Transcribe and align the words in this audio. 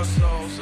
lost 0.00 0.18
souls. 0.18 0.58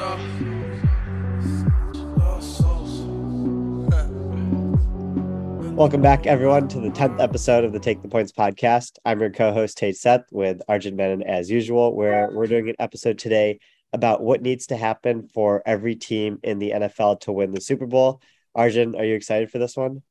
Welcome 5.77 6.03
back, 6.03 6.27
everyone, 6.27 6.67
to 6.69 6.81
the 6.81 6.91
10th 6.91 7.21
episode 7.21 7.63
of 7.63 7.73
the 7.73 7.79
Take 7.79 8.03
the 8.03 8.09
Points 8.09 8.33
podcast. 8.33 8.99
I'm 9.05 9.21
your 9.21 9.31
co 9.31 9.53
host, 9.53 9.79
Tej 9.79 9.93
Seth, 9.93 10.25
with 10.33 10.61
Arjun 10.69 10.97
Menon, 10.97 11.23
as 11.23 11.49
usual, 11.49 11.95
where 11.95 12.29
we're 12.33 12.49
doing 12.49 12.69
an 12.69 12.75
episode 12.81 13.17
today 13.17 13.61
about 13.93 14.23
what 14.23 14.43
needs 14.43 14.67
to 14.67 14.77
happen 14.77 15.29
for 15.33 15.63
every 15.65 15.95
team 15.95 16.41
in 16.43 16.59
the 16.59 16.73
NFL 16.73 17.21
to 17.21 17.31
win 17.31 17.53
the 17.53 17.61
Super 17.61 17.87
Bowl. 17.87 18.21
Arjun, 18.57 18.97
are 18.97 19.05
you 19.05 19.15
excited 19.15 19.53
for 19.53 19.59
this 19.59 19.77
one? 19.77 20.03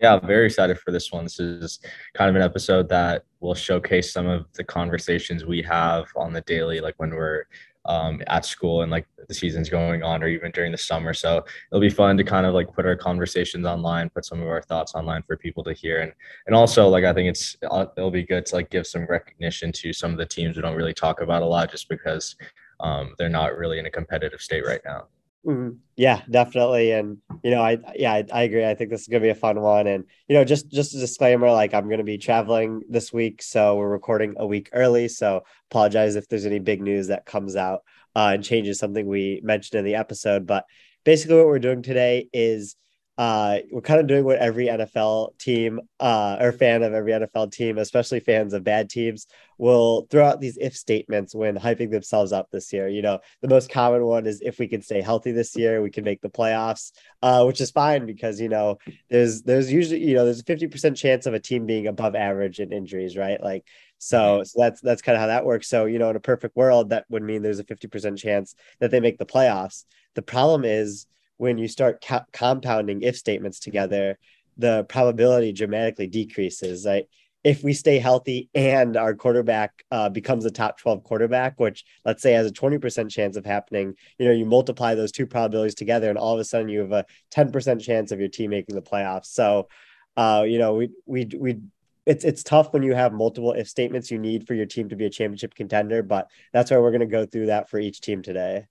Yeah, 0.00 0.14
I'm 0.14 0.26
very 0.26 0.46
excited 0.46 0.78
for 0.78 0.92
this 0.92 1.10
one. 1.10 1.24
This 1.24 1.40
is 1.40 1.80
kind 2.14 2.28
of 2.30 2.36
an 2.36 2.42
episode 2.42 2.88
that 2.90 3.24
will 3.40 3.54
showcase 3.54 4.12
some 4.12 4.26
of 4.26 4.46
the 4.52 4.62
conversations 4.62 5.44
we 5.44 5.62
have 5.62 6.06
on 6.14 6.32
the 6.32 6.42
daily, 6.42 6.80
like 6.80 6.94
when 6.98 7.10
we're 7.10 7.46
um, 7.88 8.22
at 8.26 8.44
school 8.44 8.82
and 8.82 8.92
like 8.92 9.06
the 9.26 9.34
season's 9.34 9.68
going 9.68 10.02
on, 10.02 10.22
or 10.22 10.28
even 10.28 10.52
during 10.52 10.70
the 10.70 10.78
summer. 10.78 11.12
So 11.12 11.44
it'll 11.72 11.80
be 11.80 11.90
fun 11.90 12.16
to 12.18 12.24
kind 12.24 12.46
of 12.46 12.54
like 12.54 12.72
put 12.72 12.86
our 12.86 12.96
conversations 12.96 13.66
online, 13.66 14.10
put 14.10 14.24
some 14.24 14.40
of 14.40 14.46
our 14.46 14.62
thoughts 14.62 14.94
online 14.94 15.22
for 15.26 15.36
people 15.36 15.64
to 15.64 15.72
hear, 15.72 16.00
and 16.00 16.12
and 16.46 16.54
also 16.54 16.88
like 16.88 17.04
I 17.04 17.12
think 17.12 17.28
it's 17.28 17.56
uh, 17.68 17.86
it'll 17.96 18.10
be 18.10 18.22
good 18.24 18.46
to 18.46 18.54
like 18.54 18.70
give 18.70 18.86
some 18.86 19.06
recognition 19.06 19.72
to 19.72 19.92
some 19.92 20.12
of 20.12 20.18
the 20.18 20.26
teams 20.26 20.56
we 20.56 20.62
don't 20.62 20.76
really 20.76 20.94
talk 20.94 21.20
about 21.20 21.42
a 21.42 21.46
lot, 21.46 21.70
just 21.70 21.88
because 21.88 22.36
um, 22.80 23.14
they're 23.18 23.28
not 23.28 23.56
really 23.56 23.78
in 23.78 23.86
a 23.86 23.90
competitive 23.90 24.40
state 24.40 24.66
right 24.66 24.82
now. 24.84 25.08
Mm-hmm. 25.46 25.76
Yeah, 25.96 26.22
definitely. 26.30 26.92
And 26.92 27.18
you 27.42 27.50
know, 27.50 27.62
I 27.62 27.78
yeah, 27.94 28.12
I, 28.12 28.24
I, 28.32 28.42
agree. 28.42 28.66
I 28.66 28.74
think 28.74 28.90
this 28.90 29.02
is 29.02 29.08
gonna 29.08 29.22
be 29.22 29.28
a 29.28 29.34
fun 29.34 29.60
one. 29.60 29.86
And 29.86 30.04
you 30.28 30.34
know, 30.34 30.44
just 30.44 30.68
just 30.70 30.94
a 30.94 30.98
disclaimer, 30.98 31.50
like 31.50 31.72
I'm 31.74 31.88
gonna 31.88 32.04
be 32.04 32.18
traveling 32.18 32.82
this 32.88 33.12
week, 33.12 33.40
so 33.42 33.76
we're 33.76 33.88
recording 33.88 34.34
a 34.36 34.46
week 34.46 34.68
early. 34.72 35.08
So 35.08 35.44
apologize 35.70 36.16
if 36.16 36.28
there's 36.28 36.44
any 36.46 36.58
big 36.58 36.82
news 36.82 37.06
that 37.06 37.24
comes 37.24 37.56
out 37.56 37.82
uh, 38.16 38.32
and 38.34 38.44
changes 38.44 38.78
something 38.78 39.06
we 39.06 39.40
mentioned 39.42 39.78
in 39.78 39.84
the 39.84 39.94
episode. 39.94 40.46
But 40.46 40.64
basically, 41.04 41.36
what 41.36 41.46
we're 41.46 41.60
doing 41.60 41.82
today 41.82 42.28
is 42.32 42.74
uh, 43.18 43.58
we're 43.72 43.80
kind 43.80 44.00
of 44.00 44.06
doing 44.06 44.24
what 44.24 44.38
every 44.38 44.66
NFL 44.66 45.36
team 45.38 45.80
uh, 45.98 46.36
or 46.40 46.52
fan 46.52 46.84
of 46.84 46.94
every 46.94 47.10
NFL 47.10 47.50
team, 47.50 47.76
especially 47.76 48.20
fans 48.20 48.54
of 48.54 48.62
bad 48.62 48.88
teams, 48.88 49.26
will 49.58 50.06
throw 50.08 50.24
out 50.24 50.40
these 50.40 50.56
if 50.56 50.76
statements 50.76 51.34
when 51.34 51.56
hyping 51.56 51.90
themselves 51.90 52.32
up 52.32 52.48
this 52.52 52.72
year. 52.72 52.86
You 52.86 53.02
know, 53.02 53.18
the 53.42 53.48
most 53.48 53.70
common 53.70 54.04
one 54.04 54.24
is 54.24 54.40
if 54.40 54.60
we 54.60 54.68
can 54.68 54.82
stay 54.82 55.00
healthy 55.00 55.32
this 55.32 55.56
year, 55.56 55.82
we 55.82 55.90
can 55.90 56.04
make 56.04 56.20
the 56.20 56.30
playoffs, 56.30 56.92
uh, 57.20 57.42
which 57.42 57.60
is 57.60 57.72
fine 57.72 58.06
because 58.06 58.40
you 58.40 58.48
know 58.48 58.78
there's 59.10 59.42
there's 59.42 59.72
usually 59.72 60.06
you 60.06 60.14
know 60.14 60.24
there's 60.24 60.40
a 60.40 60.44
fifty 60.44 60.68
percent 60.68 60.96
chance 60.96 61.26
of 61.26 61.34
a 61.34 61.40
team 61.40 61.66
being 61.66 61.88
above 61.88 62.14
average 62.14 62.60
in 62.60 62.72
injuries, 62.72 63.16
right? 63.16 63.42
Like 63.42 63.66
so, 63.98 64.44
so 64.44 64.60
that's 64.60 64.80
that's 64.80 65.02
kind 65.02 65.16
of 65.16 65.20
how 65.20 65.26
that 65.26 65.44
works. 65.44 65.68
So 65.68 65.86
you 65.86 65.98
know, 65.98 66.10
in 66.10 66.14
a 66.14 66.20
perfect 66.20 66.54
world, 66.54 66.90
that 66.90 67.04
would 67.08 67.24
mean 67.24 67.42
there's 67.42 67.58
a 67.58 67.64
fifty 67.64 67.88
percent 67.88 68.16
chance 68.16 68.54
that 68.78 68.92
they 68.92 69.00
make 69.00 69.18
the 69.18 69.26
playoffs. 69.26 69.86
The 70.14 70.22
problem 70.22 70.64
is 70.64 71.06
when 71.38 71.58
you 71.58 71.66
start 71.66 72.04
co- 72.06 72.24
compounding 72.32 73.02
if 73.02 73.16
statements 73.16 73.58
together, 73.58 74.18
the 74.56 74.84
probability 74.84 75.52
dramatically 75.52 76.06
decreases. 76.06 76.84
Right? 76.84 77.06
If 77.44 77.62
we 77.64 77.72
stay 77.72 77.98
healthy 77.98 78.50
and 78.54 78.96
our 78.96 79.14
quarterback 79.14 79.84
uh, 79.90 80.08
becomes 80.08 80.44
a 80.44 80.50
top 80.50 80.78
12 80.78 81.04
quarterback, 81.04 81.58
which 81.58 81.84
let's 82.04 82.20
say 82.20 82.32
has 82.32 82.46
a 82.46 82.52
20% 82.52 83.10
chance 83.10 83.36
of 83.36 83.46
happening, 83.46 83.94
you 84.18 84.26
know, 84.26 84.32
you 84.32 84.44
multiply 84.44 84.94
those 84.94 85.12
two 85.12 85.26
probabilities 85.26 85.76
together, 85.76 86.10
and 86.10 86.18
all 86.18 86.34
of 86.34 86.40
a 86.40 86.44
sudden 86.44 86.68
you 86.68 86.80
have 86.80 86.92
a 86.92 87.06
10% 87.30 87.80
chance 87.80 88.12
of 88.12 88.20
your 88.20 88.28
team 88.28 88.50
making 88.50 88.74
the 88.74 88.82
playoffs. 88.82 89.26
So, 89.26 89.68
uh, 90.16 90.44
you 90.46 90.58
know, 90.58 90.74
we 90.74 90.90
we 91.06 91.28
we 91.38 91.60
it's 92.08 92.24
it's 92.24 92.42
tough 92.42 92.72
when 92.72 92.82
you 92.82 92.94
have 92.94 93.12
multiple 93.12 93.52
if 93.52 93.68
statements 93.68 94.10
you 94.10 94.18
need 94.18 94.46
for 94.46 94.54
your 94.54 94.66
team 94.66 94.88
to 94.88 94.96
be 94.96 95.04
a 95.04 95.10
championship 95.10 95.54
contender, 95.54 96.02
but 96.02 96.28
that's 96.52 96.70
why 96.70 96.78
we're 96.78 96.90
going 96.90 97.00
to 97.00 97.06
go 97.06 97.24
through 97.24 97.46
that 97.46 97.68
for 97.68 97.78
each 97.78 98.00
team 98.00 98.22
today. 98.22 98.66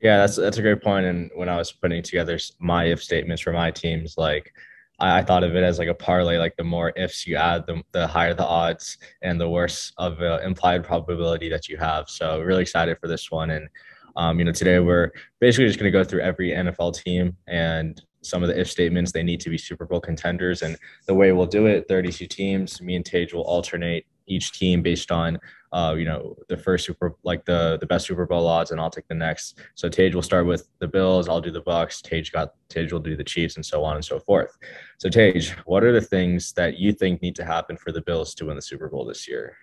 Yeah, 0.00 0.18
that's 0.18 0.36
that's 0.36 0.58
a 0.58 0.62
great 0.62 0.82
point. 0.82 1.06
And 1.06 1.30
when 1.34 1.48
I 1.48 1.56
was 1.56 1.72
putting 1.72 2.02
together 2.02 2.38
my 2.58 2.84
if 2.84 3.02
statements 3.02 3.42
for 3.42 3.52
my 3.52 3.70
teams, 3.70 4.16
like 4.16 4.52
I, 4.98 5.18
I 5.18 5.22
thought 5.22 5.44
of 5.44 5.56
it 5.56 5.62
as 5.62 5.78
like 5.78 5.88
a 5.88 5.94
parlay. 5.94 6.38
Like 6.38 6.56
the 6.56 6.64
more 6.64 6.90
ifs 6.96 7.26
you 7.26 7.36
add, 7.36 7.66
the 7.66 7.82
the 7.92 8.06
higher 8.06 8.34
the 8.34 8.46
odds, 8.46 8.98
and 9.22 9.40
the 9.40 9.48
worse 9.48 9.92
of 9.98 10.20
uh, 10.22 10.40
implied 10.44 10.84
probability 10.84 11.48
that 11.48 11.68
you 11.68 11.76
have. 11.78 12.08
So 12.08 12.40
really 12.40 12.62
excited 12.62 12.98
for 13.00 13.08
this 13.08 13.30
one. 13.30 13.50
And 13.50 13.68
um, 14.16 14.38
you 14.38 14.44
know, 14.44 14.52
today 14.52 14.78
we're 14.78 15.10
basically 15.40 15.66
just 15.66 15.78
going 15.78 15.92
to 15.92 15.98
go 15.98 16.04
through 16.04 16.20
every 16.20 16.50
NFL 16.50 17.02
team 17.02 17.36
and 17.46 18.00
some 18.22 18.42
of 18.42 18.48
the 18.48 18.58
if 18.58 18.70
statements. 18.70 19.12
They 19.12 19.22
need 19.22 19.40
to 19.40 19.50
be 19.50 19.58
Super 19.58 19.86
Bowl 19.86 20.00
contenders, 20.00 20.62
and 20.62 20.76
the 21.06 21.14
way 21.14 21.32
we'll 21.32 21.46
do 21.46 21.66
it, 21.66 21.86
32 21.88 22.26
teams. 22.26 22.80
Me 22.80 22.94
and 22.94 23.04
Tej 23.04 23.28
will 23.32 23.42
alternate 23.42 24.06
each 24.28 24.52
team 24.52 24.82
based 24.82 25.10
on 25.10 25.38
uh, 25.72 25.94
you 25.98 26.04
know, 26.04 26.36
the 26.48 26.56
first 26.56 26.86
super 26.86 27.16
like 27.24 27.44
the 27.44 27.78
the 27.80 27.86
best 27.86 28.06
Super 28.06 28.26
Bowl 28.26 28.46
odds, 28.46 28.70
and 28.70 28.80
I'll 28.80 28.90
take 28.90 29.08
the 29.08 29.14
next. 29.14 29.58
So 29.74 29.88
Tej 29.88 30.10
will 30.14 30.22
start 30.22 30.46
with 30.46 30.68
the 30.78 30.88
Bills, 30.88 31.28
I'll 31.28 31.40
do 31.40 31.50
the 31.50 31.60
Bucks, 31.60 32.00
Tej 32.00 32.24
got 32.32 32.54
Tej 32.68 32.88
will 32.90 33.00
do 33.00 33.16
the 33.16 33.24
Chiefs, 33.24 33.56
and 33.56 33.64
so 33.64 33.84
on 33.84 33.96
and 33.96 34.04
so 34.04 34.18
forth. 34.18 34.56
So 34.98 35.08
Tej, 35.08 35.42
what 35.66 35.84
are 35.84 35.92
the 35.92 36.00
things 36.00 36.52
that 36.54 36.78
you 36.78 36.92
think 36.92 37.20
need 37.20 37.36
to 37.36 37.44
happen 37.44 37.76
for 37.76 37.92
the 37.92 38.00
Bills 38.00 38.34
to 38.36 38.46
win 38.46 38.56
the 38.56 38.62
Super 38.62 38.88
Bowl 38.88 39.04
this 39.04 39.28
year? 39.28 39.56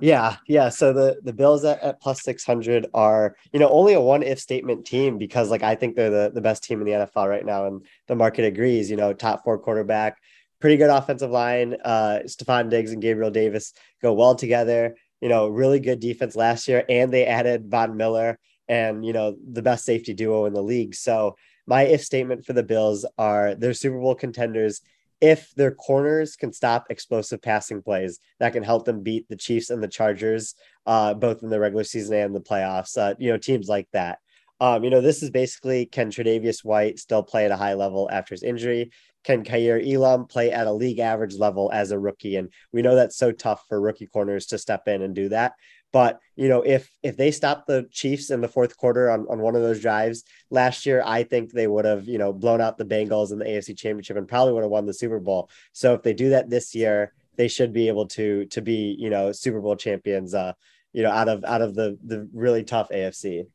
Yeah, 0.00 0.36
yeah. 0.48 0.68
So 0.68 0.92
the 0.92 1.20
the 1.22 1.32
Bills 1.32 1.64
at, 1.64 1.80
at 1.82 2.00
plus 2.00 2.22
six 2.22 2.44
hundred 2.44 2.86
are 2.92 3.36
you 3.52 3.60
know 3.60 3.68
only 3.68 3.94
a 3.94 4.00
one 4.00 4.22
if 4.22 4.40
statement 4.40 4.84
team 4.84 5.16
because 5.16 5.50
like 5.50 5.62
I 5.62 5.74
think 5.74 5.94
they're 5.94 6.10
the, 6.10 6.32
the 6.34 6.40
best 6.40 6.64
team 6.64 6.80
in 6.80 6.86
the 6.86 7.06
NFL 7.06 7.28
right 7.28 7.46
now, 7.46 7.66
and 7.66 7.86
the 8.08 8.16
market 8.16 8.44
agrees. 8.44 8.90
You 8.90 8.96
know, 8.96 9.12
top 9.12 9.44
four 9.44 9.58
quarterback, 9.58 10.18
pretty 10.60 10.76
good 10.76 10.90
offensive 10.90 11.30
line. 11.30 11.76
Uh, 11.84 12.20
Stefon 12.26 12.68
Diggs 12.68 12.92
and 12.92 13.00
Gabriel 13.00 13.30
Davis 13.30 13.72
go 14.02 14.12
well 14.12 14.34
together 14.34 14.96
you 15.20 15.28
know, 15.28 15.48
really 15.48 15.80
good 15.80 16.00
defense 16.00 16.36
last 16.36 16.68
year, 16.68 16.84
and 16.88 17.12
they 17.12 17.26
added 17.26 17.70
Von 17.70 17.96
Miller 17.96 18.38
and 18.68 19.04
you 19.04 19.12
know 19.12 19.36
the 19.52 19.62
best 19.62 19.84
safety 19.84 20.12
duo 20.12 20.46
in 20.46 20.52
the 20.52 20.62
league. 20.62 20.94
So 20.94 21.36
my 21.66 21.82
if 21.82 22.02
statement 22.02 22.44
for 22.44 22.52
the 22.52 22.62
Bills 22.62 23.06
are 23.18 23.54
they're 23.54 23.74
Super 23.74 23.98
Bowl 23.98 24.14
contenders 24.14 24.80
if 25.20 25.54
their 25.54 25.70
corners 25.70 26.36
can 26.36 26.52
stop 26.52 26.86
explosive 26.90 27.40
passing 27.40 27.82
plays 27.82 28.18
that 28.38 28.52
can 28.52 28.62
help 28.62 28.84
them 28.84 29.02
beat 29.02 29.26
the 29.28 29.36
Chiefs 29.36 29.70
and 29.70 29.82
the 29.82 29.88
Chargers, 29.88 30.54
uh, 30.84 31.14
both 31.14 31.42
in 31.42 31.48
the 31.48 31.58
regular 31.58 31.84
season 31.84 32.16
and 32.16 32.34
the 32.34 32.40
playoffs. 32.40 32.98
Uh, 32.98 33.14
you 33.18 33.30
know, 33.30 33.38
teams 33.38 33.68
like 33.68 33.88
that. 33.92 34.18
Um, 34.60 34.84
you 34.84 34.90
know, 34.90 35.00
this 35.00 35.22
is 35.22 35.30
basically 35.30 35.86
can 35.86 36.10
Tre'Davious 36.10 36.64
White 36.64 36.98
still 36.98 37.22
play 37.22 37.44
at 37.44 37.50
a 37.50 37.56
high 37.56 37.74
level 37.74 38.08
after 38.10 38.34
his 38.34 38.42
injury? 38.42 38.90
Can 39.26 39.42
Kaiir 39.42 39.82
Elam 39.84 40.26
play 40.26 40.52
at 40.52 40.68
a 40.68 40.72
league 40.72 41.00
average 41.00 41.34
level 41.34 41.68
as 41.74 41.90
a 41.90 41.98
rookie? 41.98 42.36
And 42.36 42.48
we 42.72 42.80
know 42.80 42.94
that's 42.94 43.16
so 43.16 43.32
tough 43.32 43.64
for 43.68 43.80
rookie 43.80 44.06
corners 44.06 44.46
to 44.46 44.58
step 44.58 44.86
in 44.86 45.02
and 45.02 45.16
do 45.16 45.28
that. 45.30 45.54
But 45.92 46.20
you 46.36 46.48
know, 46.48 46.62
if 46.62 46.88
if 47.02 47.16
they 47.16 47.32
stop 47.32 47.66
the 47.66 47.88
Chiefs 47.90 48.30
in 48.30 48.40
the 48.40 48.48
fourth 48.48 48.76
quarter 48.76 49.10
on, 49.10 49.26
on 49.28 49.40
one 49.40 49.56
of 49.56 49.62
those 49.62 49.80
drives 49.80 50.22
last 50.50 50.86
year, 50.86 51.02
I 51.04 51.24
think 51.24 51.50
they 51.50 51.66
would 51.66 51.84
have, 51.84 52.06
you 52.06 52.18
know, 52.18 52.32
blown 52.32 52.60
out 52.60 52.78
the 52.78 52.84
Bengals 52.84 53.32
in 53.32 53.38
the 53.38 53.44
AFC 53.44 53.76
championship 53.76 54.16
and 54.16 54.28
probably 54.28 54.52
would 54.52 54.62
have 54.62 54.70
won 54.70 54.86
the 54.86 54.94
Super 54.94 55.18
Bowl. 55.18 55.50
So 55.72 55.94
if 55.94 56.02
they 56.02 56.12
do 56.12 56.30
that 56.30 56.48
this 56.48 56.74
year, 56.74 57.12
they 57.36 57.48
should 57.48 57.72
be 57.72 57.88
able 57.88 58.06
to 58.08 58.44
to 58.46 58.62
be, 58.62 58.96
you 58.98 59.10
know, 59.10 59.32
Super 59.32 59.60
Bowl 59.60 59.74
champions 59.74 60.34
uh, 60.34 60.52
you 60.92 61.02
know, 61.02 61.10
out 61.10 61.28
of 61.28 61.44
out 61.44 61.62
of 61.62 61.74
the 61.74 61.98
the 62.04 62.28
really 62.32 62.62
tough 62.62 62.90
AFC. 62.90 63.46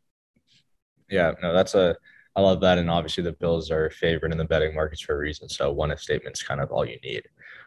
Yeah, 1.09 1.31
no, 1.41 1.53
that's 1.53 1.75
a 1.75 1.95
I 2.35 2.41
love 2.41 2.61
that. 2.61 2.77
And 2.77 2.89
obviously, 2.89 3.23
the 3.23 3.33
Bills 3.33 3.71
are 3.71 3.89
favored 3.89 4.31
in 4.31 4.37
the 4.37 4.45
betting 4.45 4.73
markets 4.73 5.01
for 5.01 5.15
a 5.15 5.17
reason. 5.17 5.49
So, 5.49 5.71
one 5.71 5.91
if 5.91 6.01
statement 6.01 6.37
is 6.37 6.43
kind 6.43 6.61
of 6.61 6.71
all 6.71 6.85
you 6.85 6.99
need. 7.03 7.23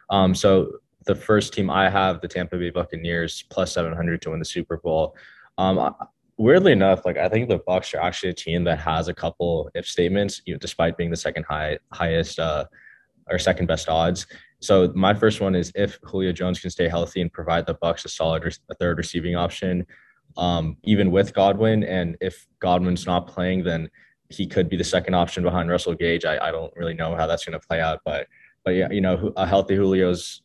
Um, 0.09 0.33
so, 0.33 0.71
the 1.05 1.15
first 1.15 1.53
team 1.53 1.69
I 1.69 1.89
have, 1.89 2.21
the 2.21 2.27
Tampa 2.27 2.57
Bay 2.57 2.71
Buccaneers, 2.71 3.43
plus 3.49 3.71
700 3.73 4.21
to 4.23 4.31
win 4.31 4.39
the 4.39 4.45
Super 4.45 4.77
Bowl. 4.77 5.15
Um, 5.57 5.93
weirdly 6.37 6.71
enough, 6.71 7.05
like 7.05 7.17
I 7.17 7.29
think 7.29 7.47
the 7.47 7.59
Bucks 7.59 7.93
are 7.93 8.01
actually 8.01 8.29
a 8.29 8.33
team 8.33 8.63
that 8.65 8.79
has 8.79 9.07
a 9.07 9.13
couple 9.13 9.69
if 9.73 9.87
statements, 9.87 10.41
you 10.45 10.53
know, 10.53 10.59
despite 10.59 10.97
being 10.97 11.11
the 11.11 11.17
second 11.17 11.43
high 11.43 11.77
highest 11.93 12.39
uh, 12.39 12.65
or 13.29 13.39
second 13.39 13.67
best 13.67 13.89
odds. 13.89 14.27
So 14.59 14.91
my 14.95 15.13
first 15.13 15.41
one 15.41 15.55
is 15.55 15.71
if 15.75 15.99
Julio 16.03 16.31
Jones 16.31 16.59
can 16.59 16.69
stay 16.69 16.87
healthy 16.87 17.21
and 17.21 17.31
provide 17.31 17.65
the 17.65 17.75
Bucks 17.75 18.05
a 18.05 18.09
solid 18.09 18.43
a 18.69 18.75
third 18.75 18.97
receiving 18.97 19.35
option, 19.35 19.85
um, 20.37 20.77
even 20.83 21.11
with 21.11 21.33
Godwin, 21.33 21.83
and 21.83 22.17
if 22.19 22.47
Godwin's 22.59 23.05
not 23.05 23.27
playing, 23.27 23.63
then 23.63 23.89
he 24.29 24.47
could 24.47 24.69
be 24.69 24.77
the 24.77 24.83
second 24.83 25.13
option 25.13 25.43
behind 25.43 25.69
Russell 25.69 25.93
Gage. 25.93 26.25
I, 26.25 26.47
I 26.47 26.51
don't 26.51 26.75
really 26.75 26.93
know 26.93 27.15
how 27.15 27.27
that's 27.27 27.45
going 27.45 27.59
to 27.59 27.67
play 27.67 27.81
out, 27.81 28.01
but 28.05 28.27
but 28.63 28.71
yeah, 28.71 28.89
you 28.89 29.01
know, 29.01 29.31
a 29.37 29.45
healthy 29.45 29.75
Julio's 29.75 30.41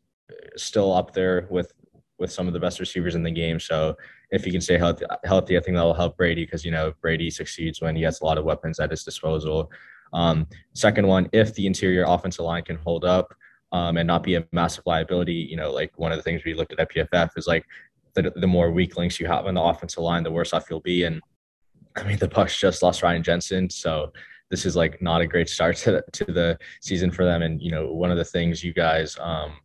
still 0.56 0.92
up 0.92 1.12
there 1.12 1.46
with 1.50 1.72
with 2.18 2.30
some 2.30 2.46
of 2.46 2.52
the 2.52 2.60
best 2.60 2.78
receivers 2.78 3.14
in 3.14 3.22
the 3.22 3.30
game. 3.30 3.58
So 3.58 3.96
if 4.30 4.44
he 4.44 4.50
can 4.50 4.60
stay 4.60 4.76
healthy, 4.76 5.06
healthy, 5.24 5.56
I 5.56 5.60
think 5.60 5.76
that'll 5.76 5.94
help 5.94 6.16
Brady 6.16 6.44
because 6.44 6.64
you 6.64 6.70
know 6.70 6.92
Brady 7.00 7.30
succeeds 7.30 7.80
when 7.80 7.96
he 7.96 8.02
has 8.02 8.20
a 8.20 8.24
lot 8.24 8.38
of 8.38 8.44
weapons 8.44 8.78
at 8.78 8.90
his 8.90 9.04
disposal. 9.04 9.70
Um, 10.12 10.46
second 10.74 11.06
one, 11.06 11.28
if 11.32 11.54
the 11.54 11.66
interior 11.66 12.04
offensive 12.06 12.44
line 12.44 12.64
can 12.64 12.76
hold 12.76 13.04
up 13.04 13.34
um, 13.72 13.96
and 13.96 14.06
not 14.06 14.22
be 14.22 14.34
a 14.34 14.46
massive 14.52 14.84
liability, 14.86 15.32
you 15.32 15.56
know, 15.56 15.72
like 15.72 15.92
one 15.96 16.12
of 16.12 16.18
the 16.18 16.22
things 16.22 16.44
we 16.44 16.54
looked 16.54 16.72
at 16.72 16.80
at 16.80 16.92
PFF 16.92 17.30
is 17.36 17.46
like 17.46 17.64
the, 18.14 18.32
the 18.36 18.46
more 18.46 18.70
weak 18.70 18.96
links 18.96 19.20
you 19.20 19.26
have 19.26 19.46
on 19.46 19.54
the 19.54 19.62
offensive 19.62 20.02
line, 20.02 20.22
the 20.22 20.30
worse 20.30 20.52
off 20.52 20.66
you'll 20.68 20.80
be. 20.80 21.04
And 21.04 21.22
I 21.96 22.04
mean, 22.04 22.18
the 22.18 22.28
Bucks 22.28 22.58
just 22.58 22.82
lost 22.82 23.02
Ryan 23.02 23.22
Jensen, 23.22 23.68
so 23.70 24.12
this 24.50 24.66
is 24.66 24.76
like 24.76 25.00
not 25.00 25.20
a 25.20 25.26
great 25.26 25.48
start 25.48 25.76
to 25.78 26.02
to 26.12 26.24
the 26.24 26.58
season 26.80 27.10
for 27.10 27.24
them. 27.24 27.42
And 27.42 27.60
you 27.60 27.70
know, 27.70 27.92
one 27.92 28.10
of 28.10 28.16
the 28.16 28.24
things 28.24 28.62
you 28.62 28.72
guys 28.72 29.16
um, 29.20 29.56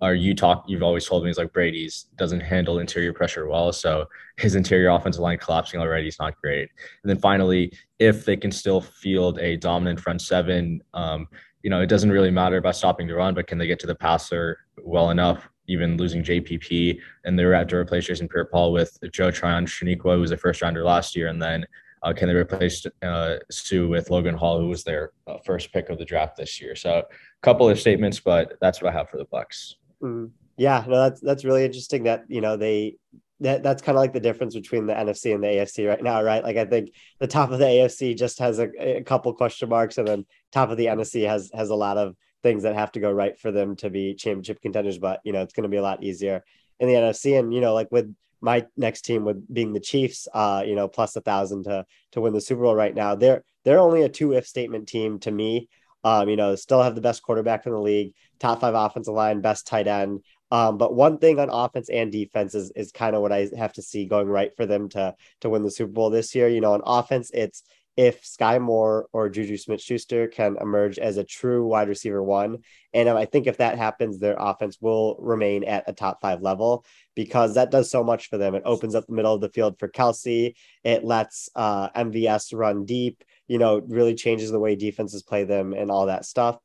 or 0.00 0.14
you 0.14 0.34
talk, 0.34 0.64
you've 0.66 0.82
always 0.82 1.06
told 1.06 1.24
me 1.24 1.30
is 1.30 1.38
like 1.38 1.52
Brady's 1.52 2.06
doesn't 2.16 2.40
handle 2.40 2.78
interior 2.78 3.12
pressure 3.12 3.48
well. 3.48 3.72
So 3.72 4.06
his 4.36 4.54
interior 4.54 4.90
offensive 4.90 5.22
line 5.22 5.38
collapsing 5.38 5.80
already 5.80 6.08
is 6.08 6.18
not 6.18 6.36
great. 6.40 6.68
And 7.02 7.10
then 7.10 7.18
finally, 7.18 7.72
if 7.98 8.24
they 8.24 8.36
can 8.36 8.50
still 8.50 8.80
field 8.80 9.38
a 9.38 9.56
dominant 9.56 10.00
front 10.00 10.20
seven, 10.20 10.82
um, 10.92 11.26
you 11.62 11.70
know, 11.70 11.80
it 11.80 11.86
doesn't 11.86 12.10
really 12.10 12.30
matter 12.30 12.58
about 12.58 12.76
stopping 12.76 13.06
the 13.06 13.14
run, 13.14 13.34
but 13.34 13.46
can 13.46 13.56
they 13.56 13.66
get 13.66 13.78
to 13.80 13.86
the 13.86 13.94
passer 13.94 14.58
well 14.82 15.10
enough? 15.10 15.48
Even 15.66 15.96
losing 15.96 16.22
JPP, 16.22 16.98
and 17.24 17.38
they 17.38 17.44
were 17.44 17.54
have 17.54 17.68
to 17.68 17.76
replace 17.76 18.06
Jason 18.06 18.28
Pierre-Paul 18.28 18.72
with 18.72 18.98
Joe 19.12 19.30
Tryon-Shoyinka, 19.30 20.02
who 20.02 20.20
was 20.20 20.30
a 20.30 20.36
first 20.36 20.60
rounder 20.62 20.84
last 20.84 21.16
year, 21.16 21.28
and 21.28 21.40
then 21.40 21.66
uh, 22.04 22.12
can 22.12 22.28
they 22.28 22.34
replace 22.34 22.86
uh, 23.02 23.36
Suh 23.50 23.86
with 23.86 24.10
Logan 24.10 24.34
Hall, 24.34 24.60
who 24.60 24.68
was 24.68 24.84
their 24.84 25.12
uh, 25.26 25.38
first 25.44 25.72
pick 25.72 25.88
of 25.88 25.98
the 25.98 26.04
draft 26.04 26.36
this 26.36 26.60
year? 26.60 26.76
So, 26.76 26.98
a 26.98 27.04
couple 27.42 27.68
of 27.68 27.80
statements, 27.80 28.20
but 28.20 28.58
that's 28.60 28.82
what 28.82 28.92
I 28.92 28.98
have 28.98 29.08
for 29.08 29.16
the 29.16 29.24
Bucks. 29.24 29.76
Mm-hmm. 30.02 30.26
Yeah, 30.56 30.84
no, 30.86 30.96
that's 30.96 31.20
that's 31.20 31.44
really 31.44 31.64
interesting. 31.64 32.04
That 32.04 32.24
you 32.28 32.40
know 32.40 32.56
they 32.56 32.96
that 33.40 33.62
that's 33.62 33.82
kind 33.82 33.96
of 33.96 34.00
like 34.00 34.12
the 34.12 34.20
difference 34.20 34.54
between 34.54 34.86
the 34.86 34.92
NFC 34.92 35.34
and 35.34 35.42
the 35.42 35.48
AFC 35.48 35.88
right 35.88 36.02
now, 36.02 36.22
right? 36.22 36.44
Like 36.44 36.56
I 36.56 36.64
think 36.64 36.90
the 37.18 37.26
top 37.26 37.50
of 37.50 37.58
the 37.58 37.64
AFC 37.64 38.16
just 38.16 38.38
has 38.38 38.58
a, 38.58 38.98
a 38.98 39.02
couple 39.02 39.32
question 39.32 39.68
marks, 39.68 39.98
and 39.98 40.06
then 40.06 40.26
top 40.52 40.70
of 40.70 40.76
the 40.76 40.86
NFC 40.86 41.26
has 41.26 41.50
has 41.54 41.70
a 41.70 41.74
lot 41.74 41.96
of 41.96 42.14
things 42.44 42.62
that 42.62 42.76
have 42.76 42.92
to 42.92 43.00
go 43.00 43.10
right 43.10 43.36
for 43.36 43.50
them 43.50 43.74
to 43.76 43.90
be 43.90 44.14
championship 44.14 44.60
contenders. 44.62 44.98
But 44.98 45.20
you 45.24 45.32
know, 45.32 45.42
it's 45.42 45.52
going 45.52 45.64
to 45.64 45.68
be 45.68 45.78
a 45.78 45.82
lot 45.82 46.04
easier 46.04 46.44
in 46.78 46.86
the 46.86 46.94
NFC, 46.94 47.36
and 47.36 47.52
you 47.52 47.60
know, 47.60 47.74
like 47.74 47.90
with 47.90 48.14
my 48.40 48.66
next 48.76 49.02
team 49.02 49.24
with 49.24 49.52
being 49.52 49.72
the 49.72 49.80
Chiefs, 49.80 50.28
uh, 50.34 50.62
you 50.64 50.76
know, 50.76 50.86
plus 50.86 51.16
a 51.16 51.20
thousand 51.22 51.64
to 51.64 51.84
to 52.12 52.20
win 52.20 52.34
the 52.34 52.40
Super 52.40 52.62
Bowl 52.62 52.76
right 52.76 52.94
now. 52.94 53.16
They're 53.16 53.42
they're 53.64 53.80
only 53.80 54.02
a 54.02 54.08
two 54.08 54.34
if 54.34 54.46
statement 54.46 54.86
team 54.86 55.18
to 55.20 55.32
me. 55.32 55.68
Um, 56.04 56.28
you 56.28 56.36
know, 56.36 56.54
still 56.54 56.82
have 56.82 56.94
the 56.94 57.00
best 57.00 57.22
quarterback 57.22 57.64
in 57.64 57.72
the 57.72 57.80
league, 57.80 58.12
top 58.38 58.60
five 58.60 58.74
offensive 58.74 59.14
line, 59.14 59.40
best 59.40 59.66
tight 59.66 59.88
end. 59.88 60.22
Um, 60.50 60.76
but 60.76 60.94
one 60.94 61.16
thing 61.16 61.40
on 61.40 61.48
offense 61.50 61.88
and 61.88 62.12
defense 62.12 62.54
is 62.54 62.70
is 62.76 62.92
kind 62.92 63.16
of 63.16 63.22
what 63.22 63.32
I 63.32 63.48
have 63.56 63.72
to 63.72 63.82
see 63.82 64.04
going 64.04 64.28
right 64.28 64.54
for 64.54 64.66
them 64.66 64.90
to 64.90 65.14
to 65.40 65.48
win 65.48 65.62
the 65.62 65.70
Super 65.70 65.92
Bowl 65.92 66.10
this 66.10 66.34
year. 66.34 66.48
You 66.48 66.60
know, 66.60 66.74
on 66.74 66.82
offense, 66.84 67.30
it's 67.32 67.62
if 67.96 68.24
Sky 68.24 68.58
Moore 68.58 69.06
or 69.12 69.28
Juju 69.28 69.56
Smith 69.56 69.80
Schuster 69.80 70.26
can 70.26 70.56
emerge 70.60 70.98
as 70.98 71.16
a 71.16 71.24
true 71.24 71.66
wide 71.66 71.88
receiver 71.88 72.22
one. 72.22 72.58
And 72.92 73.08
I 73.08 73.24
think 73.24 73.46
if 73.46 73.58
that 73.58 73.78
happens, 73.78 74.18
their 74.18 74.36
offense 74.38 74.78
will 74.80 75.16
remain 75.20 75.64
at 75.64 75.84
a 75.86 75.92
top 75.92 76.20
five 76.20 76.42
level 76.42 76.84
because 77.14 77.54
that 77.54 77.70
does 77.70 77.90
so 77.90 78.02
much 78.02 78.28
for 78.28 78.38
them. 78.38 78.54
It 78.54 78.62
opens 78.64 78.94
up 78.94 79.06
the 79.06 79.12
middle 79.12 79.34
of 79.34 79.40
the 79.40 79.48
field 79.48 79.78
for 79.78 79.88
Kelce, 79.88 80.54
it 80.82 81.04
lets 81.04 81.48
uh, 81.54 81.90
MVS 81.90 82.56
run 82.56 82.84
deep, 82.84 83.22
you 83.46 83.58
know, 83.58 83.80
really 83.86 84.14
changes 84.14 84.50
the 84.50 84.60
way 84.60 84.74
defenses 84.74 85.22
play 85.22 85.44
them 85.44 85.72
and 85.72 85.90
all 85.90 86.06
that 86.06 86.24
stuff. 86.24 86.58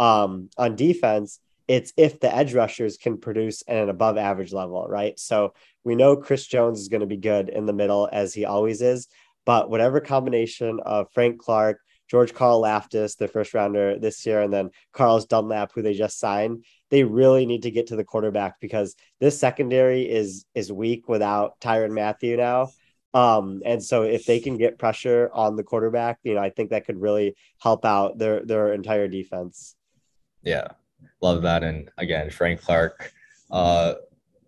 Um, 0.00 0.50
on 0.58 0.74
defense, 0.74 1.38
it's 1.68 1.92
if 1.96 2.18
the 2.18 2.34
edge 2.34 2.54
rushers 2.54 2.96
can 2.96 3.18
produce 3.18 3.62
at 3.68 3.76
an 3.76 3.88
above 3.88 4.18
average 4.18 4.52
level, 4.52 4.86
right? 4.88 5.18
So 5.18 5.54
we 5.84 5.94
know 5.94 6.16
Chris 6.16 6.46
Jones 6.46 6.80
is 6.80 6.88
going 6.88 7.00
to 7.00 7.06
be 7.06 7.16
good 7.16 7.48
in 7.48 7.66
the 7.66 7.72
middle 7.72 8.08
as 8.12 8.34
he 8.34 8.44
always 8.44 8.82
is, 8.82 9.08
but 9.44 9.70
whatever 9.70 10.00
combination 10.00 10.80
of 10.84 11.08
Frank 11.12 11.40
Clark, 11.40 11.80
George 12.08 12.34
Karlaftis, 12.34 13.16
the 13.16 13.28
first 13.28 13.54
rounder 13.54 13.98
this 13.98 14.26
year, 14.26 14.42
and 14.42 14.52
then 14.52 14.70
Carlos 14.92 15.24
Dunlap, 15.24 15.72
who 15.72 15.82
they 15.82 15.94
just 15.94 16.18
signed, 16.18 16.64
they 16.90 17.04
really 17.04 17.46
need 17.46 17.62
to 17.62 17.70
get 17.70 17.86
to 17.86 17.96
the 17.96 18.04
quarterback 18.04 18.60
because 18.60 18.94
this 19.18 19.38
secondary 19.38 20.02
is 20.02 20.44
is 20.54 20.70
weak 20.70 21.08
without 21.08 21.58
Tyrann 21.60 21.92
Mathieu 21.92 22.36
now. 22.36 22.70
Um, 23.14 23.62
and 23.64 23.82
so 23.82 24.02
if 24.02 24.24
they 24.24 24.40
can 24.40 24.56
get 24.56 24.78
pressure 24.78 25.30
on 25.32 25.56
the 25.56 25.62
quarterback, 25.62 26.18
you 26.22 26.34
know, 26.34 26.40
I 26.40 26.50
think 26.50 26.70
that 26.70 26.86
could 26.86 27.00
really 27.00 27.34
help 27.58 27.84
out 27.84 28.18
their 28.18 28.44
their 28.44 28.72
entire 28.72 29.08
defense. 29.08 29.74
Yeah, 30.42 30.68
love 31.20 31.42
that. 31.42 31.62
And 31.62 31.90
again, 31.98 32.30
Frank 32.30 32.60
Clark, 32.60 33.12
uh, 33.50 33.94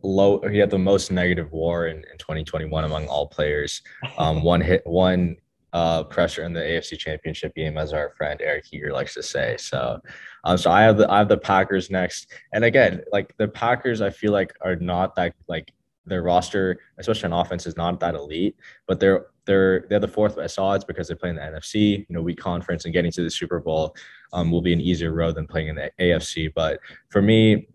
low 0.04 0.40
he 0.48 0.58
had 0.58 0.70
the 0.70 0.78
most 0.78 1.10
negative 1.10 1.50
war 1.50 1.86
in, 1.86 1.96
in 1.96 2.18
2021 2.18 2.84
among 2.84 3.06
all 3.08 3.26
players 3.26 3.82
um, 4.18 4.42
one 4.42 4.60
hit 4.60 4.82
one 4.84 5.36
uh, 5.74 6.04
pressure 6.04 6.44
in 6.44 6.52
the 6.52 6.60
AFC 6.60 6.96
Championship 6.96 7.52
game, 7.56 7.76
as 7.76 7.92
our 7.92 8.14
friend 8.16 8.40
Eric 8.40 8.66
Eager 8.70 8.92
likes 8.92 9.12
to 9.14 9.22
say. 9.24 9.56
So, 9.58 10.00
um, 10.44 10.56
so 10.56 10.70
I 10.70 10.82
have 10.82 10.96
the 10.96 11.10
I 11.10 11.18
have 11.18 11.28
the 11.28 11.36
Packers 11.36 11.90
next, 11.90 12.32
and 12.52 12.64
again, 12.64 13.02
like 13.12 13.36
the 13.38 13.48
Packers, 13.48 14.00
I 14.00 14.10
feel 14.10 14.32
like 14.32 14.54
are 14.60 14.76
not 14.76 15.16
that 15.16 15.34
like 15.48 15.72
their 16.06 16.22
roster, 16.22 16.78
especially 16.98 17.32
on 17.32 17.32
offense, 17.32 17.66
is 17.66 17.76
not 17.76 17.98
that 18.00 18.14
elite, 18.14 18.56
but 18.86 19.00
they're 19.00 19.26
they're 19.46 19.86
they're 19.90 19.98
the 19.98 20.06
fourth 20.06 20.36
best 20.36 20.60
odds 20.60 20.84
because 20.84 21.08
they 21.08 21.16
play 21.16 21.30
in 21.30 21.36
the 21.36 21.42
NFC, 21.42 21.98
you 21.98 22.06
know, 22.08 22.22
weak 22.22 22.38
conference, 22.38 22.84
and 22.84 22.94
getting 22.94 23.10
to 23.10 23.24
the 23.24 23.30
Super 23.30 23.58
Bowl 23.58 23.96
um, 24.32 24.52
will 24.52 24.62
be 24.62 24.72
an 24.72 24.80
easier 24.80 25.12
road 25.12 25.34
than 25.34 25.48
playing 25.48 25.68
in 25.68 25.74
the 25.74 25.90
AFC. 25.98 26.54
But 26.54 26.78
for 27.08 27.20
me, 27.20 27.66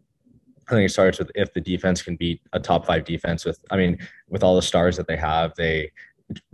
I 0.70 0.76
think 0.76 0.86
it 0.86 0.94
starts 0.94 1.18
with 1.18 1.32
if 1.34 1.52
the 1.54 1.62
defense 1.62 2.02
can 2.02 2.16
beat 2.16 2.42
a 2.54 2.60
top 2.60 2.86
five 2.86 3.04
defense 3.04 3.44
with, 3.44 3.60
I 3.72 3.78
mean, 3.78 3.98
with 4.30 4.44
all 4.44 4.56
the 4.56 4.62
stars 4.62 4.96
that 4.98 5.08
they 5.08 5.18
have, 5.18 5.56
they 5.56 5.92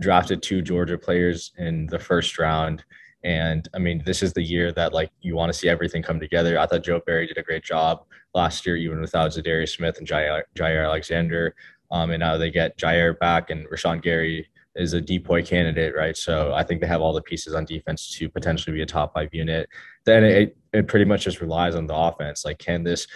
drafted 0.00 0.42
two 0.42 0.62
Georgia 0.62 0.96
players 0.96 1.52
in 1.58 1.86
the 1.86 1.98
first 1.98 2.38
round. 2.38 2.82
And 3.24 3.68
I 3.74 3.78
mean, 3.78 4.02
this 4.06 4.22
is 4.22 4.32
the 4.32 4.42
year 4.42 4.72
that 4.72 4.94
like 4.94 5.10
you 5.20 5.34
want 5.34 5.52
to 5.52 5.58
see 5.58 5.68
everything 5.68 6.02
come 6.02 6.18
together. 6.18 6.58
I 6.58 6.66
thought 6.66 6.84
Joe 6.84 7.02
Barry 7.04 7.26
did 7.26 7.36
a 7.36 7.42
great 7.42 7.62
job 7.62 8.04
last 8.34 8.64
year, 8.64 8.76
even 8.76 9.00
without 9.00 9.32
Za'Darius 9.32 9.76
Smith 9.76 9.98
and 9.98 10.08
Jair, 10.08 10.42
Jaire 10.54 10.84
Alexander. 10.84 11.54
Um, 11.90 12.10
and 12.10 12.20
now 12.20 12.38
they 12.38 12.50
get 12.50 12.78
Jair 12.78 13.18
back 13.18 13.50
and 13.50 13.68
Rashan 13.68 14.02
Gary 14.02 14.48
is 14.76 14.94
a 14.94 15.00
DPOY 15.00 15.46
candidate, 15.46 15.94
right? 15.94 16.16
So 16.16 16.52
I 16.54 16.62
think 16.62 16.80
they 16.80 16.86
have 16.86 17.00
all 17.00 17.12
the 17.12 17.22
pieces 17.22 17.54
on 17.54 17.64
defense 17.64 18.10
to 18.18 18.28
potentially 18.28 18.76
be 18.76 18.82
a 18.82 18.86
top 18.86 19.14
five 19.14 19.32
unit. 19.32 19.68
Then 20.04 20.24
it, 20.24 20.56
it 20.72 20.86
pretty 20.86 21.04
much 21.04 21.24
just 21.24 21.40
relies 21.40 21.74
on 21.74 21.86
the 21.86 21.94
offense. 21.94 22.44
Like, 22.44 22.58
can 22.58 22.84
this 22.84 23.06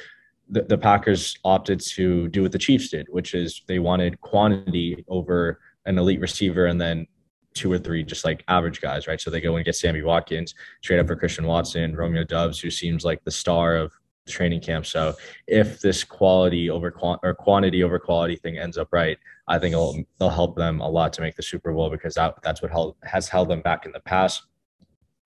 the, 0.51 0.63
the 0.63 0.79
Packers 0.79 1.39
opted 1.45 1.81
to 1.81 2.29
do 2.29 2.43
what 2.43 2.53
the 2.53 2.59
Chiefs 2.59 2.89
did, 2.89 3.07
which 3.11 3.35
is 3.35 3.63
they 3.67 3.79
wanted 3.79 4.21
quantity 4.21 5.05
over 5.09 5.61
an 5.87 5.99
elite 5.99 6.21
receiver 6.21 6.67
and 6.67 6.81
then 6.81 7.07
two 7.55 7.73
or 7.73 7.79
three 7.79 8.03
just 8.03 8.25
like 8.25 8.45
average 8.49 8.81
guys, 8.81 9.07
right? 9.07 9.21
So 9.21 9.31
they 9.31 9.41
go 9.41 9.57
and 9.57 9.65
get 9.65 9.77
Sammy 9.77 10.03
Watkins, 10.03 10.55
trade 10.83 11.01
up 11.01 11.07
for 11.07 11.17
Christian 11.17 11.47
Watson, 11.47 11.97
Romeo 11.97 12.25
Doubs, 12.25 12.61
who 12.61 12.71
seems 12.71 13.05
like 13.05 13.23
the 13.25 13.31
star 13.31 13.77
of 13.77 13.93
training 14.29 14.61
camp. 14.61 14.87
So 14.87 15.15
if 15.47 15.81
this 15.81 16.05
quality 16.05 16.71
over 16.71 16.95
or 17.23 17.35
quantity 17.35 17.83
over 17.83 17.99
quality 17.99 18.37
thing 18.37 18.59
ends 18.59 18.79
up 18.79 18.89
right, 18.93 19.19
I 19.49 19.59
think 19.59 19.73
it'll, 19.73 19.99
it'll 20.21 20.31
help 20.31 20.57
them 20.57 20.81
a 20.81 20.89
lot 20.89 21.13
to 21.15 21.23
make 21.23 21.37
the 21.37 21.43
Super 21.43 21.73
Bowl 21.73 21.91
because 21.91 22.15
that, 22.15 22.37
that's 22.43 22.63
what 22.63 22.71
held, 22.71 22.97
has 23.03 23.29
held 23.29 23.49
them 23.49 23.63
back 23.63 23.87
in 23.87 23.93
the 23.93 24.01
past. 24.01 24.43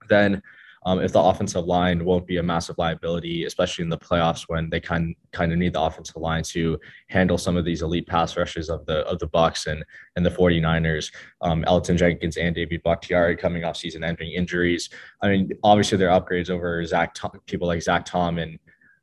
Then 0.08 0.42
um, 0.86 1.00
if 1.00 1.12
the 1.12 1.20
offensive 1.20 1.64
line 1.64 2.04
won't 2.04 2.26
be 2.26 2.36
a 2.36 2.42
massive 2.42 2.76
liability, 2.76 3.44
especially 3.44 3.84
in 3.84 3.88
the 3.88 3.98
playoffs 3.98 4.44
when 4.48 4.68
they 4.68 4.80
kind 4.80 5.14
kind 5.32 5.52
of 5.52 5.58
need 5.58 5.72
the 5.72 5.80
offensive 5.80 6.16
line 6.16 6.42
to 6.44 6.78
handle 7.08 7.38
some 7.38 7.56
of 7.56 7.64
these 7.64 7.82
elite 7.82 8.06
pass 8.06 8.36
rushes 8.36 8.68
of 8.68 8.84
the 8.86 8.98
of 9.06 9.18
the 9.18 9.26
Bucks 9.26 9.66
and 9.66 9.84
and 10.16 10.26
the 10.26 10.30
49ers. 10.30 11.12
Um, 11.40 11.64
Elgton 11.64 11.96
Jenkins 11.96 12.36
and 12.36 12.54
David 12.54 12.82
Bakhtiari 12.82 13.36
coming 13.36 13.64
off 13.64 13.76
season-ending 13.76 14.32
injuries. 14.32 14.90
I 15.22 15.28
mean, 15.28 15.50
obviously 15.62 15.96
they're 15.96 16.08
upgrades 16.08 16.50
over 16.50 16.84
Zach 16.84 17.14
Tom, 17.14 17.32
people 17.46 17.66
like 17.66 17.82
Zach 17.82 18.04
Tom 18.04 18.38
and 18.38 18.58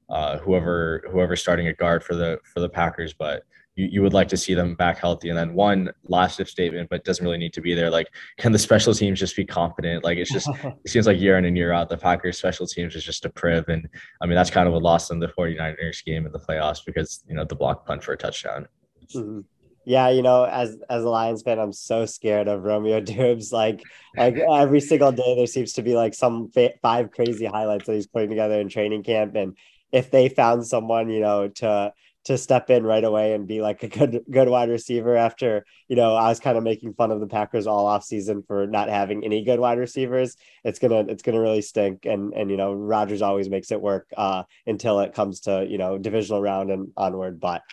uh, 0.10 0.38
whoever 0.40 1.04
whoever 1.10 1.36
starting 1.36 1.68
a 1.68 1.74
guard 1.74 2.04
for 2.04 2.16
the 2.16 2.38
for 2.44 2.60
the 2.60 2.70
Packers, 2.70 3.14
but 3.14 3.44
you, 3.82 3.88
you 3.92 4.02
would 4.02 4.14
like 4.14 4.28
to 4.28 4.38
see 4.38 4.54
them 4.54 4.76
back 4.76 5.00
healthy. 5.00 5.30
And 5.30 5.38
then 5.38 5.54
one 5.54 5.90
last 6.08 6.40
if 6.40 6.50
statement, 6.50 6.90
but 6.90 7.04
doesn't 7.04 7.26
really 7.26 7.38
need 7.40 7.54
to 7.54 7.62
be 7.62 7.74
there. 7.74 7.90
Like, 7.90 8.10
can 8.38 8.52
the 8.52 8.60
special 8.60 8.94
teams 8.94 9.20
just 9.20 9.36
be 9.36 9.44
confident? 9.44 10.04
Like, 10.04 10.20
it's 10.20 10.32
just, 10.32 10.48
it 10.64 10.90
seems 10.90 11.08
like 11.08 11.20
year 11.20 11.38
in 11.38 11.46
and 11.46 11.58
year 11.58 11.72
out, 11.74 11.90
the 11.90 11.98
Packers 11.98 12.38
special 12.38 12.68
teams 12.68 12.96
is 12.96 13.04
just 13.04 13.26
a 13.26 13.30
priv. 13.30 13.68
And 13.70 13.90
I 14.22 14.28
mean, 14.28 14.36
that's 14.36 14.52
kind 14.52 14.68
of 14.68 14.74
what 14.74 14.84
lost 14.84 15.10
them 15.10 15.20
the 15.20 15.30
49ers 15.30 16.06
game 16.06 16.26
in 16.26 16.32
the 16.32 16.40
playoffs 16.40 16.86
because, 16.86 17.24
you 17.28 17.36
know, 17.36 17.44
the 17.44 17.56
block 17.56 17.86
punt 17.88 18.04
for 18.04 18.14
a 18.14 18.18
touchdown. 18.18 18.68
Mm-hmm. 19.16 19.40
Yeah, 19.84 20.10
you 20.10 20.22
know, 20.22 20.44
as 20.44 20.78
as 20.92 21.04
a 21.04 21.10
Lions 21.10 21.42
fan, 21.42 21.58
I'm 21.58 21.74
so 21.74 22.06
scared 22.06 22.48
of 22.48 22.62
Romeo 22.62 23.00
Doubs. 23.02 23.52
Like, 23.52 23.82
like 24.16 24.38
every 24.38 24.80
single 24.80 25.12
day, 25.12 25.36
there 25.36 25.48
seems 25.48 25.74
to 25.74 25.82
be 25.82 25.96
like 25.96 26.14
some 26.14 26.52
fa- 26.52 26.74
five 26.84 27.10
crazy 27.10 27.48
highlights 27.48 27.88
that 27.88 27.94
he's 27.94 28.06
putting 28.06 28.30
together 28.30 28.62
in 28.62 28.70
training 28.70 29.02
camp, 29.02 29.36
and 29.36 29.58
if 29.92 30.12
they 30.12 30.30
found 30.30 30.68
someone, 30.68 31.10
you 31.10 31.20
know, 31.20 31.48
to 31.48 31.94
to 32.24 32.38
step 32.38 32.70
in 32.70 32.84
right 32.84 33.04
away 33.04 33.34
and 33.34 33.48
be 33.48 33.62
like 33.62 33.82
a 33.84 33.88
good 33.88 34.24
good 34.30 34.48
wide 34.48 34.70
receiver 34.70 35.16
after 35.16 35.66
you 35.88 35.96
know 35.96 36.16
I 36.16 36.30
was 36.30 36.40
kind 36.40 36.58
of 36.58 36.64
making 36.64 36.94
fun 36.94 37.12
of 37.12 37.20
the 37.20 37.28
Packers 37.28 37.68
all 37.68 37.88
off 37.88 38.04
season 38.04 38.44
for 38.44 38.68
not 38.68 38.90
having 38.90 39.26
any 39.26 39.44
good 39.44 39.60
wide 39.60 39.80
receivers. 39.80 40.36
It's 40.64 40.80
gonna 40.80 41.06
it's 41.08 41.24
gonna 41.24 41.42
really 41.42 41.62
stink 41.62 42.06
and 42.06 42.34
and 42.34 42.52
you 42.52 42.58
know 42.58 42.74
Rodgers 42.74 43.22
always 43.22 43.50
makes 43.50 43.72
it 43.72 43.82
work 43.82 44.08
uh, 44.16 44.44
until 44.68 45.00
it 45.00 45.14
comes 45.14 45.42
to 45.42 45.66
you 45.68 45.78
know 45.78 45.98
divisional 45.98 46.42
round 46.42 46.70
and 46.72 46.92
onward. 46.96 47.40
But 47.40 47.64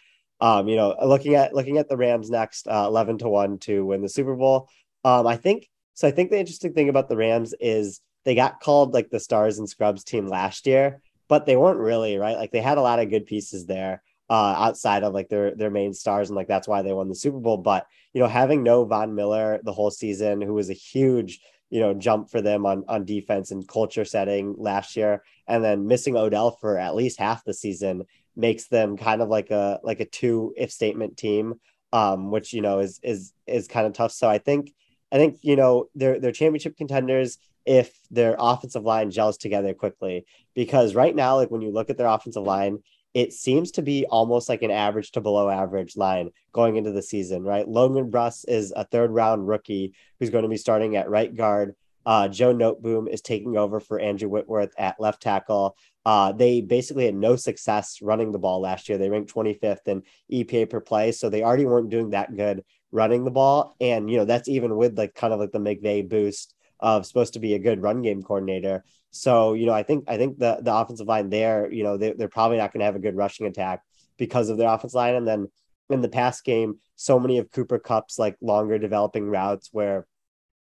um, 0.41 0.69
you 0.69 0.77
know 0.77 0.97
looking 1.03 1.35
at 1.35 1.55
looking 1.55 1.79
at 1.79 1.89
the 1.89 1.97
Rams 1.97 2.31
next 2.31 2.67
uh, 2.67 2.85
eleven 2.87 3.19
to 3.19 3.29
one 3.29 3.59
to 3.61 3.85
win 3.85 4.03
the 4.03 4.09
Super 4.09 4.35
Bowl. 4.35 4.69
Um, 5.05 5.27
I 5.27 5.37
think 5.37 5.69
so. 5.95 6.09
I 6.09 6.11
think 6.11 6.31
the 6.31 6.39
interesting 6.39 6.73
thing 6.73 6.89
about 6.89 7.09
the 7.09 7.17
Rams 7.17 7.55
is 7.61 8.01
they 8.25 8.35
got 8.35 8.61
called 8.61 8.95
like 8.95 9.11
the 9.11 9.21
stars 9.21 9.59
and 9.59 9.69
scrubs 9.69 10.05
team 10.05 10.27
last 10.27 10.67
year, 10.67 11.01
but 11.29 11.45
they 11.45 11.57
weren't 11.57 11.79
really 11.79 12.17
right. 12.17 12.37
Like 12.37 12.51
they 12.51 12.61
had 12.63 12.79
a 12.79 12.83
lot 12.83 12.99
of 12.99 13.11
good 13.11 13.27
pieces 13.27 13.67
there 13.67 14.03
uh, 14.31 14.55
outside 14.59 15.03
of 15.03 15.15
like 15.15 15.29
their 15.29 15.55
their 15.55 15.71
main 15.71 15.95
stars, 15.95 16.29
and 16.29 16.37
like 16.37 16.49
that's 16.49 16.69
why 16.69 16.83
they 16.83 16.93
won 16.93 17.09
the 17.09 17.15
Super 17.15 17.39
Bowl. 17.39 17.57
But 17.57 17.87
you 18.13 18.21
know, 18.21 18.29
having 18.29 18.63
no 18.63 18.85
Von 18.85 19.15
Miller 19.15 19.61
the 19.63 19.73
whole 19.73 19.91
season, 19.91 20.41
who 20.41 20.55
was 20.55 20.71
a 20.71 20.75
huge 20.75 21.41
you 21.71 21.81
know 21.81 21.95
jump 21.95 22.31
for 22.31 22.41
them 22.41 22.67
on 22.67 22.85
on 22.89 23.05
defense 23.05 23.51
and 23.51 23.67
culture 23.67 24.05
setting 24.05 24.55
last 24.59 24.97
year, 24.97 25.23
and 25.47 25.65
then 25.65 25.87
missing 25.87 26.17
Odell 26.17 26.53
for 26.53 26.79
at 26.79 26.95
least 26.95 27.19
half 27.19 27.45
the 27.45 27.55
season 27.55 28.05
makes 28.37 28.69
them 28.69 28.97
kind 28.97 29.21
of 29.21 29.29
like 29.29 29.51
a 29.51 29.81
like 29.83 30.01
a 30.01 30.05
two 30.05 30.55
if 30.57 30.71
statement 30.71 31.17
team, 31.17 31.55
um, 31.93 32.31
which 32.31 32.53
you 32.53 32.61
know 32.61 32.81
is 32.81 33.01
is 33.03 33.33
is 33.47 33.69
kind 33.69 33.87
of 33.87 33.93
tough. 33.93 34.13
So 34.13 34.29
I 34.29 34.39
think 34.39 34.73
I 35.11 35.17
think 35.17 35.39
you 35.43 35.57
know 35.57 35.89
they're 35.95 36.21
they're 36.21 36.33
championship 36.33 36.77
contenders 36.77 37.39
if 37.67 37.99
their 38.11 38.35
offensive 38.39 38.85
line 38.85 39.11
gels 39.11 39.37
together 39.37 39.75
quickly. 39.75 40.25
Because 40.55 40.95
right 40.95 41.15
now, 41.15 41.37
like 41.37 41.51
when 41.51 41.61
you 41.61 41.71
look 41.71 41.91
at 41.91 41.99
their 41.99 42.07
offensive 42.07 42.43
line, 42.43 42.79
it 43.15 43.33
seems 43.33 43.73
to 43.73 43.83
be 43.83 44.07
almost 44.07 44.49
like 44.49 44.63
an 44.63 44.71
average 44.71 45.13
to 45.13 45.21
below 45.21 45.49
average 45.49 45.97
line 45.97 46.31
going 46.53 46.77
into 46.77 46.93
the 46.93 47.03
season, 47.03 47.43
right? 47.43 47.67
Logan 47.67 48.11
Bruss 48.11 48.45
is 48.47 48.73
a 48.77 48.85
third 48.85 49.11
round 49.11 49.49
rookie 49.49 49.95
who's 50.19 50.31
going 50.31 50.43
to 50.43 50.49
be 50.49 50.57
starting 50.57 50.97
at 50.97 51.11
right 51.11 51.35
guard. 51.35 51.75
Uh, 52.05 52.29
Joe 52.29 52.55
Noteboom 52.55 53.09
is 53.09 53.21
taking 53.21 53.57
over 53.57 53.81
for 53.81 53.99
Andrew 53.99 54.29
Whitworth 54.29 54.73
at 54.79 55.01
left 55.01 55.23
tackle. 55.23 55.77
Uh, 56.07 56.33
they 56.33 56.61
basically 56.63 57.05
had 57.05 57.15
no 57.15 57.37
success 57.37 58.01
running 58.01 58.33
the 58.33 58.39
ball 58.39 58.61
last 58.61 58.89
year. 58.89 58.97
They 58.97 59.11
ranked 59.11 59.35
25th 59.35 59.87
in 59.89 60.03
EPA 60.33 60.71
per 60.71 60.81
play, 60.81 61.13
so 61.13 61.29
they 61.29 61.43
already 61.43 61.67
weren't 61.67 61.91
doing 61.91 62.11
that 62.11 62.35
good 62.35 62.65
running 62.93 63.25
the 63.25 63.31
ball. 63.31 63.77
And 63.81 64.11
you 64.11 64.17
know 64.17 64.25
that's 64.25 64.49
even 64.49 64.77
with 64.77 64.97
like 64.97 65.15
kind 65.15 65.35
of 65.35 65.41
like 65.41 65.53
the 65.53 65.59
McVay 65.59 66.09
boost 66.09 66.55
of 66.81 67.05
supposed 67.05 67.35
to 67.35 67.41
be 67.41 67.55
a 67.55 67.59
good 67.59 67.83
run 67.83 68.03
game 68.03 68.23
coordinator. 68.23 68.85
So, 69.11 69.55
you 69.55 69.67
know, 69.67 69.73
I 69.73 69.83
think 69.83 70.05
I 70.09 70.17
think 70.17 70.39
the 70.39 70.59
the 70.61 70.75
offensive 70.75 71.07
line 71.07 71.31
there, 71.31 71.71
you 71.73 71.83
know, 71.83 71.97
they, 71.97 72.13
they're 72.13 72.29
probably 72.29 72.59
not 72.59 72.73
going 72.73 72.81
to 72.81 72.87
have 72.87 72.97
a 72.97 73.01
good 73.01 73.17
rushing 73.17 73.47
attack 73.47 73.83
because 74.17 74.49
of 74.49 74.59
their 74.59 74.69
offensive 74.69 74.95
line. 74.95 75.15
And 75.15 75.27
then 75.27 75.49
in 75.91 76.01
the 76.01 76.09
past 76.09 76.45
game, 76.45 76.79
so 76.97 77.19
many 77.19 77.39
of 77.39 77.51
Cooper 77.51 77.79
Kupp's 77.79 78.19
like 78.19 78.37
longer 78.41 78.79
developing 78.79 79.29
routes 79.29 79.71
where 79.73 80.07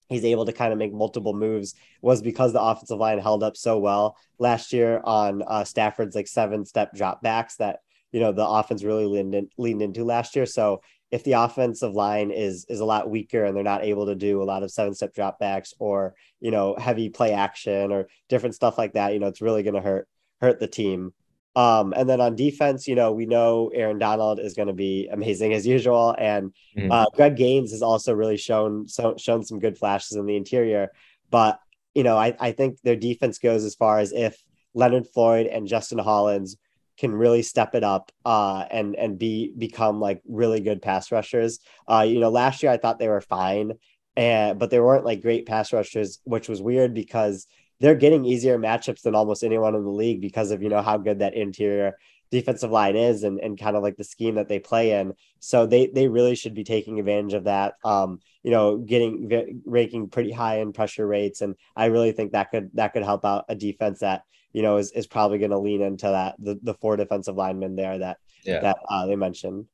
he's 0.08 0.24
able 0.24 0.46
to 0.46 0.52
kind 0.52 0.72
of 0.72 0.78
make 0.78 0.92
multiple 0.92 1.34
moves 1.34 1.74
was 2.00 2.22
because 2.22 2.52
the 2.52 2.62
offensive 2.62 2.98
line 2.98 3.18
held 3.18 3.42
up 3.42 3.56
so 3.56 3.78
well 3.78 4.16
last 4.38 4.72
year 4.72 5.00
on 5.04 5.42
uh, 5.46 5.64
Stafford's 5.64 6.14
like 6.14 6.28
seven 6.28 6.64
step 6.64 6.94
drop 6.94 7.22
backs 7.22 7.56
that 7.56 7.80
you 8.12 8.20
know 8.20 8.32
the 8.32 8.46
offense 8.46 8.84
really 8.84 9.06
leaned 9.06 9.34
in, 9.34 9.48
leaned 9.58 9.82
into 9.82 10.04
last 10.04 10.36
year. 10.36 10.46
So 10.46 10.80
if 11.10 11.24
the 11.24 11.32
offensive 11.32 11.94
line 11.94 12.30
is 12.30 12.66
is 12.68 12.80
a 12.80 12.84
lot 12.84 13.10
weaker 13.10 13.44
and 13.44 13.56
they're 13.56 13.62
not 13.62 13.84
able 13.84 14.06
to 14.06 14.14
do 14.14 14.42
a 14.42 14.44
lot 14.44 14.62
of 14.62 14.70
seven 14.70 14.94
step 14.94 15.14
dropbacks 15.14 15.72
or 15.78 16.14
you 16.40 16.50
know 16.50 16.76
heavy 16.76 17.08
play 17.08 17.32
action 17.32 17.92
or 17.92 18.08
different 18.28 18.54
stuff 18.54 18.76
like 18.78 18.94
that, 18.94 19.12
you 19.12 19.18
know 19.18 19.28
it's 19.28 19.42
really 19.42 19.62
going 19.62 19.74
to 19.74 19.80
hurt 19.80 20.08
hurt 20.40 20.60
the 20.60 20.66
team. 20.66 21.12
Um, 21.54 21.94
and 21.96 22.06
then 22.06 22.20
on 22.20 22.36
defense, 22.36 22.86
you 22.86 22.94
know, 22.94 23.12
we 23.12 23.24
know 23.24 23.70
Aaron 23.72 23.98
Donald 23.98 24.38
is 24.38 24.52
going 24.52 24.68
to 24.68 24.74
be 24.74 25.08
amazing 25.10 25.54
as 25.54 25.66
usual, 25.66 26.14
and 26.18 26.52
mm-hmm. 26.76 26.92
uh, 26.92 27.06
Greg 27.14 27.36
Gaines 27.36 27.70
has 27.70 27.80
also 27.80 28.12
really 28.12 28.36
shown 28.36 28.86
so, 28.88 29.14
shown 29.16 29.42
some 29.42 29.58
good 29.58 29.78
flashes 29.78 30.18
in 30.18 30.26
the 30.26 30.36
interior. 30.36 30.90
But 31.30 31.58
you 31.94 32.02
know, 32.02 32.18
I, 32.18 32.36
I 32.38 32.52
think 32.52 32.78
their 32.82 32.94
defense 32.94 33.38
goes 33.38 33.64
as 33.64 33.74
far 33.74 33.98
as 33.98 34.12
if 34.12 34.36
Leonard 34.74 35.06
Floyd 35.06 35.46
and 35.46 35.66
Justin 35.66 35.98
Hollins 35.98 36.58
can 36.98 37.12
really 37.14 37.42
step 37.42 37.74
it 37.74 37.84
up 37.84 38.12
uh, 38.24 38.64
and 38.70 38.94
and 38.96 39.18
be 39.18 39.52
become 39.56 40.00
like 40.00 40.22
really 40.26 40.60
good 40.60 40.82
pass 40.82 41.12
rushers. 41.12 41.60
Uh, 41.88 42.06
you 42.08 42.20
know, 42.20 42.30
last 42.30 42.62
year 42.62 42.72
I 42.72 42.76
thought 42.76 42.98
they 42.98 43.08
were 43.08 43.20
fine, 43.20 43.72
and 44.16 44.58
but 44.58 44.70
they 44.70 44.80
weren't 44.80 45.04
like 45.04 45.22
great 45.22 45.46
pass 45.46 45.72
rushers, 45.72 46.20
which 46.24 46.48
was 46.48 46.62
weird 46.62 46.94
because 46.94 47.46
they're 47.80 47.94
getting 47.94 48.24
easier 48.24 48.58
matchups 48.58 49.02
than 49.02 49.14
almost 49.14 49.44
anyone 49.44 49.74
in 49.74 49.84
the 49.84 49.90
league 49.90 50.20
because 50.20 50.50
of 50.50 50.62
you 50.62 50.68
know 50.68 50.82
how 50.82 50.96
good 50.96 51.18
that 51.18 51.34
interior 51.34 51.96
defensive 52.30 52.70
line 52.70 52.96
is 52.96 53.22
and, 53.22 53.38
and 53.40 53.58
kind 53.58 53.76
of 53.76 53.82
like 53.82 53.96
the 53.96 54.04
scheme 54.04 54.34
that 54.34 54.48
they 54.48 54.58
play 54.58 54.98
in. 54.98 55.14
So 55.40 55.66
they 55.66 55.86
they 55.86 56.08
really 56.08 56.34
should 56.34 56.54
be 56.54 56.64
taking 56.64 56.98
advantage 56.98 57.34
of 57.34 57.44
that. 57.44 57.74
Um, 57.84 58.20
you 58.42 58.50
know, 58.50 58.78
getting 58.78 59.62
ranking 59.64 60.08
pretty 60.08 60.32
high 60.32 60.60
in 60.60 60.72
pressure 60.72 61.06
rates, 61.06 61.40
and 61.40 61.54
I 61.74 61.86
really 61.86 62.12
think 62.12 62.32
that 62.32 62.50
could 62.50 62.70
that 62.74 62.92
could 62.92 63.04
help 63.04 63.24
out 63.24 63.44
a 63.48 63.54
defense 63.54 64.00
that 64.00 64.22
you 64.52 64.62
know, 64.62 64.76
is, 64.76 64.92
is 64.92 65.06
probably 65.06 65.38
going 65.38 65.50
to 65.50 65.58
lean 65.58 65.82
into 65.82 66.06
that 66.06 66.34
the, 66.38 66.58
the 66.62 66.74
four 66.74 66.96
defensive 66.96 67.36
linemen 67.36 67.76
there 67.76 67.98
that 67.98 68.18
yeah. 68.44 68.60
that 68.60 68.78
uh, 68.88 69.06
they 69.06 69.16
mentioned. 69.16 69.66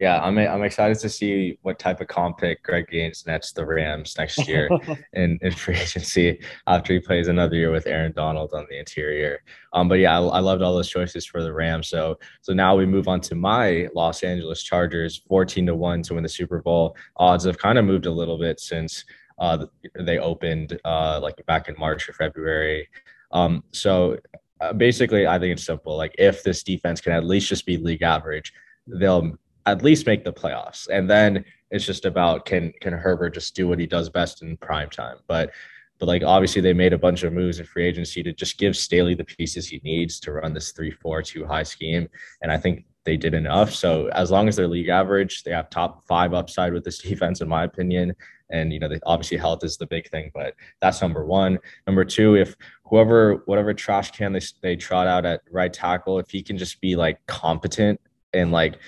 Yeah, 0.00 0.20
I'm 0.20 0.36
I'm 0.38 0.64
excited 0.64 0.98
to 0.98 1.08
see 1.08 1.56
what 1.62 1.78
type 1.78 2.00
of 2.00 2.08
comp 2.08 2.38
pick 2.38 2.64
Greg 2.64 2.88
Gaines 2.88 3.24
nets 3.26 3.52
the 3.52 3.64
Rams 3.64 4.16
next 4.18 4.48
year 4.48 4.68
in, 5.12 5.38
in 5.40 5.52
free 5.52 5.76
agency 5.76 6.40
after 6.66 6.92
he 6.92 6.98
plays 6.98 7.28
another 7.28 7.54
year 7.54 7.70
with 7.70 7.86
Aaron 7.86 8.12
Donald 8.12 8.52
on 8.54 8.66
the 8.68 8.78
interior. 8.78 9.38
Um, 9.72 9.88
but 9.88 10.00
yeah, 10.00 10.18
I, 10.18 10.22
I 10.22 10.40
loved 10.40 10.62
all 10.62 10.74
those 10.74 10.90
choices 10.90 11.24
for 11.24 11.44
the 11.44 11.52
Rams. 11.52 11.88
So 11.88 12.18
so 12.42 12.52
now 12.52 12.74
we 12.74 12.86
move 12.86 13.06
on 13.06 13.20
to 13.22 13.36
my 13.36 13.88
Los 13.94 14.24
Angeles 14.24 14.62
Chargers, 14.64 15.22
14 15.28 15.66
to 15.66 15.76
one 15.76 16.02
to 16.02 16.14
win 16.14 16.24
the 16.24 16.28
Super 16.28 16.60
Bowl. 16.60 16.96
Odds 17.16 17.44
have 17.44 17.58
kind 17.58 17.78
of 17.78 17.84
moved 17.84 18.06
a 18.06 18.12
little 18.12 18.38
bit 18.38 18.58
since 18.58 19.04
uh, 19.38 19.64
they 20.00 20.18
opened 20.18 20.78
uh, 20.84 21.20
like 21.22 21.44
back 21.46 21.68
in 21.68 21.76
March 21.78 22.08
or 22.08 22.14
February. 22.14 22.88
Um, 23.34 23.64
so 23.72 24.16
uh, 24.60 24.72
basically, 24.72 25.26
I 25.26 25.38
think 25.38 25.52
it's 25.52 25.66
simple. 25.66 25.96
Like 25.96 26.14
if 26.18 26.42
this 26.42 26.62
defense 26.62 27.00
can 27.00 27.12
at 27.12 27.24
least 27.24 27.48
just 27.48 27.66
be 27.66 27.76
league 27.76 28.02
average, 28.02 28.52
they'll 28.86 29.32
at 29.66 29.82
least 29.82 30.06
make 30.06 30.24
the 30.24 30.32
playoffs. 30.32 30.88
And 30.88 31.10
then 31.10 31.44
it's 31.70 31.84
just 31.84 32.04
about 32.04 32.46
can 32.46 32.72
can 32.80 32.92
Herbert 32.92 33.34
just 33.34 33.54
do 33.54 33.68
what 33.68 33.78
he 33.78 33.86
does 33.86 34.08
best 34.08 34.42
in 34.42 34.56
prime 34.58 34.90
time. 34.90 35.18
But 35.26 35.50
but 35.98 36.06
like 36.06 36.22
obviously 36.22 36.62
they 36.62 36.72
made 36.72 36.92
a 36.92 36.98
bunch 36.98 37.22
of 37.24 37.32
moves 37.32 37.58
in 37.58 37.66
free 37.66 37.86
agency 37.86 38.22
to 38.22 38.32
just 38.32 38.58
give 38.58 38.76
Staley 38.76 39.14
the 39.14 39.24
pieces 39.24 39.66
he 39.66 39.80
needs 39.84 40.20
to 40.20 40.32
run 40.32 40.54
this 40.54 40.72
three 40.72 40.90
four 40.90 41.22
two 41.22 41.44
high 41.44 41.62
scheme. 41.62 42.08
And 42.42 42.52
I 42.52 42.58
think 42.58 42.84
they 43.04 43.16
did 43.16 43.34
enough. 43.34 43.74
So 43.74 44.08
as 44.08 44.30
long 44.30 44.48
as 44.48 44.56
they're 44.56 44.66
league 44.66 44.88
average, 44.88 45.42
they 45.42 45.50
have 45.50 45.70
top 45.70 46.06
five 46.06 46.32
upside 46.32 46.72
with 46.72 46.84
this 46.84 46.98
defense, 47.02 47.40
in 47.40 47.48
my 47.48 47.64
opinion. 47.64 48.14
And 48.50 48.72
you 48.72 48.78
know, 48.78 48.88
they, 48.88 49.00
obviously 49.04 49.36
health 49.36 49.64
is 49.64 49.76
the 49.76 49.86
big 49.86 50.08
thing, 50.10 50.30
but 50.34 50.54
that's 50.80 51.00
number 51.00 51.24
one. 51.24 51.58
Number 51.86 52.04
two, 52.04 52.36
if 52.36 52.54
whoever, 52.84 53.42
whatever 53.46 53.72
trash 53.74 54.10
can 54.10 54.32
they 54.32 54.40
they 54.62 54.76
trot 54.76 55.06
out 55.06 55.24
at 55.24 55.42
right 55.50 55.72
tackle, 55.72 56.18
if 56.18 56.30
he 56.30 56.42
can 56.42 56.58
just 56.58 56.80
be 56.80 56.94
like 56.94 57.24
competent 57.26 58.00
and 58.32 58.52
like 58.52 58.78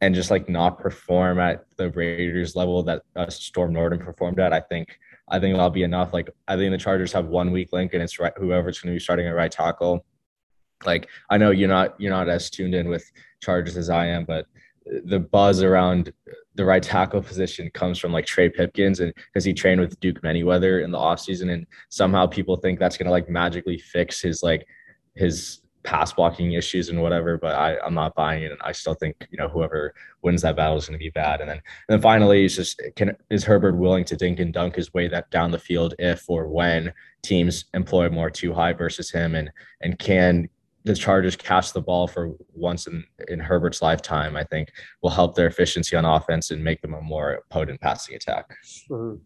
and 0.00 0.14
just 0.14 0.30
like 0.30 0.48
not 0.48 0.78
perform 0.78 1.38
at 1.38 1.64
the 1.76 1.90
Raiders 1.90 2.54
level 2.54 2.82
that 2.82 3.02
uh, 3.14 3.30
Storm 3.30 3.72
Norton 3.72 3.98
performed 3.98 4.40
at, 4.40 4.52
I 4.52 4.60
think 4.60 4.98
I 5.28 5.38
think 5.38 5.54
that'll 5.54 5.70
be 5.70 5.82
enough. 5.82 6.12
Like 6.12 6.30
I 6.46 6.56
think 6.56 6.72
the 6.72 6.78
Chargers 6.78 7.12
have 7.12 7.26
one 7.26 7.50
weak 7.50 7.72
link, 7.72 7.94
and 7.94 8.02
it's 8.02 8.18
right 8.18 8.32
whoever's 8.36 8.80
going 8.80 8.92
to 8.92 8.96
be 8.96 9.02
starting 9.02 9.26
at 9.26 9.34
right 9.34 9.50
tackle. 9.50 10.04
Like 10.84 11.08
I 11.30 11.38
know 11.38 11.50
you're 11.50 11.68
not 11.68 11.98
you're 12.00 12.12
not 12.12 12.28
as 12.28 12.50
tuned 12.50 12.74
in 12.74 12.88
with 12.88 13.10
Chargers 13.40 13.76
as 13.76 13.90
I 13.90 14.06
am, 14.06 14.24
but 14.24 14.46
the 15.04 15.18
buzz 15.18 15.62
around 15.62 16.12
the 16.54 16.64
right 16.64 16.82
tackle 16.82 17.20
position 17.20 17.70
comes 17.74 17.98
from 17.98 18.12
like 18.12 18.24
Trey 18.24 18.48
Pipkins 18.48 19.00
and 19.00 19.12
because 19.14 19.44
he 19.44 19.52
trained 19.52 19.80
with 19.80 19.98
Duke 19.98 20.22
Manyweather 20.22 20.84
in 20.84 20.92
the 20.92 20.98
offseason 20.98 21.52
and 21.52 21.66
somehow 21.88 22.26
people 22.26 22.56
think 22.56 22.78
that's 22.78 22.96
gonna 22.96 23.10
like 23.10 23.28
magically 23.28 23.78
fix 23.78 24.20
his 24.20 24.42
like 24.44 24.64
his 25.14 25.60
pass 25.86 26.12
blocking 26.12 26.52
issues 26.52 26.90
and 26.90 27.00
whatever, 27.00 27.38
but 27.38 27.54
I, 27.54 27.78
I'm 27.78 27.94
not 27.94 28.14
buying 28.14 28.42
it. 28.42 28.50
And 28.50 28.60
I 28.62 28.72
still 28.72 28.94
think, 28.94 29.26
you 29.30 29.38
know, 29.38 29.48
whoever 29.48 29.94
wins 30.20 30.42
that 30.42 30.56
battle 30.56 30.76
is 30.76 30.86
going 30.86 30.98
to 30.98 31.02
be 31.02 31.10
bad. 31.10 31.40
And 31.40 31.48
then, 31.48 31.56
and 31.58 31.62
then 31.88 32.00
finally, 32.00 32.44
it's 32.44 32.56
just, 32.56 32.82
can, 32.96 33.16
is 33.30 33.44
Herbert 33.44 33.76
willing 33.76 34.04
to 34.06 34.16
dink 34.16 34.40
and 34.40 34.52
dunk 34.52 34.74
his 34.74 34.92
way 34.92 35.08
that 35.08 35.30
down 35.30 35.52
the 35.52 35.58
field 35.58 35.94
if 35.98 36.28
or 36.28 36.48
when 36.48 36.92
teams 37.22 37.66
employ 37.72 38.10
more 38.10 38.30
too 38.30 38.52
high 38.52 38.72
versus 38.72 39.10
him? 39.10 39.36
And, 39.36 39.50
and 39.80 39.98
can 39.98 40.48
the 40.86 40.94
Chargers 40.94 41.34
catch 41.34 41.72
the 41.72 41.82
ball 41.82 42.06
for 42.06 42.30
once 42.54 42.86
in, 42.86 43.04
in 43.26 43.40
Herbert's 43.40 43.82
lifetime, 43.82 44.36
I 44.36 44.44
think 44.44 44.70
will 45.02 45.10
help 45.10 45.34
their 45.34 45.48
efficiency 45.48 45.96
on 45.96 46.04
offense 46.04 46.52
and 46.52 46.62
make 46.62 46.80
them 46.80 46.94
a 46.94 47.00
more 47.00 47.42
potent 47.50 47.80
passing 47.80 48.14
attack. 48.14 48.56
Mm-hmm. 48.88 49.16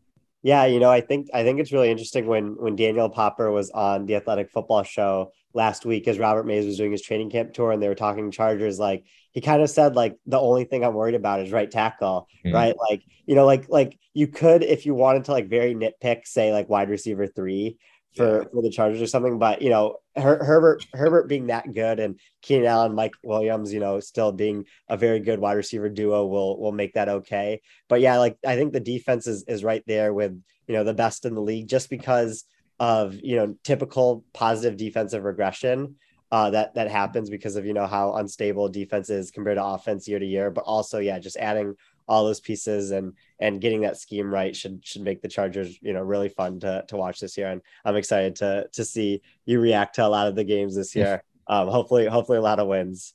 Yeah, 0.42 0.64
you 0.64 0.80
know, 0.80 0.90
I 0.90 1.02
think 1.02 1.28
I 1.34 1.42
think 1.42 1.60
it's 1.60 1.70
really 1.70 1.90
interesting 1.90 2.26
when 2.26 2.56
when 2.58 2.76
Daniel 2.76 3.10
Popper 3.10 3.50
was 3.50 3.70
on 3.72 4.06
the 4.06 4.16
Athletic 4.16 4.50
Football 4.50 4.84
Show 4.84 5.32
last 5.52 5.84
week 5.84 6.08
as 6.08 6.18
Robert 6.18 6.46
Mays 6.46 6.64
was 6.64 6.78
doing 6.78 6.92
his 6.92 7.02
training 7.02 7.28
camp 7.28 7.52
tour 7.52 7.72
and 7.72 7.82
they 7.82 7.88
were 7.88 7.94
talking 7.94 8.30
Chargers. 8.30 8.78
Like 8.78 9.04
he 9.32 9.42
kind 9.42 9.60
of 9.60 9.68
said, 9.68 9.96
like 9.96 10.16
the 10.24 10.40
only 10.40 10.64
thing 10.64 10.82
I'm 10.82 10.94
worried 10.94 11.14
about 11.14 11.40
is 11.40 11.52
right 11.52 11.70
tackle, 11.70 12.26
mm-hmm. 12.42 12.54
right? 12.54 12.74
Like 12.90 13.02
you 13.26 13.34
know, 13.34 13.44
like 13.44 13.68
like 13.68 13.98
you 14.14 14.28
could 14.28 14.62
if 14.62 14.86
you 14.86 14.94
wanted 14.94 15.26
to 15.26 15.32
like 15.32 15.50
very 15.50 15.74
nitpick, 15.74 16.26
say 16.26 16.54
like 16.54 16.70
wide 16.70 16.88
receiver 16.88 17.26
three, 17.26 17.76
for, 18.16 18.38
yeah. 18.38 18.48
for 18.50 18.62
the 18.62 18.70
Chargers 18.70 19.02
or 19.02 19.06
something. 19.06 19.38
But 19.38 19.62
you 19.62 19.70
know, 19.70 19.96
Her- 20.16 20.44
Herbert 20.44 20.86
Herbert 20.92 21.28
being 21.28 21.46
that 21.46 21.72
good 21.72 22.00
and 22.00 22.18
Keenan 22.42 22.66
Allen, 22.66 22.94
Mike 22.94 23.14
Williams, 23.22 23.72
you 23.72 23.80
know, 23.80 24.00
still 24.00 24.32
being 24.32 24.64
a 24.88 24.96
very 24.96 25.20
good 25.20 25.38
wide 25.38 25.56
receiver 25.56 25.88
duo 25.88 26.26
will 26.26 26.58
will 26.60 26.72
make 26.72 26.94
that 26.94 27.08
okay. 27.08 27.60
But 27.88 28.00
yeah, 28.00 28.18
like 28.18 28.36
I 28.46 28.56
think 28.56 28.72
the 28.72 28.80
defense 28.80 29.26
is 29.26 29.44
is 29.46 29.62
right 29.62 29.84
there 29.86 30.12
with 30.12 30.32
you 30.66 30.74
know 30.74 30.84
the 30.84 30.94
best 30.94 31.24
in 31.24 31.34
the 31.34 31.42
league 31.42 31.68
just 31.68 31.90
because 31.90 32.44
of 32.80 33.14
you 33.22 33.36
know 33.36 33.54
typical 33.62 34.24
positive 34.32 34.76
defensive 34.76 35.24
regression. 35.24 35.96
Uh, 36.32 36.50
that 36.50 36.74
that 36.74 36.88
happens 36.88 37.28
because 37.28 37.56
of 37.56 37.66
you 37.66 37.74
know 37.74 37.86
how 37.86 38.14
unstable 38.14 38.68
defense 38.68 39.10
is 39.10 39.30
compared 39.30 39.56
to 39.56 39.64
offense 39.64 40.06
year 40.06 40.18
to 40.18 40.26
year, 40.26 40.50
but 40.50 40.62
also 40.62 40.98
yeah, 40.98 41.18
just 41.18 41.36
adding 41.36 41.74
all 42.10 42.24
those 42.24 42.40
pieces 42.40 42.90
and 42.90 43.14
and 43.38 43.60
getting 43.60 43.82
that 43.82 43.96
scheme 43.96 44.30
right 44.30 44.54
should 44.54 44.84
should 44.84 45.02
make 45.02 45.22
the 45.22 45.28
Chargers 45.28 45.78
you 45.80 45.92
know 45.92 46.02
really 46.02 46.28
fun 46.28 46.60
to 46.60 46.84
to 46.88 46.96
watch 46.96 47.20
this 47.20 47.38
year. 47.38 47.48
And 47.48 47.62
I'm 47.84 47.96
excited 47.96 48.36
to 48.36 48.68
to 48.72 48.84
see 48.84 49.22
you 49.46 49.60
react 49.60 49.94
to 49.94 50.06
a 50.06 50.08
lot 50.08 50.26
of 50.26 50.34
the 50.34 50.44
games 50.44 50.74
this 50.74 50.94
year. 50.94 51.22
Um, 51.46 51.66
hopefully, 51.66 52.06
hopefully 52.06 52.38
a 52.38 52.42
lot 52.42 52.60
of 52.60 52.68
wins. 52.68 53.12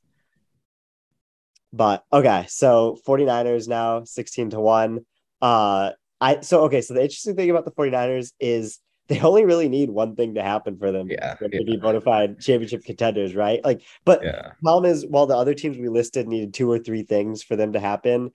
But 1.71 2.03
okay, 2.11 2.45
so 2.49 2.99
49ers 3.07 3.69
now 3.69 4.03
16 4.03 4.49
to 4.49 4.59
1. 4.59 5.05
Uh 5.41 5.91
I 6.19 6.41
so 6.41 6.63
okay, 6.63 6.81
so 6.81 6.95
the 6.95 7.01
interesting 7.01 7.37
thing 7.37 7.49
about 7.49 7.63
the 7.63 7.71
49ers 7.71 8.33
is 8.41 8.81
they 9.07 9.19
only 9.21 9.45
really 9.45 9.69
need 9.69 9.89
one 9.89 10.15
thing 10.15 10.33
to 10.35 10.41
happen 10.41 10.77
for 10.77 10.91
them 10.91 11.07
yeah, 11.09 11.35
to 11.35 11.49
yeah. 11.51 11.59
be 11.65 11.77
bona 11.77 12.01
fide 12.01 12.39
championship 12.39 12.83
contenders, 12.83 13.35
right? 13.35 13.63
Like, 13.63 13.81
but 14.03 14.23
yeah. 14.23 14.51
problem 14.63 14.91
is, 14.91 15.05
while 15.05 15.27
the 15.27 15.37
other 15.37 15.53
teams 15.53 15.77
we 15.77 15.89
listed 15.89 16.27
needed 16.27 16.53
two 16.53 16.69
or 16.69 16.79
three 16.79 17.03
things 17.03 17.43
for 17.43 17.55
them 17.55 17.73
to 17.73 17.79
happen, 17.79 18.31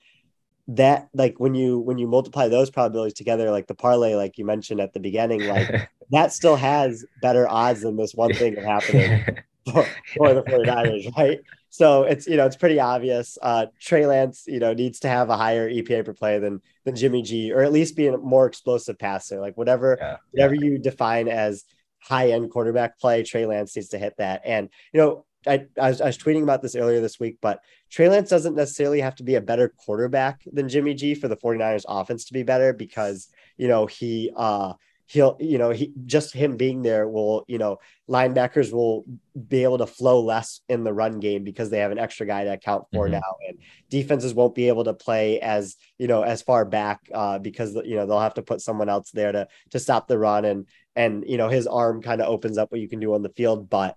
that 0.68 1.08
like 1.14 1.38
when 1.38 1.54
you 1.54 1.78
when 1.78 1.98
you 1.98 2.06
multiply 2.06 2.48
those 2.48 2.70
probabilities 2.70 3.14
together, 3.14 3.50
like 3.50 3.66
the 3.66 3.74
parlay, 3.74 4.14
like 4.14 4.38
you 4.38 4.44
mentioned 4.44 4.80
at 4.80 4.92
the 4.92 5.00
beginning, 5.00 5.46
like 5.46 5.90
that 6.10 6.32
still 6.32 6.56
has 6.56 7.04
better 7.22 7.48
odds 7.48 7.82
than 7.82 7.96
this 7.96 8.14
one 8.14 8.32
thing 8.34 8.56
happening 8.56 9.24
for, 9.72 9.86
for 10.16 10.34
the 10.34 10.42
49ers, 10.42 11.16
right? 11.16 11.40
So 11.70 12.02
it's 12.02 12.26
you 12.26 12.36
know 12.36 12.46
it's 12.46 12.56
pretty 12.56 12.80
obvious. 12.80 13.38
Uh, 13.40 13.66
Trey 13.80 14.06
Lance, 14.06 14.44
you 14.46 14.58
know, 14.58 14.74
needs 14.74 15.00
to 15.00 15.08
have 15.08 15.30
a 15.30 15.36
higher 15.36 15.70
EPA 15.70 16.04
per 16.04 16.12
play 16.12 16.38
than 16.38 16.60
than 16.84 16.96
Jimmy 16.96 17.22
G, 17.22 17.52
or 17.52 17.62
at 17.62 17.72
least 17.72 17.96
be 17.96 18.08
a 18.08 18.18
more 18.18 18.46
explosive 18.46 18.98
passer. 18.98 19.40
Like 19.40 19.56
whatever 19.56 19.96
yeah, 20.00 20.16
whatever 20.32 20.54
yeah. 20.54 20.64
you 20.64 20.78
define 20.78 21.28
as 21.28 21.64
high 22.00 22.30
end 22.30 22.50
quarterback 22.50 22.98
play, 22.98 23.22
Trey 23.22 23.46
Lance 23.46 23.76
needs 23.76 23.90
to 23.90 23.98
hit 23.98 24.14
that. 24.18 24.42
And 24.44 24.68
you 24.92 25.00
know, 25.00 25.24
I, 25.46 25.66
I 25.80 25.88
was, 25.88 26.00
I 26.00 26.06
was 26.06 26.18
tweeting 26.18 26.42
about 26.42 26.62
this 26.62 26.76
earlier 26.76 27.00
this 27.00 27.18
week, 27.18 27.38
but 27.40 27.60
Trey 27.90 28.08
Lance 28.08 28.28
doesn't 28.30 28.56
necessarily 28.56 29.00
have 29.00 29.14
to 29.16 29.22
be 29.24 29.36
a 29.36 29.40
better 29.40 29.72
quarterback 29.84 30.42
than 30.52 30.68
Jimmy 30.68 30.94
G 30.94 31.14
for 31.14 31.28
the 31.28 31.36
49ers 31.36 31.84
offense 31.88 32.26
to 32.26 32.32
be 32.32 32.42
better 32.42 32.72
because, 32.72 33.28
you 33.56 33.68
know, 33.68 33.86
he, 33.86 34.30
uh, 34.36 34.74
he'll, 35.06 35.36
you 35.40 35.58
know, 35.58 35.70
he 35.70 35.92
just 36.04 36.32
him 36.32 36.56
being 36.56 36.82
there 36.82 37.08
will, 37.08 37.44
you 37.48 37.58
know, 37.58 37.78
linebackers 38.08 38.72
will 38.72 39.04
be 39.48 39.64
able 39.64 39.78
to 39.78 39.86
flow 39.86 40.20
less 40.20 40.60
in 40.68 40.84
the 40.84 40.92
run 40.92 41.18
game 41.18 41.42
because 41.42 41.68
they 41.68 41.78
have 41.78 41.90
an 41.90 41.98
extra 41.98 42.26
guy 42.26 42.44
to 42.44 42.52
account 42.52 42.84
for 42.92 43.08
Mhm. 43.08 43.12
now. 43.12 43.36
And 43.48 43.58
defenses 43.88 44.34
won't 44.34 44.54
be 44.54 44.68
able 44.68 44.84
to 44.84 44.94
play 44.94 45.40
as, 45.40 45.76
you 45.98 46.06
know, 46.06 46.22
as 46.22 46.42
far 46.42 46.64
back 46.64 47.00
uh, 47.12 47.38
because, 47.40 47.74
you 47.74 47.96
know, 47.96 48.06
they'll 48.06 48.20
have 48.20 48.34
to 48.34 48.42
put 48.42 48.60
someone 48.60 48.88
else 48.88 49.10
there 49.10 49.32
to, 49.32 49.48
to 49.70 49.78
stop 49.80 50.06
the 50.06 50.18
run. 50.18 50.44
And, 50.44 50.66
and, 50.94 51.24
you 51.26 51.38
know, 51.38 51.48
his 51.48 51.66
arm 51.66 52.02
kind 52.02 52.20
of 52.20 52.28
opens 52.28 52.56
up 52.56 52.70
what 52.70 52.80
you 52.80 52.88
can 52.88 53.00
do 53.00 53.14
on 53.14 53.22
the 53.22 53.30
field, 53.30 53.68
but 53.68 53.96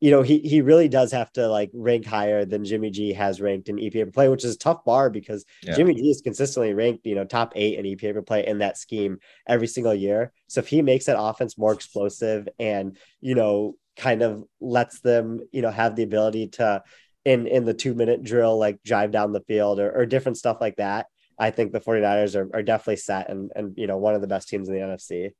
you 0.00 0.10
know, 0.10 0.22
he 0.22 0.40
he 0.40 0.60
really 0.60 0.88
does 0.88 1.10
have 1.12 1.32
to 1.32 1.48
like 1.48 1.70
rank 1.72 2.04
higher 2.04 2.44
than 2.44 2.64
Jimmy 2.64 2.90
G 2.90 3.12
has 3.14 3.40
ranked 3.40 3.68
in 3.68 3.76
EPA 3.76 4.04
per 4.04 4.10
play, 4.10 4.28
which 4.28 4.44
is 4.44 4.54
a 4.54 4.58
tough 4.58 4.84
bar 4.84 5.08
because 5.08 5.44
Yeah. 5.62 5.74
Jimmy 5.74 5.94
G 5.94 6.10
is 6.10 6.20
consistently 6.20 6.74
ranked, 6.74 7.06
you 7.06 7.14
know, 7.14 7.24
top 7.24 7.52
eight 7.56 7.78
in 7.78 7.86
EPA 7.86 8.12
per 8.14 8.22
play 8.22 8.46
in 8.46 8.58
that 8.58 8.76
scheme 8.76 9.18
every 9.46 9.66
single 9.66 9.94
year. 9.94 10.32
So 10.48 10.60
if 10.60 10.68
he 10.68 10.82
makes 10.82 11.06
that 11.06 11.18
offense 11.18 11.56
more 11.56 11.72
explosive 11.72 12.46
and, 12.58 12.96
you 13.20 13.34
know, 13.34 13.76
kind 13.96 14.22
of 14.22 14.44
lets 14.60 15.00
them, 15.00 15.40
you 15.50 15.62
know, 15.62 15.70
have 15.70 15.96
the 15.96 16.02
ability 16.02 16.48
to 16.48 16.82
in 17.24 17.46
in 17.46 17.64
the 17.64 17.74
two 17.74 17.94
minute 17.94 18.22
drill, 18.22 18.58
like 18.58 18.82
drive 18.82 19.10
down 19.10 19.32
the 19.32 19.40
field 19.40 19.80
or, 19.80 19.90
or 19.90 20.04
different 20.04 20.36
stuff 20.36 20.58
like 20.60 20.76
that, 20.76 21.06
I 21.38 21.50
think 21.50 21.72
the 21.72 21.80
49ers 21.80 22.36
are, 22.36 22.50
are 22.54 22.62
definitely 22.62 22.96
set 22.96 23.30
and 23.30 23.50
and 23.56 23.72
you 23.78 23.86
know, 23.86 23.96
one 23.96 24.14
of 24.14 24.20
the 24.20 24.26
best 24.26 24.48
teams 24.48 24.68
in 24.68 24.74
the 24.74 24.80
NFC. 24.80 25.30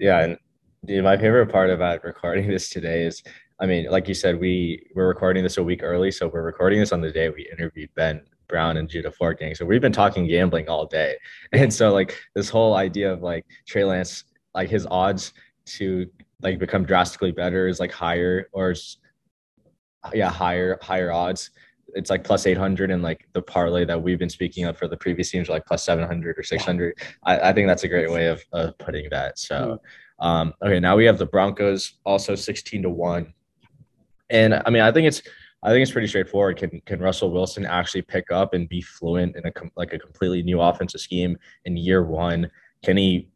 Yeah, 0.00 0.20
and 0.24 0.38
dude, 0.84 1.04
my 1.04 1.16
favorite 1.16 1.52
part 1.52 1.70
about 1.70 2.02
recording 2.02 2.48
this 2.48 2.68
today 2.68 3.04
is, 3.04 3.22
I 3.60 3.66
mean, 3.66 3.90
like 3.90 4.08
you 4.08 4.14
said, 4.14 4.40
we 4.40 4.86
we're 4.94 5.08
recording 5.08 5.42
this 5.42 5.58
a 5.58 5.62
week 5.62 5.82
early, 5.82 6.10
so 6.10 6.28
we're 6.28 6.42
recording 6.42 6.80
this 6.80 6.92
on 6.92 7.02
the 7.02 7.10
day 7.10 7.28
we 7.28 7.46
interviewed 7.52 7.90
Ben 7.94 8.22
Brown 8.48 8.78
and 8.78 8.88
Judah 8.88 9.10
Fortgang. 9.10 9.54
So 9.54 9.66
we've 9.66 9.82
been 9.82 9.92
talking 9.92 10.26
gambling 10.26 10.68
all 10.68 10.86
day, 10.86 11.16
and 11.52 11.72
so 11.72 11.92
like 11.92 12.18
this 12.34 12.48
whole 12.48 12.74
idea 12.74 13.12
of 13.12 13.22
like 13.22 13.44
Trey 13.66 13.84
Lance, 13.84 14.24
like 14.54 14.70
his 14.70 14.86
odds 14.90 15.34
to 15.66 16.06
like 16.40 16.58
become 16.58 16.84
drastically 16.84 17.32
better 17.32 17.68
is 17.68 17.80
like 17.80 17.92
higher 17.92 18.48
or 18.52 18.74
yeah 20.14 20.30
higher 20.30 20.78
higher 20.80 21.12
odds. 21.12 21.50
It's 21.94 22.08
like 22.08 22.24
plus 22.24 22.46
800 22.46 22.90
and 22.92 23.02
like 23.02 23.28
the 23.32 23.42
parlay 23.42 23.84
that 23.84 24.00
we've 24.00 24.18
been 24.18 24.30
speaking 24.30 24.64
of 24.64 24.78
for 24.78 24.86
the 24.86 24.96
previous 24.96 25.30
teams 25.30 25.48
are 25.48 25.52
like 25.52 25.66
plus 25.66 25.84
700 25.84 26.38
or 26.38 26.42
600 26.44 26.96
I, 27.24 27.50
I 27.50 27.52
think 27.52 27.66
that's 27.66 27.82
a 27.82 27.88
great 27.88 28.08
way 28.08 28.26
of, 28.28 28.40
of 28.52 28.78
putting 28.78 29.10
that. 29.10 29.38
So 29.38 29.80
um 30.20 30.54
okay 30.64 30.78
now 30.78 30.96
we 30.96 31.04
have 31.04 31.18
the 31.18 31.26
broncos 31.26 31.94
also 32.04 32.34
16 32.36 32.82
to 32.82 32.90
1 32.90 33.34
and 34.30 34.54
i 34.66 34.70
mean 34.70 34.82
i 34.82 34.90
think 34.90 35.06
it's 35.06 35.22
i 35.62 35.70
think 35.70 35.82
it's 35.82 35.92
pretty 35.92 36.06
straightforward 36.06 36.56
can 36.56 36.80
can 36.86 37.00
russell 37.00 37.30
wilson 37.30 37.66
actually 37.66 38.02
pick 38.02 38.30
up 38.30 38.54
and 38.54 38.68
be 38.68 38.80
fluent 38.80 39.36
in 39.36 39.46
a 39.46 39.52
com- 39.52 39.70
like 39.76 39.92
a 39.92 39.98
completely 39.98 40.42
new 40.42 40.60
offensive 40.60 41.00
scheme 41.00 41.36
in 41.64 41.76
year 41.76 42.04
one 42.04 42.50
can 42.82 42.96
he 42.96 43.28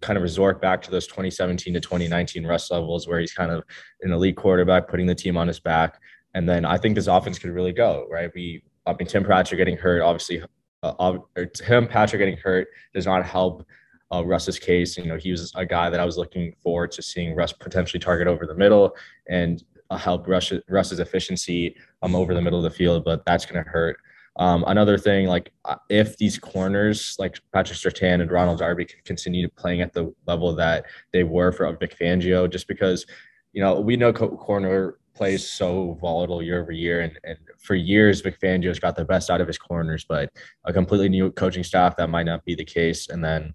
kind 0.00 0.16
of 0.16 0.22
resort 0.22 0.60
back 0.60 0.82
to 0.82 0.90
those 0.90 1.06
2017 1.06 1.74
to 1.74 1.80
2019 1.80 2.44
Russ 2.44 2.72
levels 2.72 3.06
where 3.06 3.20
he's 3.20 3.32
kind 3.32 3.52
of 3.52 3.62
an 4.00 4.10
elite 4.10 4.34
quarterback 4.34 4.88
putting 4.88 5.06
the 5.06 5.14
team 5.14 5.36
on 5.36 5.46
his 5.46 5.60
back 5.60 6.00
and 6.34 6.48
then 6.48 6.64
I 6.64 6.78
think 6.78 6.94
this 6.94 7.06
offense 7.06 7.38
could 7.38 7.50
really 7.50 7.72
go, 7.72 8.06
right? 8.10 8.30
We, 8.34 8.62
I 8.86 8.94
mean, 8.94 9.06
Tim 9.06 9.24
Patrick 9.24 9.58
getting 9.58 9.76
hurt, 9.76 10.02
obviously, 10.02 10.42
uh, 10.82 11.18
Tim 11.54 11.86
Patrick 11.86 12.20
getting 12.20 12.38
hurt 12.38 12.68
does 12.94 13.06
not 13.06 13.24
help 13.24 13.66
uh, 14.12 14.24
Russ's 14.24 14.58
case. 14.58 14.96
You 14.96 15.06
know, 15.06 15.16
he 15.16 15.30
was 15.30 15.52
a 15.54 15.64
guy 15.64 15.90
that 15.90 16.00
I 16.00 16.04
was 16.04 16.16
looking 16.16 16.54
forward 16.62 16.90
to 16.92 17.02
seeing 17.02 17.34
Russ 17.34 17.52
potentially 17.52 18.00
target 18.00 18.26
over 18.26 18.46
the 18.46 18.54
middle 18.54 18.96
and 19.28 19.62
help 19.96 20.26
Russ, 20.26 20.52
Russ's 20.68 20.98
efficiency 20.98 21.76
um, 22.02 22.14
over 22.14 22.34
the 22.34 22.42
middle 22.42 22.58
of 22.58 22.70
the 22.70 22.76
field, 22.76 23.04
but 23.04 23.24
that's 23.24 23.46
going 23.46 23.62
to 23.62 23.70
hurt. 23.70 23.98
Um, 24.36 24.64
another 24.66 24.96
thing, 24.96 25.26
like 25.26 25.52
uh, 25.66 25.76
if 25.90 26.16
these 26.16 26.38
corners 26.38 27.16
like 27.18 27.38
Patrick 27.52 27.78
Surtain 27.78 28.22
and 28.22 28.30
Ronald 28.30 28.60
Darby 28.60 28.86
can 28.86 29.00
continue 29.04 29.48
playing 29.48 29.82
at 29.82 29.92
the 29.92 30.14
level 30.26 30.54
that 30.54 30.86
they 31.12 31.22
were 31.22 31.52
for 31.52 31.70
Vic 31.76 31.96
Fangio, 31.98 32.50
just 32.50 32.66
because, 32.66 33.04
you 33.52 33.62
know, 33.62 33.78
we 33.78 33.96
know 33.96 34.12
co- 34.12 34.36
corner 34.36 34.98
plays 35.14 35.46
so 35.46 35.98
volatile 36.00 36.42
year 36.42 36.62
over 36.62 36.72
year. 36.72 37.02
And, 37.02 37.18
and 37.24 37.36
for 37.58 37.74
years, 37.74 38.22
Vic 38.22 38.40
Fangio's 38.40 38.78
got 38.78 38.96
the 38.96 39.04
best 39.04 39.28
out 39.28 39.42
of 39.42 39.46
his 39.46 39.58
corners, 39.58 40.06
but 40.08 40.30
a 40.64 40.72
completely 40.72 41.10
new 41.10 41.30
coaching 41.30 41.62
staff, 41.62 41.96
that 41.96 42.08
might 42.08 42.24
not 42.24 42.42
be 42.46 42.54
the 42.54 42.64
case. 42.64 43.10
And 43.10 43.22
then 43.22 43.52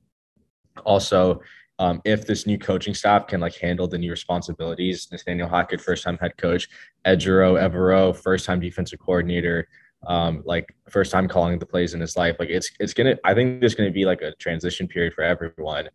also, 0.86 1.42
um, 1.80 2.02
if 2.06 2.26
this 2.26 2.48
new 2.48 2.58
coaching 2.58 2.94
staff 2.94 3.28
can 3.28 3.40
like 3.40 3.56
handle 3.56 3.88
the 3.88 3.98
new 3.98 4.10
responsibilities, 4.10 5.08
Nathaniel 5.12 5.48
Hackett, 5.48 5.82
first 5.82 6.04
time 6.04 6.18
head 6.18 6.36
coach, 6.38 6.68
Ejiro 7.06 7.62
Evero, 7.62 8.16
first 8.16 8.46
time 8.46 8.60
defensive 8.60 9.00
coordinator, 9.00 9.68
um, 10.08 10.42
like 10.46 10.76
first 10.90 11.12
time 11.12 11.28
calling 11.28 11.60
the 11.60 11.66
plays 11.66 11.94
in 11.94 12.02
his 12.02 12.18
life. 12.18 12.36
Like 12.40 12.50
it's 12.50 12.72
it's 12.80 12.94
gonna 12.94 13.16
I 13.24 13.34
think 13.34 13.60
there's 13.60 13.76
gonna 13.76 13.92
be 13.92 14.06
like 14.06 14.22
a 14.22 14.34
transition 14.36 14.88
period 14.88 15.14
for 15.14 15.24
everyone. 15.24 15.90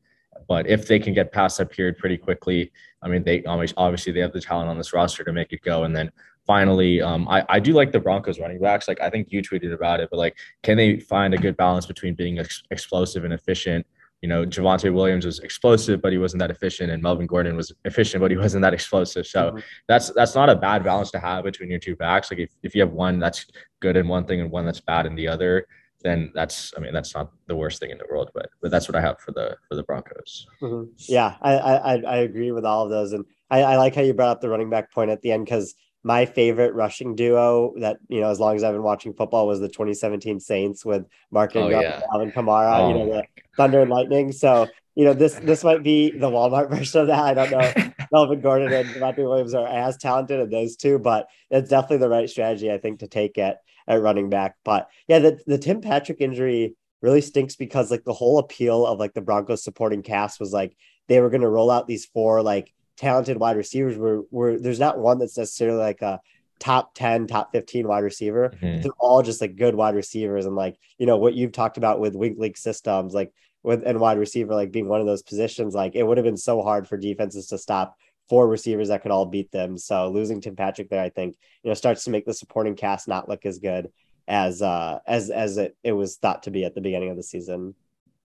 But 0.48 0.66
if 0.66 0.86
they 0.86 0.98
can 0.98 1.14
get 1.14 1.32
past 1.32 1.58
that 1.58 1.70
period 1.70 1.98
pretty 1.98 2.16
quickly, 2.16 2.72
I 3.02 3.08
mean, 3.08 3.22
they 3.24 3.44
always 3.44 3.74
obviously 3.76 4.12
they 4.12 4.20
have 4.20 4.32
the 4.32 4.40
talent 4.40 4.70
on 4.70 4.78
this 4.78 4.92
roster 4.92 5.24
to 5.24 5.32
make 5.32 5.52
it 5.52 5.62
go. 5.62 5.84
And 5.84 5.94
then 5.94 6.10
finally, 6.46 7.00
um, 7.00 7.28
I, 7.28 7.44
I 7.48 7.60
do 7.60 7.72
like 7.72 7.92
the 7.92 8.00
Broncos 8.00 8.40
running 8.40 8.60
backs. 8.60 8.88
Like 8.88 9.00
I 9.00 9.10
think 9.10 9.28
you 9.30 9.42
tweeted 9.42 9.72
about 9.72 10.00
it, 10.00 10.08
but 10.10 10.18
like, 10.18 10.36
can 10.62 10.76
they 10.76 10.98
find 10.98 11.34
a 11.34 11.38
good 11.38 11.56
balance 11.56 11.86
between 11.86 12.14
being 12.14 12.38
ex- 12.38 12.62
explosive 12.70 13.24
and 13.24 13.32
efficient? 13.32 13.86
You 14.22 14.28
know, 14.28 14.46
Javonte 14.46 14.94
Williams 14.94 15.26
was 15.26 15.40
explosive, 15.40 16.00
but 16.00 16.12
he 16.12 16.18
wasn't 16.18 16.38
that 16.40 16.50
efficient, 16.52 16.92
and 16.92 17.02
Melvin 17.02 17.26
Gordon 17.26 17.56
was 17.56 17.72
efficient, 17.84 18.20
but 18.20 18.30
he 18.30 18.36
wasn't 18.36 18.62
that 18.62 18.72
explosive. 18.72 19.26
So 19.26 19.50
Mhm. 19.50 19.62
that's 19.88 20.10
that's 20.12 20.36
not 20.36 20.48
a 20.48 20.54
bad 20.54 20.84
balance 20.84 21.10
to 21.10 21.18
have 21.18 21.42
between 21.42 21.68
your 21.70 21.80
two 21.80 21.96
backs. 21.96 22.30
Like 22.30 22.38
if, 22.38 22.50
if 22.62 22.72
you 22.76 22.82
have 22.82 22.92
one 22.92 23.18
that's 23.18 23.46
good 23.80 23.96
in 23.96 24.06
one 24.06 24.24
thing 24.24 24.40
and 24.40 24.48
one 24.50 24.64
that's 24.64 24.80
bad 24.80 25.06
in 25.06 25.16
the 25.16 25.26
other, 25.26 25.66
then 26.04 26.30
that's 26.36 26.72
I 26.76 26.80
mean 26.80 26.92
that's 26.92 27.14
not 27.16 27.32
the 27.48 27.56
worst 27.56 27.80
thing 27.80 27.90
in 27.90 27.98
the 27.98 28.06
world. 28.08 28.30
But 28.32 28.48
but 28.62 28.70
that's 28.70 28.88
what 28.88 28.94
I 28.94 29.00
have 29.00 29.18
for 29.18 29.32
the 29.32 29.56
for 29.68 29.74
the 29.74 29.82
Broncos. 29.82 30.46
Mhm. 30.62 30.88
Yeah, 31.08 31.34
I, 31.42 31.52
I 31.58 31.94
I 32.02 32.16
agree 32.18 32.52
with 32.52 32.64
all 32.64 32.84
of 32.84 32.90
those, 32.90 33.12
and 33.12 33.24
I, 33.50 33.62
I 33.62 33.76
like 33.76 33.96
how 33.96 34.02
you 34.02 34.14
brought 34.14 34.30
up 34.30 34.40
the 34.40 34.48
running 34.48 34.70
back 34.70 34.92
point 34.92 35.10
at 35.10 35.20
the 35.22 35.32
end 35.32 35.46
because 35.46 35.74
my 36.04 36.26
favorite 36.26 36.74
rushing 36.74 37.14
duo 37.14 37.74
that 37.78 37.98
you 38.08 38.20
know 38.20 38.28
as 38.30 38.40
long 38.40 38.56
as 38.56 38.64
I've 38.64 38.74
been 38.74 38.82
watching 38.82 39.12
football 39.14 39.46
was 39.46 39.60
the 39.60 39.68
2017 39.68 40.40
Saints 40.40 40.84
with 40.84 41.06
Mark 41.30 41.52
Oh, 41.54 41.60
Ingram, 41.64 41.82
yeah. 41.82 41.94
and 41.96 42.04
Alvin 42.12 42.32
Kamara, 42.32 42.78
oh, 42.80 42.88
you 42.88 42.94
Oh 42.94 43.04
know 43.06 43.12
the 43.14 43.24
Thunder 43.56 43.80
and 43.80 43.90
Lightning. 43.90 44.32
So 44.32 44.66
you 44.94 45.04
know 45.04 45.12
this 45.14 45.34
this 45.36 45.64
might 45.64 45.82
be 45.82 46.10
the 46.10 46.28
Walmart 46.30 46.70
version 46.76 47.02
of 47.02 47.06
that. 47.08 47.38
I 47.38 47.46
don't 47.46 47.50
know. 47.50 47.92
Melvin 48.12 48.40
Gordon 48.40 48.72
and 48.72 48.88
Devontae 48.90 49.18
Williams 49.26 49.54
are 49.54 49.66
as 49.66 49.96
talented 49.96 50.40
as 50.40 50.50
those 50.50 50.76
two, 50.76 50.98
but 50.98 51.28
it's 51.50 51.70
definitely 51.70 51.98
the 51.98 52.08
right 52.10 52.28
strategy 52.28 52.70
I 52.70 52.78
think 52.78 52.98
to 53.00 53.08
take 53.08 53.38
at 53.38 53.58
at 53.88 54.02
running 54.02 54.28
back. 54.28 54.56
But 54.64 54.88
yeah, 55.08 55.18
the 55.20 55.40
the 55.46 55.58
Tim 55.58 55.80
Patrick 55.80 56.20
injury 56.20 56.74
really 57.00 57.20
stinks 57.20 57.56
because 57.56 57.90
like 57.90 58.04
the 58.04 58.12
whole 58.12 58.38
appeal 58.38 58.86
of 58.86 58.98
like 58.98 59.14
the 59.14 59.20
Broncos 59.22 59.64
supporting 59.64 60.02
cast 60.02 60.38
was 60.38 60.52
like 60.52 60.76
they 61.08 61.20
were 61.20 61.30
going 61.30 61.40
to 61.40 61.48
roll 61.48 61.70
out 61.70 61.86
these 61.86 62.06
four 62.06 62.42
like 62.42 62.72
talented 63.02 63.36
wide 63.38 63.56
receivers 63.56 63.98
where 63.98 64.18
where 64.30 64.58
there's 64.58 64.78
not 64.80 64.98
one 64.98 65.18
that's 65.18 65.36
necessarily 65.36 65.78
like 65.78 66.00
a 66.02 66.20
top 66.60 66.94
10 66.94 67.26
top 67.26 67.50
15 67.52 67.88
wide 67.88 68.04
receiver. 68.04 68.52
Mhm. 68.62 68.82
they're 68.82 68.92
all 69.00 69.20
just 69.22 69.40
like 69.40 69.56
good 69.56 69.74
wide 69.74 69.96
receivers. 69.96 70.46
And 70.46 70.54
like 70.54 70.78
you 70.98 71.06
know 71.06 71.16
what 71.18 71.34
you've 71.34 71.52
talked 71.52 71.76
about 71.76 71.98
with 72.00 72.14
weak 72.14 72.34
link 72.38 72.56
systems 72.56 73.12
like 73.12 73.32
with 73.64 73.82
and 73.84 73.98
wide 74.00 74.18
receiver 74.18 74.54
like 74.54 74.70
being 74.70 74.88
one 74.88 75.00
of 75.00 75.06
those 75.06 75.22
positions 75.22 75.74
like 75.74 75.94
it 75.96 76.04
would 76.04 76.16
have 76.18 76.24
been 76.24 76.36
so 76.36 76.62
hard 76.62 76.86
for 76.88 76.96
defenses 76.96 77.48
to 77.48 77.58
stop 77.58 77.96
four 78.28 78.46
receivers 78.48 78.88
that 78.88 79.02
could 79.02 79.10
all 79.10 79.26
beat 79.26 79.50
them. 79.50 79.76
So 79.76 80.08
losing 80.10 80.40
tim 80.40 80.54
patrick 80.56 80.88
there 80.88 81.02
i 81.02 81.10
think 81.10 81.36
you 81.62 81.68
know 81.70 81.74
starts 81.74 82.04
to 82.04 82.10
make 82.10 82.24
the 82.24 82.32
supporting 82.34 82.76
cast 82.76 83.08
not 83.08 83.28
look 83.28 83.44
as 83.44 83.58
good 83.58 83.90
as 84.28 84.62
uh 84.62 85.00
as 85.06 85.30
as 85.30 85.58
it, 85.58 85.76
it 85.82 85.92
was 85.92 86.16
thought 86.16 86.44
to 86.44 86.50
be 86.52 86.64
at 86.64 86.74
the 86.76 86.80
beginning 86.80 87.10
of 87.10 87.16
the 87.16 87.22
season. 87.24 87.74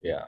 Yeah. 0.04 0.26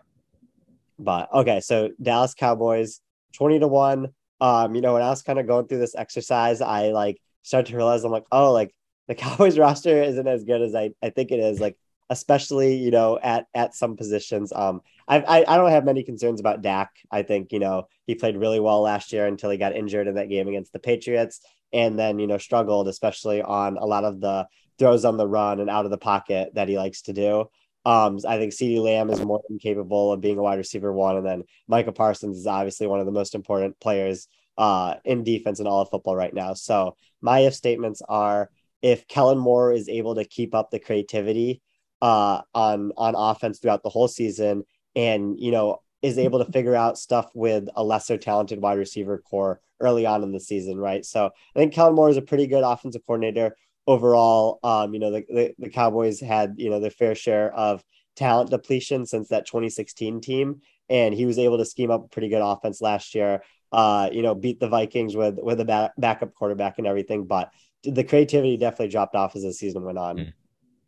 but 0.97 1.31
okay 1.31 1.59
so 1.59 1.89
dallas 2.01 2.33
cowboys 2.33 3.01
20 3.33 3.59
to 3.59 3.67
1 3.67 4.07
um 4.41 4.75
you 4.75 4.81
know 4.81 4.93
when 4.93 5.01
i 5.01 5.09
was 5.09 5.21
kind 5.21 5.39
of 5.39 5.47
going 5.47 5.67
through 5.67 5.79
this 5.79 5.95
exercise 5.95 6.61
i 6.61 6.89
like 6.89 7.21
started 7.41 7.69
to 7.69 7.75
realize 7.75 8.03
i'm 8.03 8.11
like 8.11 8.25
oh 8.31 8.51
like 8.51 8.73
the 9.07 9.15
cowboys 9.23 9.57
roster 9.57 10.01
isn't 10.01 10.27
as 10.27 10.43
good 10.43 10.61
as 10.61 10.75
i 10.75 10.91
i 11.01 11.09
think 11.09 11.31
it 11.31 11.39
is 11.39 11.59
like 11.59 11.77
especially 12.09 12.75
you 12.75 12.91
know 12.91 13.19
at 13.21 13.45
at 13.53 13.75
some 13.75 13.95
positions. 13.95 14.51
Um, 14.53 14.81
I 15.07 15.45
I 15.47 15.57
don't 15.57 15.71
have 15.71 15.85
many 15.85 16.03
concerns 16.03 16.39
about 16.39 16.61
Dak. 16.61 16.91
I 17.11 17.23
think 17.23 17.51
you 17.51 17.59
know 17.59 17.87
he 18.05 18.15
played 18.15 18.37
really 18.37 18.59
well 18.59 18.81
last 18.81 19.13
year 19.13 19.27
until 19.27 19.49
he 19.49 19.57
got 19.57 19.75
injured 19.75 20.07
in 20.07 20.15
that 20.15 20.29
game 20.29 20.47
against 20.47 20.73
the 20.73 20.79
Patriots, 20.79 21.41
and 21.71 21.97
then 21.97 22.19
you 22.19 22.27
know 22.27 22.37
struggled 22.37 22.87
especially 22.87 23.41
on 23.41 23.77
a 23.77 23.85
lot 23.85 24.03
of 24.03 24.19
the 24.19 24.47
throws 24.77 25.05
on 25.05 25.17
the 25.17 25.27
run 25.27 25.59
and 25.59 25.69
out 25.69 25.85
of 25.85 25.91
the 25.91 25.97
pocket 25.97 26.53
that 26.55 26.69
he 26.69 26.77
likes 26.77 27.03
to 27.03 27.13
do. 27.13 27.45
Um, 27.89 28.19
I 28.27 28.37
think 28.37 28.53
CeeDee 28.53 28.79
Lamb 28.79 29.09
is 29.09 29.19
more 29.19 29.41
than 29.49 29.57
capable 29.57 30.13
of 30.13 30.21
being 30.21 30.37
a 30.37 30.43
wide 30.43 30.59
receiver 30.59 30.93
one, 30.93 31.17
and 31.17 31.25
then 31.25 31.43
Micah 31.67 31.91
Parsons 31.91 32.37
is 32.37 32.45
obviously 32.45 32.85
one 32.85 32.99
of 32.99 33.07
the 33.07 33.11
most 33.11 33.33
important 33.33 33.79
players 33.79 34.27
uh, 34.59 34.97
in 35.05 35.23
defense 35.23 35.59
in 35.59 35.65
all 35.65 35.81
of 35.81 35.89
football 35.89 36.15
right 36.15 36.33
now. 36.33 36.53
So 36.53 36.97
my 37.19 37.39
if 37.39 37.55
statements 37.55 38.03
are 38.07 38.51
if 38.83 39.07
Kellen 39.07 39.39
Moore 39.39 39.71
is 39.71 39.89
able 39.89 40.13
to 40.15 40.23
keep 40.23 40.53
up 40.53 40.69
the 40.69 40.77
creativity 40.77 41.63
uh, 41.99 42.41
on 42.53 42.91
on 42.95 43.15
offense 43.17 43.57
throughout 43.57 43.81
the 43.81 43.89
whole 43.89 44.07
season, 44.07 44.65
and 44.95 45.39
you 45.39 45.51
know 45.51 45.79
is 46.03 46.19
able 46.19 46.45
to 46.45 46.51
figure 46.51 46.75
out 46.75 46.99
stuff 46.99 47.31
with 47.33 47.69
a 47.75 47.83
lesser 47.83 48.19
talented 48.19 48.61
wide 48.61 48.77
receiver 48.77 49.17
core 49.17 49.61
early 49.79 50.05
on 50.05 50.21
in 50.21 50.31
the 50.31 50.39
season, 50.39 50.77
right? 50.77 51.03
So 51.03 51.31
I 51.55 51.59
think 51.59 51.73
Kellen 51.73 51.95
Moore 51.95 52.11
is 52.11 52.17
a 52.17 52.21
pretty 52.21 52.45
good 52.45 52.63
offensive 52.63 53.01
coordinator 53.07 53.55
overall. 53.89 54.59
Um, 54.63 54.93
you 54.93 54.99
know, 54.99 55.09
the, 55.09 55.25
the, 55.27 55.55
the 55.57 55.69
Cowboys 55.69 56.19
had, 56.19 56.55
you 56.57 56.69
know, 56.69 56.79
their 56.79 56.91
fair 56.91 57.15
share 57.15 57.51
of 57.51 57.83
talent 58.15 58.51
depletion 58.51 59.07
since 59.07 59.29
that 59.29 59.47
2016 59.47 60.21
team. 60.21 60.61
And 60.89 61.13
he 61.13 61.25
was 61.25 61.39
able 61.39 61.57
to 61.57 61.65
scheme 61.65 61.89
up 61.89 62.05
a 62.05 62.07
pretty 62.07 62.29
good 62.29 62.41
offense 62.41 62.81
last 62.81 63.15
year. 63.15 63.41
Uh, 63.71 64.09
you 64.11 64.21
know, 64.21 64.35
beat 64.35 64.59
the 64.59 64.69
Vikings 64.69 65.15
with 65.15 65.37
with 65.41 65.59
a 65.59 65.65
back, 65.65 65.91
backup 65.97 66.33
quarterback 66.33 66.77
and 66.77 66.87
everything, 66.87 67.25
but 67.25 67.51
the 67.83 68.03
creativity 68.03 68.57
definitely 68.57 68.89
dropped 68.89 69.15
off 69.15 69.35
as 69.35 69.43
the 69.43 69.53
season 69.53 69.83
went 69.83 69.97
on. 69.97 70.17
Mm. 70.17 70.33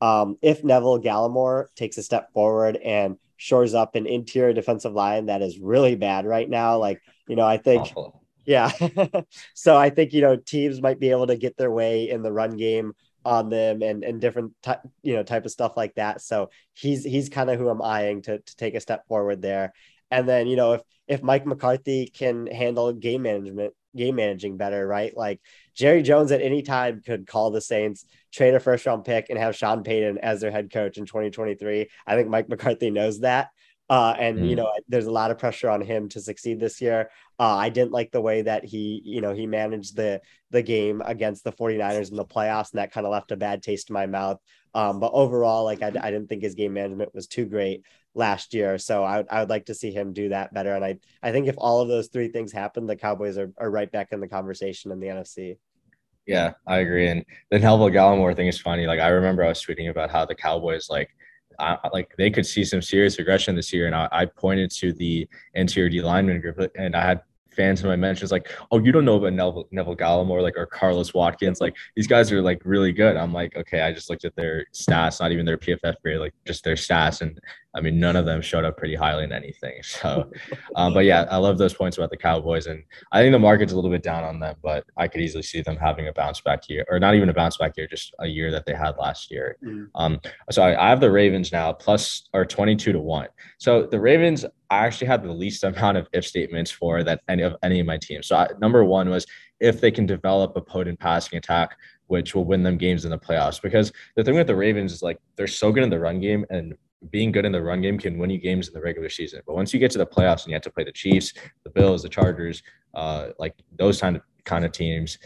Um, 0.05 0.37
if 0.41 0.63
Neville 0.63 0.99
Gallimore 0.99 1.67
takes 1.75 1.97
a 1.99 2.03
step 2.03 2.33
forward 2.33 2.77
and 2.77 3.17
shores 3.37 3.75
up 3.75 3.93
an 3.95 4.07
interior 4.07 4.53
defensive 4.53 4.93
line 4.93 5.27
that 5.27 5.43
is 5.43 5.59
really 5.59 5.95
bad 5.95 6.25
right 6.25 6.49
now, 6.49 6.77
like 6.77 7.01
you 7.27 7.35
know, 7.35 7.45
I 7.45 7.57
think. 7.57 7.83
Awful. 7.83 8.20
Yeah. 8.45 8.71
so 9.54 9.77
I 9.77 9.89
think, 9.89 10.13
you 10.13 10.21
know, 10.21 10.36
teams 10.36 10.82
might 10.82 10.99
be 10.99 11.12
able 11.12 11.27
to 11.27 11.36
get 11.36 11.58
their 11.58 11.71
way 11.71 12.10
in 12.10 12.23
the 12.23 12.32
run 12.32 12.58
game 12.58 12.93
on 13.23 13.49
them 13.49 13.84
and 13.84 14.04
and 14.04 14.19
different 14.19 14.51
ty- 14.63 14.80
you 15.04 15.13
know 15.13 15.21
type 15.21 15.45
of 15.45 15.51
stuff 15.51 15.77
like 15.77 15.93
that. 15.95 16.21
So 16.21 16.49
he's 16.73 17.04
he's 17.04 17.30
kind 17.30 17.51
of 17.51 17.60
who 17.60 17.69
I'm 17.69 17.82
eyeing 17.82 18.23
to 18.23 18.39
to 18.39 18.56
take 18.56 18.73
a 18.73 18.80
step 18.80 19.08
forward 19.08 19.41
there. 19.43 19.73
And 20.10 20.27
then, 20.27 20.47
you 20.47 20.56
know, 20.56 20.73
if 20.73 20.82
if 21.08 21.21
Mike 21.23 21.45
McCarthy 21.45 22.08
can 22.08 22.47
handle 22.47 22.93
game 22.93 23.21
management, 23.23 23.73
game 23.95 24.15
managing 24.15 24.58
better, 24.58 24.88
right? 24.88 25.15
Like 25.15 25.39
Jerry 25.75 26.01
Jones 26.01 26.32
at 26.32 26.41
any 26.41 26.63
time 26.63 27.01
could 27.06 27.27
call 27.27 27.51
the 27.51 27.62
Saints, 27.62 28.06
trade 28.32 28.56
a 28.56 28.60
first 28.60 28.86
round 28.88 29.06
pick, 29.06 29.27
and 29.30 29.38
have 29.38 29.56
Sean 29.56 29.84
Payton 29.84 30.17
as 30.17 30.41
their 30.41 30.51
head 30.51 30.71
coach 30.71 30.97
in 30.97 31.06
2023. 31.06 31.89
I 32.08 32.15
think 32.15 32.27
Mike 32.27 32.49
McCarthy 32.49 32.89
knows 32.89 33.19
that. 33.19 33.49
Uh, 33.91 34.15
and 34.17 34.39
mm. 34.39 34.47
you 34.47 34.56
know, 34.56 34.71
there's 34.88 35.08
a 35.08 35.12
lot 35.12 35.32
of 35.32 35.38
pressure 35.38 35.69
on 35.69 35.82
him 35.82 36.08
to 36.08 36.21
succeed 36.21 36.62
this 36.62 36.80
year. 36.80 37.10
Uh, 37.38 37.58
I 37.58 37.67
didn't 37.67 37.91
like 37.91 38.10
the 38.10 38.21
way 38.21 38.41
that 38.41 38.63
he, 38.63 39.01
you 39.04 39.19
know, 39.19 39.34
he 39.34 39.45
managed 39.45 39.97
the 39.97 40.21
the 40.49 40.63
game 40.63 41.01
against 41.04 41.43
the 41.43 41.51
49ers 41.51 42.10
in 42.10 42.15
the 42.15 42.23
playoffs, 42.23 42.71
and 42.71 42.80
that 42.80 42.93
kind 42.93 43.06
of 43.06 43.12
left 43.12 43.34
a 43.34 43.36
bad 43.36 43.62
taste 43.62 43.89
in 43.89 43.93
my 43.93 44.06
mouth. 44.06 44.39
Um, 44.73 45.01
but 45.01 45.12
overall, 45.12 45.65
like 45.65 45.82
I, 45.82 45.88
I 45.88 46.10
didn't 46.10 46.27
think 46.27 46.41
his 46.41 46.56
game 46.56 46.71
management 46.71 47.13
was 47.13 47.27
too 47.27 47.45
great 47.45 47.84
last 48.15 48.54
year. 48.54 48.77
So 48.77 49.04
I 49.04 49.17
would, 49.17 49.27
I 49.30 49.41
would 49.41 49.49
like 49.49 49.65
to 49.65 49.75
see 49.75 49.91
him 49.91 50.13
do 50.13 50.30
that 50.30 50.54
better. 50.54 50.73
And 50.73 50.86
I, 50.86 50.97
I 51.21 51.34
think 51.34 51.47
if 51.47 51.56
all 51.58 51.82
of 51.82 51.89
those 51.89 52.08
three 52.08 52.30
things 52.30 52.54
happen, 52.54 52.86
the 52.86 52.95
Cowboys 52.95 53.38
are, 53.38 53.51
are 53.58 53.69
right 53.69 53.91
back 53.91 54.13
in 54.13 54.21
the 54.21 54.27
conversation 54.30 54.93
in 54.93 55.01
the 55.01 55.08
NFC. 55.08 55.58
Yeah, 56.25 56.54
I 56.65 56.77
agree. 56.77 57.10
And 57.10 57.25
the 57.49 57.60
Neville 57.60 57.89
Gallimore 57.89 58.38
thing 58.38 58.47
is 58.47 58.58
funny. 58.58 58.86
Like 58.86 59.01
I 59.01 59.10
remember 59.10 59.43
I 59.43 59.49
was 59.49 59.62
tweeting 59.62 59.89
about 59.89 60.12
how 60.12 60.23
the 60.23 60.36
Cowboys 60.36 60.89
like 60.89 61.10
I, 61.62 61.89
like 61.93 62.15
they 62.17 62.30
could 62.30 62.45
see 62.45 62.63
some 62.65 62.82
serious 62.82 63.19
aggression 63.19 63.56
this 63.56 63.71
year. 63.71 63.86
And 63.86 63.95
I, 63.95 64.08
I 64.12 64.26
pointed 64.26 64.71
to 64.71 64.93
the 64.93 65.28
interior 65.54 65.89
D 65.89 66.02
lineman 66.02 66.41
group, 66.41 66.60
and 66.76 66.95
I 66.95 67.06
had 67.06 67.21
fans 67.52 67.82
in 67.82 67.88
my 67.88 67.95
mentions 67.95 68.32
like, 68.32 68.50
oh, 68.71 68.80
you 68.80 68.91
don't 68.91 69.06
know 69.06 69.17
about 69.17 69.34
Neville, 69.34 69.67
Neville 69.71 69.95
Gallimore, 69.95 70.41
like, 70.41 70.58
or 70.58 70.65
Carlos 70.65 71.13
Watkins. 71.13 71.60
Like, 71.60 71.76
these 71.95 72.08
guys 72.08 72.32
are 72.32 72.41
like 72.41 72.62
really 72.65 72.91
good. 72.91 73.17
I'm 73.17 73.34
like, 73.34 73.56
okay, 73.56 73.82
I 73.82 73.91
just 73.91 74.10
looked 74.10 74.26
at 74.26 74.36
their 74.36 74.65
stats, 74.74 75.19
not 75.19 75.32
even 75.32 75.45
their 75.45 75.58
PFF 75.58 75.95
grade, 76.02 76.19
like 76.19 76.34
just 76.45 76.63
their 76.63 76.76
stats. 76.76 77.21
And 77.21 77.39
I 77.73 77.81
mean, 77.81 77.99
none 77.99 78.15
of 78.15 78.25
them 78.25 78.41
showed 78.41 78.65
up 78.65 78.77
pretty 78.77 78.95
highly 78.95 79.23
in 79.23 79.31
anything. 79.31 79.81
So, 80.01 80.31
um, 80.75 80.93
but 80.93 81.05
yeah, 81.05 81.25
I 81.29 81.38
love 81.38 81.57
those 81.57 81.73
points 81.73 81.97
about 81.97 82.10
the 82.10 82.17
Cowboys. 82.17 82.65
And 82.65 82.84
I 83.12 83.21
think 83.21 83.34
the 83.34 83.39
market's 83.39 83.71
a 83.71 83.75
little 83.75 83.91
bit 83.91 84.01
down 84.01 84.23
on 84.23 84.39
them, 84.39 84.55
but 84.63 84.86
I 84.97 85.07
could 85.07 85.21
easily 85.21 85.43
see 85.43 85.62
them 85.62 85.75
having 85.75 86.07
a 86.07 86.13
bounce 86.13 86.41
back 86.41 86.67
year, 86.69 86.86
or 86.89 86.99
not 86.99 87.13
even 87.13 87.29
a 87.29 87.34
bounce 87.34 87.57
back 87.57 87.77
year, 87.77 87.88
just 87.88 88.15
a 88.19 88.27
year 88.27 88.51
that 88.51 88.65
they 88.65 88.73
had 88.73 88.95
last 88.97 89.29
year. 89.29 89.57
Mm-hmm. 89.63 89.86
Um, 89.95 90.19
so 90.49 90.63
I, 90.63 90.86
I 90.86 90.89
have 90.89 91.01
the 91.01 91.12
Ravens 91.12 91.51
now 91.51 91.73
plus 91.73 92.29
or 92.34 92.45
22 92.45 92.93
to 92.93 92.99
one. 92.99 93.27
So 93.60 93.86
the 93.86 93.99
Ravens, 93.99 94.45
I 94.69 94.86
actually 94.86 95.07
had 95.07 95.23
the 95.23 95.34
least 95.34 95.63
amount 95.63 95.97
of 95.97 96.07
if 96.13 96.25
statements 96.25 96.71
for 96.71 97.03
that 97.03 97.21
any 97.27 97.43
of 97.43 97.55
any 97.62 97.79
of 97.79 97.86
my 97.86 97.97
teams. 97.97 98.27
So 98.27 98.38
I, 98.38 98.47
number 98.60 98.84
one 98.84 99.10
was 99.10 99.27
if 99.60 99.79
they 99.79 99.91
can 99.91 100.05
develop 100.05 100.55
a 100.55 100.62
potent 100.62 100.99
passing 100.99 101.38
attack, 101.38 101.77
which 102.07 102.34
will 102.34 102.45
win 102.45 102.63
them 102.63 102.77
games 102.77 103.05
in 103.05 103.12
the 103.12 103.19
playoffs. 103.19 103.62
Because 103.62 103.91
the 104.15 104.23
thing 104.23 104.36
with 104.36 104.47
the 104.47 104.55
Ravens 104.55 104.93
is 104.93 105.03
like 105.03 105.19
they're 105.36 105.47
so 105.47 105.71
good 105.71 105.84
in 105.84 105.89
the 105.89 105.99
run 105.99 106.19
game, 106.19 106.45
and 106.49 106.73
being 107.09 107.31
good 107.31 107.45
in 107.45 107.51
the 107.51 107.61
run 107.61 107.81
game 107.81 107.97
can 107.97 108.17
win 108.17 108.29
you 108.29 108.37
games 108.37 108.67
in 108.67 108.73
the 108.73 108.81
regular 108.81 109.09
season. 109.09 109.41
But 109.45 109.55
once 109.55 109.73
you 109.73 109.79
get 109.79 109.91
to 109.91 109.97
the 109.97 110.05
playoffs 110.05 110.43
and 110.43 110.47
you 110.49 110.53
have 110.53 110.61
to 110.63 110.69
play 110.69 110.83
the 110.83 110.91
Chiefs, 110.91 111.33
the 111.63 111.69
Bills, 111.69 112.03
the 112.03 112.09
Chargers, 112.09 112.61
uh, 112.93 113.29
like 113.39 113.55
those 113.77 113.99
kind 113.99 114.15
of 114.15 114.21
kind 114.45 114.65
of 114.65 114.71
teams, 114.71 115.17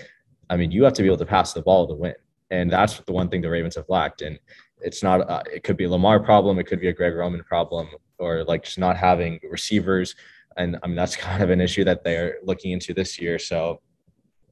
I 0.50 0.58
mean, 0.58 0.72
you 0.72 0.84
have 0.84 0.94
to 0.94 1.02
be 1.02 1.08
able 1.08 1.18
to 1.18 1.26
pass 1.26 1.54
the 1.54 1.62
ball 1.62 1.88
to 1.88 1.94
win, 1.94 2.16
and 2.50 2.72
that's 2.72 3.00
the 3.00 3.12
one 3.12 3.30
thing 3.30 3.42
the 3.42 3.50
Ravens 3.50 3.76
have 3.76 3.90
lacked. 3.90 4.22
And 4.22 4.40
it's 4.82 5.04
not. 5.04 5.30
Uh, 5.30 5.44
it 5.52 5.64
could 5.64 5.78
be 5.78 5.86
a 5.86 5.90
Lamar 5.90 6.20
problem. 6.20 6.60
It 6.60 6.66
could 6.66 6.80
be 6.80 6.88
a 6.88 6.94
Greg 6.94 7.16
Roman 7.16 7.44
problem 7.44 7.90
or 8.18 8.44
like 8.46 8.64
just 8.64 8.78
not 8.78 8.98
having 8.98 9.40
receivers. 9.50 10.16
And 10.58 10.78
I 10.84 10.88
mean, 10.88 10.96
that's 10.96 11.16
kind 11.28 11.44
of 11.44 11.50
an 11.50 11.62
issue 11.62 11.84
that 11.84 12.04
they're 12.04 12.38
looking 12.44 12.72
into 12.72 12.94
this 12.94 13.20
year. 13.20 13.40
So 13.40 13.82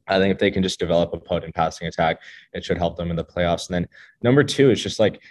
I 0.08 0.20
think 0.20 0.34
if 0.34 0.40
they 0.40 0.52
can 0.52 0.64
just 0.64 0.80
develop 0.80 1.14
a 1.14 1.20
potent 1.20 1.56
passing 1.56 1.88
attack, 1.88 2.22
it 2.54 2.64
should 2.64 2.78
help 2.78 2.98
them 2.98 3.10
in 3.10 3.16
the 3.16 3.24
playoffs. 3.24 3.70
And 3.70 3.76
then 3.76 3.88
number 4.22 4.44
two 4.44 4.70
is 4.70 4.84
just 4.84 5.00
like 5.00 5.22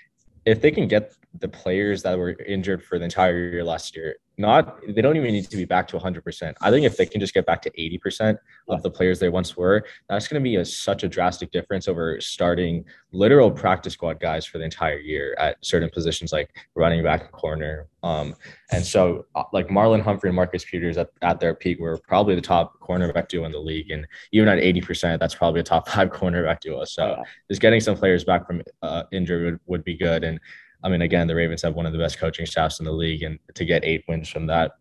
if 0.44 0.60
they 0.60 0.70
can 0.70 0.88
get 0.88 1.14
the 1.38 1.48
players 1.48 2.02
that 2.02 2.18
were 2.18 2.36
injured 2.46 2.82
for 2.82 2.98
the 2.98 3.04
entire 3.04 3.50
year 3.50 3.64
last 3.64 3.96
year, 3.96 4.16
not 4.42 4.78
they 4.86 5.00
don't 5.00 5.16
even 5.16 5.32
need 5.32 5.48
to 5.48 5.56
be 5.56 5.64
back 5.64 5.88
to 5.88 5.98
100%. 5.98 6.54
I 6.60 6.70
think 6.70 6.84
if 6.84 6.98
they 6.98 7.06
can 7.06 7.20
just 7.20 7.32
get 7.32 7.46
back 7.46 7.62
to 7.62 7.70
80% 7.70 8.36
of 8.68 8.82
the 8.82 8.90
players 8.90 9.18
they 9.18 9.30
once 9.30 9.56
were, 9.56 9.86
that's 10.10 10.28
going 10.28 10.42
to 10.42 10.44
be 10.44 10.56
a, 10.56 10.64
such 10.64 11.04
a 11.04 11.08
drastic 11.08 11.50
difference 11.50 11.88
over 11.88 12.20
starting 12.20 12.84
literal 13.12 13.50
practice 13.50 13.94
squad 13.94 14.20
guys 14.20 14.44
for 14.44 14.58
the 14.58 14.64
entire 14.64 14.98
year 14.98 15.34
at 15.38 15.56
certain 15.62 15.88
positions 15.88 16.32
like 16.32 16.54
running 16.74 17.02
back 17.02 17.22
and 17.22 17.32
corner. 17.32 17.86
Um, 18.02 18.34
and 18.72 18.84
so 18.84 19.26
uh, 19.34 19.44
like 19.52 19.68
Marlon 19.68 20.02
Humphrey 20.02 20.28
and 20.30 20.36
Marcus 20.36 20.64
Peters 20.64 20.98
at, 20.98 21.10
at 21.22 21.40
their 21.40 21.54
peak 21.54 21.78
were 21.78 21.98
probably 22.08 22.34
the 22.34 22.40
top 22.40 22.80
cornerback 22.80 23.28
duo 23.28 23.44
in 23.46 23.52
the 23.52 23.58
league. 23.58 23.90
And 23.90 24.06
even 24.32 24.48
at 24.48 24.58
80%, 24.58 25.20
that's 25.20 25.34
probably 25.34 25.60
a 25.60 25.64
top 25.64 25.88
five 25.92 26.10
cornerback 26.10 26.60
duo. 26.60 26.84
So 26.84 27.22
just 27.48 27.62
getting 27.62 27.80
some 27.80 27.96
players 27.96 28.24
back 28.24 28.46
from 28.46 28.62
uh, 28.82 29.04
injury 29.12 29.44
would, 29.44 29.60
would 29.66 29.84
be 29.84 29.96
good. 29.96 30.24
And 30.24 30.40
I 30.82 30.88
mean, 30.88 31.02
again, 31.02 31.26
the 31.26 31.34
Ravens 31.34 31.62
have 31.62 31.74
one 31.74 31.86
of 31.86 31.92
the 31.92 31.98
best 31.98 32.18
coaching 32.18 32.46
staffs 32.46 32.80
in 32.80 32.84
the 32.84 32.92
league, 32.92 33.22
and 33.22 33.38
to 33.54 33.64
get 33.64 33.84
eight 33.84 34.04
wins 34.08 34.28
from 34.28 34.46
that 34.46 34.72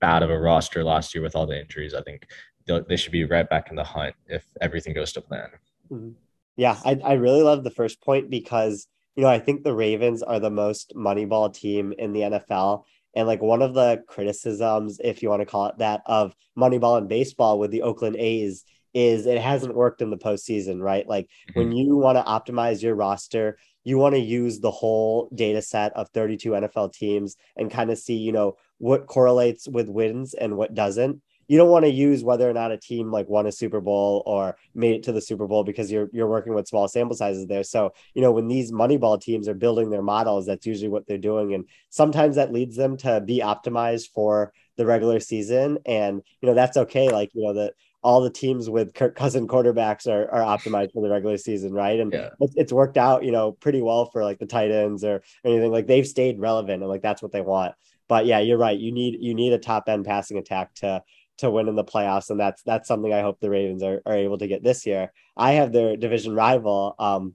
bad 0.00 0.22
of 0.22 0.30
a 0.30 0.38
roster 0.38 0.82
last 0.82 1.14
year 1.14 1.22
with 1.22 1.36
all 1.36 1.46
the 1.46 1.60
injuries, 1.60 1.94
I 1.94 2.02
think 2.02 2.26
they 2.66 2.96
should 2.96 3.12
be 3.12 3.24
right 3.24 3.48
back 3.48 3.70
in 3.70 3.76
the 3.76 3.84
hunt 3.84 4.14
if 4.26 4.44
everything 4.60 4.94
goes 4.94 5.12
to 5.12 5.20
plan. 5.20 5.48
Mm-hmm. 5.90 6.10
Yeah, 6.56 6.78
I, 6.84 6.98
I 7.04 7.12
really 7.14 7.42
love 7.42 7.64
the 7.64 7.70
first 7.70 8.02
point 8.02 8.30
because 8.30 8.86
you 9.16 9.22
know 9.22 9.28
I 9.28 9.38
think 9.38 9.62
the 9.62 9.74
Ravens 9.74 10.22
are 10.22 10.40
the 10.40 10.50
most 10.50 10.92
moneyball 10.94 11.52
team 11.52 11.92
in 11.98 12.12
the 12.12 12.20
NFL. 12.20 12.84
And 13.16 13.26
like 13.26 13.42
one 13.42 13.60
of 13.60 13.74
the 13.74 14.04
criticisms, 14.06 15.00
if 15.02 15.22
you 15.22 15.30
want 15.30 15.40
to 15.40 15.46
call 15.46 15.66
it 15.66 15.78
that, 15.78 16.02
of 16.06 16.32
Moneyball 16.56 16.98
and 16.98 17.08
baseball 17.08 17.58
with 17.58 17.72
the 17.72 17.82
Oakland 17.82 18.14
A's 18.16 18.64
is 18.94 19.26
it 19.26 19.40
hasn't 19.40 19.74
worked 19.74 20.02
in 20.02 20.10
the 20.10 20.16
postseason, 20.16 20.80
right? 20.80 21.08
Like 21.08 21.26
mm-hmm. 21.26 21.58
when 21.58 21.72
you 21.72 21.96
want 21.96 22.18
to 22.18 22.22
optimize 22.52 22.82
your 22.82 22.94
roster, 22.94 23.58
you 23.84 23.98
want 23.98 24.14
to 24.14 24.20
use 24.20 24.60
the 24.60 24.70
whole 24.70 25.30
data 25.34 25.62
set 25.62 25.92
of 25.94 26.08
32 26.10 26.50
NFL 26.50 26.92
teams 26.92 27.36
and 27.56 27.70
kind 27.70 27.90
of 27.90 27.98
see, 27.98 28.16
you 28.16 28.32
know, 28.32 28.56
what 28.78 29.06
correlates 29.06 29.68
with 29.68 29.88
wins 29.88 30.34
and 30.34 30.56
what 30.56 30.74
doesn't. 30.74 31.22
You 31.48 31.58
don't 31.58 31.70
want 31.70 31.84
to 31.84 31.90
use 31.90 32.22
whether 32.22 32.48
or 32.48 32.52
not 32.52 32.70
a 32.70 32.76
team 32.76 33.10
like 33.10 33.28
won 33.28 33.46
a 33.46 33.50
Super 33.50 33.80
Bowl 33.80 34.22
or 34.24 34.56
made 34.72 34.94
it 34.94 35.02
to 35.04 35.12
the 35.12 35.20
Super 35.20 35.48
Bowl 35.48 35.64
because 35.64 35.90
you're 35.90 36.08
you're 36.12 36.28
working 36.28 36.54
with 36.54 36.68
small 36.68 36.86
sample 36.86 37.16
sizes 37.16 37.48
there. 37.48 37.64
So, 37.64 37.92
you 38.14 38.22
know, 38.22 38.30
when 38.30 38.46
these 38.46 38.70
Moneyball 38.70 39.20
teams 39.20 39.48
are 39.48 39.54
building 39.54 39.90
their 39.90 40.00
models, 40.00 40.46
that's 40.46 40.64
usually 40.64 40.90
what 40.90 41.08
they're 41.08 41.18
doing. 41.18 41.54
And 41.54 41.64
sometimes 41.88 42.36
that 42.36 42.52
leads 42.52 42.76
them 42.76 42.96
to 42.98 43.20
be 43.20 43.40
optimized 43.40 44.10
for 44.14 44.52
the 44.76 44.86
regular 44.86 45.18
season. 45.18 45.78
And, 45.86 46.22
you 46.40 46.48
know, 46.48 46.54
that's 46.54 46.76
okay. 46.76 47.10
Like, 47.10 47.30
you 47.34 47.42
know, 47.42 47.52
the 47.52 47.72
all 48.02 48.20
the 48.22 48.30
teams 48.30 48.70
with 48.70 48.94
Kirk 48.94 49.14
Cousin 49.14 49.46
quarterbacks 49.46 50.06
are, 50.06 50.30
are 50.30 50.56
optimized 50.56 50.92
for 50.92 51.02
the 51.02 51.10
regular 51.10 51.36
season, 51.36 51.72
right? 51.72 52.00
And 52.00 52.12
yeah. 52.12 52.30
it's, 52.40 52.54
it's 52.56 52.72
worked 52.72 52.96
out, 52.96 53.24
you 53.24 53.32
know, 53.32 53.52
pretty 53.52 53.82
well 53.82 54.06
for 54.06 54.24
like 54.24 54.38
the 54.38 54.46
tight 54.46 54.70
ends 54.70 55.04
or 55.04 55.22
anything. 55.44 55.70
Like 55.70 55.86
they've 55.86 56.06
stayed 56.06 56.40
relevant 56.40 56.82
and 56.82 56.90
like 56.90 57.02
that's 57.02 57.22
what 57.22 57.32
they 57.32 57.42
want. 57.42 57.74
But 58.08 58.26
yeah, 58.26 58.40
you're 58.40 58.58
right. 58.58 58.78
You 58.78 58.90
need 58.90 59.18
you 59.20 59.34
need 59.34 59.52
a 59.52 59.58
top 59.58 59.88
end 59.88 60.04
passing 60.04 60.38
attack 60.38 60.74
to 60.76 61.02
to 61.38 61.50
win 61.50 61.68
in 61.68 61.76
the 61.76 61.84
playoffs, 61.84 62.30
and 62.30 62.40
that's 62.40 62.62
that's 62.62 62.88
something 62.88 63.12
I 63.12 63.20
hope 63.20 63.38
the 63.38 63.50
Ravens 63.50 63.82
are, 63.82 64.02
are 64.04 64.16
able 64.16 64.38
to 64.38 64.48
get 64.48 64.64
this 64.64 64.84
year. 64.84 65.12
I 65.36 65.52
have 65.52 65.72
their 65.72 65.96
division 65.96 66.34
rival, 66.34 66.96
um, 66.98 67.34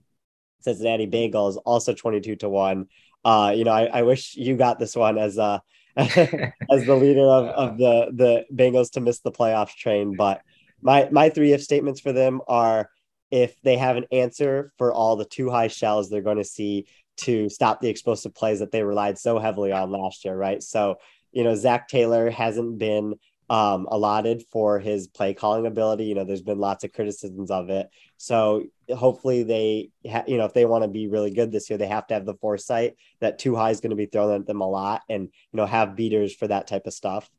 Cincinnati 0.60 1.08
Bengals, 1.08 1.58
also 1.63 1.93
twenty 1.93 2.19
two 2.19 2.36
to 2.38 2.49
one. 2.49 2.88
Uh, 3.23 3.54
you 3.56 3.63
know, 3.63 3.71
I, 3.71 3.86
I 3.86 4.01
wish 4.01 4.36
you 4.36 4.58
got 4.58 4.78
this 4.78 4.95
one 4.95 5.17
as 5.17 5.39
uh 5.39 5.60
as 5.97 6.86
the 6.86 6.95
leader 6.95 7.25
of, 7.25 7.45
of 7.45 7.78
the 7.78 8.12
the 8.12 8.45
Bengals 8.54 8.91
to 8.91 9.01
miss 9.01 9.19
the 9.19 9.32
playoffs 9.32 9.75
train. 9.75 10.15
But 10.17 10.41
my 10.86 11.10
my 11.12 11.30
three 11.30 11.52
if 11.52 11.62
statements 11.62 12.00
for 12.00 12.13
them 12.13 12.41
are 12.48 12.89
if 13.32 13.60
they 13.63 13.76
have 13.76 13.98
an 13.98 14.06
answer 14.12 14.71
for 14.78 14.93
all 14.93 15.15
the 15.15 15.26
too 15.26 15.50
high 15.50 15.67
shells 15.67 16.10
they're 16.10 16.21
going 16.21 16.38
to 16.38 16.43
see 16.43 16.86
to 17.17 17.50
stop 17.50 17.82
the 17.82 17.89
explosive 17.89 18.34
plays 18.34 18.60
that 18.60 18.71
they 18.71 18.84
relied 18.84 19.17
so 19.17 19.39
heavily 19.39 19.71
on 19.71 19.91
last 19.91 20.26
year, 20.26 20.36
right? 20.36 20.62
So, 20.62 20.98
you 21.32 21.43
know, 21.43 21.56
Zac 21.56 21.88
Taylor 21.88 22.30
hasn't 22.30 22.78
been 22.78 23.15
um, 23.50 23.88
allotted 23.91 24.43
for 24.52 24.80
his 24.80 25.08
play 25.08 25.34
calling 25.34 25.65
ability. 25.65 26.06
You 26.06 26.15
know, 26.15 26.24
there's 26.24 26.41
been 26.41 26.60
lots 26.60 26.84
of 26.84 26.93
criticisms 26.93 27.52
of 27.52 27.69
it. 27.69 27.89
So 28.17 28.63
hopefully 28.95 29.43
they, 29.43 29.91
ha- 30.10 30.24
you 30.28 30.38
know, 30.38 30.45
if 30.45 30.54
they 30.54 30.65
want 30.65 30.84
to 30.84 30.88
be 30.88 31.08
really 31.08 31.32
good 31.32 31.52
this 31.52 31.69
year, 31.69 31.78
they 31.78 31.88
have 31.88 32.08
to 32.08 32.15
have 32.15 32.26
the 32.26 32.36
foresight 32.36 32.95
that 33.19 33.39
too 33.39 33.56
high 33.56 33.69
is 33.69 33.82
going 33.82 33.91
to 33.91 33.95
be 33.95 34.08
thrown 34.08 34.34
at 34.34 34.48
them 34.48 34.62
a 34.62 34.69
lot, 34.69 35.04
and 35.10 35.24
you 35.24 35.58
know, 35.58 35.65
have 35.65 35.95
beaters 35.95 36.34
for 36.34 36.48
that 36.48 36.67
type 36.67 36.88
of 36.88 36.93
stuff. 36.93 37.30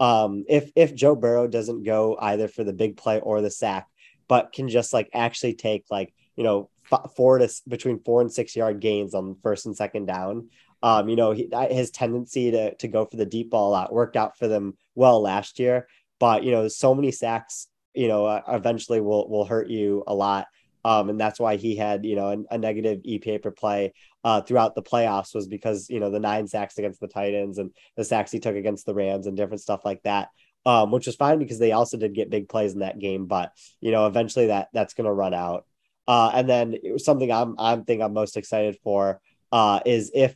Um, 0.00 0.44
if 0.48 0.70
if 0.74 0.94
Joe 0.94 1.14
Burrow 1.14 1.46
doesn't 1.46 1.84
go 1.84 2.16
either 2.20 2.48
for 2.48 2.64
the 2.64 2.72
big 2.72 2.96
play 2.96 3.20
or 3.20 3.40
the 3.40 3.50
sack, 3.50 3.86
but 4.28 4.52
can 4.52 4.68
just 4.68 4.92
like 4.92 5.10
actually 5.14 5.54
take 5.54 5.84
like 5.90 6.12
you 6.36 6.44
know 6.44 6.70
four 7.14 7.38
to 7.38 7.48
between 7.68 8.00
four 8.00 8.20
and 8.20 8.32
six 8.32 8.56
yard 8.56 8.80
gains 8.80 9.14
on 9.14 9.36
first 9.42 9.66
and 9.66 9.76
second 9.76 10.06
down. 10.06 10.48
Um, 10.82 11.08
you 11.08 11.16
know, 11.16 11.30
he, 11.30 11.48
his 11.70 11.90
tendency 11.90 12.50
to 12.50 12.74
to 12.76 12.88
go 12.88 13.04
for 13.04 13.16
the 13.16 13.26
deep 13.26 13.50
ball 13.50 13.70
a 13.70 13.72
lot 13.72 13.92
worked 13.92 14.16
out 14.16 14.36
for 14.36 14.48
them 14.48 14.76
well 14.94 15.20
last 15.20 15.58
year. 15.58 15.86
But 16.18 16.44
you 16.44 16.50
know, 16.50 16.68
so 16.68 16.94
many 16.94 17.12
sacks, 17.12 17.68
you 17.94 18.08
know, 18.08 18.26
uh, 18.26 18.42
eventually 18.48 19.00
will 19.00 19.28
will 19.28 19.44
hurt 19.44 19.68
you 19.68 20.02
a 20.06 20.14
lot. 20.14 20.46
Um, 20.84 21.10
and 21.10 21.20
that's 21.20 21.38
why 21.38 21.56
he 21.56 21.76
had, 21.76 22.04
you 22.04 22.16
know, 22.16 22.28
a, 22.28 22.54
a 22.54 22.58
negative 22.58 23.02
EPA 23.02 23.42
per 23.42 23.50
play 23.50 23.94
uh, 24.24 24.40
throughout 24.40 24.74
the 24.74 24.82
playoffs 24.82 25.34
was 25.34 25.46
because, 25.46 25.88
you 25.88 26.00
know, 26.00 26.10
the 26.10 26.20
nine 26.20 26.46
sacks 26.46 26.78
against 26.78 27.00
the 27.00 27.08
Titans 27.08 27.58
and 27.58 27.70
the 27.96 28.04
sacks 28.04 28.32
he 28.32 28.40
took 28.40 28.56
against 28.56 28.86
the 28.86 28.94
Rams 28.94 29.26
and 29.26 29.36
different 29.36 29.60
stuff 29.60 29.84
like 29.84 30.02
that, 30.02 30.28
um, 30.66 30.90
which 30.90 31.06
was 31.06 31.16
fine 31.16 31.38
because 31.38 31.58
they 31.58 31.72
also 31.72 31.96
did 31.96 32.14
get 32.14 32.30
big 32.30 32.48
plays 32.48 32.72
in 32.72 32.80
that 32.80 32.98
game. 32.98 33.26
But, 33.26 33.52
you 33.80 33.90
know, 33.92 34.06
eventually 34.06 34.46
that 34.46 34.68
that's 34.72 34.94
going 34.94 35.06
to 35.06 35.12
run 35.12 35.34
out. 35.34 35.66
Uh, 36.08 36.30
and 36.34 36.48
then 36.48 36.76
something 36.98 37.30
I'm 37.30 37.54
I'm 37.58 37.84
think 37.84 38.02
I'm 38.02 38.12
most 38.12 38.36
excited 38.36 38.76
for 38.82 39.20
uh, 39.52 39.80
is 39.86 40.10
if 40.14 40.34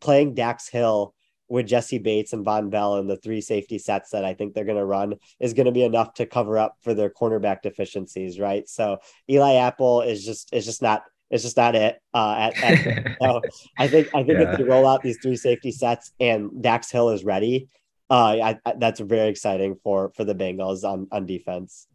playing 0.00 0.34
Dax 0.34 0.68
Hill 0.68 1.14
with 1.50 1.66
Jessie 1.66 1.98
Bates 1.98 2.32
and 2.32 2.46
Vonn 2.46 2.70
Bell 2.70 2.96
and 2.96 3.10
the 3.10 3.16
three 3.16 3.40
safety 3.40 3.78
sets 3.78 4.10
that 4.10 4.24
I 4.24 4.34
think 4.34 4.54
they're 4.54 4.64
going 4.64 4.78
to 4.78 4.84
run 4.84 5.16
is 5.40 5.52
going 5.52 5.66
to 5.66 5.72
be 5.72 5.82
enough 5.82 6.14
to 6.14 6.24
cover 6.24 6.56
up 6.56 6.76
for 6.80 6.94
their 6.94 7.10
cornerback 7.10 7.60
deficiencies, 7.62 8.38
right? 8.38 8.68
So 8.68 8.98
Eli 9.28 9.54
Apple 9.54 10.02
is 10.02 10.24
just 10.24 10.54
is 10.54 10.64
just 10.64 10.80
not 10.80 11.02
it's 11.30 11.42
just 11.42 11.56
not 11.56 11.74
it. 11.74 12.00
Uh, 12.14 12.50
at, 12.54 12.62
at 12.62 13.16
so 13.22 13.40
I 13.76 13.88
think 13.88 14.08
I 14.14 14.22
think 14.22 14.38
yeah. 14.38 14.52
if 14.52 14.58
they 14.58 14.64
roll 14.64 14.86
out 14.86 15.02
these 15.02 15.18
three 15.20 15.36
safety 15.36 15.72
sets 15.72 16.12
and 16.20 16.62
Dax 16.62 16.90
Hill 16.90 17.10
is 17.10 17.24
ready, 17.24 17.68
uh, 18.08 18.36
I, 18.42 18.58
I, 18.64 18.74
that's 18.78 19.00
very 19.00 19.28
exciting 19.28 19.76
for 19.82 20.12
for 20.16 20.24
the 20.24 20.34
Bengals 20.34 20.84
on 20.84 21.08
on 21.10 21.26
defense. 21.26 21.88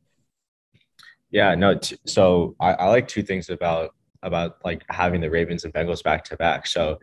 Yeah, 1.31 1.55
no. 1.55 1.77
T- 1.77 1.97
so 2.05 2.55
I, 2.59 2.73
I 2.73 2.87
like 2.87 3.07
two 3.07 3.23
things 3.23 3.49
about 3.49 3.95
about 4.21 4.57
like 4.65 4.83
having 4.89 5.21
the 5.21 5.29
Ravens 5.29 5.63
and 5.63 5.73
Bengals 5.73 6.03
back 6.03 6.23
to 6.25 6.37
back. 6.37 6.67
So, 6.67 6.99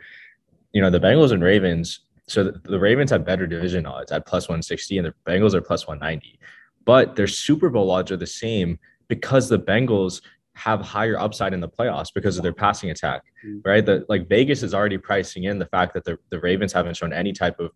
you 0.72 0.82
know, 0.82 0.90
the 0.90 1.00
Bengals 1.00 1.32
and 1.32 1.42
Ravens. 1.42 2.00
So 2.28 2.44
the, 2.44 2.60
the 2.64 2.78
Ravens 2.78 3.10
have 3.10 3.24
better 3.24 3.46
division 3.46 3.86
odds 3.86 4.12
at 4.12 4.26
plus 4.26 4.44
160, 4.44 4.98
and 4.98 5.06
the 5.06 5.14
Bengals 5.26 5.54
are 5.54 5.60
plus 5.60 5.86
190. 5.86 6.38
But 6.84 7.16
their 7.16 7.26
Super 7.26 7.70
Bowl 7.70 7.90
odds 7.90 8.10
are 8.10 8.16
the 8.16 8.26
same 8.26 8.78
because 9.08 9.48
the 9.48 9.58
Bengals 9.58 10.22
have 10.54 10.80
higher 10.80 11.18
upside 11.18 11.54
in 11.54 11.60
the 11.60 11.68
playoffs 11.68 12.12
because 12.14 12.36
of 12.36 12.42
their 12.42 12.52
passing 12.52 12.90
attack, 12.90 13.22
mm-hmm. 13.44 13.58
right? 13.64 13.84
That 13.84 14.08
like 14.08 14.28
Vegas 14.28 14.62
is 14.62 14.74
already 14.74 14.98
pricing 14.98 15.44
in 15.44 15.58
the 15.58 15.66
fact 15.66 15.94
that 15.94 16.04
the, 16.04 16.18
the 16.30 16.40
Ravens 16.40 16.72
haven't 16.72 16.96
shown 16.96 17.12
any 17.12 17.32
type 17.32 17.58
of 17.58 17.70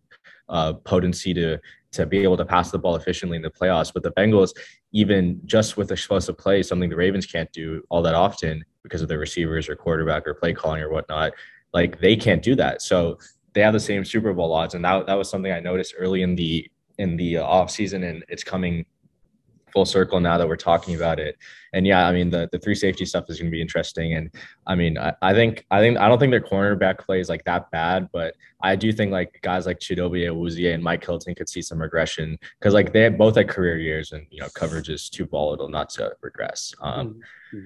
uh, 0.49 0.73
potency 0.73 1.33
to 1.33 1.59
to 1.89 2.05
be 2.05 2.19
able 2.19 2.37
to 2.37 2.45
pass 2.45 2.69
the 2.69 2.77
ball 2.77 2.95
efficiently 2.95 3.37
in 3.37 3.41
the 3.41 3.49
playoffs. 3.49 3.91
But 3.93 4.03
the 4.03 4.11
Bengals, 4.11 4.51
even 4.91 5.39
just 5.45 5.77
with 5.77 5.91
explosive 5.91 6.37
play, 6.37 6.61
something 6.61 6.89
the 6.89 6.95
Ravens 6.95 7.25
can't 7.25 7.51
do 7.53 7.81
all 7.89 8.01
that 8.03 8.13
often 8.13 8.63
because 8.83 9.01
of 9.01 9.07
their 9.07 9.19
receivers 9.19 9.69
or 9.69 9.75
quarterback 9.75 10.27
or 10.27 10.33
play 10.33 10.53
calling 10.53 10.81
or 10.81 10.89
whatnot. 10.89 11.33
Like 11.73 11.99
they 11.99 12.15
can't 12.15 12.43
do 12.43 12.55
that. 12.55 12.81
So 12.81 13.19
they 13.57 13.63
have 13.63 13.73
the 13.73 13.79
same 13.79 14.05
Super 14.05 14.33
Bowl 14.33 14.53
odds, 14.53 14.75
and 14.75 14.85
that 14.85 15.07
that 15.07 15.15
was 15.15 15.31
something 15.31 15.51
I 15.51 15.59
noticed 15.59 15.95
early 15.97 16.21
in 16.21 16.35
the 16.35 16.69
in 16.99 17.17
the 17.17 17.37
uh, 17.37 17.43
off 17.43 17.71
season, 17.71 18.03
and 18.03 18.23
it's 18.29 18.43
coming 18.43 18.85
full 19.73 19.83
circle 19.83 20.19
now 20.19 20.37
that 20.37 20.47
we're 20.47 20.55
talking 20.55 20.93
about 20.93 21.19
it. 21.19 21.37
And 21.73 21.87
yeah, 21.87 22.07
I 22.07 22.11
mean 22.11 22.29
the 22.29 22.47
the 22.51 22.59
three 22.59 22.75
safety 22.75 23.03
stuff 23.03 23.25
is 23.29 23.39
going 23.39 23.49
to 23.49 23.55
be 23.55 23.59
interesting. 23.59 24.13
And 24.13 24.29
I 24.67 24.75
mean, 24.75 24.95
I, 24.99 25.11
I, 25.23 25.33
think 25.33 25.65
I 25.71 25.79
think 25.79 25.97
I 25.97 26.07
don't 26.07 26.19
think 26.19 26.29
their 26.29 26.39
cornerback 26.39 26.99
play 26.99 27.19
is 27.19 27.29
like 27.29 27.43
that 27.45 27.71
bad, 27.71 28.09
but 28.13 28.35
I 28.61 28.75
do 28.75 28.91
think 28.91 29.11
like 29.11 29.39
guys 29.41 29.65
like 29.65 29.79
Chidobe 29.79 30.29
Awuzie 30.31 30.71
and 30.71 30.83
Mike 30.83 31.03
Hilton 31.03 31.33
could 31.33 31.49
see 31.49 31.63
some 31.63 31.81
regression 31.81 32.37
because 32.59 32.75
like 32.75 32.93
they 32.93 33.01
have 33.01 33.17
both 33.17 33.37
had 33.37 33.49
career 33.49 33.79
years, 33.79 34.11
and 34.11 34.27
you 34.29 34.39
know 34.39 34.49
coverage 34.53 34.89
is 34.89 35.09
too 35.09 35.25
volatile 35.25 35.67
not 35.67 35.89
to 35.95 36.15
regress. 36.21 36.75
Um, 36.79 37.21
mm-hmm. 37.51 37.65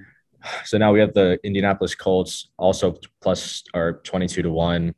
So 0.64 0.78
now 0.78 0.90
we 0.90 1.00
have 1.00 1.12
the 1.12 1.38
Indianapolis 1.44 1.94
Colts 1.94 2.48
also 2.56 2.96
plus 3.20 3.62
or 3.74 4.00
twenty 4.04 4.26
two 4.26 4.40
to 4.40 4.50
one. 4.50 4.94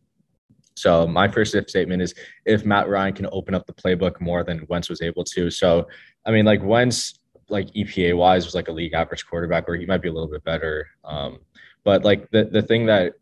So 0.75 1.07
my 1.07 1.29
first 1.29 1.55
if 1.55 1.69
statement 1.69 2.03
is 2.03 2.15
if 2.45 2.65
Matt 2.65 2.89
Ryan 2.89 3.15
can 3.15 3.29
open 3.33 3.55
up 3.55 3.67
the 3.67 3.73
playbook 3.73 4.21
more 4.21 4.45
than 4.45 4.67
Wentz 4.69 4.89
was 4.89 5.03
able 5.03 5.25
to. 5.25 5.51
So 5.51 5.87
I 6.27 6.31
mean, 6.31 6.45
like 6.45 6.63
Wentz, 6.63 7.21
like 7.49 7.69
EPA 7.75 8.17
wise, 8.17 8.45
was 8.45 8.55
like 8.55 8.69
a 8.69 8.73
league 8.73 8.95
average 8.95 9.27
quarterback, 9.27 9.69
where 9.69 9.77
he 9.77 9.87
might 9.87 10.03
be 10.03 10.09
a 10.09 10.13
little 10.13 10.31
bit 10.31 10.45
better. 10.45 10.89
Um, 11.05 11.39
but 11.85 12.05
like 12.05 12.31
the 12.31 12.45
the 12.45 12.63
thing 12.63 12.87
that 12.87 13.15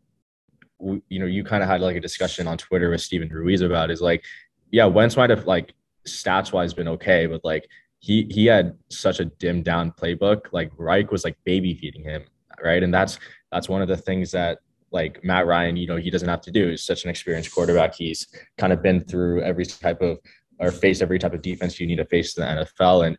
you 0.79 1.19
know 1.19 1.25
you 1.25 1.43
kind 1.43 1.63
of 1.63 1.69
had 1.69 1.81
like 1.81 1.95
a 1.95 2.01
discussion 2.01 2.47
on 2.47 2.57
Twitter 2.57 2.89
with 2.89 3.01
Steven 3.01 3.29
Ruiz 3.29 3.61
about 3.61 3.91
is 3.91 4.01
like, 4.01 4.23
yeah, 4.71 4.85
Wentz 4.85 5.15
might 5.15 5.29
have 5.29 5.45
like 5.45 5.73
stats 6.07 6.51
wise 6.51 6.73
been 6.73 6.87
okay, 6.87 7.27
but 7.27 7.41
like 7.43 7.67
he 7.99 8.27
he 8.29 8.45
had 8.45 8.77
such 8.89 9.19
a 9.19 9.25
dimmed 9.25 9.65
down 9.65 9.91
playbook. 9.91 10.51
Like 10.51 10.71
Reich 10.77 11.11
was 11.11 11.23
like 11.23 11.37
baby 11.43 11.75
feeding 11.75 12.03
him, 12.03 12.23
right? 12.63 12.81
And 12.81 12.93
that's 12.93 13.19
that's 13.51 13.69
one 13.69 13.81
of 13.81 13.87
the 13.87 13.97
things 13.97 14.31
that 14.31 14.59
like 14.93 15.23
Matt 15.23 15.47
Ryan, 15.47 15.75
you 15.75 15.87
know, 15.87 15.97
he 15.97 16.09
doesn't 16.09 16.29
have 16.29 16.41
to 16.41 16.51
do. 16.51 16.69
He's 16.69 16.83
such 16.83 17.03
an 17.03 17.09
experienced 17.09 17.53
quarterback. 17.53 17.95
He's 17.95 18.27
kind 18.57 18.71
of 18.71 18.81
been 18.81 19.03
through 19.03 19.41
every 19.41 19.65
type 19.65 20.01
of 20.01 20.19
or 20.59 20.71
face 20.71 21.01
every 21.01 21.19
type 21.19 21.33
of 21.33 21.41
defense 21.41 21.79
you 21.79 21.87
need 21.87 21.97
to 21.97 22.05
face 22.05 22.37
in 22.37 22.43
the 22.43 22.63
NFL. 22.63 23.07
And 23.07 23.17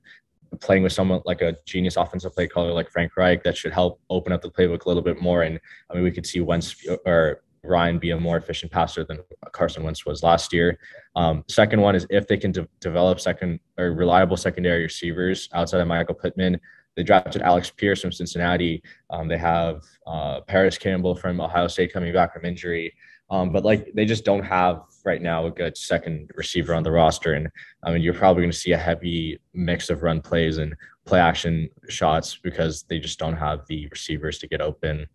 playing 0.60 0.84
with 0.84 0.92
someone 0.92 1.20
like 1.24 1.42
a 1.42 1.56
genius 1.66 1.96
offensive 1.96 2.32
play 2.32 2.46
caller 2.46 2.72
like 2.72 2.90
Frank 2.90 3.16
Reich, 3.16 3.42
that 3.42 3.56
should 3.56 3.72
help 3.72 4.00
open 4.08 4.32
up 4.32 4.40
the 4.40 4.50
playbook 4.50 4.84
a 4.84 4.88
little 4.88 5.02
bit 5.02 5.20
more. 5.20 5.42
And 5.42 5.60
I 5.90 5.94
mean, 5.94 6.04
we 6.04 6.12
could 6.12 6.26
see 6.26 6.40
Wentz 6.40 6.76
or 7.04 7.42
Ryan 7.64 7.98
be 7.98 8.10
a 8.10 8.20
more 8.20 8.36
efficient 8.36 8.70
passer 8.70 9.04
than 9.04 9.20
Carson 9.52 9.82
Wentz 9.82 10.06
was 10.06 10.22
last 10.22 10.52
year. 10.52 10.78
Um, 11.16 11.44
second 11.48 11.80
one 11.80 11.94
is 11.94 12.06
if 12.10 12.28
they 12.28 12.36
can 12.36 12.52
de- 12.52 12.68
develop 12.80 13.20
second 13.20 13.58
or 13.78 13.92
reliable 13.92 14.36
secondary 14.36 14.82
receivers 14.82 15.48
outside 15.52 15.80
of 15.80 15.88
Michael 15.88 16.14
Pittman. 16.14 16.60
They 16.96 17.02
drafted 17.02 17.42
Alec 17.42 17.70
Pierce 17.76 18.00
from 18.00 18.12
Cincinnati. 18.12 18.82
Um, 19.10 19.28
they 19.28 19.38
have 19.38 19.82
uh, 20.06 20.40
Parris 20.42 20.78
Campbell 20.78 21.14
from 21.14 21.40
Ohio 21.40 21.66
State 21.66 21.92
coming 21.92 22.12
back 22.12 22.32
from 22.32 22.44
injury. 22.44 22.94
Um, 23.30 23.50
but 23.50 23.64
like 23.64 23.92
they 23.94 24.04
just 24.04 24.24
don't 24.24 24.44
have 24.44 24.82
right 25.04 25.20
now 25.20 25.46
a 25.46 25.50
good 25.50 25.76
second 25.76 26.30
receiver 26.34 26.74
on 26.74 26.82
the 26.82 26.90
roster. 26.90 27.32
And 27.32 27.48
I 27.82 27.92
mean, 27.92 28.02
you're 28.02 28.14
probably 28.14 28.42
going 28.42 28.52
to 28.52 28.56
see 28.56 28.72
a 28.72 28.78
heavy 28.78 29.38
mix 29.54 29.90
of 29.90 30.02
run 30.02 30.20
plays 30.20 30.58
and 30.58 30.74
play 31.04 31.20
action 31.20 31.68
shots 31.88 32.36
because 32.36 32.84
they 32.84 32.98
just 32.98 33.18
don't 33.18 33.36
have 33.36 33.66
the 33.66 33.88
receivers 33.88 34.38
to 34.38 34.48
get 34.48 34.60
open. 34.60 35.06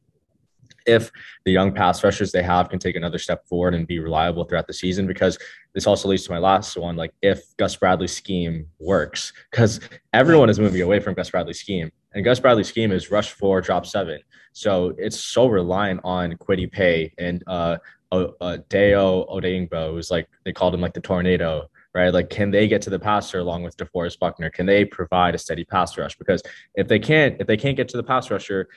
If 0.89 1.11
the 1.45 1.51
young 1.51 1.71
pass 1.73 2.03
rushers 2.03 2.31
they 2.31 2.43
have 2.43 2.69
can 2.69 2.79
take 2.79 2.95
another 2.95 3.19
step 3.19 3.47
forward 3.47 3.73
and 3.75 3.85
be 3.85 3.99
reliable 3.99 4.43
throughout 4.43 4.67
the 4.67 4.73
season, 4.73 5.07
because 5.07 5.37
this 5.73 5.87
also 5.87 6.09
leads 6.09 6.25
to 6.25 6.31
my 6.31 6.39
last 6.39 6.75
one. 6.77 6.95
Like, 6.95 7.13
if 7.21 7.39
Gus 7.57 7.75
Bradley's 7.75 8.15
scheme 8.15 8.65
works, 8.79 9.31
because 9.51 9.79
everyone 10.13 10.49
is 10.49 10.59
moving 10.59 10.81
away 10.81 10.99
from 10.99 11.13
Gus 11.13 11.29
Bradley's 11.29 11.59
scheme, 11.59 11.91
and 12.13 12.25
Gus 12.25 12.39
Bradley's 12.39 12.67
scheme 12.67 12.91
is 12.91 13.11
rush 13.11 13.31
four, 13.31 13.61
drop 13.61 13.85
seven. 13.85 14.19
So 14.53 14.93
it's 14.97 15.19
so 15.19 15.47
reliant 15.47 16.01
on 16.03 16.33
Kwity 16.33 16.71
Paye 16.71 17.13
and 17.17 17.43
uh, 17.45 17.77
uh, 18.11 18.57
Dayo 18.69 19.29
Odeyingbo, 19.29 19.91
who's 19.91 20.09
like 20.09 20.27
they 20.43 20.51
called 20.51 20.73
him 20.73 20.81
like 20.81 20.95
the 20.95 21.01
tornado, 21.01 21.69
right? 21.99 22.13
Like, 22.13 22.29
can 22.29 22.51
they 22.51 22.67
get 22.67 22.81
to 22.83 22.89
the 22.89 22.99
passer 22.99 23.39
along 23.39 23.63
with 23.63 23.77
DeForest 23.77 24.19
Buckner? 24.19 24.49
Can 24.49 24.65
they 24.65 24.85
provide 24.85 25.35
a 25.35 25.37
steady 25.37 25.65
pass 25.65 25.97
rush? 25.97 26.17
Because 26.17 26.41
if 26.75 26.87
they 26.87 26.99
can't, 26.99 27.35
if 27.39 27.47
they 27.47 27.57
can't 27.57 27.77
get 27.77 27.89
to 27.89 27.97
the 27.97 28.03
pass 28.03 28.31
rusher, 28.31 28.67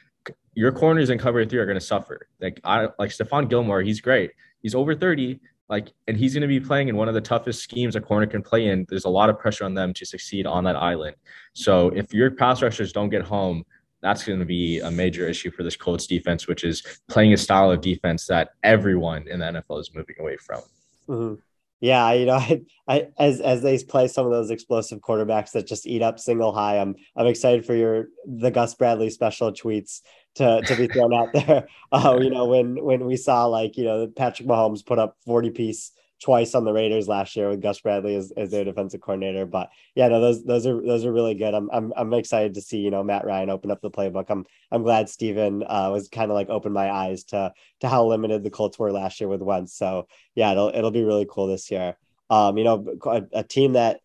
your 0.54 0.72
corners 0.72 1.10
in 1.10 1.18
cover 1.18 1.44
three 1.44 1.58
are 1.58 1.66
going 1.66 1.78
to 1.78 1.84
suffer. 1.84 2.28
Like 2.40 2.60
I 2.64 2.88
like 2.98 3.10
Stephon 3.10 3.48
Gilmore, 3.48 3.82
he's 3.82 4.00
great. 4.00 4.32
He's 4.62 4.74
over 4.74 4.94
30, 4.94 5.40
like, 5.68 5.92
and 6.06 6.16
he's 6.16 6.34
going 6.34 6.42
to 6.42 6.48
be 6.48 6.60
playing 6.60 6.88
in 6.88 6.96
one 6.96 7.08
of 7.08 7.14
the 7.14 7.20
toughest 7.20 7.62
schemes 7.62 7.96
a 7.96 8.00
corner 8.00 8.26
can 8.26 8.42
play 8.42 8.66
in. 8.66 8.86
There's 8.88 9.06
a 9.06 9.10
lot 9.10 9.30
of 9.30 9.38
pressure 9.38 9.64
on 9.64 9.74
them 9.74 9.92
to 9.94 10.06
succeed 10.06 10.46
on 10.46 10.64
that 10.64 10.76
island. 10.76 11.16
So 11.54 11.88
if 11.88 12.12
your 12.12 12.30
pass 12.30 12.62
rushers 12.62 12.92
don't 12.92 13.08
get 13.08 13.22
home, 13.22 13.64
that's 14.02 14.24
going 14.24 14.40
to 14.40 14.44
be 14.44 14.80
a 14.80 14.90
major 14.90 15.26
issue 15.26 15.50
for 15.50 15.62
this 15.62 15.76
Colts 15.76 16.06
defense, 16.06 16.46
which 16.46 16.64
is 16.64 16.82
playing 17.08 17.32
a 17.32 17.36
style 17.36 17.70
of 17.70 17.80
defense 17.80 18.26
that 18.26 18.50
everyone 18.62 19.26
in 19.28 19.40
the 19.40 19.46
NFL 19.46 19.80
is 19.80 19.94
moving 19.94 20.16
away 20.18 20.36
from. 20.36 20.60
Mm-hmm. 21.08 21.34
Yeah, 21.82 22.12
you 22.12 22.26
know, 22.26 22.34
I, 22.36 22.62
I 22.88 23.08
as 23.18 23.40
as 23.40 23.60
they 23.60 23.76
play 23.82 24.06
some 24.06 24.24
of 24.24 24.30
those 24.30 24.50
explosive 24.50 25.00
quarterbacks 25.00 25.50
that 25.50 25.66
just 25.66 25.84
eat 25.86 26.00
up 26.00 26.20
single 26.20 26.52
high, 26.52 26.78
I'm 26.78 26.94
I'm 27.16 27.26
excited 27.26 27.66
for 27.66 27.74
your 27.74 28.06
the 28.24 28.52
Gus 28.52 28.74
Bradley 28.74 29.10
special 29.10 29.52
tweets 29.52 30.00
to 30.36 30.62
to 30.62 30.76
be 30.76 30.86
thrown 30.86 31.12
out 31.12 31.32
there. 31.34 31.66
Uh, 31.90 32.18
you 32.22 32.30
know, 32.30 32.46
when 32.46 32.82
when 32.82 33.04
we 33.04 33.16
saw 33.16 33.46
like 33.46 33.76
you 33.76 33.84
know 33.84 34.06
Patrick 34.06 34.48
Mahomes 34.48 34.86
put 34.86 35.00
up 35.00 35.16
40 35.26 35.50
piece 35.50 35.90
twice 36.22 36.54
on 36.54 36.64
the 36.64 36.72
Raiders 36.72 37.08
last 37.08 37.34
year 37.34 37.48
with 37.48 37.60
Gus 37.60 37.80
Bradley 37.80 38.14
as, 38.14 38.32
as 38.36 38.50
their 38.50 38.64
defensive 38.64 39.00
coordinator. 39.00 39.44
But 39.44 39.70
yeah, 39.94 40.08
no, 40.08 40.20
those 40.20 40.44
those 40.44 40.66
are 40.66 40.80
those 40.80 41.04
are 41.04 41.12
really 41.12 41.34
good. 41.34 41.52
I'm 41.52 41.68
I'm 41.72 41.92
I'm 41.96 42.14
excited 42.14 42.54
to 42.54 42.62
see 42.62 42.78
you 42.78 42.90
know 42.90 43.02
Matt 43.02 43.24
Ryan 43.24 43.50
open 43.50 43.70
up 43.70 43.80
the 43.80 43.90
playbook. 43.90 44.26
I'm 44.28 44.46
I'm 44.70 44.84
glad 44.84 45.08
Steven 45.08 45.64
uh, 45.64 45.90
was 45.92 46.08
kind 46.08 46.30
of 46.30 46.34
like 46.34 46.48
opened 46.48 46.74
my 46.74 46.90
eyes 46.90 47.24
to 47.24 47.52
to 47.80 47.88
how 47.88 48.06
limited 48.06 48.44
the 48.44 48.50
Colts 48.50 48.78
were 48.78 48.92
last 48.92 49.20
year 49.20 49.28
with 49.28 49.42
Wentz. 49.42 49.74
So 49.76 50.06
yeah, 50.34 50.52
it'll 50.52 50.68
it'll 50.68 50.90
be 50.92 51.04
really 51.04 51.26
cool 51.28 51.48
this 51.48 51.70
year. 51.70 51.96
Um, 52.30 52.56
you 52.56 52.64
know, 52.64 52.86
a, 53.04 53.22
a 53.32 53.42
team 53.42 53.72
that 53.74 54.00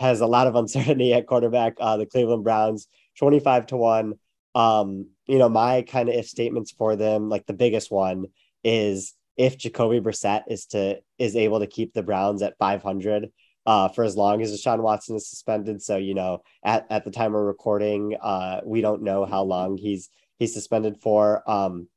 has 0.00 0.20
a 0.20 0.26
lot 0.26 0.48
of 0.48 0.56
uncertainty 0.56 1.14
at 1.14 1.26
quarterback, 1.26 1.74
uh, 1.80 1.96
the 1.96 2.06
Cleveland 2.06 2.44
Browns, 2.44 2.88
25 3.18 3.66
to 3.66 3.76
1. 3.76 4.14
Um, 4.56 5.08
you 5.26 5.38
know, 5.38 5.48
my 5.48 5.82
kind 5.82 6.08
of 6.08 6.14
if 6.14 6.28
statements 6.28 6.72
for 6.72 6.94
them, 6.96 7.28
like 7.28 7.46
the 7.46 7.54
biggest 7.54 7.90
one 7.90 8.26
is 8.62 9.14
if 9.36 9.58
Jacoby 9.58 10.00
Brissett 10.00 10.44
is 10.48 10.66
to 10.66 11.00
is 11.18 11.36
able 11.36 11.60
to 11.60 11.66
keep 11.66 11.92
the 11.92 12.02
Browns 12.02 12.42
at 12.42 12.58
500 12.58 13.30
uh, 13.66 13.88
for 13.88 14.04
as 14.04 14.16
long 14.16 14.42
as 14.42 14.52
Deshaun 14.52 14.80
Watson 14.80 15.16
is 15.16 15.28
suspended. 15.28 15.82
So 15.82 15.96
you 15.96 16.14
know, 16.14 16.42
at, 16.62 16.86
at 16.90 17.04
the 17.04 17.10
time 17.10 17.32
we're 17.32 17.44
recording, 17.44 18.16
uh, 18.20 18.60
we 18.64 18.80
don't 18.80 19.02
know 19.02 19.24
how 19.24 19.42
long 19.42 19.76
he's 19.76 20.10
he's 20.38 20.54
suspended 20.54 20.98
for. 21.00 21.48
Um, 21.50 21.88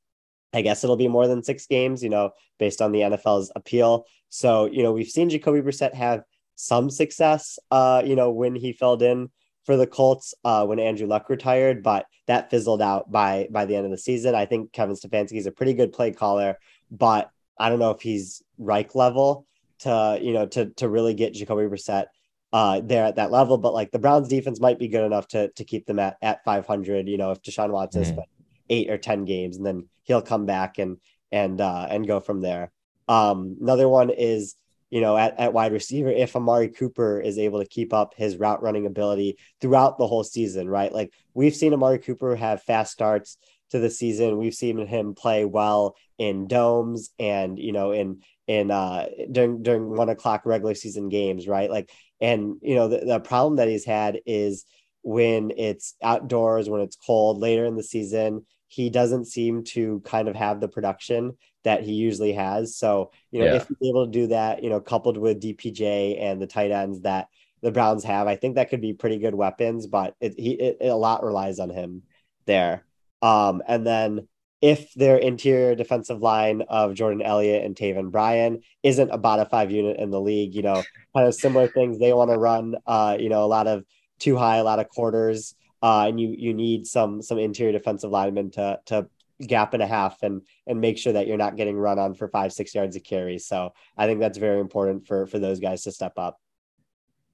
I 0.53 0.61
guess 0.61 0.83
it'll 0.83 0.97
be 0.97 1.09
more 1.09 1.27
than 1.27 1.43
six 1.43 1.67
games, 1.67 2.01
you 2.01 2.09
know, 2.09 2.31
based 2.57 2.81
on 2.81 2.91
the 2.91 3.01
NFL's 3.01 3.51
appeal. 3.55 4.05
So 4.29 4.65
you 4.65 4.83
know, 4.83 4.93
we've 4.93 5.09
seen 5.09 5.29
Jacoby 5.29 5.61
Brissett 5.61 5.93
have 5.93 6.23
some 6.55 6.89
success, 6.89 7.59
uh, 7.69 8.01
you 8.05 8.15
know, 8.15 8.31
when 8.31 8.55
he 8.55 8.73
filled 8.73 9.03
in 9.03 9.29
for 9.65 9.75
the 9.75 9.85
Colts 9.85 10.33
uh, 10.45 10.65
when 10.65 10.79
Andrew 10.79 11.05
Luck 11.05 11.29
retired, 11.29 11.83
but 11.83 12.05
that 12.25 12.49
fizzled 12.49 12.81
out 12.81 13.11
by 13.11 13.47
by 13.51 13.65
the 13.65 13.75
end 13.75 13.85
of 13.85 13.91
the 13.91 13.97
season. 13.97 14.33
I 14.33 14.45
think 14.45 14.71
Kevin 14.71 14.95
Stefanski 14.95 15.37
is 15.37 15.45
a 15.45 15.51
pretty 15.51 15.73
good 15.73 15.91
play 15.91 16.11
caller 16.11 16.57
but 16.91 17.31
I 17.59 17.69
don't 17.69 17.79
know 17.79 17.91
if 17.91 18.01
he's 18.01 18.43
Reich 18.57 18.95
level 18.95 19.45
to 19.79 20.19
you 20.21 20.33
know 20.33 20.45
to 20.47 20.67
to 20.71 20.89
really 20.89 21.13
get 21.13 21.33
Jacoby 21.33 21.63
Brissett 21.63 22.05
uh, 22.53 22.81
there 22.83 23.05
at 23.05 23.15
that 23.15 23.31
level. 23.31 23.57
But 23.57 23.73
like 23.73 23.91
the 23.91 23.99
Browns 23.99 24.27
defense 24.27 24.59
might 24.59 24.79
be 24.79 24.87
good 24.87 25.05
enough 25.05 25.27
to 25.29 25.49
to 25.49 25.63
keep 25.63 25.85
them 25.85 25.99
at 25.99 26.17
at 26.21 26.43
500. 26.43 27.07
You 27.07 27.17
know, 27.17 27.31
if 27.31 27.41
Deshaun 27.41 27.71
Watson 27.71 28.03
mm-hmm. 28.03 28.13
spent 28.13 28.29
eight 28.69 28.89
or 28.89 28.97
ten 28.97 29.25
games, 29.25 29.57
and 29.57 29.65
then 29.65 29.87
he'll 30.03 30.21
come 30.21 30.45
back 30.45 30.77
and 30.77 30.97
and 31.31 31.59
uh, 31.61 31.87
and 31.89 32.07
go 32.07 32.19
from 32.19 32.41
there. 32.41 32.71
Um, 33.07 33.57
another 33.61 33.87
one 33.87 34.09
is 34.09 34.55
you 34.89 35.01
know 35.01 35.17
at, 35.17 35.39
at 35.39 35.53
wide 35.53 35.73
receiver 35.73 36.09
if 36.09 36.35
Amari 36.35 36.69
Cooper 36.69 37.19
is 37.19 37.37
able 37.37 37.59
to 37.59 37.67
keep 37.67 37.93
up 37.93 38.13
his 38.15 38.37
route 38.37 38.63
running 38.63 38.85
ability 38.85 39.37
throughout 39.61 39.97
the 39.97 40.07
whole 40.07 40.23
season, 40.23 40.69
right? 40.69 40.91
Like 40.91 41.13
we've 41.33 41.55
seen 41.55 41.73
Amari 41.73 41.99
Cooper 41.99 42.35
have 42.35 42.63
fast 42.63 42.91
starts 42.91 43.37
to 43.71 43.79
the 43.79 43.89
season. 43.89 44.37
We've 44.37 44.53
seen 44.53 44.85
him 44.85 45.15
play 45.15 45.45
well 45.45 45.95
in 46.17 46.47
domes 46.47 47.11
and 47.19 47.59
you 47.59 47.71
know 47.71 47.91
in 47.91 48.21
in 48.47 48.71
uh 48.71 49.07
during 49.31 49.61
during 49.61 49.89
one 49.89 50.09
o'clock 50.09 50.45
regular 50.45 50.75
season 50.75 51.09
games, 51.09 51.47
right? 51.47 51.69
Like 51.69 51.91
and 52.19 52.55
you 52.61 52.75
know 52.75 52.87
the, 52.87 52.99
the 53.05 53.19
problem 53.19 53.57
that 53.57 53.67
he's 53.67 53.85
had 53.85 54.19
is 54.25 54.65
when 55.03 55.51
it's 55.55 55.95
outdoors, 56.03 56.69
when 56.69 56.81
it's 56.81 56.97
cold 56.97 57.39
later 57.39 57.65
in 57.65 57.75
the 57.75 57.83
season, 57.83 58.45
he 58.67 58.89
doesn't 58.89 59.25
seem 59.25 59.63
to 59.63 60.01
kind 60.01 60.27
of 60.27 60.35
have 60.35 60.59
the 60.59 60.67
production 60.67 61.37
that 61.63 61.83
he 61.83 61.93
usually 61.93 62.33
has. 62.33 62.75
So, 62.75 63.11
you 63.31 63.39
know, 63.39 63.45
yeah. 63.45 63.55
if 63.55 63.67
he's 63.67 63.89
able 63.89 64.05
to 64.05 64.11
do 64.11 64.27
that, 64.27 64.63
you 64.63 64.69
know, 64.69 64.79
coupled 64.79 65.17
with 65.17 65.41
DPJ 65.41 66.21
and 66.21 66.41
the 66.41 66.47
tight 66.47 66.71
ends 66.71 67.01
that 67.01 67.27
the 67.61 67.71
Browns 67.71 68.03
have, 68.03 68.27
I 68.27 68.35
think 68.35 68.55
that 68.55 68.69
could 68.69 68.81
be 68.81 68.93
pretty 68.93 69.17
good 69.17 69.35
weapons, 69.35 69.87
but 69.87 70.15
it, 70.19 70.33
he, 70.37 70.51
it, 70.51 70.77
it 70.81 70.87
a 70.87 70.95
lot 70.95 71.23
relies 71.23 71.59
on 71.59 71.69
him 71.69 72.03
there. 72.45 72.85
Um, 73.21 73.61
and 73.67 73.85
then 73.85 74.27
if 74.61 74.93
their 74.93 75.17
interior 75.17 75.75
defensive 75.75 76.21
line 76.21 76.63
of 76.67 76.95
Jordan 76.95 77.21
Elliott 77.21 77.63
and 77.63 77.75
Taven 77.75 78.11
Bryan 78.11 78.61
isn't 78.81 79.11
a 79.11 79.17
bottom 79.17 79.47
five 79.47 79.69
unit 79.69 79.97
in 79.97 80.09
the 80.09 80.21
league, 80.21 80.55
you 80.55 80.63
know, 80.63 80.83
kind 81.15 81.27
of 81.27 81.35
similar 81.35 81.67
things 81.67 81.99
they 81.99 82.13
want 82.13 82.31
to 82.31 82.37
run, 82.37 82.75
uh, 82.85 83.17
you 83.19 83.29
know, 83.29 83.43
a 83.43 83.45
lot 83.45 83.67
of 83.67 83.85
too 84.19 84.35
high, 84.35 84.57
a 84.57 84.63
lot 84.63 84.79
of 84.79 84.89
quarters, 84.89 85.55
uh, 85.83 86.05
and 86.07 86.19
you 86.19 86.33
you 86.37 86.53
need 86.53 86.87
some 86.87 87.21
some 87.21 87.37
interior 87.37 87.71
defensive 87.71 88.09
linemen 88.09 88.49
to 88.51 88.79
to 88.87 89.07
gap 89.45 89.75
and 89.75 89.83
a 89.83 89.87
half 89.87 90.23
and 90.23 90.41
and 90.65 90.81
make 90.81 90.97
sure 90.97 91.13
that 91.13 91.27
you're 91.27 91.37
not 91.37 91.55
getting 91.55 91.77
run 91.77 91.99
on 91.99 92.15
for 92.15 92.27
five 92.27 92.51
six 92.51 92.73
yards 92.73 92.95
of 92.95 93.03
carry. 93.03 93.37
So 93.37 93.73
I 93.95 94.07
think 94.07 94.19
that's 94.19 94.39
very 94.39 94.59
important 94.59 95.05
for 95.05 95.27
for 95.27 95.37
those 95.37 95.59
guys 95.59 95.83
to 95.83 95.91
step 95.91 96.13
up. 96.17 96.39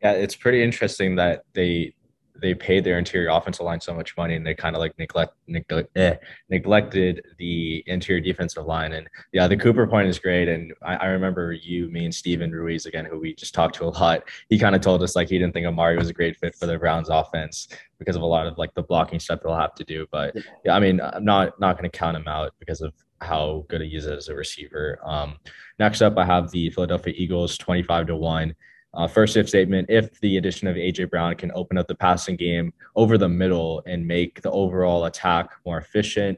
Yeah, 0.01 0.11
it's 0.11 0.35
pretty 0.35 0.61
interesting 0.61 1.15
that 1.15 1.43
they 1.53 1.93
they 2.41 2.53
paid 2.53 2.83
their 2.83 2.97
interior 2.97 3.29
offensive 3.29 3.65
line 3.65 3.79
so 3.79 3.93
much 3.93 4.17
money 4.17 4.35
and 4.35 4.45
they 4.45 4.55
kind 4.55 4.75
of 4.75 4.79
like 4.79 4.97
neglect, 4.97 5.33
neglect 5.47 5.95
eh, 5.95 6.15
neglected 6.49 7.23
the 7.37 7.83
interior 7.87 8.21
defensive 8.21 8.65
line. 8.65 8.93
And 8.93 9.07
yeah, 9.31 9.47
the 9.47 9.57
Cooper 9.57 9.87
point 9.87 10.07
is 10.07 10.19
great. 10.19 10.47
And 10.47 10.73
I, 10.81 10.95
I, 10.95 11.05
remember 11.07 11.53
you, 11.53 11.89
me, 11.89 12.05
and 12.05 12.13
Steven 12.13 12.51
Ruiz 12.51 12.85
again, 12.85 13.05
who 13.05 13.19
we 13.19 13.35
just 13.35 13.53
talked 13.53 13.75
to 13.75 13.85
a 13.85 13.89
lot. 13.89 14.23
He 14.49 14.57
kind 14.57 14.75
of 14.75 14.81
told 14.81 15.03
us 15.03 15.15
like 15.15 15.29
he 15.29 15.37
didn't 15.37 15.53
think 15.53 15.67
Amari 15.67 15.97
was 15.97 16.09
a 16.09 16.13
great 16.13 16.37
fit 16.37 16.55
for 16.55 16.65
the 16.65 16.77
Browns 16.77 17.09
offense 17.09 17.67
because 17.99 18.15
of 18.15 18.21
a 18.21 18.25
lot 18.25 18.47
of 18.47 18.57
like 18.57 18.73
the 18.73 18.83
blocking 18.83 19.19
stuff 19.19 19.41
they'll 19.43 19.55
have 19.55 19.75
to 19.75 19.83
do. 19.83 20.07
But 20.11 20.35
yeah, 20.65 20.75
I 20.75 20.79
mean, 20.79 20.99
I'm 21.01 21.23
not 21.23 21.59
not 21.59 21.77
going 21.77 21.89
to 21.89 21.97
count 21.97 22.17
him 22.17 22.27
out 22.27 22.53
because 22.59 22.81
of 22.81 22.93
how 23.21 23.65
good 23.69 23.81
he 23.81 23.95
is 23.95 24.05
as 24.05 24.27
a 24.27 24.35
receiver. 24.35 24.99
Um, 25.03 25.37
next 25.79 26.01
up, 26.01 26.17
I 26.17 26.25
have 26.25 26.51
the 26.51 26.69
Philadelphia 26.71 27.13
Eagles, 27.15 27.57
25 27.57 28.07
to 28.07 28.15
one. 28.15 28.55
Uh, 28.95 29.07
first 29.07 29.35
if 29.37 29.49
statement 29.49 29.89
if 29.89 30.19
the 30.19 30.37
addition 30.37 30.67
of 30.67 30.75
AJ 30.75 31.09
Brown 31.09 31.35
can 31.35 31.51
open 31.55 31.77
up 31.77 31.87
the 31.87 31.95
passing 31.95 32.35
game 32.35 32.71
over 32.95 33.17
the 33.17 33.29
middle 33.29 33.81
and 33.87 34.05
make 34.05 34.41
the 34.41 34.51
overall 34.51 35.05
attack 35.05 35.49
more 35.65 35.79
efficient. 35.79 36.37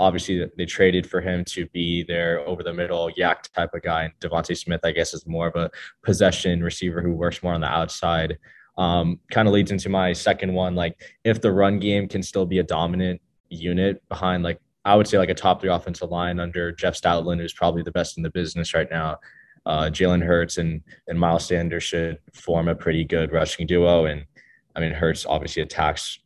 Obviously, 0.00 0.48
they 0.56 0.64
traded 0.64 1.10
for 1.10 1.20
him 1.20 1.44
to 1.46 1.66
be 1.70 2.04
their 2.04 2.38
over 2.46 2.62
the 2.62 2.72
middle 2.72 3.10
YAC 3.18 3.52
type 3.52 3.74
of 3.74 3.82
guy. 3.82 4.04
And 4.04 4.12
DeVonta 4.20 4.56
Smith, 4.56 4.80
I 4.84 4.92
guess, 4.92 5.12
is 5.12 5.26
more 5.26 5.48
of 5.48 5.56
a 5.56 5.70
possession 6.04 6.62
receiver 6.62 7.02
who 7.02 7.14
works 7.14 7.42
more 7.42 7.52
on 7.52 7.60
the 7.60 7.66
outside. 7.66 8.38
Um, 8.76 9.18
kind 9.32 9.48
of 9.48 9.54
leads 9.54 9.72
into 9.72 9.88
my 9.88 10.12
second 10.12 10.52
one. 10.52 10.76
Like, 10.76 11.00
if 11.24 11.40
the 11.40 11.50
run 11.50 11.80
game 11.80 12.06
can 12.06 12.22
still 12.22 12.46
be 12.46 12.60
a 12.60 12.62
dominant 12.62 13.20
unit 13.48 14.08
behind, 14.08 14.44
like, 14.44 14.60
I 14.84 14.94
would 14.94 15.08
say, 15.08 15.18
like 15.18 15.30
a 15.30 15.34
top 15.34 15.60
three 15.60 15.70
offensive 15.70 16.10
line 16.10 16.38
under 16.38 16.70
Jeff 16.70 16.94
Stoutland, 16.94 17.40
who's 17.40 17.52
probably 17.52 17.82
the 17.82 17.90
best 17.90 18.16
in 18.18 18.22
the 18.22 18.30
business 18.30 18.74
right 18.74 18.88
now 18.88 19.18
uh, 19.68 19.90
Jalen 19.90 20.24
Hurts 20.24 20.58
and 20.58 20.82
and 21.06 21.20
Miles 21.20 21.46
Sanders 21.46 21.84
should 21.84 22.18
form 22.32 22.68
a 22.68 22.74
pretty 22.74 23.04
good 23.04 23.32
rushing 23.32 23.66
duo. 23.66 24.06
And 24.06 24.24
I 24.74 24.80
mean, 24.80 24.92
Hurts 24.92 25.26
obviously 25.26 25.62
attacks 25.62 26.18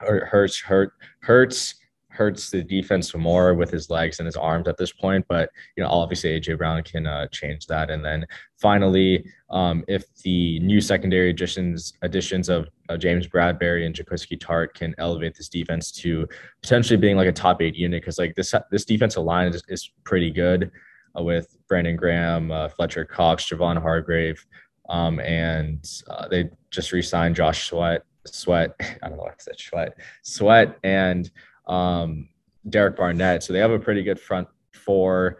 or 0.00 0.24
Hurts 0.24 0.58
hurt 0.58 0.94
Hurts 1.20 1.74
hurts 2.08 2.50
the 2.50 2.62
defense 2.62 3.14
more 3.14 3.54
with 3.54 3.70
his 3.70 3.88
legs 3.88 4.18
and 4.18 4.26
his 4.26 4.36
arms 4.36 4.68
at 4.68 4.76
this 4.76 4.92
point. 4.92 5.24
But 5.28 5.50
you 5.76 5.82
know, 5.82 5.88
obviously 5.88 6.38
AJ 6.38 6.58
Brown 6.58 6.82
can 6.82 7.06
uh, 7.06 7.26
change 7.28 7.66
that. 7.66 7.90
And 7.90 8.04
then 8.04 8.26
finally, 8.58 9.24
um, 9.50 9.82
if 9.88 10.04
the 10.22 10.58
new 10.60 10.80
secondary 10.80 11.30
additions 11.30 11.92
additions 12.00 12.48
of 12.48 12.68
uh, 12.88 12.96
James 12.96 13.26
Bradberry 13.26 13.84
and 13.84 13.94
Jaquiski 13.94 14.38
Tartt 14.38 14.72
can 14.74 14.94
elevate 14.98 15.36
this 15.36 15.48
defense 15.48 15.90
to 15.92 16.26
potentially 16.62 16.96
being 16.96 17.16
like 17.16 17.28
a 17.28 17.32
top 17.32 17.60
eight 17.60 17.74
unit, 17.74 18.02
because 18.02 18.18
like 18.18 18.34
this 18.34 18.54
this 18.70 18.86
defensive 18.86 19.24
line 19.24 19.48
is, 19.48 19.62
is 19.68 19.90
pretty 20.04 20.30
good 20.30 20.70
uh, 21.18 21.22
with 21.22 21.56
Brandon 21.68 21.96
Graham, 21.96 22.50
uh, 22.50 22.68
Fletcher 22.68 23.04
Cox, 23.04 23.48
Javon 23.48 23.80
Hargrave, 23.80 24.44
um, 24.88 25.20
and 25.20 25.88
uh, 26.10 26.28
they 26.28 26.50
just 26.70 26.92
re-signed 26.92 27.36
Josh 27.36 27.68
Sweat. 27.68 28.04
Sweat, 28.26 28.74
I 28.80 29.08
don't 29.08 29.16
know 29.16 29.24
what 29.24 29.32
I 29.32 29.36
said, 29.38 29.58
Sweat, 29.58 29.96
Sweat, 30.22 30.78
and 30.82 31.30
um, 31.66 32.28
Derek 32.68 32.96
Barnett. 32.96 33.42
So 33.42 33.52
they 33.52 33.58
have 33.58 33.70
a 33.70 33.78
pretty 33.78 34.02
good 34.02 34.20
front 34.20 34.48
four. 34.72 35.38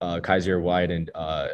Uh, 0.00 0.18
Kyzir 0.18 0.62
White 0.62 0.90
and 0.90 1.10
uh, 1.14 1.48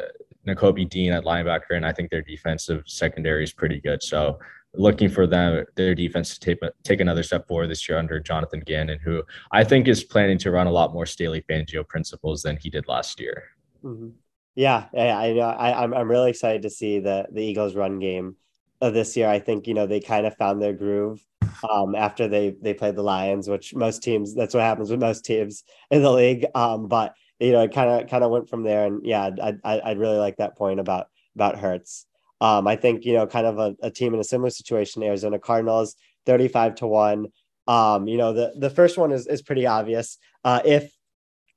Dean 0.45 1.11
at 1.11 1.25
linebacker, 1.25 1.71
and 1.71 1.85
I 1.85 1.91
think 1.91 2.09
their 2.09 2.21
defensive 2.21 2.83
secondary 2.85 3.43
is 3.43 3.51
pretty 3.51 3.81
good. 3.81 4.01
So 4.01 4.39
looking 4.73 5.09
for 5.09 5.25
them 5.25 5.65
their 5.75 5.95
defense 5.95 6.37
to 6.37 6.39
take 6.39 6.59
take 6.83 7.01
another 7.01 7.23
step 7.23 7.47
forward 7.47 7.67
this 7.67 7.87
year 7.87 7.97
under 7.97 8.19
Jonathan 8.19 8.61
Gannon, 8.65 8.99
who 9.03 9.23
I 9.51 9.63
think 9.63 9.87
is 9.87 10.03
planning 10.03 10.37
to 10.39 10.51
run 10.51 10.67
a 10.67 10.71
lot 10.71 10.93
more 10.93 11.05
Staley 11.05 11.43
Fangio 11.49 11.87
principles 11.87 12.41
than 12.41 12.57
he 12.57 12.69
did 12.69 12.87
last 12.87 13.19
year. 13.19 13.43
Mm-hmm. 13.87 14.09
Yeah, 14.55 14.85
I 14.93 15.33
know. 15.33 15.41
I, 15.41 15.83
I'm 15.83 15.93
I'm 15.93 16.09
really 16.09 16.31
excited 16.31 16.63
to 16.63 16.69
see 16.69 16.99
the 16.99 17.27
the 17.31 17.43
Eagles 17.43 17.75
run 17.75 17.99
game 17.99 18.35
of 18.81 18.93
this 18.93 19.15
year. 19.15 19.29
I 19.29 19.39
think 19.39 19.67
you 19.67 19.73
know 19.73 19.85
they 19.85 19.99
kind 19.99 20.25
of 20.25 20.35
found 20.35 20.61
their 20.61 20.73
groove 20.73 21.23
um, 21.69 21.95
after 21.95 22.27
they 22.27 22.55
they 22.61 22.73
played 22.73 22.95
the 22.95 23.03
Lions, 23.03 23.47
which 23.47 23.75
most 23.75 24.01
teams 24.01 24.33
that's 24.33 24.55
what 24.55 24.63
happens 24.63 24.89
with 24.89 24.99
most 24.99 25.25
teams 25.25 25.63
in 25.91 26.01
the 26.01 26.11
league. 26.11 26.45
Um, 26.55 26.87
but 26.87 27.13
you 27.39 27.51
know, 27.51 27.61
it 27.61 27.71
kind 27.73 28.01
of 28.01 28.09
kind 28.09 28.23
of 28.23 28.31
went 28.31 28.49
from 28.49 28.63
there, 28.63 28.87
and 28.87 29.05
yeah, 29.05 29.29
I 29.41 29.53
I 29.63 29.81
I'd 29.91 29.99
really 29.99 30.17
like 30.17 30.37
that 30.37 30.57
point 30.57 30.79
about 30.79 31.07
about 31.35 31.59
Hurts. 31.59 32.07
Um, 32.41 32.67
I 32.67 32.75
think 32.75 33.05
you 33.05 33.13
know, 33.13 33.27
kind 33.27 33.45
of 33.45 33.59
a, 33.59 33.75
a 33.83 33.91
team 33.91 34.15
in 34.15 34.19
a 34.19 34.23
similar 34.23 34.49
situation, 34.49 35.03
Arizona 35.03 35.37
Cardinals, 35.39 35.95
thirty-five 36.25 36.75
to 36.75 36.87
one. 36.87 37.27
Um, 37.67 38.07
you 38.07 38.17
know, 38.17 38.33
the 38.33 38.53
the 38.57 38.71
first 38.71 38.97
one 38.97 39.11
is 39.11 39.27
is 39.27 39.43
pretty 39.43 39.67
obvious. 39.67 40.17
Uh, 40.43 40.61
if 40.65 40.91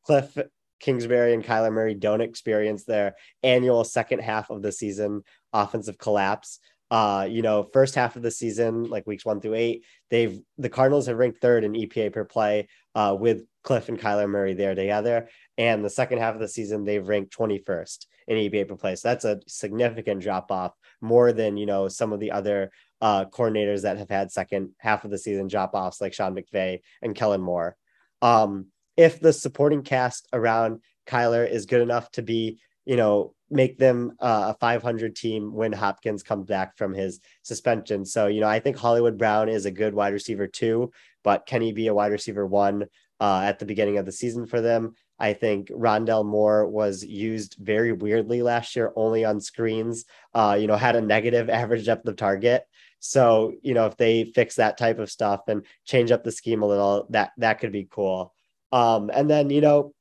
Cliff 0.05 0.37
Kingsbury 0.81 1.35
and 1.35 1.45
Kyler 1.45 1.73
Murray 1.73 1.95
don't 1.95 2.21
experience 2.21 2.85
their 2.85 3.15
annual 3.43 3.85
second 3.85 4.21
half 4.21 4.51
of 4.51 4.63
the 4.63 4.73
season 4.73 5.23
offensive 5.53 5.99
collapse. 5.99 6.59
Uh, 6.91 7.27
you 7.31 7.41
know, 7.41 7.63
first 7.63 7.95
half 7.95 8.17
of 8.17 8.23
the 8.23 8.31
season, 8.31 8.83
like 8.85 9.07
weeks 9.07 9.25
one 9.25 9.41
through 9.41 9.55
eight, 9.55 9.85
they've 10.11 10.41
the 10.59 10.69
Cardinals 10.69 11.07
have 11.07 11.19
ranked 11.19 11.41
third 11.41 11.63
in 11.63 11.73
EPA 11.73 12.13
per 12.13 12.25
play 12.25 12.67
uh, 12.97 13.17
with 13.19 13.45
Cliff 13.63 13.89
and 13.89 14.01
Kyler 14.01 14.29
Murray 14.29 14.55
there 14.55 14.75
together. 14.75 15.29
And 15.57 15.85
the 15.85 15.91
second 15.91 16.19
half 16.19 16.35
of 16.35 16.41
the 16.41 16.49
season, 16.49 16.85
they've 16.85 17.07
ranked 17.07 17.37
21st 17.37 18.07
in 18.27 18.37
EPA 18.39 18.69
per 18.69 18.77
play. 18.77 18.97
So 18.97 19.09
that's 19.09 19.25
a 19.25 19.41
significant 19.47 20.21
drop 20.21 20.51
off, 20.51 20.73
more 21.01 21.33
than 21.33 21.57
you 21.57 21.67
know 21.67 21.87
some 21.87 22.13
of 22.13 22.19
the 22.19 22.33
other 22.33 22.73
uh, 23.01 23.27
coordinators 23.27 23.83
that 23.83 23.99
have 23.99 24.11
had 24.11 24.33
second 24.33 24.71
half 24.79 25.05
of 25.05 25.13
the 25.13 25.19
season 25.19 25.47
drop 25.47 25.75
offs, 25.75 26.01
like 26.01 26.13
Sean 26.13 26.35
McVay 26.35 26.81
and 27.03 27.15
Kellen 27.15 27.41
Moore. 27.41 27.77
Um, 28.21 28.67
if 29.01 29.19
the 29.19 29.33
supporting 29.33 29.83
cast 29.83 30.29
around 30.35 30.83
Kyler 31.07 31.51
is 31.51 31.65
good 31.65 31.81
enough 31.81 32.11
to 32.13 32.23
be, 32.23 32.61
you 32.85 32.97
know, 32.97 33.35
make 33.49 33.79
them 33.79 34.13
uh, 34.21 34.53
a 34.55 34.59
500 34.61 35.17
team 35.17 35.55
when 35.55 35.73
Hopkins 35.73 36.23
comes 36.23 36.47
back 36.47 36.77
from 36.77 36.93
his 36.93 37.19
suspension. 37.43 38.05
So, 38.05 38.27
you 38.27 38.43
know, 38.43 38.47
I 38.47 38.61
think 38.61 38.77
Hollywood 38.77 39.17
Brown 39.17 39.49
is 39.49 39.65
a 39.65 39.71
good 39.71 39.95
wide 39.95 40.13
receiver 40.13 40.47
too, 40.47 40.93
but 41.25 41.47
can 41.47 41.63
he 41.63 41.73
be 41.73 41.87
a 41.87 41.95
wide 41.95 42.13
receiver 42.13 42.47
one 42.47 42.85
uh, 43.21 43.41
at 43.43 43.59
the 43.59 43.65
beginning 43.65 43.97
of 43.97 44.05
the 44.05 44.13
season 44.13 44.45
for 44.47 44.61
them? 44.61 44.95
I 45.19 45.33
think 45.33 45.69
Rondale 45.71 46.27
Moore 46.27 46.69
was 46.69 47.03
used 47.03 47.57
very 47.59 47.93
weirdly 47.93 48.43
last 48.43 48.77
year, 48.77 48.93
only 48.97 49.25
on 49.25 49.41
screens, 49.41 50.05
uh, 50.35 50.59
you 50.61 50.67
know, 50.67 50.77
had 50.77 50.95
a 50.95 51.01
negative 51.01 51.49
average 51.61 51.87
depth 51.87 52.07
of 52.07 52.17
target. 52.17 52.65
So, 52.99 53.55
you 53.63 53.73
know, 53.73 53.87
if 53.87 53.97
they 53.97 54.25
fix 54.25 54.57
that 54.57 54.77
type 54.77 54.99
of 54.99 55.11
stuff 55.11 55.49
and 55.49 55.65
change 55.87 56.11
up 56.11 56.23
the 56.23 56.31
scheme 56.31 56.63
a 56.63 56.67
little, 56.67 57.07
that 57.09 57.31
that 57.39 57.61
could 57.61 57.73
be 57.73 57.89
cool. 57.91 58.35
Um, 58.73 59.11
and 59.13 59.29
then, 59.29 59.51
you 59.51 59.61
know, 59.61 59.93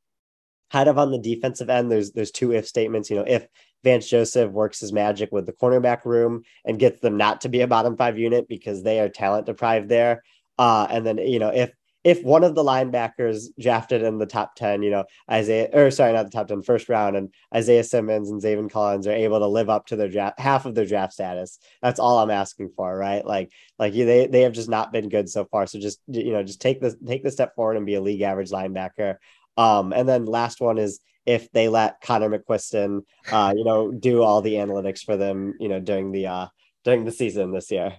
kind 0.71 0.89
of 0.89 0.97
on 0.97 1.11
the 1.11 1.19
defensive 1.19 1.69
end, 1.69 1.91
there's 1.91 2.11
there's 2.11 2.31
two 2.31 2.53
if 2.53 2.67
statements. 2.67 3.09
You 3.09 3.17
know, 3.17 3.25
if 3.27 3.47
Vance 3.83 4.07
Joseph 4.07 4.51
works 4.51 4.79
his 4.79 4.93
magic 4.93 5.29
with 5.31 5.45
the 5.45 5.53
cornerback 5.53 6.05
room 6.05 6.43
and 6.65 6.79
gets 6.79 6.99
them 7.01 7.17
not 7.17 7.41
to 7.41 7.49
be 7.49 7.61
a 7.61 7.67
bottom 7.67 7.97
five 7.97 8.17
unit 8.17 8.47
because 8.47 8.83
they 8.83 8.99
are 8.99 9.09
talent 9.09 9.45
deprived 9.45 9.89
there. 9.89 10.23
Uh, 10.57 10.87
and 10.89 11.05
then 11.05 11.17
you 11.17 11.39
know 11.39 11.49
if 11.49 11.71
if 12.03 12.23
one 12.23 12.45
of 12.45 12.55
the 12.55 12.63
linebackers 12.63 13.47
drafted 13.59 14.03
in 14.03 14.19
the 14.19 14.25
top 14.25 14.55
10, 14.55 14.83
you 14.83 14.89
know, 14.89 15.03
Isaiah, 15.29 15.69
or 15.73 15.91
sorry, 15.91 16.13
not 16.13 16.23
the 16.23 16.31
top 16.31 16.47
10, 16.47 16.61
first 16.61 16.87
round, 16.87 17.17
and 17.17 17.33
Isaiah 17.53 17.83
Simmons 17.83 18.29
and 18.29 18.41
Zaven 18.41 18.71
Collins 18.71 19.05
are 19.05 19.11
able 19.11 19.39
to 19.39 19.47
live 19.47 19.69
up 19.69 19.87
to 19.87 19.97
their 19.97 20.07
draft, 20.07 20.39
half 20.39 20.65
of 20.65 20.75
their 20.75 20.85
draft 20.85 21.13
status. 21.13 21.59
That's 21.81 21.99
all 21.99 22.19
I'm 22.19 22.31
asking 22.31 22.71
for, 22.75 22.97
right? 22.97 23.25
Like, 23.25 23.51
like 23.77 23.93
they, 23.93 24.27
they 24.27 24.41
have 24.41 24.53
just 24.53 24.69
not 24.69 24.93
been 24.93 25.09
good 25.09 25.29
so 25.29 25.43
far. 25.45 25.67
So 25.67 25.77
just, 25.77 25.99
you 26.07 26.31
know, 26.31 26.41
just 26.41 26.61
take 26.61 26.79
the, 26.79 26.95
take 27.05 27.23
the 27.23 27.31
step 27.31 27.53
forward 27.55 27.75
and 27.75 27.85
be 27.85 27.95
a 27.95 28.01
league 28.01 28.21
average 28.21 28.51
linebacker. 28.51 29.17
Um, 29.57 29.91
and 29.91 30.07
then 30.07 30.25
last 30.25 30.61
one 30.61 30.77
is 30.77 31.01
if 31.25 31.51
they 31.51 31.67
let 31.67 31.99
Connor 31.99 32.29
McQuiston, 32.29 33.01
uh, 33.29 33.53
you 33.55 33.65
know, 33.65 33.91
do 33.91 34.23
all 34.23 34.41
the 34.41 34.53
analytics 34.53 35.03
for 35.03 35.17
them, 35.17 35.55
you 35.59 35.67
know, 35.67 35.81
during 35.81 36.13
the, 36.13 36.27
uh, 36.27 36.47
during 36.85 37.03
the 37.03 37.11
season 37.11 37.51
this 37.51 37.69
year. 37.71 37.93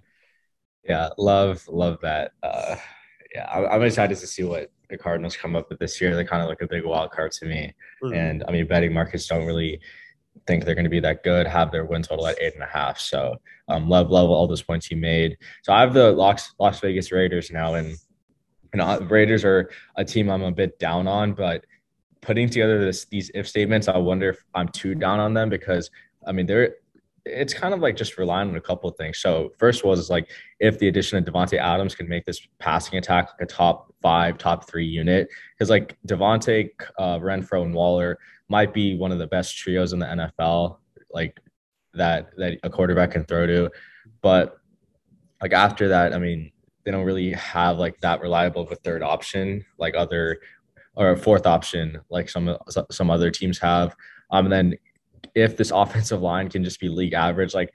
Yeah. 0.88 1.10
Love, 1.18 1.68
love 1.68 1.98
that. 2.00 2.32
Uh, 2.42 2.76
yeah, 3.34 3.44
I, 3.44 3.76
am 3.76 3.82
excited 3.82 4.18
to 4.18 4.26
see 4.26 4.42
what 4.42 4.70
the 4.88 4.98
Cardinals 4.98 5.36
come 5.36 5.54
up 5.54 5.68
with 5.68 5.78
this 5.78 6.00
year. 6.00 6.14
They 6.16 6.24
kind 6.24 6.42
of 6.42 6.48
look 6.48 6.62
a 6.62 6.66
big 6.66 6.84
wild 6.84 7.10
card 7.12 7.32
to 7.32 7.46
me. 7.46 7.74
Mm-hmm. 8.02 8.14
And 8.14 8.44
I 8.48 8.52
mean, 8.52 8.66
betting 8.66 8.92
markets 8.92 9.26
don't 9.26 9.46
really 9.46 9.80
think 10.46 10.64
they're 10.64 10.74
going 10.74 10.84
to 10.84 10.90
be 10.90 11.00
that 11.00 11.22
good, 11.22 11.46
have 11.46 11.70
their 11.70 11.84
win 11.84 12.02
total 12.02 12.26
at 12.26 12.40
eight 12.40 12.54
and 12.54 12.62
a 12.62 12.66
half. 12.66 12.98
So 12.98 13.36
um, 13.68 13.88
love, 13.88 14.10
love 14.10 14.30
all 14.30 14.46
those 14.46 14.62
points 14.62 14.90
you 14.90 14.96
made. 14.96 15.36
So 15.62 15.72
I 15.72 15.80
have 15.80 15.94
the 15.94 16.10
Las, 16.12 16.52
Las 16.58 16.80
Vegas 16.80 17.12
Raiders 17.12 17.50
now. 17.50 17.74
And, 17.74 17.88
you 17.88 18.76
know, 18.78 18.98
Raiders 19.00 19.44
are 19.44 19.70
a 19.96 20.04
team 20.04 20.28
I'm 20.28 20.42
a 20.42 20.50
bit 20.50 20.78
down 20.78 21.06
on, 21.06 21.34
but 21.34 21.64
putting 22.20 22.48
together 22.48 22.84
this, 22.84 23.04
these 23.06 23.30
if 23.34 23.48
statements, 23.48 23.86
I 23.88 23.96
wonder 23.98 24.30
if 24.30 24.44
I'm 24.54 24.68
too 24.68 24.94
down 24.94 25.20
on 25.20 25.34
them 25.34 25.48
because 25.48 25.90
I 26.26 26.32
mean, 26.32 26.46
they're 26.46 26.76
it's 27.24 27.54
kind 27.54 27.74
of 27.74 27.80
like 27.80 27.96
just 27.96 28.18
relying 28.18 28.48
on 28.48 28.56
a 28.56 28.60
couple 28.60 28.88
of 28.88 28.96
things. 28.96 29.18
So 29.18 29.52
first 29.58 29.84
was 29.84 30.10
like 30.10 30.30
if 30.58 30.78
the 30.78 30.88
addition 30.88 31.18
of 31.18 31.24
Davante 31.24 31.58
Adams 31.58 31.94
can 31.94 32.08
make 32.08 32.24
this 32.24 32.46
passing 32.58 32.98
attack 32.98 33.30
like 33.32 33.42
a 33.42 33.46
top 33.46 33.94
five, 34.02 34.38
top 34.38 34.68
three 34.68 34.86
unit, 34.86 35.28
because 35.54 35.70
like 35.70 35.96
Davante, 36.06 36.70
uh, 36.98 37.18
Renfrow, 37.18 37.62
and 37.62 37.74
Waller 37.74 38.18
might 38.48 38.72
be 38.72 38.96
one 38.96 39.12
of 39.12 39.18
the 39.18 39.26
best 39.26 39.56
trios 39.56 39.92
in 39.92 39.98
the 39.98 40.06
NFL, 40.06 40.78
like 41.12 41.38
that 41.94 42.30
that 42.36 42.58
a 42.62 42.70
quarterback 42.70 43.12
can 43.12 43.24
throw 43.24 43.46
to. 43.46 43.70
But 44.22 44.58
like 45.42 45.52
after 45.52 45.88
that, 45.88 46.12
I 46.12 46.18
mean, 46.18 46.50
they 46.84 46.90
don't 46.90 47.04
really 47.04 47.32
have 47.32 47.78
like 47.78 48.00
that 48.00 48.20
reliable 48.20 48.62
of 48.62 48.72
a 48.72 48.76
third 48.76 49.02
option 49.02 49.64
like 49.78 49.94
other 49.94 50.40
or 50.96 51.10
a 51.10 51.16
fourth 51.16 51.46
option 51.46 52.00
like 52.10 52.28
some 52.28 52.56
some 52.90 53.10
other 53.10 53.30
teams 53.30 53.58
have. 53.58 53.94
Um, 54.30 54.46
and 54.46 54.52
then 54.52 54.74
if 55.34 55.56
this 55.56 55.70
offensive 55.74 56.20
line 56.20 56.48
can 56.48 56.64
just 56.64 56.80
be 56.80 56.88
league 56.88 57.14
average, 57.14 57.54
like 57.54 57.72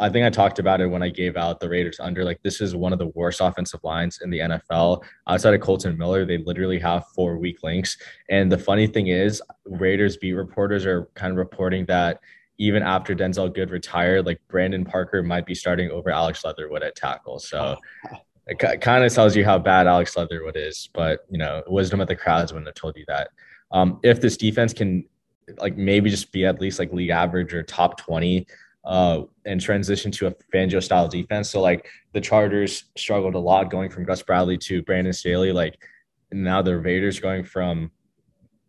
I 0.00 0.10
think 0.10 0.26
I 0.26 0.30
talked 0.30 0.58
about 0.58 0.80
it 0.80 0.86
when 0.86 1.02
I 1.02 1.08
gave 1.08 1.36
out 1.36 1.60
the 1.60 1.68
Raiders 1.68 1.98
under. 1.98 2.24
Like 2.24 2.42
this 2.42 2.60
is 2.60 2.76
one 2.76 2.92
of 2.92 2.98
the 2.98 3.08
worst 3.08 3.40
offensive 3.40 3.80
lines 3.82 4.20
in 4.22 4.30
the 4.30 4.40
NFL. 4.40 5.02
Outside 5.26 5.54
of 5.54 5.60
Colton 5.60 5.96
Miller, 5.96 6.26
they 6.26 6.38
literally 6.38 6.78
have 6.78 7.06
four 7.14 7.38
weak 7.38 7.62
links. 7.62 7.96
And 8.28 8.52
the 8.52 8.58
funny 8.58 8.86
thing 8.86 9.06
is, 9.06 9.42
Raiders 9.64 10.16
beat 10.18 10.34
reporters 10.34 10.84
are 10.84 11.08
kind 11.14 11.30
of 11.30 11.38
reporting 11.38 11.86
that 11.86 12.20
even 12.58 12.82
after 12.82 13.14
Denzelle 13.14 13.54
Good 13.54 13.70
retired, 13.70 14.26
like 14.26 14.40
Brandon 14.48 14.84
Parker 14.84 15.22
might 15.22 15.46
be 15.46 15.54
starting 15.54 15.90
over 15.90 16.10
Alex 16.10 16.44
Leatherwood 16.44 16.82
at 16.82 16.96
tackle. 16.96 17.38
So 17.38 17.76
it 18.46 18.80
kind 18.80 19.04
of 19.04 19.12
tells 19.12 19.36
you 19.36 19.44
how 19.44 19.58
bad 19.58 19.86
Alex 19.86 20.16
Leatherwood 20.16 20.56
is. 20.56 20.90
But 20.92 21.20
you 21.30 21.38
know, 21.38 21.62
wisdom 21.66 22.00
of 22.00 22.08
the 22.08 22.16
crowds 22.16 22.52
wouldn't 22.52 22.68
have 22.68 22.74
told 22.74 22.96
you 22.96 23.04
that. 23.08 23.30
Um, 23.70 24.00
if 24.02 24.20
this 24.20 24.36
defense 24.36 24.72
can 24.72 25.04
like 25.58 25.76
maybe 25.76 26.10
just 26.10 26.32
be 26.32 26.44
at 26.44 26.60
least 26.60 26.78
like 26.78 26.92
league 26.92 27.10
average 27.10 27.54
or 27.54 27.62
top 27.62 27.98
20 27.98 28.46
uh, 28.84 29.22
and 29.44 29.60
transition 29.60 30.10
to 30.10 30.28
a 30.28 30.34
Fangio 30.52 30.82
style 30.82 31.08
defense. 31.08 31.50
So 31.50 31.60
like 31.60 31.88
the 32.12 32.20
Chargers 32.20 32.84
struggled 32.96 33.34
a 33.34 33.38
lot 33.38 33.70
going 33.70 33.90
from 33.90 34.04
Gus 34.04 34.22
Bradley 34.22 34.58
to 34.58 34.82
Brandon 34.82 35.12
Staley. 35.12 35.52
Like 35.52 35.78
now 36.32 36.62
the 36.62 36.78
Raiders 36.78 37.20
going 37.20 37.44
from 37.44 37.90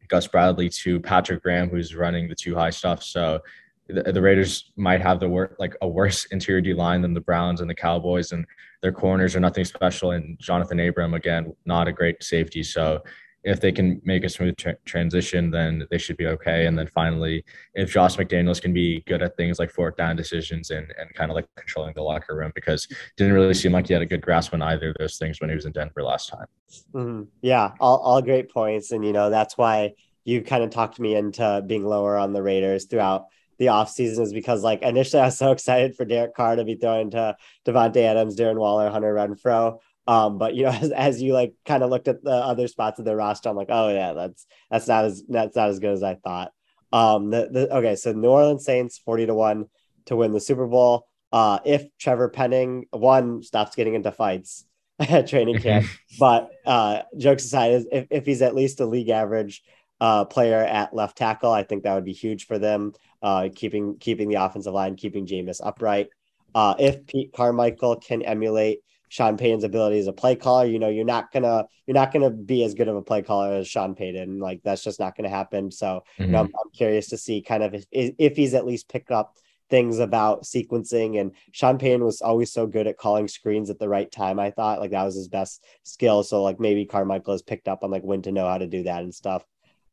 Gus 0.10 0.28
Bradley 0.28 0.70
to 0.70 1.00
Patrick 1.00 1.44
Graham, 1.44 1.70
who's 1.70 1.96
running 1.96 2.28
the 2.28 2.36
two 2.36 2.56
high 2.56 2.72
stuff. 2.72 3.04
So 3.04 3.40
the, 3.88 4.12
the 4.12 4.22
Raiders 4.22 4.72
might 4.76 5.02
have 5.02 5.20
the 5.20 5.30
work 5.30 5.56
like 5.60 5.76
a 5.82 5.88
worse 5.88 6.26
interior 6.32 6.62
D 6.62 6.74
line 6.74 7.02
than 7.02 7.14
the 7.14 7.22
Browns 7.22 7.62
and 7.62 7.70
the 7.70 7.76
Cowboys, 7.76 8.32
and 8.32 8.46
their 8.82 8.92
corners 8.92 9.36
are 9.36 9.40
nothing 9.40 9.66
special. 9.66 10.12
And 10.12 10.38
Johnathan 10.40 10.88
Abram 10.88 11.14
again, 11.14 11.54
not 11.66 11.88
a 11.88 11.94
great 11.94 12.24
safety. 12.24 12.64
So 12.64 13.04
if 13.44 13.62
they 13.62 13.72
can 13.72 14.02
make 14.04 14.24
a 14.24 14.30
smooth 14.30 14.56
tra- 14.58 14.78
transition, 14.86 15.50
then 15.50 15.88
they 15.90 15.98
should 15.98 16.18
be 16.18 16.28
okay. 16.28 16.66
And 16.66 16.78
then 16.78 16.88
finally, 16.88 17.46
if 17.74 17.92
Josh 17.92 18.18
McDaniels 18.18 18.62
can 18.62 18.74
be 18.74 19.02
good 19.08 19.22
at 19.22 19.38
things 19.38 19.60
like 19.60 19.72
fourth 19.72 19.96
down 19.96 20.16
decisions 20.16 20.72
and, 20.72 20.94
and 21.00 21.14
kind 21.14 21.32
of 21.32 21.36
like 21.36 21.48
controlling 21.56 21.94
the 21.94 22.02
locker 22.02 22.36
room, 22.36 22.52
because 22.54 22.88
didn't 23.18 23.34
really 23.34 23.54
seem 23.54 23.72
like 23.72 23.88
he 23.88 23.94
had 23.94 24.02
a 24.02 24.06
good 24.06 24.22
grasp 24.22 24.54
on 24.54 24.62
either 24.62 24.90
of 24.90 24.98
those 25.00 25.18
things 25.18 25.40
when 25.40 25.50
he 25.50 25.56
was 25.56 25.66
in 25.66 25.72
Denver 25.72 26.04
last 26.04 26.30
time. 26.30 26.46
Mm-hmm. 26.94 27.24
Yeah, 27.42 27.72
all, 27.80 27.98
all 28.00 28.22
great 28.22 28.52
points. 28.52 28.92
And, 28.92 29.06
you 29.06 29.14
know, 29.14 29.30
that's 29.30 29.58
why 29.58 29.94
you 30.26 30.42
kind 30.42 30.64
of 30.64 30.70
talked 30.70 31.00
me 31.00 31.16
into 31.16 31.64
being 31.66 31.86
lower 31.86 32.18
on 32.18 32.34
the 32.34 32.44
Raiders 32.44 32.86
throughout 32.86 33.28
the 33.60 33.68
offseason 33.68 34.22
is 34.22 34.34
because 34.34 34.64
like 34.64 34.82
initially 34.82 35.22
I 35.22 35.26
was 35.26 35.38
so 35.38 35.52
excited 35.54 35.96
for 35.96 36.06
Derek 36.06 36.34
Carr 36.34 36.56
to 36.56 36.64
be 36.64 36.76
throwing 36.76 37.12
to 37.12 37.36
Davante 37.66 37.98
Adams, 37.98 38.36
Darren 38.36 38.58
Waller, 38.58 38.90
Hunter 38.90 39.14
Renfrow. 39.14 39.80
Um, 40.10 40.40
but 40.40 40.56
you 40.56 40.64
know, 40.64 40.70
as, 40.82 40.92
as 40.92 41.22
you 41.22 41.34
like 41.34 41.54
kind 41.66 41.84
of 41.84 41.92
looked 41.92 42.08
at 42.08 42.24
the 42.24 42.32
other 42.32 42.68
spots 42.68 42.98
of 42.98 43.06
the 43.06 43.16
roster, 43.16 43.48
I'm 43.48 43.56
like, 43.56 43.70
oh 43.70 43.90
yeah, 43.90 44.14
that's 44.14 44.48
that's 44.72 44.88
not 44.88 45.06
as 45.06 45.24
that's 45.30 45.56
not 45.56 45.70
as 45.70 45.80
good 45.80 45.94
as 45.94 46.04
I 46.04 46.16
thought. 46.16 46.52
Um, 46.92 47.30
the, 47.30 47.48
the 47.52 47.76
okay, 47.78 47.96
so 47.96 48.12
New 48.12 48.30
Orleans 48.30 48.66
Saints 48.66 48.98
40 48.98 49.28
to 49.28 49.36
1 49.36 49.66
to 50.06 50.16
win 50.16 50.34
the 50.34 50.40
Super 50.40 50.66
Bowl. 50.66 51.06
Uh, 51.32 51.60
if 51.64 51.86
Trevor 52.00 52.30
Penning 52.30 52.88
one 52.90 53.44
stops 53.44 53.76
getting 53.76 53.94
into 53.94 54.12
fights 54.12 54.66
at 55.00 55.28
training 55.28 55.60
camp, 55.62 55.86
but 56.20 56.50
uh, 56.66 57.04
jokes 57.16 57.46
aside, 57.46 57.86
if, 57.92 58.08
if 58.10 58.26
he's 58.26 58.42
at 58.42 58.56
least 58.56 58.80
a 58.80 58.88
league 58.88 59.10
average 59.10 59.62
uh, 60.02 60.26
player 60.26 60.58
at 60.58 60.96
left 60.96 61.20
tackle, 61.20 61.52
I 61.52 61.62
think 61.62 61.84
that 61.84 61.94
would 61.94 62.06
be 62.06 62.14
huge 62.14 62.48
for 62.48 62.58
them. 62.58 62.94
Uh, 63.22 63.50
keeping 63.54 64.00
keeping 64.00 64.30
the 64.30 64.44
offensive 64.44 64.74
line, 64.74 64.96
keeping 64.96 65.28
Jameis 65.28 65.62
upright. 65.64 66.10
Uh, 66.56 66.74
if 66.80 67.06
Pete 67.06 67.32
Carmichael 67.32 67.98
can 67.98 68.24
emulate 68.24 68.80
Sean 69.10 69.38
Payton's 69.38 69.64
ability 69.64 70.00
as 70.00 70.08
a 70.08 70.14
play 70.14 70.36
caller. 70.36 70.66
You 70.66 70.80
know, 70.80 70.88
you're 70.90 71.04
not 71.04 71.32
gonna 71.32 71.66
you're 71.86 71.96
not 71.96 72.14
gonna 72.14 72.30
be 72.30 72.64
as 72.64 72.76
good 72.76 72.88
of 72.88 72.96
a 72.96 73.02
play 73.02 73.22
caller 73.22 73.56
as 73.56 73.68
Sean 73.68 73.96
Payton. 73.96 74.40
Like 74.40 74.62
that's 74.64 74.84
just 74.84 75.00
not 75.00 75.18
gonna 75.18 75.30
happen. 75.30 75.72
So 75.72 76.04
mm-hmm. 76.14 76.24
you 76.24 76.30
know, 76.30 76.40
I'm, 76.40 76.48
mm-hmm. 76.48 76.56
I'm, 76.64 76.72
curious 76.72 77.10
to 77.10 77.18
see 77.18 77.42
kind 77.42 77.64
of 77.64 77.74
if, 77.74 77.86
if 77.92 78.38
he's 78.38 78.54
at 78.54 78.66
least 78.66 78.88
picked 78.88 79.12
up 79.12 79.36
things 79.70 80.00
about 80.00 80.44
sequencing. 80.44 81.20
And 81.20 81.32
Sean 81.52 81.78
Payton 81.78 82.04
was 82.04 82.22
always 82.22 82.52
so 82.52 82.68
good 82.68 82.88
at 82.88 82.98
calling 82.98 83.28
screens 83.28 83.70
at 83.70 83.80
the 83.80 83.90
right 83.90 84.12
time. 84.12 84.40
I 84.40 84.52
thought 84.52 84.80
like 84.80 84.92
that 84.92 85.04
was 85.04 85.16
his 85.16 85.28
best 85.28 85.64
skill. 85.84 86.24
So 86.24 86.42
like 86.44 86.60
maybe 86.60 86.86
Carmichael 86.86 87.34
has 87.34 87.42
picked 87.42 87.68
up 87.68 87.84
on 87.84 87.92
like 87.92 88.04
when 88.04 88.22
to 88.24 88.32
know 88.32 88.48
how 88.48 88.58
to 88.58 88.68
do 88.68 88.84
that 88.84 89.04
and 89.04 89.14
stuff. 89.14 89.44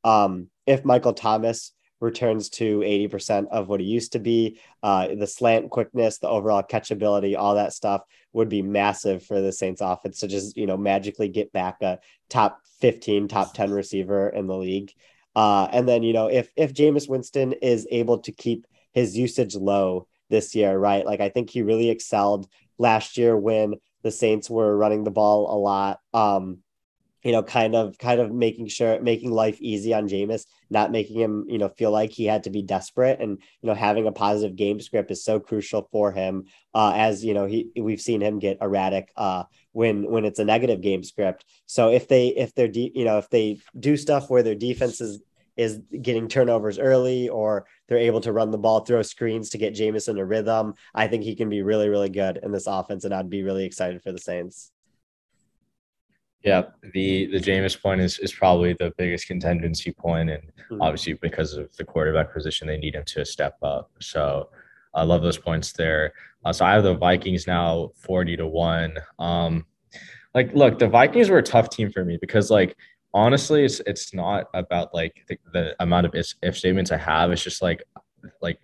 Um, 0.04 0.48
if 0.66 0.84
Michael 0.84 1.14
Thomas 1.14 1.72
returns 2.00 2.50
to 2.50 2.80
80% 2.80 3.48
of 3.48 3.68
what 3.68 3.80
he 3.80 3.86
used 3.86 4.12
to 4.12 4.18
be. 4.18 4.58
Uh, 4.82 5.08
the 5.14 5.26
slant 5.26 5.70
quickness, 5.70 6.18
the 6.18 6.28
overall 6.28 6.62
catchability, 6.62 7.36
all 7.36 7.54
that 7.54 7.72
stuff 7.72 8.02
would 8.32 8.48
be 8.48 8.62
massive 8.62 9.24
for 9.24 9.40
the 9.40 9.52
Saints 9.52 9.80
offense 9.80 10.20
to 10.20 10.28
just, 10.28 10.56
you 10.56 10.66
know, 10.66 10.76
magically 10.76 11.28
get 11.28 11.52
back 11.52 11.80
a 11.82 11.98
top 12.28 12.60
15, 12.80 13.28
top 13.28 13.54
10 13.54 13.70
receiver 13.70 14.28
in 14.28 14.46
the 14.46 14.56
league. 14.56 14.92
Uh, 15.36 15.68
and 15.70 15.86
then 15.86 16.02
you 16.02 16.14
know 16.14 16.28
if 16.28 16.50
if 16.56 16.72
Jameis 16.72 17.08
Winston 17.08 17.52
is 17.52 17.86
able 17.90 18.18
to 18.20 18.32
keep 18.32 18.66
his 18.92 19.16
usage 19.16 19.54
low 19.54 20.08
this 20.30 20.54
year, 20.54 20.76
right? 20.76 21.04
Like 21.04 21.20
I 21.20 21.28
think 21.28 21.50
he 21.50 21.62
really 21.62 21.90
excelled 21.90 22.48
last 22.78 23.18
year 23.18 23.36
when 23.36 23.74
the 24.02 24.10
Saints 24.10 24.48
were 24.48 24.74
running 24.74 25.04
the 25.04 25.10
ball 25.10 25.54
a 25.54 25.58
lot. 25.58 26.00
Um, 26.14 26.60
you 27.26 27.32
know, 27.32 27.42
kind 27.42 27.74
of 27.74 27.98
kind 27.98 28.20
of 28.20 28.30
making 28.30 28.68
sure 28.68 29.00
making 29.00 29.32
life 29.32 29.60
easy 29.60 29.92
on 29.92 30.08
Jameis, 30.08 30.46
not 30.70 30.92
making 30.92 31.18
him, 31.20 31.44
you 31.48 31.58
know, 31.58 31.68
feel 31.68 31.90
like 31.90 32.12
he 32.12 32.24
had 32.24 32.44
to 32.44 32.50
be 32.50 32.62
desperate. 32.62 33.20
And, 33.20 33.38
you 33.62 33.66
know, 33.66 33.74
having 33.74 34.06
a 34.06 34.12
positive 34.12 34.54
game 34.54 34.80
script 34.80 35.10
is 35.10 35.24
so 35.24 35.40
crucial 35.40 35.88
for 35.90 36.12
him. 36.12 36.44
Uh, 36.72 36.92
as 36.94 37.24
you 37.24 37.34
know, 37.34 37.46
he 37.46 37.72
we've 37.74 38.00
seen 38.00 38.20
him 38.20 38.38
get 38.38 38.58
erratic 38.60 39.10
uh 39.16 39.42
when 39.72 40.08
when 40.08 40.24
it's 40.24 40.38
a 40.38 40.44
negative 40.44 40.80
game 40.80 41.02
script. 41.02 41.44
So 41.66 41.88
if 41.90 42.06
they 42.06 42.28
if 42.28 42.54
they're 42.54 42.70
you 42.70 43.04
know, 43.04 43.18
if 43.18 43.28
they 43.28 43.58
do 43.76 43.96
stuff 43.96 44.30
where 44.30 44.44
their 44.44 44.54
defense 44.54 45.00
is 45.00 45.20
is 45.56 45.80
getting 46.00 46.28
turnovers 46.28 46.78
early 46.78 47.28
or 47.28 47.66
they're 47.88 47.98
able 47.98 48.20
to 48.20 48.32
run 48.32 48.52
the 48.52 48.58
ball, 48.58 48.84
throw 48.84 49.02
screens 49.02 49.50
to 49.50 49.58
get 49.58 49.74
Jameson 49.74 50.16
a 50.18 50.24
rhythm. 50.24 50.74
I 50.94 51.08
think 51.08 51.24
he 51.24 51.34
can 51.34 51.48
be 51.48 51.62
really, 51.62 51.88
really 51.88 52.10
good 52.10 52.38
in 52.40 52.52
this 52.52 52.68
offense, 52.68 53.04
and 53.04 53.12
I'd 53.12 53.30
be 53.30 53.42
really 53.42 53.64
excited 53.64 54.00
for 54.00 54.12
the 54.12 54.18
Saints. 54.18 54.70
Yeah, 56.42 56.62
the 56.92 57.26
the 57.26 57.40
Jameis 57.40 57.80
point 57.80 58.00
is 58.00 58.18
is 58.18 58.32
probably 58.32 58.74
the 58.74 58.92
biggest 58.96 59.26
contingency 59.26 59.92
point, 59.92 60.30
and 60.30 60.42
mm-hmm. 60.42 60.82
obviously 60.82 61.14
because 61.14 61.54
of 61.54 61.74
the 61.76 61.84
quarterback 61.84 62.32
position, 62.32 62.68
they 62.68 62.76
need 62.76 62.94
him 62.94 63.04
to 63.06 63.24
step 63.24 63.56
up. 63.62 63.90
So 64.00 64.50
I 64.94 65.02
love 65.02 65.22
those 65.22 65.38
points 65.38 65.72
there. 65.72 66.12
Uh, 66.44 66.52
so 66.52 66.64
I 66.64 66.74
have 66.74 66.84
the 66.84 66.94
Vikings 66.94 67.46
now 67.46 67.90
forty 67.96 68.36
to 68.36 68.46
one. 68.46 68.96
Um, 69.18 69.66
like, 70.34 70.52
look, 70.54 70.78
the 70.78 70.86
Vikings 70.86 71.30
were 71.30 71.38
a 71.38 71.42
tough 71.42 71.70
team 71.70 71.90
for 71.90 72.04
me 72.04 72.18
because 72.20 72.50
like 72.50 72.76
honestly, 73.12 73.64
it's 73.64 73.80
it's 73.86 74.14
not 74.14 74.44
about 74.54 74.94
like 74.94 75.24
the, 75.28 75.38
the 75.52 75.74
amount 75.80 76.06
of 76.06 76.14
if, 76.14 76.32
if 76.42 76.56
statements 76.56 76.92
I 76.92 76.98
have. 76.98 77.32
It's 77.32 77.42
just 77.42 77.62
like 77.62 77.82
like 78.40 78.58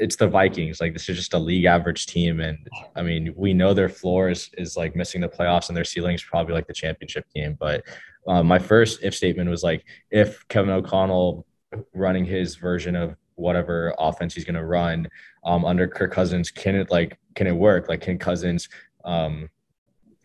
it's 0.00 0.16
the 0.16 0.26
Vikings. 0.26 0.80
Like 0.80 0.94
this 0.94 1.08
is 1.08 1.16
just 1.16 1.34
a 1.34 1.38
league 1.38 1.66
average 1.66 2.06
team, 2.06 2.40
and 2.40 2.66
I 2.96 3.02
mean 3.02 3.32
we 3.36 3.52
know 3.52 3.74
their 3.74 3.88
floor 3.88 4.30
is, 4.30 4.50
is 4.56 4.76
like 4.76 4.96
missing 4.96 5.20
the 5.20 5.28
playoffs, 5.28 5.68
and 5.68 5.76
their 5.76 5.84
ceiling 5.84 6.14
is 6.14 6.22
probably 6.22 6.54
like 6.54 6.66
the 6.66 6.74
championship 6.74 7.26
game. 7.34 7.56
But 7.60 7.84
uh, 8.26 8.42
my 8.42 8.58
first 8.58 9.00
if 9.02 9.14
statement 9.14 9.50
was 9.50 9.62
like 9.62 9.84
if 10.10 10.46
Kevin 10.48 10.70
O'Connell 10.70 11.46
running 11.94 12.24
his 12.24 12.56
version 12.56 12.96
of 12.96 13.14
whatever 13.36 13.94
offense 13.98 14.34
he's 14.34 14.44
going 14.44 14.54
to 14.54 14.64
run 14.64 15.08
um, 15.44 15.64
under 15.64 15.86
Kirk 15.86 16.12
Cousins, 16.12 16.50
can 16.50 16.74
it 16.74 16.90
like 16.90 17.18
can 17.34 17.46
it 17.46 17.54
work? 17.54 17.88
Like 17.88 18.00
can 18.00 18.18
Cousins 18.18 18.68
um, 19.04 19.50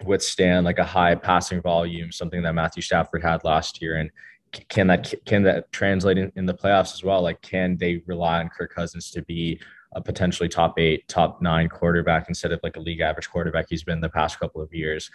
withstand 0.06 0.66
like 0.66 0.80
a 0.80 0.86
high 0.86 1.16
passing 1.16 1.62
volume, 1.62 2.12
something 2.12 2.42
that 2.44 2.56
Matthew 2.56 2.82
Stafford 2.82 3.24
had 3.24 3.44
last 3.44 3.82
year, 3.82 3.98
and 3.98 4.10
can 4.70 4.88
that 4.88 5.14
can 5.26 5.44
that 5.44 5.72
translate 5.72 6.18
in, 6.18 6.32
in 6.36 6.46
the 6.46 6.54
playoffs 6.54 6.94
as 6.94 7.04
well? 7.04 7.22
Like, 7.22 7.42
can 7.42 7.78
they 7.78 8.02
rely 8.06 8.40
on 8.40 8.50
Kirk 8.50 8.74
Cousins 8.74 9.12
to 9.12 9.22
be 9.22 9.60
a 9.96 10.02
potentially 10.02 10.50
top 10.50 10.78
eight, 10.78 11.08
top 11.08 11.42
nine 11.42 11.70
quarterback 11.70 12.28
instead 12.28 12.52
of 12.52 12.60
like 12.64 12.76
a 12.76 12.80
league 12.80 13.00
average 13.00 13.30
quarterback 13.30 13.68
he's 13.70 13.84
been 13.84 14.02
the 14.02 14.10
past 14.10 14.40
couple 14.40 14.62
of 14.62 14.74
years? 14.74 15.10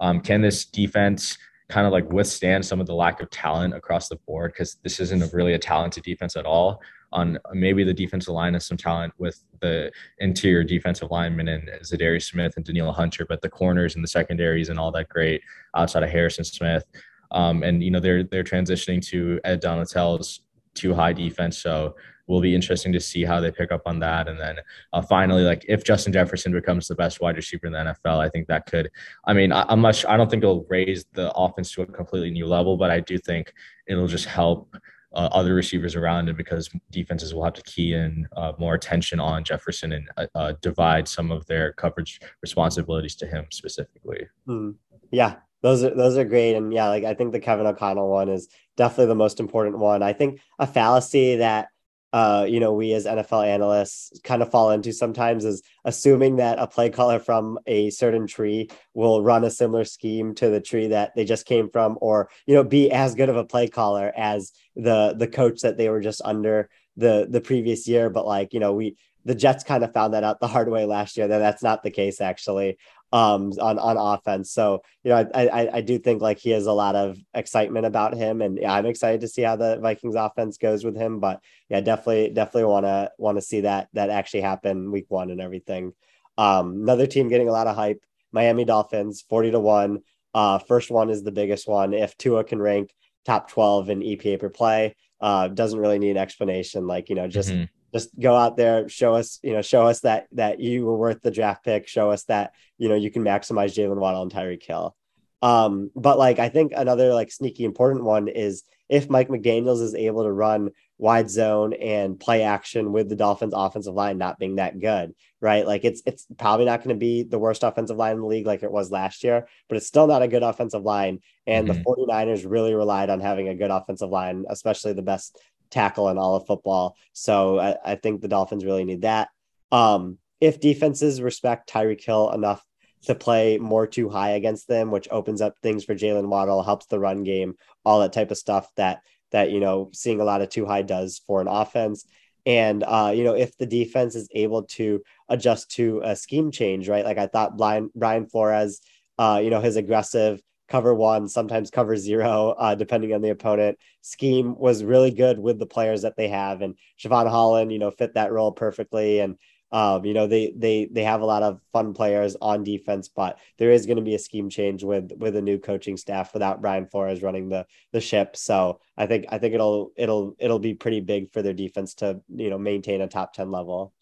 Um, 0.00 0.20
can 0.20 0.42
this 0.42 0.64
defense 0.64 1.38
kind 1.68 1.86
of 1.86 1.92
like 1.92 2.10
withstand 2.12 2.64
some 2.64 2.80
of 2.80 2.86
the 2.86 2.94
lack 2.94 3.20
of 3.20 3.30
talent 3.30 3.74
across 3.74 4.08
the 4.08 4.16
board? 4.26 4.52
Because 4.52 4.76
this 4.82 5.00
isn't 5.00 5.22
a 5.22 5.30
really 5.32 5.54
a 5.54 5.58
talented 5.58 6.04
defense 6.04 6.36
at 6.36 6.46
all. 6.46 6.80
On 7.12 7.38
maybe 7.52 7.84
the 7.84 7.94
defensive 7.94 8.34
line 8.34 8.54
has 8.54 8.66
some 8.66 8.76
talent 8.76 9.14
with 9.16 9.42
the 9.60 9.90
interior 10.18 10.64
defensive 10.64 11.10
linemen 11.10 11.48
and 11.48 11.68
Za'Darius 11.82 12.24
Smith 12.24 12.54
and 12.56 12.64
Danielle 12.64 12.92
Hunter, 12.92 13.24
but 13.26 13.40
the 13.40 13.48
corners 13.48 13.94
and 13.94 14.04
the 14.04 14.08
secondaries 14.08 14.68
and 14.68 14.78
all 14.78 14.90
that 14.92 15.08
great 15.08 15.40
outside 15.74 16.02
of 16.02 16.10
Harrison 16.10 16.44
Smith. 16.44 16.84
Um, 17.30 17.62
and 17.62 17.82
you 17.82 17.90
know 17.90 18.00
they're 18.00 18.24
they're 18.24 18.44
transitioning 18.44 19.04
to 19.08 19.40
Ed 19.44 19.62
Donatell's 19.62 20.40
too 20.74 20.94
high 20.94 21.12
defense, 21.12 21.58
so 21.58 21.94
will 22.26 22.40
be 22.40 22.54
interesting 22.54 22.92
to 22.92 23.00
see 23.00 23.24
how 23.24 23.40
they 23.40 23.50
pick 23.50 23.70
up 23.70 23.82
on 23.86 23.98
that. 24.00 24.28
And 24.28 24.38
then 24.38 24.56
uh, 24.92 25.02
finally, 25.02 25.42
like 25.42 25.64
if 25.68 25.84
Justin 25.84 26.12
Jefferson 26.12 26.52
becomes 26.52 26.88
the 26.88 26.94
best 26.94 27.20
wide 27.20 27.36
receiver 27.36 27.66
in 27.66 27.72
the 27.72 27.78
NFL, 27.78 28.18
I 28.18 28.28
think 28.28 28.48
that 28.48 28.66
could. 28.66 28.90
I 29.24 29.32
mean, 29.32 29.52
I, 29.52 29.70
am 29.72 29.80
not. 29.80 30.04
I 30.08 30.16
don't 30.16 30.30
think 30.30 30.42
it'll 30.42 30.66
raise 30.68 31.04
the 31.12 31.32
offense 31.32 31.72
to 31.72 31.82
a 31.82 31.86
completely 31.86 32.30
new 32.30 32.46
level, 32.46 32.76
but 32.76 32.90
I 32.90 33.00
do 33.00 33.18
think 33.18 33.52
it'll 33.86 34.08
just 34.08 34.26
help. 34.26 34.76
Uh, 35.14 35.30
other 35.32 35.54
receivers 35.54 35.94
around 35.94 36.28
it 36.28 36.36
because 36.36 36.68
defenses 36.90 37.32
will 37.32 37.42
have 37.42 37.54
to 37.54 37.62
key 37.62 37.94
in 37.94 38.28
uh, 38.36 38.52
more 38.58 38.74
attention 38.74 39.18
on 39.18 39.42
Jefferson 39.42 39.92
and 39.92 40.10
uh, 40.18 40.26
uh, 40.34 40.52
divide 40.60 41.08
some 41.08 41.30
of 41.30 41.46
their 41.46 41.72
coverage 41.72 42.20
responsibilities 42.42 43.14
to 43.14 43.26
him 43.26 43.46
specifically. 43.50 44.26
Mm. 44.46 44.74
Yeah, 45.10 45.36
those 45.62 45.82
are 45.82 45.94
those 45.94 46.16
are 46.16 46.24
great. 46.24 46.54
And 46.54 46.72
yeah 46.72 46.88
like 46.88 47.04
i 47.04 47.14
think 47.14 47.32
the 47.32 47.40
kevin 47.40 47.66
o'connell 47.66 48.08
one 48.08 48.28
is 48.28 48.48
definitely 48.76 49.06
the 49.06 49.14
most 49.14 49.40
important 49.40 49.78
one. 49.78 50.02
I 50.02 50.12
think 50.12 50.40
a 50.58 50.66
fallacy 50.66 51.36
that 51.36 51.68
uh, 52.12 52.46
you 52.48 52.60
know, 52.60 52.72
we 52.72 52.94
as 52.94 53.04
NFL 53.04 53.46
analysts 53.46 54.18
kind 54.24 54.40
of 54.40 54.50
fall 54.50 54.70
into 54.70 54.90
sometimes 54.90 55.44
is 55.44 55.62
assuming 55.84 56.36
that 56.36 56.58
a 56.58 56.66
play 56.66 56.88
caller 56.88 57.18
from 57.18 57.58
a 57.66 57.90
certain 57.90 58.26
tree 58.26 58.70
will 58.94 59.22
run 59.22 59.44
a 59.44 59.50
similar 59.50 59.84
scheme 59.84 60.34
to 60.34 60.48
the 60.48 60.60
tree 60.60 60.86
that 60.86 61.14
they 61.14 61.26
just 61.26 61.44
came 61.44 61.68
from, 61.68 61.98
or 62.00 62.30
you 62.46 62.54
know, 62.54 62.64
be 62.64 62.90
as 62.90 63.14
good 63.14 63.28
of 63.28 63.36
a 63.36 63.44
play 63.44 63.68
caller 63.68 64.12
as 64.16 64.52
the 64.76 65.14
the 65.18 65.26
coach 65.26 65.60
that 65.60 65.76
they 65.76 65.90
were 65.90 66.00
just 66.00 66.22
under 66.24 66.70
the 66.96 67.26
the 67.28 67.40
previous 67.40 67.86
year. 67.86 68.08
But 68.08 68.26
like, 68.26 68.54
you 68.54 68.60
know, 68.60 68.72
we 68.72 68.96
the 69.26 69.34
Jets 69.34 69.64
kind 69.64 69.82
of 69.82 69.92
found 69.92 70.14
that 70.14 70.24
out 70.24 70.40
the 70.40 70.46
hard 70.46 70.70
way 70.70 70.86
last 70.86 71.16
year 71.16 71.26
that 71.26 71.38
that's 71.38 71.62
not 71.62 71.82
the 71.82 71.90
case 71.90 72.20
actually 72.20 72.78
um, 73.12 73.52
on 73.60 73.78
on 73.78 73.96
offense. 73.96 74.50
So 74.52 74.82
you 75.02 75.10
know, 75.10 75.28
I, 75.34 75.46
I, 75.46 75.76
I 75.76 75.80
do 75.80 75.98
think 75.98 76.22
like 76.22 76.38
he 76.38 76.50
has 76.50 76.66
a 76.66 76.72
lot 76.72 76.96
of 76.96 77.18
excitement 77.34 77.86
about 77.86 78.14
him, 78.14 78.42
and 78.42 78.58
yeah, 78.58 78.72
I'm 78.72 78.86
excited 78.86 79.20
to 79.22 79.28
see 79.28 79.42
how 79.42 79.56
the 79.56 79.78
Vikings 79.78 80.14
offense 80.14 80.58
goes 80.58 80.84
with 80.84 80.96
him. 80.96 81.20
But 81.20 81.40
yeah, 81.68 81.80
definitely 81.80 82.30
definitely 82.30 82.64
want 82.64 82.86
to 82.86 83.10
want 83.18 83.38
to 83.38 83.42
see 83.42 83.62
that 83.62 83.88
that 83.92 84.10
actually 84.10 84.42
happen 84.42 84.92
week 84.92 85.06
one 85.08 85.30
and 85.30 85.40
everything. 85.40 85.92
Um, 86.38 86.82
another 86.82 87.06
team 87.06 87.28
getting 87.28 87.48
a 87.48 87.52
lot 87.52 87.66
of 87.66 87.76
hype: 87.76 88.02
Miami 88.32 88.64
Dolphins, 88.64 89.24
forty 89.28 89.50
to 89.50 89.60
one. 89.60 90.00
Uh, 90.34 90.58
first 90.58 90.90
one 90.90 91.08
is 91.08 91.22
the 91.22 91.32
biggest 91.32 91.66
one. 91.66 91.94
If 91.94 92.16
Tua 92.18 92.44
can 92.44 92.60
rank 92.60 92.92
top 93.24 93.50
12 93.50 93.88
in 93.88 94.00
EPA 94.00 94.38
per 94.38 94.50
play, 94.50 94.94
uh, 95.18 95.48
doesn't 95.48 95.78
really 95.78 95.98
need 95.98 96.10
an 96.10 96.18
explanation. 96.18 96.86
Like, 96.86 97.08
you 97.08 97.14
know, 97.14 97.26
just 97.26 97.48
mm-hmm 97.48 97.64
just 97.96 98.18
go 98.18 98.34
out 98.34 98.56
there, 98.56 98.88
show 98.88 99.14
us, 99.14 99.38
you 99.42 99.52
know, 99.52 99.62
show 99.62 99.86
us 99.86 100.00
that 100.00 100.26
that 100.32 100.60
you 100.60 100.84
were 100.84 100.96
worth 100.96 101.22
the 101.22 101.30
draft 101.30 101.64
pick, 101.64 101.88
show 101.88 102.10
us 102.10 102.24
that, 102.24 102.52
you 102.78 102.88
know, 102.88 102.94
you 102.94 103.10
can 103.10 103.24
maximize 103.24 103.74
Jalen 103.74 103.96
Waddle 103.96 104.22
and 104.22 104.32
Tyreek 104.32 104.62
Hill. 104.62 104.94
Um, 105.42 105.90
but 105.94 106.18
like 106.18 106.38
I 106.38 106.48
think 106.48 106.72
another 106.76 107.14
like 107.14 107.30
sneaky 107.30 107.64
important 107.64 108.04
one 108.04 108.28
is 108.28 108.64
if 108.88 109.10
Mike 109.10 109.28
McDaniels 109.28 109.82
is 109.82 109.94
able 109.94 110.24
to 110.24 110.32
run 110.32 110.70
wide 110.98 111.30
zone 111.30 111.74
and 111.74 112.18
play 112.18 112.42
action 112.42 112.92
with 112.92 113.08
the 113.08 113.16
Dolphins 113.16 113.52
offensive 113.54 113.94
line 113.94 114.16
not 114.16 114.38
being 114.38 114.56
that 114.56 114.78
good, 114.78 115.14
right? 115.40 115.66
Like 115.66 115.84
it's 115.84 116.02
it's 116.06 116.26
probably 116.38 116.66
not 116.66 116.82
going 116.82 116.96
to 116.96 117.00
be 117.00 117.22
the 117.22 117.38
worst 117.38 117.64
offensive 117.64 117.96
line 117.96 118.14
in 118.14 118.20
the 118.20 118.26
league 118.26 118.46
like 118.46 118.62
it 118.62 118.72
was 118.72 118.90
last 118.90 119.24
year, 119.24 119.46
but 119.68 119.76
it's 119.76 119.86
still 119.86 120.06
not 120.06 120.22
a 120.22 120.28
good 120.28 120.42
offensive 120.42 120.82
line. 120.82 121.20
And 121.46 121.68
mm-hmm. 121.68 121.78
the 121.78 121.84
49ers 121.84 122.50
really 122.50 122.74
relied 122.74 123.10
on 123.10 123.20
having 123.20 123.48
a 123.48 123.54
good 123.54 123.70
offensive 123.70 124.10
line, 124.10 124.44
especially 124.48 124.94
the 124.94 125.02
best 125.02 125.38
tackle 125.70 126.08
in 126.08 126.18
all 126.18 126.36
of 126.36 126.46
football. 126.46 126.96
So 127.12 127.58
I, 127.58 127.76
I 127.84 127.94
think 127.96 128.20
the 128.20 128.28
Dolphins 128.28 128.64
really 128.64 128.84
need 128.84 129.02
that. 129.02 129.28
Um, 129.72 130.18
if 130.40 130.60
defenses 130.60 131.20
respect 131.20 131.70
Tyreek 131.70 132.02
Hill 132.02 132.30
enough 132.32 132.64
to 133.04 133.14
play 133.14 133.58
more 133.58 133.86
too 133.86 134.08
high 134.08 134.30
against 134.30 134.68
them, 134.68 134.90
which 134.90 135.08
opens 135.10 135.40
up 135.40 135.54
things 135.62 135.84
for 135.84 135.94
Jalen 135.94 136.28
Waddle, 136.28 136.62
helps 136.62 136.86
the 136.86 136.98
run 136.98 137.22
game, 137.22 137.54
all 137.84 138.00
that 138.00 138.12
type 138.12 138.30
of 138.30 138.38
stuff 138.38 138.68
that 138.76 139.00
that 139.32 139.50
you 139.50 139.60
know 139.60 139.90
seeing 139.92 140.20
a 140.20 140.24
lot 140.24 140.42
of 140.42 140.48
too 140.48 140.66
high 140.66 140.82
does 140.82 141.20
for 141.26 141.40
an 141.40 141.48
offense. 141.48 142.04
And 142.44 142.84
uh, 142.84 143.12
you 143.14 143.24
know, 143.24 143.34
if 143.34 143.56
the 143.56 143.66
defense 143.66 144.14
is 144.14 144.28
able 144.32 144.64
to 144.64 145.02
adjust 145.28 145.70
to 145.72 146.00
a 146.04 146.14
scheme 146.14 146.50
change, 146.50 146.88
right? 146.88 147.04
Like 147.04 147.18
I 147.18 147.26
thought 147.26 147.56
Brian 147.56 147.90
Brian 147.94 148.26
Flores, 148.26 148.80
uh, 149.18 149.40
you 149.42 149.50
know, 149.50 149.60
his 149.60 149.76
aggressive 149.76 150.40
cover 150.68 150.94
one, 150.94 151.28
sometimes 151.28 151.70
cover 151.70 151.96
zero, 151.96 152.50
uh, 152.58 152.74
depending 152.74 153.12
on 153.14 153.22
the 153.22 153.30
opponent. 153.30 153.78
Scheme 154.02 154.56
was 154.56 154.84
really 154.84 155.10
good 155.10 155.38
with 155.38 155.58
the 155.58 155.66
players 155.66 156.02
that 156.02 156.16
they 156.16 156.28
have, 156.28 156.62
and 156.62 156.76
Jevon 156.98 157.28
Holland, 157.30 157.72
you 157.72 157.78
know, 157.78 157.90
fit 157.90 158.14
that 158.14 158.32
role 158.32 158.52
perfectly. 158.52 159.20
And 159.20 159.36
um, 159.72 160.04
you 160.04 160.14
know, 160.14 160.26
they 160.26 160.52
they 160.56 160.88
they 160.90 161.02
have 161.02 161.22
a 161.22 161.26
lot 161.26 161.42
of 161.42 161.60
fun 161.72 161.92
players 161.92 162.36
on 162.40 162.62
defense, 162.62 163.08
but 163.08 163.38
there 163.58 163.72
is 163.72 163.84
going 163.84 163.96
to 163.96 164.02
be 164.02 164.14
a 164.14 164.18
scheme 164.18 164.48
change 164.48 164.84
with 164.84 165.10
with 165.18 165.34
a 165.36 165.42
new 165.42 165.58
coaching 165.58 165.96
staff 165.96 166.32
without 166.32 166.60
Brian 166.62 166.86
Flores 166.86 167.22
running 167.22 167.48
the 167.48 167.66
the 167.92 168.00
ship. 168.00 168.36
So 168.36 168.80
I 168.96 169.06
think 169.06 169.26
I 169.28 169.38
think 169.38 169.54
it'll 169.54 169.90
it'll 169.96 170.36
it'll 170.38 170.60
be 170.60 170.74
pretty 170.74 171.00
big 171.00 171.32
for 171.32 171.42
their 171.42 171.52
defense 171.52 171.94
to 171.96 172.20
you 172.28 172.48
know 172.48 172.58
maintain 172.58 173.00
a 173.00 173.08
top 173.08 173.32
ten 173.32 173.50
level. 173.50 173.92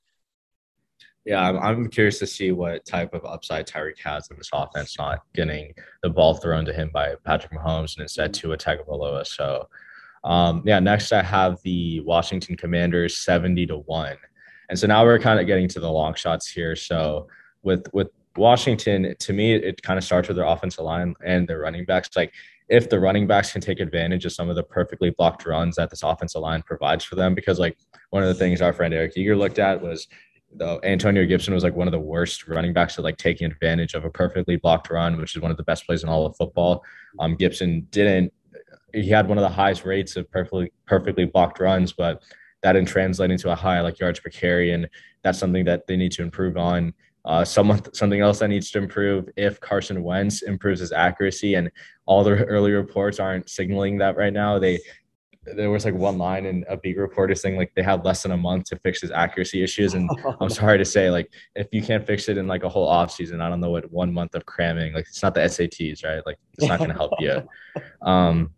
Yeah, 1.25 1.41
I'm, 1.41 1.59
I'm 1.59 1.89
curious 1.89 2.19
to 2.19 2.27
see 2.27 2.53
what 2.53 2.85
type 2.85 3.15
of 3.15 3.25
upside 3.25 3.67
Tyreek 3.67 3.99
has 4.05 4.31
in 4.31 4.37
this 4.37 4.51
offense, 4.53 4.99
not 4.99 5.21
getting 5.35 5.73
the 6.03 6.11
ball 6.11 6.35
thrown 6.35 6.65
to 6.67 6.73
him 6.73 6.91
by 6.93 7.15
Patrick 7.25 7.53
Mahomes 7.53 7.97
and 7.97 8.03
instead 8.03 8.35
to 8.35 8.53
a 8.53 8.59
Tagovailoa. 8.59 9.27
So, 9.27 9.69
um, 10.25 10.63
yeah, 10.67 10.81
next 10.81 11.13
I 11.13 11.23
have 11.23 11.63
the 11.63 12.01
Washington 12.01 12.57
Commanders 12.57 13.17
70 13.19 13.67
to 13.69 13.79
1. 13.79 14.17
And 14.69 14.79
so 14.79 14.87
now 14.87 15.05
we're 15.05 15.19
kind 15.19 15.41
of 15.41 15.47
getting 15.47 15.69
to 15.69 15.81
the 15.81 15.91
long 15.91 16.15
shots 16.15 16.47
here. 16.49 16.77
So 16.77 17.29
with 17.63 17.87
with 17.93 18.09
Washington, 18.37 19.15
to 19.19 19.33
me, 19.33 19.55
it 19.55 19.83
kind 19.83 19.99
of 19.99 20.05
starts 20.05 20.29
with 20.29 20.37
their 20.37 20.47
offensive 20.47 20.85
line 20.85 21.15
and 21.25 21.47
their 21.47 21.61
running 21.61 21.85
backs. 21.85 22.11
Like 22.17 22.33
if 22.69 22.89
the 22.89 22.99
running 22.99 23.27
backs 23.27 23.53
can 23.53 23.61
take 23.61 23.81
advantage 23.81 24.25
of 24.25 24.33
some 24.33 24.49
of 24.49 24.57
the 24.57 24.63
perfectly 24.63 25.11
blocked 25.11 25.47
runs 25.47 25.77
that 25.77 25.91
this 25.91 26.03
offensive 26.03 26.41
line 26.41 26.63
provides 26.63 27.05
for 27.05 27.15
them, 27.15 27.35
because 27.35 27.59
like 27.59 27.77
one 28.11 28.23
of 28.23 28.29
the 28.29 28.35
things 28.35 28.61
our 28.61 28.73
friend 28.73 28.93
Eric 28.95 29.13
Eager 29.17 29.37
looked 29.37 29.59
at 29.59 29.81
was 29.81 30.09
though 30.57 30.81
Antonio 30.83 31.25
Gibson 31.27 31.55
was 31.55 31.65
like 31.65 31.75
one 31.75 31.89
of 31.89 31.93
the 31.93 32.01
worst 32.01 32.47
running 32.49 32.73
backs 32.73 32.99
at 32.99 33.05
like 33.05 33.17
taking 33.17 33.51
advantage 33.51 33.95
of 33.95 34.05
a 34.05 34.11
perfectly 34.11 34.57
blocked 34.57 34.91
run, 34.91 35.17
which 35.17 35.35
is 35.37 35.43
one 35.43 35.51
of 35.51 35.57
the 35.57 35.63
best 35.63 35.87
plays 35.87 36.03
in 36.03 36.09
all 36.09 36.27
of 36.27 36.37
football. 36.37 36.83
Um, 37.19 37.37
Gibson 37.37 37.87
didn't. 37.91 38.33
He 38.93 39.09
had 39.09 39.29
one 39.29 39.39
of 39.39 39.43
the 39.43 39.49
highest 39.49 39.85
rates 39.85 40.17
of 40.17 40.31
perfectly 40.31 40.73
perfectly 40.87 41.25
blocked 41.25 41.59
runs, 41.59 41.93
but 41.93 42.23
that 42.63 42.73
didn't 42.73 42.89
translate 42.89 43.31
into 43.31 43.51
a 43.51 43.55
high 43.55 43.81
like 43.81 43.99
yards 43.99 44.21
per 44.21 44.31
carry, 44.31 44.73
and 44.73 44.89
that's 45.23 45.39
something 45.39 45.65
that 45.65 45.87
they 45.87 45.97
need 45.97 46.13
to 46.13 46.23
improve 46.23 46.57
on. 46.57 46.95
Uh, 47.25 47.45
someone 47.45 47.81
something 47.95 48.21
else 48.21 48.39
that 48.39 48.49
needs 48.49 48.71
to 48.71 48.79
improve 48.79 49.29
if 49.37 49.61
Carson 49.61 50.03
Wentz 50.03 50.43
improves 50.43 50.81
his 50.81 50.93
accuracy, 50.93 51.55
and 51.55 51.71
all 52.07 52.23
the 52.23 52.45
early 52.45 52.73
reports 52.73 53.19
aren't 53.19 53.49
signaling 53.49 53.99
that 53.99 54.17
right 54.17 54.33
now. 54.33 54.59
They 54.59 54.79
there 55.45 55.71
was 55.71 55.85
like 55.85 55.95
one 55.95 56.19
line 56.19 56.47
in 56.47 56.65
a 56.69 56.77
beat 56.77 56.97
reporter 56.97 57.35
saying 57.35 57.57
like 57.57 57.73
they 57.75 57.83
had 57.83 58.05
less 58.05 58.23
than 58.23 58.33
a 58.33 58.37
month 58.37 58.65
to 58.65 58.77
fix 58.77 59.01
his 59.01 59.11
accuracy 59.11 59.63
issues. 59.63 59.95
And 59.95 60.09
I'm 60.41 60.51
sorry 60.51 60.79
to 60.79 60.85
say, 60.85 61.11
like, 61.11 61.31
if 61.55 61.69
you 61.73 61.83
can't 61.83 62.07
fix 62.07 62.29
it 62.29 62.39
in 62.39 62.47
like 62.47 62.65
a 62.65 62.69
whole 62.69 62.89
off 62.89 63.11
season, 63.11 63.41
I 63.41 63.49
don't 63.49 63.61
know 63.61 63.71
what 63.71 63.91
one 63.91 64.13
month 64.13 64.35
of 64.35 64.47
cramming, 64.47 64.95
like 64.95 65.07
it's 65.09 65.23
not 65.23 65.35
the 65.35 65.41
SATs, 65.41 66.05
right? 66.05 66.25
Like 66.25 66.39
it's 66.59 66.69
not 66.69 66.79
gonna 66.79 66.95
help 66.95 67.13
you. 67.19 67.43
Um 68.03 68.51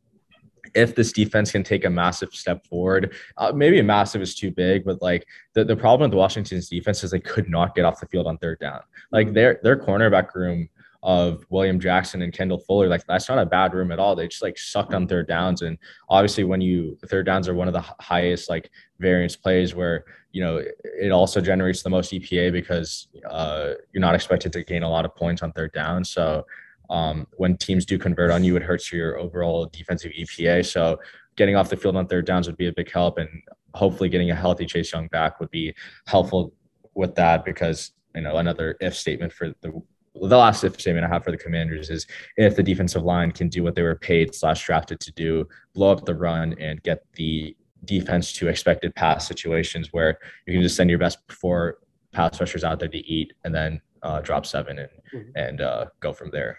if 0.74 0.94
this 0.94 1.10
defense 1.10 1.50
can 1.50 1.62
take 1.62 1.84
a 1.86 1.90
massive 1.90 2.34
step 2.34 2.66
forward, 2.66 3.14
uh, 3.38 3.50
maybe 3.52 3.78
a 3.78 3.82
massive 3.82 4.20
is 4.20 4.34
too 4.34 4.50
big, 4.50 4.84
but 4.84 5.00
like 5.00 5.26
the, 5.54 5.64
the 5.64 5.74
problem 5.74 6.10
with 6.10 6.16
Washington's 6.16 6.68
defense 6.68 7.02
is 7.02 7.10
they 7.10 7.20
could 7.20 7.48
not 7.48 7.74
get 7.74 7.86
off 7.86 7.98
the 7.98 8.06
field 8.06 8.26
on 8.26 8.36
third 8.38 8.58
down. 8.58 8.80
Like 9.10 9.32
their 9.32 9.58
their 9.62 9.76
cornerback 9.76 10.34
room 10.34 10.68
of 11.06 11.46
William 11.50 11.78
Jackson 11.78 12.20
and 12.22 12.32
Kendall 12.32 12.58
Fuller, 12.58 12.88
like 12.88 13.06
that's 13.06 13.28
not 13.28 13.38
a 13.38 13.46
bad 13.46 13.72
room 13.72 13.92
at 13.92 14.00
all. 14.00 14.16
They 14.16 14.26
just 14.26 14.42
like 14.42 14.58
sucked 14.58 14.92
on 14.92 15.06
third 15.06 15.28
downs. 15.28 15.62
And 15.62 15.78
obviously 16.08 16.42
when 16.42 16.60
you 16.60 16.98
third 17.06 17.26
downs 17.26 17.48
are 17.48 17.54
one 17.54 17.68
of 17.68 17.74
the 17.74 17.84
highest 18.00 18.50
like 18.50 18.68
variance 18.98 19.36
plays 19.36 19.72
where, 19.72 20.04
you 20.32 20.42
know, 20.42 20.60
it 20.82 21.12
also 21.12 21.40
generates 21.40 21.84
the 21.84 21.90
most 21.90 22.10
EPA 22.12 22.50
because 22.50 23.06
uh, 23.30 23.74
you're 23.92 24.00
not 24.00 24.16
expected 24.16 24.52
to 24.52 24.64
gain 24.64 24.82
a 24.82 24.90
lot 24.90 25.04
of 25.04 25.14
points 25.14 25.44
on 25.44 25.52
third 25.52 25.72
down. 25.72 26.04
So 26.04 26.44
um, 26.90 27.28
when 27.36 27.56
teams 27.56 27.86
do 27.86 28.00
convert 28.00 28.32
on 28.32 28.42
you, 28.42 28.56
it 28.56 28.64
hurts 28.64 28.92
your 28.92 29.16
overall 29.16 29.66
defensive 29.66 30.10
EPA. 30.10 30.66
So 30.66 30.98
getting 31.36 31.54
off 31.54 31.70
the 31.70 31.76
field 31.76 31.94
on 31.94 32.08
third 32.08 32.26
downs 32.26 32.48
would 32.48 32.56
be 32.56 32.66
a 32.66 32.72
big 32.72 32.90
help. 32.90 33.18
And 33.18 33.28
hopefully 33.74 34.08
getting 34.08 34.32
a 34.32 34.34
healthy 34.34 34.66
Chase 34.66 34.92
Young 34.92 35.06
back 35.06 35.38
would 35.38 35.52
be 35.52 35.72
helpful 36.08 36.52
with 36.94 37.14
that 37.14 37.44
because, 37.44 37.92
you 38.16 38.22
know, 38.22 38.38
another 38.38 38.76
if 38.80 38.96
statement 38.96 39.32
for 39.32 39.54
the 39.60 39.80
the 40.26 40.36
last 40.36 40.64
if 40.64 40.80
statement 40.80 41.06
I 41.06 41.08
have 41.08 41.24
for 41.24 41.30
the 41.30 41.36
Commanders 41.36 41.90
is 41.90 42.06
if 42.36 42.56
the 42.56 42.62
defensive 42.62 43.02
line 43.02 43.32
can 43.32 43.48
do 43.48 43.62
what 43.62 43.74
they 43.74 43.82
were 43.82 43.94
paid 43.94 44.34
slash 44.34 44.64
drafted 44.64 45.00
to 45.00 45.12
do, 45.12 45.48
blow 45.74 45.92
up 45.92 46.04
the 46.04 46.14
run 46.14 46.54
and 46.60 46.82
get 46.82 47.04
the 47.14 47.56
defense 47.84 48.32
to 48.34 48.48
expected 48.48 48.94
pass 48.94 49.26
situations 49.26 49.92
where 49.92 50.18
you 50.46 50.54
can 50.54 50.62
just 50.62 50.76
send 50.76 50.90
your 50.90 50.98
best 50.98 51.18
four 51.30 51.78
pass 52.12 52.40
rushers 52.40 52.64
out 52.64 52.78
there 52.78 52.88
to 52.88 53.06
eat 53.06 53.32
and 53.44 53.54
then 53.54 53.80
uh, 54.02 54.20
drop 54.20 54.46
seven 54.46 54.78
and 54.78 54.88
mm-hmm. 55.12 55.30
and 55.36 55.60
uh, 55.60 55.86
go 56.00 56.12
from 56.12 56.30
there. 56.30 56.58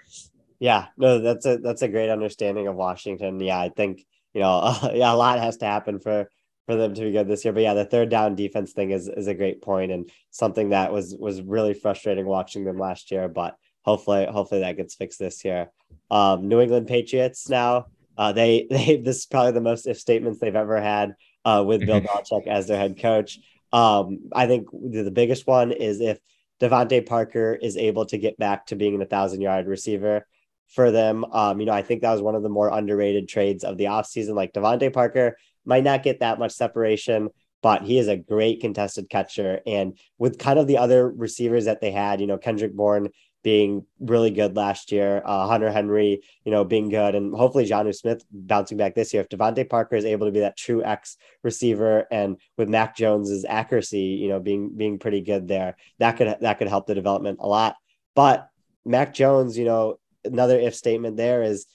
Yeah, 0.59 0.87
no, 0.97 1.19
that's 1.19 1.45
a 1.45 1.57
that's 1.57 1.81
a 1.81 1.87
great 1.87 2.09
understanding 2.09 2.67
of 2.67 2.75
Washington. 2.75 3.39
Yeah, 3.39 3.59
I 3.59 3.69
think 3.69 4.05
you 4.33 4.41
know, 4.41 4.59
uh, 4.59 4.91
yeah, 4.93 5.13
a 5.13 5.15
lot 5.15 5.39
has 5.39 5.57
to 5.57 5.65
happen 5.65 5.99
for 5.99 6.29
for 6.67 6.75
them 6.75 6.93
to 6.93 7.01
be 7.01 7.11
good 7.11 7.27
this 7.27 7.43
year. 7.43 7.53
But 7.53 7.63
yeah, 7.63 7.73
the 7.73 7.85
third 7.85 8.09
down 8.09 8.35
defense 8.35 8.73
thing 8.73 8.91
is 8.91 9.07
is 9.07 9.27
a 9.27 9.33
great 9.33 9.61
point 9.61 9.91
and 9.91 10.11
something 10.29 10.69
that 10.69 10.93
was 10.93 11.15
was 11.17 11.41
really 11.41 11.73
frustrating 11.73 12.27
watching 12.27 12.65
them 12.65 12.77
last 12.77 13.09
year. 13.09 13.27
But 13.27 13.55
hopefully, 13.83 14.27
hopefully 14.29 14.61
that 14.61 14.77
gets 14.77 14.93
fixed 14.93 15.17
this 15.17 15.43
year. 15.43 15.71
Um, 16.11 16.47
New 16.47 16.59
England 16.59 16.87
Patriots 16.87 17.49
now. 17.49 17.87
Uh, 18.17 18.33
they 18.33 18.67
they 18.69 18.97
this 18.97 19.19
is 19.19 19.25
probably 19.25 19.53
the 19.53 19.61
most 19.61 19.87
if 19.87 19.97
statements 19.97 20.39
they've 20.39 20.55
ever 20.55 20.79
had 20.79 21.15
uh, 21.45 21.63
with 21.65 21.85
Bill 21.85 22.01
Belichick 22.01 22.45
as 22.47 22.67
their 22.67 22.77
head 22.77 22.99
coach. 22.99 23.39
Um, 23.73 24.29
I 24.33 24.45
think 24.47 24.67
the 24.71 25.11
biggest 25.11 25.47
one 25.47 25.71
is 25.71 26.01
if 26.01 26.19
DeVante 26.59 27.05
Parker 27.05 27.57
is 27.59 27.77
able 27.77 28.05
to 28.07 28.17
get 28.17 28.37
back 28.37 28.65
to 28.67 28.75
being 28.75 29.01
a 29.01 29.05
thousand 29.05 29.41
yard 29.41 29.67
receiver 29.67 30.27
for 30.69 30.91
them. 30.91 31.23
Um, 31.25 31.59
you 31.59 31.65
know, 31.65 31.73
I 31.73 31.81
think 31.81 32.01
that 32.01 32.11
was 32.11 32.21
one 32.21 32.35
of 32.35 32.43
the 32.43 32.49
more 32.49 32.69
underrated 32.69 33.29
trades 33.29 33.63
of 33.63 33.77
the 33.77 33.85
offseason. 33.85 34.35
Like 34.35 34.53
DeVante 34.53 34.91
Parker 34.91 35.37
might 35.67 35.83
not 35.83 36.03
get 36.03 36.21
that 36.21 36.39
much 36.39 36.53
separation, 36.53 37.29
but 37.61 37.83
he 37.83 37.97
is 37.99 38.07
a 38.07 38.17
great 38.17 38.61
contested 38.61 39.09
catcher. 39.09 39.59
And 39.67 39.97
with 40.17 40.39
kind 40.39 40.57
of 40.57 40.67
the 40.67 40.77
other 40.77 41.09
receivers 41.09 41.65
that 41.65 41.81
they 41.81 41.91
had, 41.91 42.21
you 42.21 42.27
know, 42.27 42.37
Kendrick 42.37 42.73
Bourne 42.73 43.09
being 43.43 43.85
really 43.99 44.31
good 44.31 44.55
last 44.55 44.91
year, 44.91 45.21
uh, 45.25 45.47
Hunter 45.47 45.71
Henry, 45.71 46.21
you 46.43 46.51
know, 46.51 46.63
being 46.63 46.89
good, 46.89 47.15
and 47.15 47.33
hopefully 47.33 47.65
Jonnu 47.67 47.95
Smith 47.95 48.25
bouncing 48.31 48.77
back 48.77 48.95
this 48.95 49.13
year. 49.13 49.21
If 49.21 49.29
DeVante 49.29 49.69
Parker 49.69 49.95
is 49.95 50.05
able 50.05 50.25
to 50.25 50.31
be 50.31 50.41
that 50.41 50.57
true 50.57 50.83
X 50.83 51.17
receiver, 51.43 52.07
and 52.11 52.37
with 52.57 52.67
Mac 52.67 52.95
Jones's 52.95 53.45
accuracy, 53.47 53.99
you 53.99 54.27
know, 54.27 54.39
being 54.39 54.75
being 54.75 54.99
pretty 54.99 55.21
good 55.21 55.47
there, 55.47 55.77
that 55.99 56.17
could 56.17 56.35
that 56.41 56.57
could 56.57 56.67
help 56.67 56.87
the 56.87 56.95
development 56.95 57.37
a 57.39 57.47
lot. 57.47 57.75
But 58.15 58.49
Mac 58.85 59.13
Jones, 59.13 59.57
you 59.57 59.65
know, 59.65 59.99
another 60.25 60.59
if 60.59 60.75
statement 60.75 61.15
there 61.15 61.43
is 61.43 61.67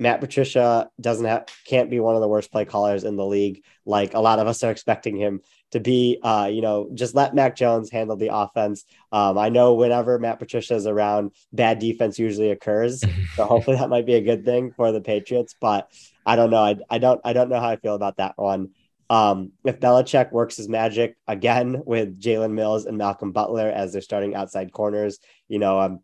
Matt 0.00 0.20
Patricia 0.20 0.88
doesn't 0.98 1.26
have 1.26 1.44
can't 1.66 1.90
be 1.90 2.00
one 2.00 2.14
of 2.14 2.22
the 2.22 2.28
worst 2.28 2.50
play 2.50 2.64
callers 2.64 3.04
in 3.04 3.16
the 3.16 3.26
league. 3.26 3.62
Like 3.84 4.14
a 4.14 4.18
lot 4.18 4.38
of 4.38 4.46
us 4.46 4.64
are 4.64 4.70
expecting 4.70 5.14
him 5.14 5.42
to 5.72 5.78
be, 5.78 6.18
uh, 6.22 6.48
you 6.50 6.62
know, 6.62 6.88
just 6.94 7.14
let 7.14 7.34
Mac 7.34 7.54
Jones 7.54 7.90
handle 7.90 8.16
the 8.16 8.34
offense. 8.34 8.84
Um, 9.12 9.36
I 9.36 9.50
know 9.50 9.74
whenever 9.74 10.18
Matt 10.18 10.38
Patricia 10.38 10.74
is 10.74 10.86
around, 10.86 11.32
bad 11.52 11.78
defense 11.78 12.18
usually 12.18 12.50
occurs. 12.50 13.04
so 13.36 13.44
hopefully 13.44 13.76
that 13.76 13.90
might 13.90 14.06
be 14.06 14.14
a 14.14 14.22
good 14.22 14.46
thing 14.46 14.72
for 14.72 14.90
the 14.90 15.02
Patriots. 15.02 15.54
But 15.60 15.90
I 16.24 16.34
don't 16.34 16.50
know. 16.50 16.64
I, 16.64 16.76
I 16.88 16.96
don't 16.96 17.20
I 17.22 17.34
don't 17.34 17.50
know 17.50 17.60
how 17.60 17.68
I 17.68 17.76
feel 17.76 17.94
about 17.94 18.16
that 18.16 18.32
one. 18.36 18.70
Um, 19.10 19.52
if 19.64 19.80
Belichick 19.80 20.32
works 20.32 20.56
his 20.56 20.68
magic 20.68 21.16
again 21.28 21.82
with 21.84 22.18
Jalen 22.20 22.52
Mills 22.52 22.86
and 22.86 22.96
Malcolm 22.96 23.32
Butler 23.32 23.68
as 23.68 23.92
they're 23.92 24.00
starting 24.00 24.34
outside 24.34 24.72
corners, 24.72 25.18
you 25.48 25.58
know, 25.58 25.80
um, 25.80 26.00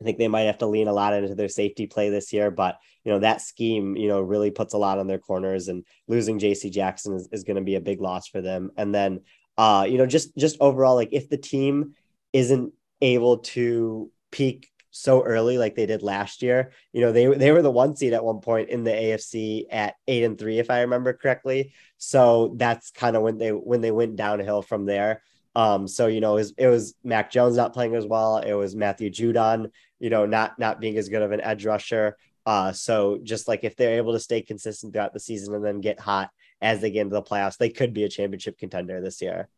I 0.00 0.04
think 0.04 0.18
they 0.18 0.28
might 0.28 0.42
have 0.42 0.58
to 0.58 0.66
lean 0.66 0.86
a 0.86 0.92
lot 0.92 1.14
into 1.14 1.34
their 1.34 1.48
safety 1.48 1.86
play 1.86 2.08
this 2.08 2.32
year, 2.32 2.50
but 2.50 2.78
you 3.04 3.12
know 3.12 3.18
that 3.20 3.40
scheme, 3.40 3.96
you 3.96 4.08
know, 4.08 4.20
really 4.20 4.50
puts 4.50 4.74
a 4.74 4.78
lot 4.78 4.98
on 4.98 5.06
their 5.06 5.18
corners, 5.18 5.68
and 5.68 5.84
losing 6.06 6.38
J.C. 6.38 6.70
Jackson 6.70 7.14
is, 7.14 7.28
is 7.32 7.44
going 7.44 7.56
to 7.56 7.62
be 7.62 7.74
a 7.74 7.80
big 7.80 8.00
loss 8.00 8.28
for 8.28 8.40
them. 8.40 8.70
And 8.76 8.94
then, 8.94 9.20
uh, 9.56 9.86
you 9.88 9.98
know, 9.98 10.06
just 10.06 10.36
just 10.36 10.56
overall, 10.60 10.94
like 10.94 11.08
if 11.12 11.28
the 11.28 11.36
team 11.36 11.94
isn't 12.32 12.72
able 13.00 13.38
to 13.38 14.10
peak 14.30 14.70
so 14.90 15.22
early 15.22 15.58
like 15.58 15.74
they 15.74 15.86
did 15.86 16.02
last 16.02 16.42
year, 16.42 16.70
you 16.92 17.00
know, 17.00 17.10
they 17.10 17.26
they 17.26 17.50
were 17.50 17.62
the 17.62 17.70
one 17.70 17.96
seed 17.96 18.12
at 18.12 18.24
one 18.24 18.40
point 18.40 18.68
in 18.68 18.84
the 18.84 18.92
AFC 18.92 19.64
at 19.70 19.94
eight 20.06 20.22
and 20.22 20.38
three, 20.38 20.58
if 20.58 20.70
I 20.70 20.82
remember 20.82 21.12
correctly. 21.12 21.72
So 21.96 22.54
that's 22.56 22.90
kind 22.92 23.16
of 23.16 23.22
when 23.22 23.38
they 23.38 23.50
when 23.50 23.80
they 23.80 23.90
went 23.90 24.16
downhill 24.16 24.62
from 24.62 24.86
there. 24.86 25.22
Um, 25.54 25.88
so 25.88 26.06
you 26.06 26.20
know, 26.20 26.34
it 26.34 26.40
was, 26.40 26.54
it 26.56 26.66
was 26.68 26.94
Mac 27.02 27.32
Jones 27.32 27.56
not 27.56 27.72
playing 27.72 27.96
as 27.96 28.06
well. 28.06 28.38
It 28.38 28.52
was 28.52 28.76
Matthew 28.76 29.10
Judon, 29.10 29.70
you 30.00 30.10
know, 30.10 30.26
not 30.26 30.58
not 30.58 30.80
being 30.80 30.96
as 30.98 31.08
good 31.08 31.22
of 31.22 31.32
an 31.32 31.40
edge 31.40 31.64
rusher. 31.64 32.16
Uh, 32.46 32.72
so 32.72 33.18
just 33.22 33.46
like 33.48 33.64
if 33.64 33.76
they're 33.76 33.98
able 33.98 34.12
to 34.12 34.20
stay 34.20 34.40
consistent 34.40 34.92
throughout 34.92 35.12
the 35.12 35.20
season 35.20 35.54
and 35.54 35.64
then 35.64 35.80
get 35.80 36.00
hot 36.00 36.30
as 36.62 36.80
they 36.80 36.90
get 36.90 37.02
into 37.02 37.14
the 37.14 37.22
playoffs, 37.22 37.58
they 37.58 37.68
could 37.68 37.92
be 37.92 38.04
a 38.04 38.08
championship 38.08 38.58
contender 38.58 39.00
this 39.00 39.20
year. 39.20 39.48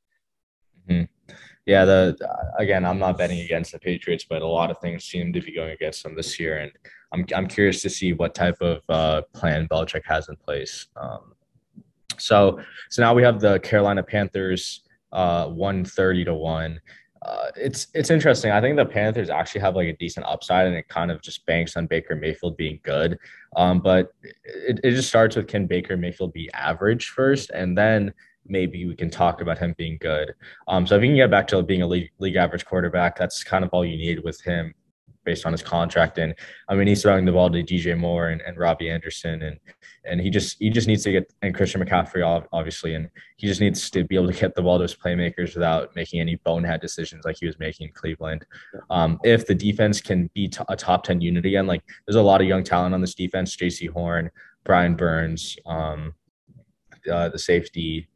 Mm-hmm. 0.88 1.34
Yeah, 1.66 1.84
the 1.84 2.16
again, 2.58 2.84
I'm 2.84 2.98
not 2.98 3.18
betting 3.18 3.40
against 3.40 3.72
the 3.72 3.78
Patriots, 3.78 4.26
but 4.28 4.42
a 4.42 4.46
lot 4.46 4.70
of 4.70 4.78
things 4.78 5.04
seem 5.04 5.32
to 5.32 5.40
be 5.40 5.54
going 5.54 5.70
against 5.70 6.02
them 6.02 6.16
this 6.16 6.40
year, 6.40 6.58
and 6.58 6.72
I'm 7.12 7.24
I'm 7.34 7.46
curious 7.46 7.82
to 7.82 7.90
see 7.90 8.12
what 8.12 8.34
type 8.34 8.60
of 8.60 8.82
uh, 8.88 9.22
plan 9.34 9.68
Belichick 9.68 10.02
has 10.06 10.28
in 10.28 10.36
place. 10.36 10.86
Um, 10.96 11.34
so 12.18 12.60
so 12.88 13.02
now 13.02 13.14
we 13.14 13.22
have 13.22 13.40
the 13.40 13.60
Carolina 13.60 14.02
Panthers 14.02 14.82
uh, 15.12 15.46
130 15.46 16.24
to 16.24 16.34
1. 16.34 16.80
Uh, 17.22 17.50
it's 17.54 17.88
it's 17.92 18.10
interesting. 18.10 18.50
I 18.50 18.60
think 18.60 18.76
the 18.76 18.86
Panthers 18.86 19.28
actually 19.28 19.60
have 19.60 19.76
like 19.76 19.88
a 19.88 19.96
decent 19.96 20.26
upside, 20.26 20.66
and 20.66 20.74
it 20.74 20.88
kind 20.88 21.10
of 21.10 21.20
just 21.20 21.44
banks 21.44 21.76
on 21.76 21.86
Baker 21.86 22.16
Mayfield 22.16 22.56
being 22.56 22.80
good. 22.82 23.18
Um, 23.56 23.80
but 23.80 24.14
it, 24.44 24.80
it 24.82 24.92
just 24.92 25.08
starts 25.08 25.36
with 25.36 25.46
can 25.46 25.66
Baker 25.66 25.96
Mayfield 25.96 26.32
be 26.32 26.50
average 26.54 27.08
first, 27.08 27.50
and 27.50 27.76
then 27.76 28.14
maybe 28.46 28.86
we 28.86 28.96
can 28.96 29.10
talk 29.10 29.42
about 29.42 29.58
him 29.58 29.74
being 29.76 29.98
good. 30.00 30.32
Um, 30.66 30.86
so 30.86 30.96
if 30.96 31.02
you 31.02 31.08
can 31.08 31.16
get 31.16 31.30
back 31.30 31.46
to 31.48 31.62
being 31.62 31.82
a 31.82 31.86
league, 31.86 32.10
league 32.18 32.36
average 32.36 32.64
quarterback, 32.64 33.16
that's 33.16 33.44
kind 33.44 33.64
of 33.64 33.70
all 33.72 33.84
you 33.84 33.98
need 33.98 34.24
with 34.24 34.40
him 34.40 34.74
based 35.30 35.46
on 35.46 35.52
his 35.52 35.62
contract. 35.62 36.18
And 36.18 36.34
I 36.68 36.74
mean, 36.74 36.88
he's 36.88 37.02
throwing 37.02 37.24
the 37.24 37.30
ball 37.30 37.50
to 37.50 37.62
DJ 37.62 37.96
Moore 37.96 38.30
and, 38.30 38.40
and 38.40 38.56
Robbie 38.58 38.90
Anderson, 38.90 39.42
and 39.42 39.60
and 40.04 40.20
he 40.20 40.28
just 40.28 40.56
he 40.58 40.70
just 40.70 40.88
needs 40.88 41.04
to 41.04 41.12
get 41.12 41.32
and 41.42 41.54
Christian 41.54 41.80
McCaffrey 41.80 42.24
obviously, 42.52 42.94
and 42.96 43.08
he 43.36 43.46
just 43.46 43.60
needs 43.60 43.90
to 43.90 44.02
be 44.02 44.16
able 44.16 44.32
to 44.32 44.40
get 44.40 44.56
the 44.56 44.62
ball 44.62 44.78
to 44.78 44.82
his 44.82 44.94
playmakers 44.94 45.54
without 45.54 45.94
making 45.94 46.20
any 46.20 46.34
bonehead 46.36 46.80
decisions 46.80 47.24
like 47.24 47.36
he 47.38 47.46
was 47.46 47.60
making 47.60 47.86
in 47.86 47.92
Cleveland. 47.92 48.44
Um, 48.90 49.20
if 49.22 49.46
the 49.46 49.54
defense 49.54 50.00
can 50.00 50.28
be 50.34 50.48
t- 50.48 50.64
a 50.68 50.74
top 50.74 51.04
ten 51.04 51.20
unit 51.20 51.46
again, 51.46 51.68
like 51.68 51.82
there's 52.06 52.16
a 52.16 52.22
lot 52.22 52.40
of 52.40 52.48
young 52.48 52.64
talent 52.64 52.92
on 52.92 53.00
this 53.00 53.14
defense: 53.14 53.56
Jaycee 53.56 53.90
Horn, 53.90 54.32
Brian 54.64 54.96
Burns, 54.96 55.56
um, 55.64 56.12
uh, 57.10 57.28
the 57.28 57.38
safety. 57.38 58.08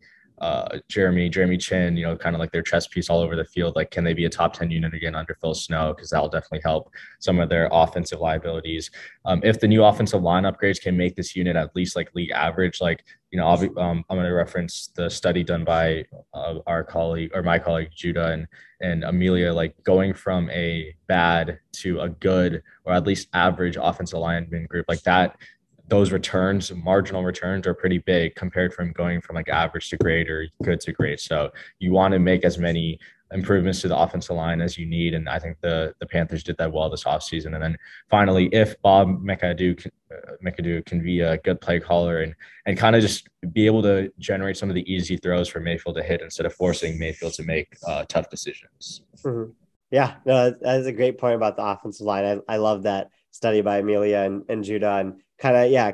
Uh, 0.45 0.79
Jeremy, 0.91 1.31
Jeremy 1.31 1.57
Chinn, 1.57 1.97
you 1.97 2.05
know, 2.05 2.19
kind 2.19 2.37
of 2.37 2.41
like 2.41 2.53
their 2.53 2.61
chess 2.61 2.87
piece 2.87 3.09
all 3.09 3.21
over 3.21 3.35
the 3.35 3.47
field. 3.47 3.75
Like, 3.77 3.91
can 3.91 4.05
they 4.05 4.13
be 4.13 4.27
a 4.27 4.29
top 4.29 4.53
10 4.53 4.71
unit 4.71 4.93
again 4.93 5.15
under 5.15 5.35
Phil 5.41 5.55
Snow? 5.55 5.95
Because 5.95 6.11
that'll 6.11 6.29
definitely 6.29 6.61
help 6.63 6.91
some 7.19 7.41
of 7.41 7.49
their 7.49 7.71
offensive 7.73 8.21
liabilities. 8.21 8.91
Um, 9.25 9.41
if 9.43 9.59
the 9.59 9.67
new 9.67 9.83
offensive 9.83 10.23
line 10.23 10.43
upgrades 10.43 10.79
can 10.79 10.99
make 10.99 11.17
this 11.17 11.35
unit 11.35 11.57
at 11.57 11.75
least 11.75 11.97
like 11.97 12.15
league 12.15 12.31
average, 12.33 12.83
like, 12.83 13.07
you 13.31 13.39
know, 13.39 13.57
be, 13.57 13.69
um, 13.79 14.05
I'm 14.11 14.19
going 14.19 14.27
to 14.27 14.35
reference 14.35 14.91
the 14.95 15.09
study 15.09 15.43
done 15.43 15.65
by 15.65 16.05
uh, 16.35 16.59
our 16.67 16.85
colleague 16.85 17.31
or 17.33 17.43
my 17.43 17.59
colleague 17.59 17.89
Judah 17.97 18.33
and, 18.33 18.47
and 18.83 19.03
Amelia, 19.03 19.51
like 19.51 19.83
going 19.83 20.13
from 20.13 20.51
a 20.51 20.95
bad 21.07 21.59
to 21.77 22.01
a 22.01 22.11
good 22.11 22.63
or 22.85 22.93
at 22.93 23.07
least 23.07 23.29
average 23.33 23.79
offensive 23.81 24.19
lineman 24.19 24.67
group 24.67 24.85
like 24.89 25.03
that 25.05 25.39
those 25.89 26.13
returns, 26.13 26.73
marginal 26.73 27.25
returns, 27.25 27.67
are 27.67 27.75
pretty 27.75 27.99
big 27.99 28.35
compared 28.35 28.73
from 28.73 28.93
going 28.93 29.21
from 29.21 29.37
like 29.37 29.49
average 29.49 29.91
to 29.91 29.97
great 29.99 30.31
or 30.31 30.47
good 30.63 30.81
to 30.81 30.93
great. 30.93 31.21
So 31.21 31.51
you 31.79 31.93
want 31.93 32.13
to 32.13 32.19
make 32.19 32.45
as 32.45 32.59
many 32.59 32.99
improvements 33.33 33.81
to 33.81 33.89
the 33.89 33.99
offensive 33.99 34.37
line 34.37 34.61
as 34.61 34.79
you 34.79 34.87
need. 34.87 35.13
And 35.13 35.29
I 35.29 35.39
think 35.39 35.59
the 35.61 35.95
the 35.99 36.07
Panthers 36.07 36.43
did 36.43 36.57
that 36.59 36.73
well 36.73 36.89
this 36.89 37.05
offseason. 37.05 37.55
And 37.55 37.63
then 37.63 37.77
finally, 38.09 38.47
if 38.47 38.81
Bob 38.81 39.23
McAdoo, 39.23 39.87
uh, 40.11 40.17
McAdoo 40.45 40.87
can 40.87 41.03
be 41.03 41.21
a 41.21 41.39
good 41.39 41.61
play 41.61 41.81
caller 41.81 42.21
and 42.23 42.35
and 42.67 42.79
kind 42.79 42.97
of 42.97 43.03
just 43.03 43.29
be 43.53 43.67
able 43.67 43.83
to 43.83 44.11
generate 44.19 44.57
some 44.57 44.71
of 44.71 44.75
the 44.75 44.91
easy 44.91 45.17
throws 45.17 45.49
for 45.49 45.61
Mayfield 45.61 45.97
to 45.97 46.03
hit 46.03 46.23
instead 46.23 46.47
of 46.47 46.55
forcing 46.55 46.99
Mayfield 46.99 47.35
to 47.35 47.43
make 47.43 47.77
uh, 47.87 48.05
tough 48.09 48.31
decisions. 48.31 49.03
Mm-hmm. 49.23 49.51
Yeah, 49.91 50.15
no, 50.25 50.51
that 50.51 50.81
is 50.81 50.87
a 50.87 50.93
great 50.93 51.19
point 51.19 51.37
about 51.37 51.57
the 51.57 51.65
offensive 51.65 52.07
line. 52.07 52.43
I, 52.49 52.55
I 52.55 52.57
love 52.57 52.83
that 52.85 53.11
study 53.35 53.61
by 53.63 53.79
Amelia 53.79 54.19
and, 54.19 54.45
and 54.49 54.63
Judah 54.63 54.95
and 54.99 55.21
kind 55.39 55.57
of 55.57 55.71
yeah 55.71 55.93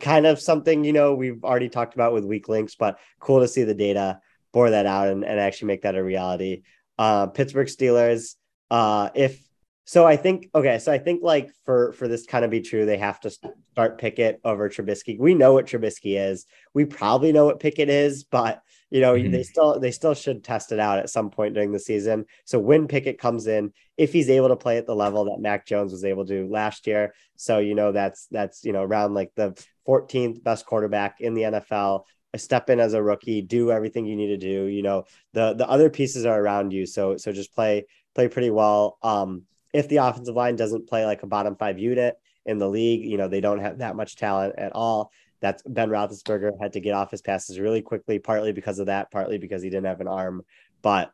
kind 0.00 0.26
of 0.26 0.40
something 0.40 0.82
you 0.82 0.94
know 0.94 1.14
we've 1.14 1.44
already 1.44 1.68
talked 1.68 1.92
about 1.92 2.14
with 2.14 2.24
weak 2.24 2.48
links 2.48 2.74
but 2.74 2.98
cool 3.20 3.40
to 3.40 3.46
see 3.46 3.62
the 3.62 3.74
data 3.74 4.18
bore 4.52 4.70
that 4.70 4.86
out 4.86 5.08
and, 5.08 5.22
and 5.22 5.38
actually 5.38 5.66
make 5.66 5.82
that 5.82 5.94
a 5.94 6.02
reality. 6.02 6.62
Uh 6.98 7.26
pittsburgh 7.26 7.68
steelers 7.68 8.36
uh 8.70 9.10
if 9.14 9.38
so 9.84 10.06
i 10.06 10.16
think 10.16 10.48
okay 10.54 10.78
so 10.78 10.90
i 10.90 10.98
think 10.98 11.22
like 11.22 11.50
for 11.64 11.92
for 11.92 12.08
this 12.08 12.26
kind 12.26 12.44
of 12.44 12.50
be 12.50 12.60
true 12.60 12.86
they 12.86 12.98
have 12.98 13.20
to 13.20 13.30
start 13.30 13.98
pickett 13.98 14.40
over 14.44 14.68
trubisky. 14.68 15.18
We 15.18 15.34
know 15.34 15.52
what 15.52 15.66
trubisky 15.66 16.18
is. 16.18 16.46
We 16.74 16.86
probably 16.86 17.30
know 17.32 17.44
what 17.44 17.60
pickett 17.60 17.90
is 17.90 18.24
but 18.24 18.62
you 18.90 19.00
know 19.00 19.14
mm-hmm. 19.14 19.30
they 19.30 19.42
still 19.42 19.78
they 19.78 19.90
still 19.90 20.14
should 20.14 20.42
test 20.42 20.72
it 20.72 20.80
out 20.80 20.98
at 20.98 21.10
some 21.10 21.30
point 21.30 21.54
during 21.54 21.72
the 21.72 21.78
season. 21.78 22.24
So 22.44 22.58
when 22.58 22.88
pickett 22.88 23.18
comes 23.18 23.46
in 23.46 23.72
if 23.96 24.12
he's 24.12 24.30
able 24.30 24.48
to 24.48 24.56
play 24.56 24.78
at 24.78 24.86
the 24.86 24.94
level 24.94 25.24
that 25.24 25.40
mac 25.40 25.66
jones 25.66 25.92
was 25.92 26.04
able 26.04 26.24
to 26.24 26.48
last 26.48 26.86
year 26.86 27.12
so 27.36 27.58
you 27.58 27.74
know 27.74 27.90
that's 27.90 28.26
that's 28.30 28.64
you 28.64 28.72
know 28.72 28.82
around 28.82 29.12
like 29.12 29.32
the 29.34 29.60
14th 29.88 30.42
best 30.42 30.64
quarterback 30.66 31.20
in 31.20 31.34
the 31.34 31.42
nfl 31.42 32.04
step 32.36 32.70
in 32.70 32.78
as 32.78 32.94
a 32.94 33.02
rookie 33.02 33.42
do 33.42 33.72
everything 33.72 34.06
you 34.06 34.14
need 34.14 34.28
to 34.28 34.36
do 34.36 34.64
you 34.66 34.82
know 34.82 35.04
the 35.32 35.54
the 35.54 35.68
other 35.68 35.90
pieces 35.90 36.26
are 36.26 36.40
around 36.40 36.72
you. 36.72 36.86
So 36.86 37.16
so 37.16 37.32
just 37.32 37.54
play 37.54 37.86
play 38.14 38.28
pretty 38.28 38.50
well. 38.50 38.98
Um 39.02 39.42
if 39.72 39.88
the 39.88 39.98
offensive 39.98 40.34
line 40.34 40.56
doesn't 40.56 40.88
play 40.88 41.04
like 41.04 41.22
a 41.22 41.26
bottom 41.26 41.56
five 41.56 41.78
unit 41.78 42.16
in 42.46 42.58
the 42.58 42.68
league 42.68 43.04
you 43.04 43.18
know 43.18 43.28
they 43.28 43.40
don't 43.40 43.60
have 43.60 43.78
that 43.78 43.96
much 43.96 44.16
talent 44.16 44.54
at 44.56 44.72
all 44.72 45.10
that's 45.40 45.62
Ben 45.62 45.88
Roethlisberger 45.88 46.52
had 46.60 46.72
to 46.74 46.80
get 46.80 46.94
off 46.94 47.10
his 47.10 47.22
passes 47.22 47.58
really 47.58 47.82
quickly, 47.82 48.18
partly 48.18 48.52
because 48.52 48.78
of 48.78 48.86
that, 48.86 49.10
partly 49.10 49.38
because 49.38 49.62
he 49.62 49.70
didn't 49.70 49.86
have 49.86 50.00
an 50.00 50.08
arm. 50.08 50.42
But 50.82 51.12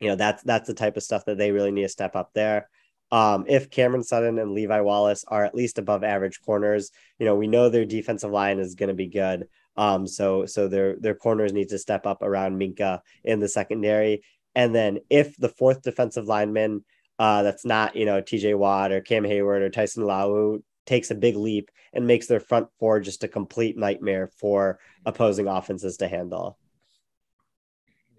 you 0.00 0.08
know, 0.08 0.16
that's 0.16 0.42
that's 0.42 0.66
the 0.66 0.74
type 0.74 0.96
of 0.96 1.02
stuff 1.02 1.24
that 1.26 1.38
they 1.38 1.52
really 1.52 1.70
need 1.70 1.82
to 1.82 1.88
step 1.88 2.16
up 2.16 2.30
there. 2.34 2.68
Um, 3.10 3.44
if 3.46 3.70
Cameron 3.70 4.02
Sutton 4.02 4.38
and 4.38 4.52
Levi 4.52 4.80
Wallace 4.80 5.24
are 5.28 5.44
at 5.44 5.54
least 5.54 5.78
above 5.78 6.02
average 6.02 6.40
corners, 6.40 6.90
you 7.18 7.26
know, 7.26 7.36
we 7.36 7.46
know 7.46 7.68
their 7.68 7.84
defensive 7.84 8.30
line 8.30 8.58
is 8.58 8.74
going 8.74 8.88
to 8.88 8.94
be 8.94 9.06
good. 9.06 9.46
Um, 9.76 10.06
so 10.06 10.46
so 10.46 10.68
their 10.68 10.96
their 10.96 11.14
corners 11.14 11.52
need 11.52 11.68
to 11.70 11.78
step 11.78 12.06
up 12.06 12.22
around 12.22 12.60
Minkah 12.60 13.00
in 13.22 13.40
the 13.40 13.48
secondary. 13.48 14.22
And 14.54 14.74
then 14.74 14.98
if 15.10 15.36
the 15.36 15.48
fourth 15.48 15.82
defensive 15.82 16.26
lineman 16.26 16.84
uh, 17.18 17.42
that's 17.42 17.64
not, 17.64 17.94
you 17.96 18.06
know, 18.06 18.20
TJ 18.20 18.56
Watt 18.56 18.92
or 18.92 19.00
Cam 19.00 19.24
Hayward 19.24 19.62
or 19.62 19.70
Tyson 19.70 20.02
Alualu 20.02 20.62
takes 20.86 21.10
a 21.10 21.14
big 21.14 21.36
leap 21.36 21.70
and 21.92 22.06
makes 22.06 22.26
their 22.26 22.40
front 22.40 22.68
four 22.78 23.00
just 23.00 23.24
a 23.24 23.28
complete 23.28 23.76
nightmare 23.76 24.28
for 24.38 24.78
opposing 25.06 25.48
offenses 25.48 25.96
to 25.98 26.08
handle. 26.08 26.58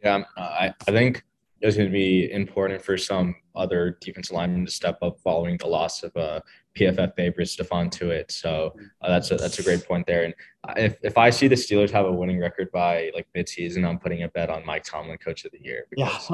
Yeah, 0.03 0.23
I, 0.37 0.73
I 0.87 0.91
think 0.91 1.23
it's 1.61 1.77
going 1.77 1.89
to 1.89 1.93
be 1.93 2.31
important 2.31 2.81
for 2.81 2.97
some 2.97 3.35
other 3.55 3.97
defensive 4.01 4.35
linemen 4.35 4.65
to 4.65 4.71
step 4.71 4.97
up 5.01 5.17
following 5.23 5.57
the 5.57 5.67
loss 5.67 6.03
of 6.03 6.15
a 6.15 6.43
PFF 6.77 7.15
favorite 7.15 7.47
Stephon 7.47 7.89
Tuitt. 7.89 8.29
So 8.29 8.75
uh, 9.01 9.09
that's 9.09 9.31
a 9.31 9.35
that's 9.35 9.59
a 9.59 9.63
great 9.63 9.87
point 9.87 10.05
there. 10.05 10.25
And 10.25 10.33
if, 10.77 10.97
if 11.01 11.17
I 11.17 11.29
see 11.29 11.47
the 11.47 11.55
Steelers 11.55 11.89
have 11.91 12.05
a 12.05 12.11
winning 12.11 12.39
record 12.39 12.71
by 12.71 13.11
like 13.15 13.27
midseason, 13.35 13.87
I'm 13.87 13.97
putting 13.97 14.23
a 14.23 14.27
bet 14.29 14.49
on 14.49 14.65
Mike 14.65 14.83
Tomlin, 14.83 15.17
Coach 15.17 15.45
of 15.45 15.51
the 15.51 15.61
Year. 15.61 15.85
Because, 15.89 16.29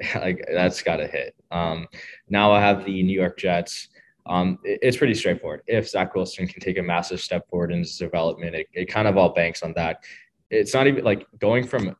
yeah, 0.00 0.18
like 0.20 0.44
that's 0.52 0.82
got 0.82 0.96
to 0.96 1.06
hit. 1.06 1.34
Um, 1.50 1.88
now 2.28 2.52
I 2.52 2.60
have 2.60 2.84
the 2.84 3.02
New 3.02 3.18
York 3.18 3.38
Jets. 3.38 3.88
Um, 4.26 4.58
it, 4.64 4.80
it's 4.82 4.96
pretty 4.96 5.14
straightforward. 5.14 5.62
If 5.66 5.88
Zach 5.88 6.14
Wilson 6.14 6.46
can 6.46 6.60
take 6.60 6.78
a 6.78 6.82
massive 6.82 7.20
step 7.20 7.48
forward 7.48 7.72
in 7.72 7.78
his 7.78 7.96
development, 7.96 8.54
it, 8.54 8.66
it 8.72 8.86
kind 8.86 9.08
of 9.08 9.16
all 9.16 9.30
banks 9.30 9.62
on 9.62 9.72
that. 9.74 10.04
It's 10.50 10.74
not 10.74 10.86
even 10.86 11.04
like 11.04 11.26
going 11.38 11.66
from 11.66 11.96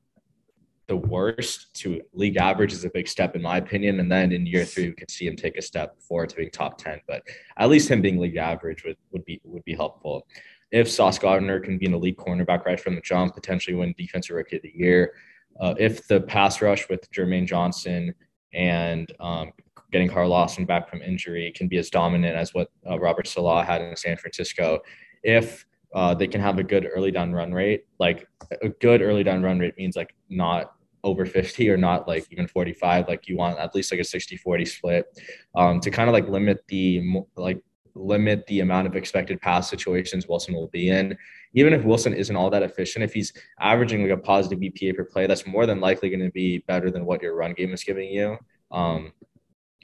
the 0.87 0.97
worst 0.97 1.75
to 1.75 2.01
league 2.13 2.37
average 2.37 2.73
is 2.73 2.85
a 2.85 2.91
big 2.91 3.09
step 3.09 3.35
in 3.35 3.43
my 3.43 3.57
opinion. 3.57 3.99
And 3.99 4.11
then 4.11 4.33
in 4.33 4.47
year 4.47 4.65
three, 4.65 4.89
we 4.89 4.95
could 4.95 5.11
see 5.11 5.27
him 5.27 5.35
take 5.37 5.57
a 5.57 5.63
step 5.63 6.01
forward 6.01 6.31
to 6.31 6.37
being 6.37 6.51
top 6.51 6.79
10, 6.79 7.01
but 7.09 7.23
at 7.57 7.69
least 7.69 7.89
him 7.89 8.01
being 8.01 8.19
league 8.19 8.37
average 8.37 8.85
would, 8.85 8.97
would 9.11 9.25
be, 9.25 9.41
would 9.45 9.65
be 9.65 9.75
helpful. 9.75 10.27
If 10.71 10.89
Sauce 10.89 11.19
Gardner 11.19 11.61
can 11.61 11.79
be 11.79 11.87
an 11.87 11.95
elite 11.95 12.17
cornerback 12.17 12.65
right 12.65 12.79
from 12.79 12.95
the 12.95 13.01
jump, 13.01 13.35
potentially 13.35 13.77
win 13.77 13.95
defensive 13.99 14.37
rookie 14.37 14.57
of 14.57 14.63
the 14.63 14.73
year. 14.75 15.15
Uh, 15.61 15.75
if 15.79 16.07
the 16.07 16.21
pass 16.21 16.61
rush 16.61 16.89
with 16.89 17.11
Jermaine 17.11 17.47
Johnson 17.47 18.15
and 18.53 19.13
um, 19.21 19.53
getting 19.93 20.09
Carl 20.09 20.31
Lawson 20.31 20.65
back 20.65 20.89
from 20.89 21.03
injury 21.03 21.53
can 21.55 21.69
be 21.69 21.79
as 21.79 21.91
dominant 21.91 22.37
as 22.37 22.55
what 22.55 22.69
uh, 22.89 22.99
Robert 22.99 23.27
Saleh 23.27 23.67
had 23.67 23.81
in 23.81 23.97
San 23.97 24.17
Francisco. 24.17 24.81
If 25.23 25.65
uh, 25.95 26.15
they 26.15 26.27
can 26.27 26.41
have 26.41 26.59
a 26.59 26.65
good 26.65 26.89
early 26.93 27.11
down 27.11 27.33
run 27.33 27.53
rate, 27.53 27.85
like 27.99 28.29
a 28.63 28.69
good 28.69 29.03
early 29.03 29.25
down 29.25 29.43
run 29.43 29.59
rate 29.59 29.75
means 29.79 29.97
like 29.97 30.15
not 30.29 30.73
over 31.05 31.25
50 31.25 31.71
or 31.71 31.77
not 31.77 32.09
like 32.09 32.27
even 32.33 32.49
45 32.49 33.07
like 33.07 33.29
you 33.29 33.37
want 33.37 33.61
at 33.61 33.77
least 33.77 33.93
like 33.93 34.01
a 34.01 34.05
60 34.05 34.37
40 34.39 34.65
split 34.65 35.07
um, 35.55 35.79
to 35.79 35.89
kind 35.89 36.09
of 36.09 36.13
like 36.13 36.29
limit 36.29 36.65
the 36.67 37.23
like 37.37 37.63
limit 37.97 38.47
the 38.47 38.61
amount 38.61 38.87
of 38.87 38.95
expected 38.95 39.41
pass 39.41 39.69
situations 39.69 40.29
Wilson 40.29 40.55
will 40.55 40.69
be 40.69 40.91
in. 40.91 41.17
Even 41.55 41.73
if 41.73 41.85
Wilson 41.85 42.13
isn't 42.13 42.37
all 42.37 42.51
that 42.51 42.63
efficient, 42.63 43.03
if 43.05 43.15
he's 43.15 43.33
averaging 43.61 44.03
like 44.03 44.11
a 44.11 44.21
positive 44.21 44.59
EPA 44.59 44.97
per 44.97 45.05
play, 45.05 45.27
that's 45.27 45.47
more 45.47 45.67
than 45.67 45.81
likely 45.81 46.11
going 46.11 46.21
to 46.21 46.31
be 46.31 46.59
better 46.67 46.91
than 46.91 47.07
what 47.07 47.23
your 47.23 47.35
run 47.35 47.55
game 47.55 47.73
is 47.73 47.83
giving 47.83 48.11
you. 48.11 48.37
Um, 48.71 49.13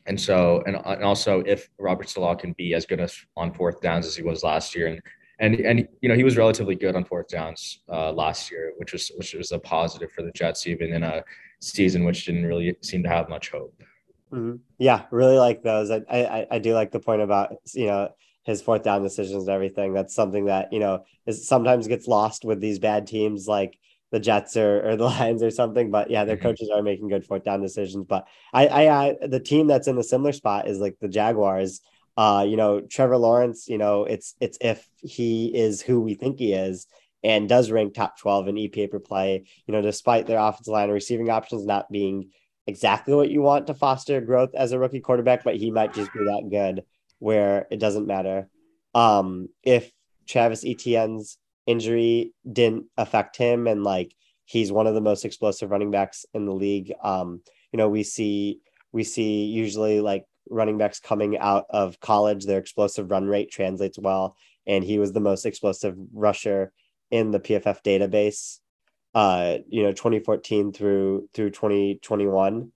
and 0.07 0.21
so, 0.21 0.63
and, 0.67 0.77
and 0.77 1.05
also 1.05 1.41
if 1.41 1.69
Robert 1.79 2.09
Saleh 2.09 2.39
can 2.39 2.53
be 2.55 2.75
as 2.75 2.87
good 2.87 3.01
as 3.01 3.17
on 3.37 3.53
fourth 3.53 3.81
downs 3.81 4.07
as 4.07 4.17
he 4.17 4.23
was 4.23 4.43
last 4.43 4.75
year, 4.75 4.89
and 4.89 5.01
and 5.39 5.55
and 5.61 5.89
you 6.01 6.09
know 6.09 6.15
he 6.15 6.25
was 6.25 6.37
relatively 6.37 6.75
good 6.75 6.97
on 6.97 7.05
fourth 7.05 7.29
downs 7.29 7.81
uh, 7.89 8.13
last 8.13 8.51
year, 8.51 8.73
which 8.79 8.93
was 8.93 9.11
which 9.17 9.35
was 9.35 9.53
a 9.53 9.59
positive 9.59 10.11
for 10.13 10.23
the 10.23 10.33
Jets, 10.33 10.67
even 10.67 10.93
in 10.93 11.03
a 11.03 11.23
season 11.61 12.05
which 12.05 12.27
didn't 12.27 12.47
really 12.47 12.77
seem 12.83 13.03
to 13.03 13.09
have 13.09 13.29
much 13.29 13.51
hope. 13.51 13.75
Mm-hmm. 14.33 14.57
Yeah, 14.79 15.05
really 15.11 15.39
like 15.39 15.63
those. 15.63 15.91
I, 15.91 16.03
I 16.11 16.47
I 16.51 16.59
do 16.59 16.75
like 16.75 16.91
the 16.91 17.01
point 17.01 17.23
about 17.23 17.55
you 17.75 17.87
know 17.87 18.09
his 18.45 18.61
fourth 18.61 18.83
down 18.83 19.03
decisions 19.03 19.45
and 19.45 19.55
everything. 19.55 19.93
That's 19.93 20.15
something 20.15 20.47
that 20.47 20.73
you 20.73 20.81
know 20.81 21.05
is 21.27 21.47
sometimes 21.47 21.87
gets 21.87 22.09
lost 22.09 22.45
with 22.45 22.61
these 22.61 22.79
bad 22.79 23.07
teams 23.07 23.47
like 23.47 23.79
the 24.13 24.21
Jets 24.21 24.57
or, 24.57 24.91
or 24.91 24.97
the 24.97 25.05
Lions 25.07 25.43
or 25.43 25.51
something. 25.51 25.91
But 25.91 26.11
yeah, 26.11 26.25
their 26.25 26.37
mm-hmm. 26.37 26.47
coaches 26.47 26.71
are 26.73 26.83
making 26.83 27.09
good 27.09 27.25
fourth 27.25 27.43
down 27.43 27.61
decisions. 27.61 28.07
But 28.07 28.29
I, 28.53 28.67
I, 28.69 29.05
I, 29.05 29.27
the 29.27 29.41
team 29.41 29.67
that's 29.67 29.89
in 29.89 29.99
a 29.99 30.05
similar 30.05 30.33
spot 30.33 30.69
is 30.69 30.79
like 30.79 30.97
the 31.01 31.09
Jaguars. 31.09 31.81
Uh, 32.17 32.45
you 32.47 32.57
know, 32.57 32.81
Trevor 32.81 33.17
Lawrence. 33.17 33.67
You 33.69 33.79
know, 33.79 34.05
it's 34.05 34.37
it's 34.39 34.59
if 34.61 34.87
he 34.99 35.47
is 35.47 35.83
who 35.83 36.01
we 36.01 36.15
think 36.15 36.39
he 36.39 36.53
is 36.53 36.87
and 37.25 37.49
does 37.49 37.71
rank 37.71 37.95
top 37.95 38.19
twelve 38.19 38.47
in 38.47 38.55
EPA 38.55 38.91
per 38.91 39.01
play. 39.01 39.45
You 39.67 39.73
know, 39.73 39.83
despite 39.83 40.27
their 40.27 40.39
offensive 40.39 40.73
line 40.73 40.85
and 40.85 40.93
receiving 40.93 41.31
options 41.31 41.65
not 41.65 41.91
being 41.91 42.31
exactly 42.67 43.15
what 43.15 43.31
you 43.31 43.43
want 43.43 43.67
to 43.67 43.75
foster 43.75 44.21
growth 44.21 44.55
as 44.55 44.73
a 44.73 44.79
rookie 44.79 45.01
quarterback, 45.01 45.43
but 45.43 45.57
he 45.57 45.71
might 45.71 45.95
just 45.95 46.13
be 46.13 46.21
that 46.21 46.49
good 46.49 46.85
where 47.19 47.67
it 47.71 47.81
doesn't 47.81 48.07
matter. 48.07 48.49
Um, 48.95 49.49
if 49.63 49.91
Travis 50.29 50.65
Etienne's 50.65 51.39
injury 51.67 52.33
didn't 52.51 52.87
affect 52.97 53.37
him 53.37 53.67
and 53.67 53.85
like 53.85 54.15
he's 54.45 54.73
one 54.73 54.87
of 54.87 54.95
the 54.95 55.01
most 55.01 55.25
explosive 55.25 55.71
running 55.71 55.91
backs 55.91 56.27
in 56.35 56.47
the 56.47 56.53
league. 56.53 56.93
Um 57.03 57.41
you 57.73 57.77
know 57.79 57.89
we 57.89 58.03
see 58.03 58.61
we 58.93 59.05
see 59.05 59.45
usually 59.45 60.01
like 60.01 60.25
running 60.51 60.79
backs 60.79 61.01
coming 61.01 61.39
out 61.39 61.67
of 61.71 62.01
college 62.01 62.45
their 62.45 62.59
explosive 62.59 63.11
run 63.11 63.27
rate 63.27 63.51
translates 63.51 63.99
well 63.99 64.37
and 64.67 64.85
he 64.85 64.99
was 64.99 65.13
the 65.13 65.21
most 65.21 65.47
explosive 65.47 65.97
rusher 66.13 66.73
in 67.11 67.31
the 67.31 67.41
PFF 67.41 67.83
database 67.83 68.59
uh 69.15 69.59
you 69.69 69.83
know 69.83 69.93
2014 69.93 70.73
through 70.73 71.29
through 71.33 71.51
2021 71.51 72.73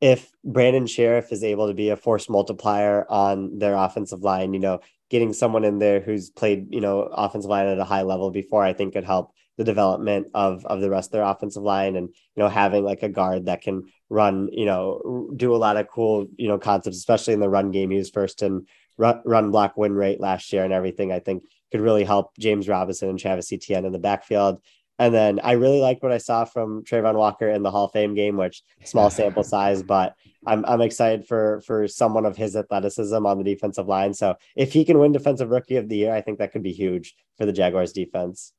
if 0.00 0.32
Brandon 0.44 0.86
Scherff 0.86 1.32
is 1.32 1.44
able 1.44 1.68
to 1.68 1.74
be 1.74 1.90
a 1.90 1.96
force 1.96 2.28
multiplier 2.28 3.04
on 3.10 3.58
their 3.58 3.74
offensive 3.74 4.22
line, 4.22 4.54
you 4.54 4.60
know, 4.60 4.80
getting 5.10 5.32
someone 5.32 5.64
in 5.64 5.78
there 5.78 6.00
who's 6.00 6.30
played, 6.30 6.72
you 6.72 6.80
know, 6.80 7.02
offensive 7.02 7.50
line 7.50 7.66
at 7.66 7.78
a 7.78 7.84
high 7.84 8.02
level 8.02 8.30
before, 8.30 8.62
I 8.62 8.72
think 8.72 8.94
could 8.94 9.04
help 9.04 9.32
the 9.58 9.64
development 9.64 10.28
of 10.32 10.64
of 10.64 10.80
the 10.80 10.88
rest 10.88 11.08
of 11.08 11.12
their 11.12 11.22
offensive 11.22 11.62
line 11.62 11.94
and 11.94 12.08
you 12.08 12.42
know 12.42 12.48
having 12.48 12.82
like 12.82 13.02
a 13.02 13.10
guard 13.10 13.44
that 13.44 13.60
can 13.60 13.82
run 14.08 14.48
you 14.52 14.64
know 14.64 15.30
do 15.36 15.54
a 15.54 15.58
lot 15.58 15.76
of 15.76 15.86
cool 15.86 16.26
you 16.38 16.48
know 16.48 16.58
concepts 16.58 16.96
especially 16.96 17.34
in 17.34 17.40
the 17.40 17.48
run 17.48 17.70
game. 17.70 17.90
He 17.90 17.98
was 17.98 18.08
first 18.08 18.42
in 18.42 18.64
run, 18.96 19.20
run 19.24 19.50
block 19.50 19.76
win 19.76 19.92
rate 19.92 20.20
last 20.20 20.52
year 20.52 20.62
and 20.62 20.72
everything 20.72 21.10
i 21.10 21.18
think 21.18 21.42
could 21.72 21.80
really 21.80 22.04
help 22.04 22.36
james 22.38 22.68
robinson 22.68 23.08
and 23.08 23.18
travis 23.18 23.52
etienne 23.52 23.84
in 23.84 23.92
the 23.92 23.98
backfield 23.98 24.60
and 25.00 25.14
then 25.14 25.40
I 25.42 25.52
really 25.52 25.80
liked 25.80 26.02
what 26.02 26.12
I 26.12 26.18
saw 26.18 26.44
from 26.44 26.84
Travon 26.84 27.14
Walker 27.14 27.48
in 27.48 27.62
the 27.62 27.70
Hall 27.70 27.86
of 27.86 27.92
Fame 27.92 28.14
game, 28.14 28.36
which 28.36 28.62
small 28.84 29.08
sample 29.18 29.42
size, 29.42 29.82
but 29.82 30.14
I'm 30.46 30.62
I'm 30.66 30.82
excited 30.82 31.26
for 31.26 31.62
for 31.62 31.88
someone 31.88 32.26
of 32.26 32.36
his 32.36 32.54
athleticism 32.54 33.24
on 33.24 33.38
the 33.38 33.44
defensive 33.44 33.88
line. 33.88 34.12
So 34.12 34.36
if 34.56 34.74
he 34.74 34.84
can 34.84 34.98
win 34.98 35.12
Defensive 35.12 35.48
Rookie 35.48 35.76
of 35.76 35.88
the 35.88 35.96
Year, 35.96 36.14
I 36.14 36.20
think 36.20 36.38
that 36.38 36.52
could 36.52 36.62
be 36.62 36.72
huge 36.72 37.14
for 37.38 37.46
the 37.46 37.52
Jaguars 37.52 37.94
defense. 37.94 38.52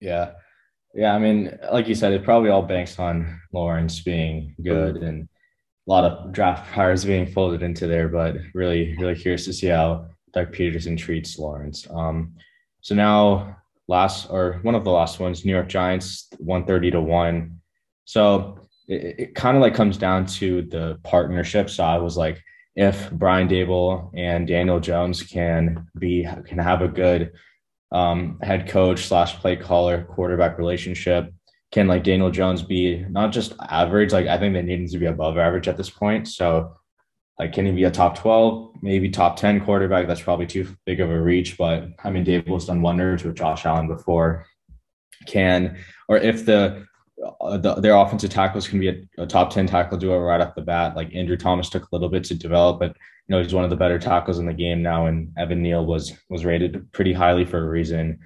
Yeah. 0.00 0.34
Yeah. 0.94 1.12
I 1.12 1.18
mean, 1.18 1.58
like 1.72 1.88
you 1.88 1.96
said, 1.96 2.12
it 2.12 2.22
probably 2.22 2.50
all 2.50 2.62
banks 2.62 2.96
on 3.00 3.40
Lawrence 3.52 4.00
being 4.00 4.54
good 4.62 4.98
and 4.98 5.28
a 5.88 5.90
lot 5.90 6.04
of 6.04 6.32
draft 6.32 6.72
hires 6.72 7.04
being 7.04 7.26
folded 7.26 7.64
into 7.64 7.88
there, 7.88 8.08
but 8.08 8.36
really, 8.54 8.96
really 8.98 9.16
curious 9.16 9.44
to 9.46 9.52
see 9.52 9.66
how 9.66 10.06
Doug 10.32 10.52
Pederson 10.52 10.96
treats 10.96 11.36
Lawrence. 11.36 11.84
Um, 11.90 12.34
so 12.80 12.94
now 12.94 13.56
last 13.88 14.28
or 14.30 14.60
one 14.62 14.74
of 14.74 14.84
the 14.84 14.90
last 14.90 15.20
ones, 15.20 15.44
New 15.44 15.52
York 15.52 15.68
Giants, 15.68 16.28
130 16.38 16.92
to 16.92 17.00
1. 17.00 17.60
So 18.04 18.58
it, 18.88 19.14
it 19.18 19.34
kind 19.34 19.56
of 19.56 19.60
like 19.60 19.74
comes 19.74 19.98
down 19.98 20.26
to 20.26 20.62
the 20.62 20.98
partnership. 21.02 21.70
So 21.70 21.84
I 21.84 21.98
was 21.98 22.16
like, 22.16 22.42
if 22.76 23.10
Brian 23.12 23.48
Daboll 23.48 24.10
and 24.14 24.48
Daniel 24.48 24.80
Jones 24.80 25.22
can 25.22 25.86
be 25.96 26.26
can 26.46 26.58
have 26.58 26.82
a 26.82 26.88
good 26.88 27.32
um, 27.92 28.40
head 28.42 28.68
coach 28.68 29.06
slash 29.06 29.36
play 29.36 29.54
caller 29.56 30.04
quarterback 30.04 30.58
relationship, 30.58 31.32
can 31.70 31.86
like 31.86 32.02
Daniel 32.02 32.30
Jones 32.30 32.62
be 32.62 33.04
not 33.08 33.32
just 33.32 33.54
average? 33.68 34.12
Like 34.12 34.26
I 34.26 34.38
think 34.38 34.54
they 34.54 34.62
need 34.62 34.90
to 34.90 34.98
be 34.98 35.06
above 35.06 35.38
average 35.38 35.68
at 35.68 35.76
this 35.76 35.90
point. 35.90 36.26
So 36.26 36.76
like, 37.38 37.52
can 37.52 37.66
he 37.66 37.72
be 37.72 37.84
a 37.84 37.90
top 37.90 38.16
12, 38.18 38.82
maybe 38.82 39.08
top 39.08 39.36
10 39.36 39.64
quarterback? 39.64 40.06
That's 40.06 40.22
probably 40.22 40.46
too 40.46 40.68
big 40.86 41.00
of 41.00 41.10
a 41.10 41.20
reach. 41.20 41.58
But 41.58 41.88
I 42.04 42.10
mean, 42.10 42.24
Daboll's 42.24 42.66
done 42.66 42.82
wonders 42.82 43.24
with 43.24 43.36
Josh 43.36 43.66
Allen 43.66 43.88
before. 43.88 44.46
Can, 45.26 45.78
or 46.08 46.18
if 46.18 46.44
the, 46.44 46.86
uh, 47.40 47.56
the 47.56 47.74
their 47.76 47.96
offensive 47.96 48.30
tackles 48.30 48.68
can 48.68 48.78
be 48.78 48.88
a, 48.88 49.22
a, 49.22 49.26
top 49.26 49.50
10 49.50 49.66
tackle 49.66 49.96
duo 49.96 50.18
right 50.18 50.40
off 50.40 50.54
the 50.54 50.60
bat, 50.60 50.94
like 50.94 51.14
Andrew 51.14 51.36
Thomas 51.36 51.70
took 51.70 51.84
a 51.84 51.88
little 51.92 52.08
bit 52.08 52.24
to 52.24 52.34
develop, 52.34 52.78
but 52.78 52.96
you 53.28 53.34
know, 53.34 53.42
he's 53.42 53.54
one 53.54 53.64
of 53.64 53.70
the 53.70 53.76
better 53.76 53.98
tackles 53.98 54.38
in 54.38 54.46
the 54.46 54.52
game 54.52 54.82
now. 54.82 55.06
And 55.06 55.32
Evan 55.38 55.62
Neal 55.62 55.86
was, 55.86 56.12
was 56.28 56.44
rated 56.44 56.92
pretty 56.92 57.14
highly 57.14 57.44
for 57.44 57.58
a 57.58 57.68
reason. 57.68 58.18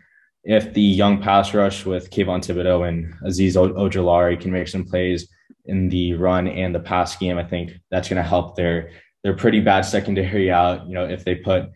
If 0.42 0.74
the 0.74 0.82
young 0.82 1.22
pass 1.22 1.54
rush 1.54 1.86
with 1.86 2.11
Kayvon 2.11 2.40
Thibodeaux 2.40 2.88
and 2.88 3.14
Azeez 3.24 3.54
Ojulari 3.54 4.40
can 4.40 4.50
make 4.50 4.66
some 4.66 4.84
plays, 4.84 5.28
in 5.68 5.88
the 5.88 6.14
run 6.14 6.48
and 6.48 6.74
the 6.74 6.80
pass 6.80 7.16
game. 7.16 7.38
I 7.38 7.44
think 7.44 7.72
that's 7.90 8.08
going 8.08 8.22
to 8.22 8.28
help 8.28 8.56
their 8.56 8.90
their 9.22 9.34
pretty 9.34 9.60
bad 9.60 9.82
secondary 9.82 10.50
out. 10.50 10.86
You 10.86 10.94
know, 10.94 11.04
if 11.04 11.24
they 11.24 11.36
put 11.36 11.70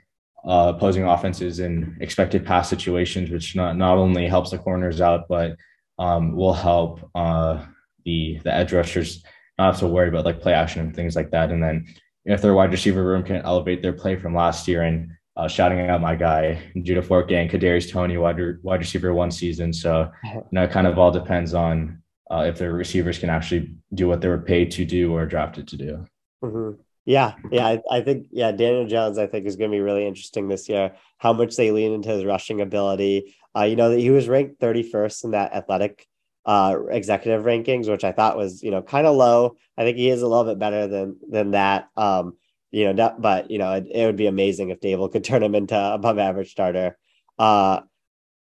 uh, 0.44 0.72
opposing 0.74 1.04
offenses 1.04 1.60
in 1.60 1.96
expected 2.00 2.44
pass 2.44 2.68
situations, 2.68 3.30
which 3.30 3.54
not 3.54 3.76
not 3.76 3.98
only 3.98 4.26
helps 4.26 4.50
the 4.50 4.58
corners 4.58 5.00
out, 5.00 5.28
but 5.28 5.56
um, 5.98 6.34
will 6.34 6.54
help 6.54 7.08
uh, 7.14 7.64
the 8.04 8.40
the 8.44 8.52
edge 8.52 8.72
rushers 8.72 9.22
not 9.58 9.72
have 9.72 9.80
to 9.80 9.86
worry 9.86 10.08
about 10.08 10.24
like 10.24 10.40
play 10.40 10.54
action 10.54 10.80
and 10.80 10.96
things 10.96 11.14
like 11.14 11.30
that. 11.30 11.50
And 11.50 11.62
then 11.62 11.86
if 12.24 12.42
their 12.42 12.54
wide 12.54 12.72
receiver 12.72 13.04
room 13.04 13.22
can 13.22 13.36
elevate 13.36 13.82
their 13.82 13.92
play 13.92 14.16
from 14.16 14.34
last 14.34 14.66
year 14.66 14.82
and 14.82 15.10
uh, 15.36 15.48
shouting 15.48 15.80
out 15.88 16.00
my 16.00 16.14
guy 16.14 16.62
Judah 16.82 17.02
Forte 17.02 17.34
and 17.34 17.50
Kadarius 17.50 17.90
Toney, 17.90 18.16
wide, 18.16 18.38
wide 18.62 18.80
receiver 18.80 19.14
one 19.14 19.30
season. 19.30 19.72
So 19.72 20.10
you 20.24 20.42
know, 20.52 20.64
it 20.64 20.70
kind 20.70 20.86
of 20.86 20.98
all 20.98 21.10
depends 21.10 21.54
on 21.54 22.01
uh, 22.32 22.44
if 22.44 22.58
their 22.58 22.72
receivers 22.72 23.18
can 23.18 23.28
actually 23.28 23.74
do 23.92 24.08
what 24.08 24.20
they 24.20 24.28
were 24.28 24.38
paid 24.38 24.70
to 24.72 24.84
do 24.84 25.12
or 25.12 25.26
drafted 25.26 25.68
to 25.68 25.76
do. 25.76 26.06
Mm-hmm. 26.42 26.80
Yeah, 27.04 27.34
yeah, 27.50 27.66
I, 27.66 27.82
I, 27.90 28.00
think 28.00 28.28
yeah, 28.30 28.52
Daniel 28.52 28.86
Jones, 28.86 29.18
I 29.18 29.26
think 29.26 29.44
is 29.44 29.56
going 29.56 29.70
to 29.70 29.74
be 29.74 29.80
really 29.80 30.06
interesting 30.06 30.48
this 30.48 30.68
year. 30.68 30.94
How 31.18 31.32
much 31.32 31.56
they 31.56 31.72
lean 31.72 31.92
into 31.92 32.10
his 32.10 32.24
rushing 32.24 32.60
ability. 32.60 33.34
Uh, 33.54 33.64
you 33.64 33.76
know 33.76 33.90
that 33.90 33.98
he 33.98 34.10
was 34.10 34.28
ranked 34.28 34.60
31st 34.60 35.24
in 35.24 35.30
that 35.32 35.52
athletic 35.52 36.06
uh, 36.46 36.76
executive 36.90 37.44
rankings, 37.44 37.90
which 37.90 38.04
I 38.04 38.12
thought 38.12 38.36
was 38.36 38.62
you 38.62 38.70
know 38.70 38.82
kind 38.82 39.06
of 39.06 39.16
low. 39.16 39.56
I 39.76 39.82
think 39.82 39.96
he 39.96 40.08
is 40.08 40.22
a 40.22 40.28
little 40.28 40.44
bit 40.44 40.60
better 40.60 40.86
than 40.86 41.18
than 41.28 41.50
that. 41.50 41.88
Um, 41.96 42.36
you 42.70 42.84
know, 42.86 42.92
not, 42.92 43.20
but 43.20 43.50
you 43.50 43.58
know, 43.58 43.72
it, 43.72 43.88
it, 43.92 44.06
would 44.06 44.16
be 44.16 44.28
amazing 44.28 44.70
if 44.70 44.80
Daboll 44.80 45.12
could 45.12 45.24
turn 45.24 45.42
him 45.42 45.56
into 45.56 45.76
above 45.76 46.18
average 46.18 46.52
starter. 46.52 46.96
Uh, 47.38 47.80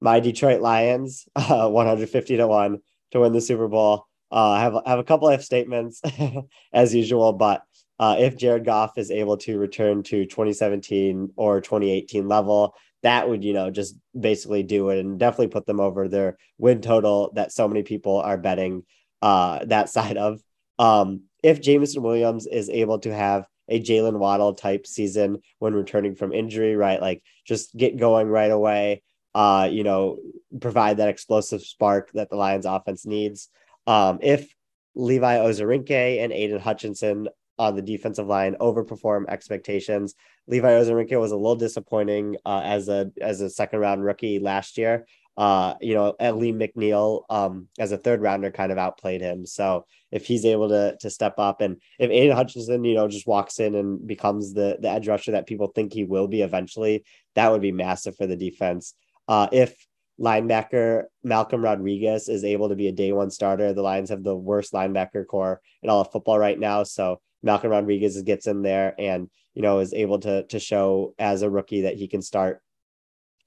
my 0.01 0.19
Detroit 0.19 0.59
Lions, 0.59 1.29
uh, 1.35 1.69
150 1.69 2.37
to 2.37 2.47
one 2.47 2.79
to 3.11 3.19
win 3.19 3.33
the 3.33 3.41
Super 3.41 3.67
Bowl. 3.67 4.05
Uh, 4.31 4.51
I 4.51 4.59
have 4.61 4.75
I 4.75 4.89
have 4.89 4.99
a 4.99 5.03
couple 5.03 5.27
of 5.27 5.43
statements 5.43 6.01
as 6.73 6.93
usual, 6.93 7.33
but 7.33 7.63
uh, 7.99 8.15
if 8.19 8.37
Jared 8.37 8.65
Goff 8.65 8.97
is 8.97 9.11
able 9.11 9.37
to 9.37 9.57
return 9.57 10.03
to 10.03 10.25
2017 10.25 11.33
or 11.35 11.61
2018 11.61 12.27
level, 12.27 12.75
that 13.03 13.27
would 13.27 13.43
you 13.43 13.53
know 13.53 13.71
just 13.71 13.95
basically 14.17 14.63
do 14.63 14.89
it 14.89 14.99
and 14.99 15.19
definitely 15.19 15.47
put 15.47 15.65
them 15.65 15.79
over 15.79 16.07
their 16.07 16.37
win 16.57 16.81
total 16.81 17.31
that 17.35 17.51
so 17.51 17.67
many 17.67 17.83
people 17.83 18.17
are 18.17 18.37
betting 18.37 18.83
uh, 19.21 19.65
that 19.65 19.89
side 19.89 20.17
of. 20.17 20.41
Um, 20.77 21.23
if 21.43 21.61
Jameson 21.61 22.03
Williams 22.03 22.45
is 22.45 22.69
able 22.69 22.99
to 22.99 23.13
have 23.13 23.45
a 23.67 23.79
Jalen 23.79 24.17
Waddle 24.17 24.53
type 24.53 24.87
season 24.87 25.41
when 25.59 25.73
returning 25.73 26.15
from 26.15 26.33
injury, 26.33 26.75
right? 26.75 27.01
Like 27.01 27.21
just 27.45 27.75
get 27.75 27.97
going 27.97 28.27
right 28.27 28.51
away 28.51 29.03
uh, 29.33 29.69
you 29.71 29.83
know, 29.83 30.17
provide 30.59 30.97
that 30.97 31.09
explosive 31.09 31.61
spark 31.61 32.11
that 32.13 32.29
the 32.29 32.35
Lions 32.35 32.65
offense 32.65 33.05
needs. 33.05 33.49
Um, 33.87 34.19
if 34.21 34.53
Levi 34.95 35.37
Onwuzurike 35.37 36.23
and 36.23 36.33
Aidan 36.33 36.59
Hutchinson 36.59 37.29
on 37.59 37.75
the 37.75 37.81
defensive 37.81 38.25
line 38.25 38.55
overperform 38.59 39.25
expectations. 39.27 40.15
Levi 40.47 40.67
Onwuzurike 40.67 41.19
was 41.19 41.31
a 41.31 41.37
little 41.37 41.57
disappointing 41.57 42.37
uh, 42.45 42.61
as 42.63 42.87
a 42.87 43.11
as 43.21 43.41
a 43.41 43.49
second 43.49 43.79
round 43.79 44.03
rookie 44.03 44.39
last 44.39 44.77
year. 44.77 45.05
Uh, 45.37 45.75
you 45.79 45.93
know, 45.93 46.15
Lee 46.19 46.51
McNeil 46.51 47.23
um, 47.29 47.67
as 47.77 47.93
a 47.93 47.97
third 47.97 48.21
rounder 48.21 48.51
kind 48.51 48.73
of 48.73 48.77
outplayed 48.77 49.21
him. 49.21 49.45
So 49.45 49.85
if 50.11 50.25
he's 50.25 50.45
able 50.45 50.69
to 50.69 50.97
to 51.01 51.09
step 51.09 51.35
up 51.37 51.61
and 51.61 51.77
if 51.99 52.09
Aidan 52.09 52.35
Hutchinson, 52.35 52.83
you 52.83 52.95
know, 52.95 53.07
just 53.07 53.27
walks 53.27 53.59
in 53.59 53.75
and 53.75 54.05
becomes 54.07 54.53
the 54.53 54.77
the 54.81 54.89
edge 54.89 55.07
rusher 55.07 55.33
that 55.33 55.47
people 55.47 55.67
think 55.67 55.93
he 55.93 56.05
will 56.05 56.27
be 56.27 56.41
eventually, 56.41 57.03
that 57.35 57.51
would 57.51 57.61
be 57.61 57.73
massive 57.73 58.15
for 58.15 58.25
the 58.25 58.37
defense. 58.37 58.95
Uh, 59.27 59.47
if 59.51 59.75
linebacker 60.19 61.03
Malcolm 61.23 61.63
Rodriguez 61.63 62.27
is 62.27 62.43
able 62.43 62.69
to 62.69 62.75
be 62.75 62.87
a 62.87 62.91
day 62.91 63.11
one 63.11 63.31
starter, 63.31 63.73
the 63.73 63.81
Lions 63.81 64.09
have 64.09 64.23
the 64.23 64.35
worst 64.35 64.73
linebacker 64.73 65.25
corps 65.25 65.61
in 65.81 65.89
all 65.89 66.01
of 66.01 66.11
football 66.11 66.37
right 66.37 66.59
now. 66.59 66.83
So 66.83 67.21
Malcolm 67.41 67.71
Rodriguez 67.71 68.21
gets 68.23 68.47
in 68.47 68.61
there 68.61 68.93
and 68.99 69.29
you 69.53 69.61
know 69.61 69.79
is 69.79 69.93
able 69.93 70.19
to 70.19 70.43
to 70.47 70.59
show 70.59 71.13
as 71.17 71.41
a 71.41 71.49
rookie 71.49 71.81
that 71.81 71.95
he 71.95 72.07
can 72.07 72.21
start 72.21 72.61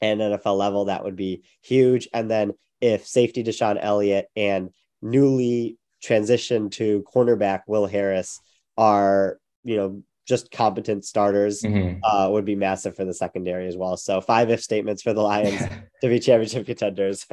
at 0.01 0.19
NFL 0.19 0.57
level. 0.57 0.87
That 0.87 1.05
would 1.05 1.17
be 1.17 1.43
huge. 1.63 2.09
And 2.13 2.31
then 2.31 2.53
if 2.81 3.07
safety 3.07 3.45
DeShon 3.45 3.79
Elliott 3.81 4.27
and 4.35 4.71
newly 5.01 5.79
transitioned 6.05 6.73
to 6.73 7.05
cornerback 7.15 7.61
Will 7.67 7.87
Harris 7.87 8.41
are 8.77 9.39
you 9.63 9.77
know 9.77 10.03
just 10.27 10.51
competent 10.51 11.05
starters 11.05 11.63
mm-hmm. 11.63 11.99
uh, 12.05 12.29
would 12.29 12.45
be 12.45 12.55
massive 12.55 12.95
for 12.95 13.05
the 13.05 13.15
secondary 13.15 13.67
as 13.67 13.77
well. 13.77 13.97
So 13.97 14.21
five 14.21 14.51
if 14.51 14.63
statements 14.63 15.03
for 15.03 15.13
the 15.13 15.23
Lions 15.23 15.61
to 16.01 16.09
be 16.09 16.21
championship 16.21 16.67
contenders. 16.67 17.27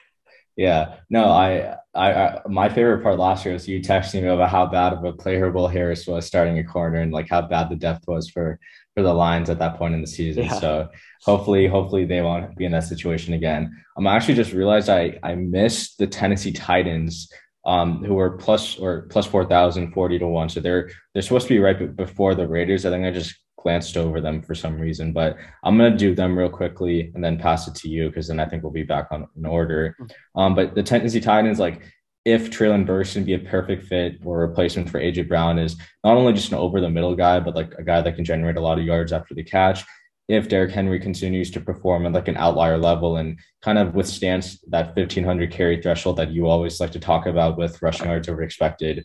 yeah, 0.56 0.96
no, 1.08 1.26
I, 1.26 1.76
I, 1.94 2.12
I, 2.12 2.40
my 2.48 2.68
favorite 2.68 3.02
part 3.02 3.18
last 3.18 3.44
year 3.44 3.54
was 3.54 3.68
you 3.68 3.80
texting 3.80 4.22
me 4.22 4.28
about 4.28 4.50
how 4.50 4.66
bad 4.66 4.92
of 4.92 5.04
a 5.04 5.12
player 5.12 5.50
Will 5.50 5.68
Harris 5.68 6.06
was 6.06 6.26
starting 6.26 6.58
a 6.58 6.64
corner 6.64 7.00
and 7.00 7.12
like 7.12 7.28
how 7.28 7.42
bad 7.42 7.70
the 7.70 7.76
depth 7.76 8.06
was 8.08 8.28
for 8.28 8.58
for 8.94 9.02
the 9.02 9.12
Lions 9.12 9.48
at 9.48 9.58
that 9.58 9.78
point 9.78 9.94
in 9.94 10.02
the 10.02 10.06
season. 10.06 10.44
Yeah. 10.44 10.60
So 10.60 10.88
hopefully, 11.22 11.66
hopefully 11.66 12.04
they 12.04 12.20
won't 12.20 12.54
be 12.56 12.66
in 12.66 12.72
that 12.72 12.84
situation 12.84 13.32
again. 13.32 13.74
I'm 13.96 14.06
um, 14.06 14.14
actually 14.14 14.34
just 14.34 14.52
realized 14.52 14.88
I 14.88 15.18
I 15.22 15.34
missed 15.34 15.98
the 15.98 16.06
Tennessee 16.06 16.52
Titans 16.52 17.30
um, 17.64 18.04
who 18.04 18.18
are 18.18 18.30
plus 18.30 18.78
or 18.78 19.02
plus 19.02 19.26
4,000, 19.26 19.92
40 19.92 20.18
to 20.18 20.26
one. 20.26 20.48
So 20.48 20.60
they're, 20.60 20.90
they're 21.12 21.22
supposed 21.22 21.46
to 21.48 21.54
be 21.54 21.60
right 21.60 21.94
before 21.96 22.34
the 22.34 22.46
Raiders. 22.46 22.84
I 22.84 22.90
think 22.90 23.06
I 23.06 23.10
just 23.10 23.34
glanced 23.62 23.96
over 23.96 24.20
them 24.20 24.42
for 24.42 24.54
some 24.54 24.78
reason, 24.78 25.12
but 25.12 25.36
I'm 25.62 25.78
going 25.78 25.92
to 25.92 25.96
do 25.96 26.14
them 26.14 26.36
real 26.36 26.48
quickly 26.48 27.12
and 27.14 27.22
then 27.22 27.38
pass 27.38 27.68
it 27.68 27.74
to 27.76 27.88
you 27.88 28.08
because 28.08 28.28
then 28.28 28.40
I 28.40 28.46
think 28.46 28.62
we'll 28.62 28.72
be 28.72 28.82
back 28.82 29.08
on 29.12 29.28
in 29.36 29.46
order. 29.46 29.96
Um, 30.34 30.54
but 30.54 30.74
the 30.74 30.82
Tennessee 30.82 31.20
Titans, 31.20 31.60
like 31.60 31.82
if 32.24 32.50
Treylon 32.50 32.86
Burks 32.86 33.14
can 33.14 33.24
be 33.24 33.34
a 33.34 33.38
perfect 33.38 33.84
fit 33.84 34.18
or 34.24 34.40
replacement 34.40 34.90
for 34.90 35.00
AJ 35.00 35.28
Brown 35.28 35.58
is 35.58 35.76
not 36.04 36.16
only 36.16 36.32
just 36.32 36.50
an 36.52 36.58
over 36.58 36.80
the 36.80 36.90
middle 36.90 37.14
guy, 37.14 37.40
but 37.40 37.54
like 37.54 37.72
a 37.78 37.82
guy 37.82 38.00
that 38.00 38.16
can 38.16 38.24
generate 38.24 38.56
a 38.56 38.60
lot 38.60 38.78
of 38.78 38.84
yards 38.84 39.12
after 39.12 39.34
the 39.34 39.44
catch 39.44 39.84
if 40.28 40.48
Derrick 40.48 40.72
Henry 40.72 41.00
continues 41.00 41.50
to 41.50 41.60
perform 41.60 42.06
at 42.06 42.12
like 42.12 42.28
an 42.28 42.36
outlier 42.36 42.78
level 42.78 43.16
and 43.16 43.38
kind 43.60 43.78
of 43.78 43.94
withstands 43.94 44.60
that 44.68 44.96
1500 44.96 45.50
carry 45.50 45.80
threshold 45.82 46.16
that 46.16 46.30
you 46.30 46.46
always 46.46 46.80
like 46.80 46.92
to 46.92 47.00
talk 47.00 47.26
about 47.26 47.58
with 47.58 47.82
rushing 47.82 48.06
yards 48.06 48.28
over 48.28 48.42
expected, 48.42 49.04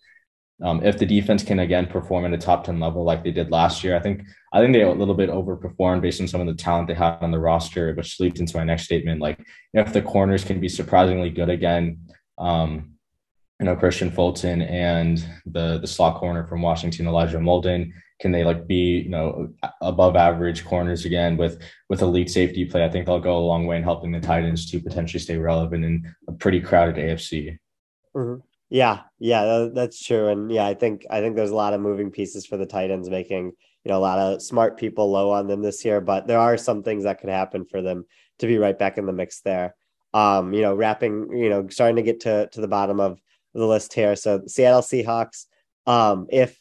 Um, 0.63 0.83
if 0.83 0.97
the 0.97 1.05
defense 1.05 1.43
can 1.43 1.59
again 1.59 1.85
perform 1.85 2.25
at 2.25 2.33
a 2.33 2.37
top 2.37 2.63
10 2.63 2.79
level 2.79 3.03
like 3.03 3.23
they 3.23 3.31
did 3.31 3.51
last 3.51 3.83
year, 3.83 3.95
I 3.95 3.99
think 3.99 4.23
I 4.53 4.59
think 4.59 4.73
they 4.73 4.81
a 4.81 4.91
little 4.91 5.13
bit 5.13 5.29
overperformed 5.29 6.01
based 6.01 6.21
on 6.21 6.27
some 6.27 6.41
of 6.41 6.47
the 6.47 6.63
talent 6.63 6.87
they 6.87 6.95
had 6.95 7.21
on 7.21 7.31
the 7.31 7.39
roster, 7.39 7.93
which 7.93 8.19
leads 8.19 8.39
into 8.39 8.57
my 8.57 8.63
next 8.63 8.83
statement. 8.85 9.21
Like 9.21 9.39
if 9.73 9.93
the 9.93 10.01
corners 10.01 10.43
can 10.43 10.59
be 10.59 10.69
surprisingly 10.69 11.29
good 11.29 11.49
again, 11.49 11.99
um, 12.39 12.97
you 13.59 13.65
know, 13.65 13.75
Kristian 13.75 14.13
Fulton 14.13 14.61
and 14.61 15.23
the 15.45 15.79
the 15.79 15.87
slot 15.87 16.19
corner 16.19 16.45
from 16.47 16.61
Washington, 16.61 17.07
Elijah 17.07 17.37
Molden, 17.37 17.91
can 18.19 18.31
they 18.31 18.43
like 18.43 18.67
be, 18.67 19.01
you 19.01 19.09
know, 19.09 19.49
above 19.81 20.15
average 20.15 20.65
corners 20.65 21.05
again 21.05 21.37
with 21.37 21.61
with 21.89 22.01
elite 22.01 22.29
safety 22.29 22.65
play? 22.65 22.83
I 22.83 22.89
think 22.89 23.05
they'll 23.05 23.19
go 23.19 23.37
a 23.37 23.39
long 23.39 23.67
way 23.67 23.77
in 23.77 23.83
helping 23.83 24.11
the 24.11 24.19
Titans 24.19 24.69
to 24.71 24.79
potentially 24.79 25.19
stay 25.19 25.37
relevant 25.37 25.85
in 25.85 26.15
a 26.27 26.31
pretty 26.31 26.59
crowded 26.59 26.95
AFC. 26.95 27.57
Mm-hmm. 28.15 28.41
Yeah, 28.69 29.01
yeah, 29.19 29.67
that's 29.73 30.03
true. 30.03 30.27
And 30.27 30.51
yeah, 30.51 30.65
I 30.65 30.73
think 30.73 31.05
I 31.09 31.21
think 31.21 31.35
there's 31.35 31.51
a 31.51 31.55
lot 31.55 31.73
of 31.73 31.81
moving 31.81 32.11
pieces 32.11 32.45
for 32.45 32.57
the 32.57 32.65
Titans 32.65 33.09
making, 33.09 33.45
you 33.85 33.91
know, 33.91 33.97
a 33.97 33.99
lot 33.99 34.19
of 34.19 34.41
smart 34.41 34.77
people 34.77 35.09
low 35.09 35.31
on 35.31 35.47
them 35.47 35.61
this 35.61 35.85
year, 35.85 36.01
but 36.01 36.27
there 36.27 36.39
are 36.39 36.57
some 36.57 36.83
things 36.83 37.03
that 37.03 37.21
could 37.21 37.29
happen 37.29 37.65
for 37.65 37.81
them 37.81 38.05
to 38.39 38.47
be 38.47 38.57
right 38.57 38.77
back 38.77 38.97
in 38.97 39.05
the 39.05 39.13
mix 39.13 39.41
there. 39.41 39.75
Um, 40.13 40.53
you 40.53 40.61
know, 40.61 40.75
wrapping, 40.75 41.29
you 41.37 41.49
know, 41.49 41.67
starting 41.69 41.97
to 41.97 42.01
get 42.01 42.21
to 42.21 42.49
to 42.51 42.61
the 42.61 42.67
bottom 42.67 42.99
of 42.99 43.21
the 43.53 43.65
list 43.65 43.93
here. 43.93 44.15
So 44.15 44.41
Seattle 44.47 44.81
Seahawks, 44.81 45.45
um, 45.85 46.27
if 46.29 46.59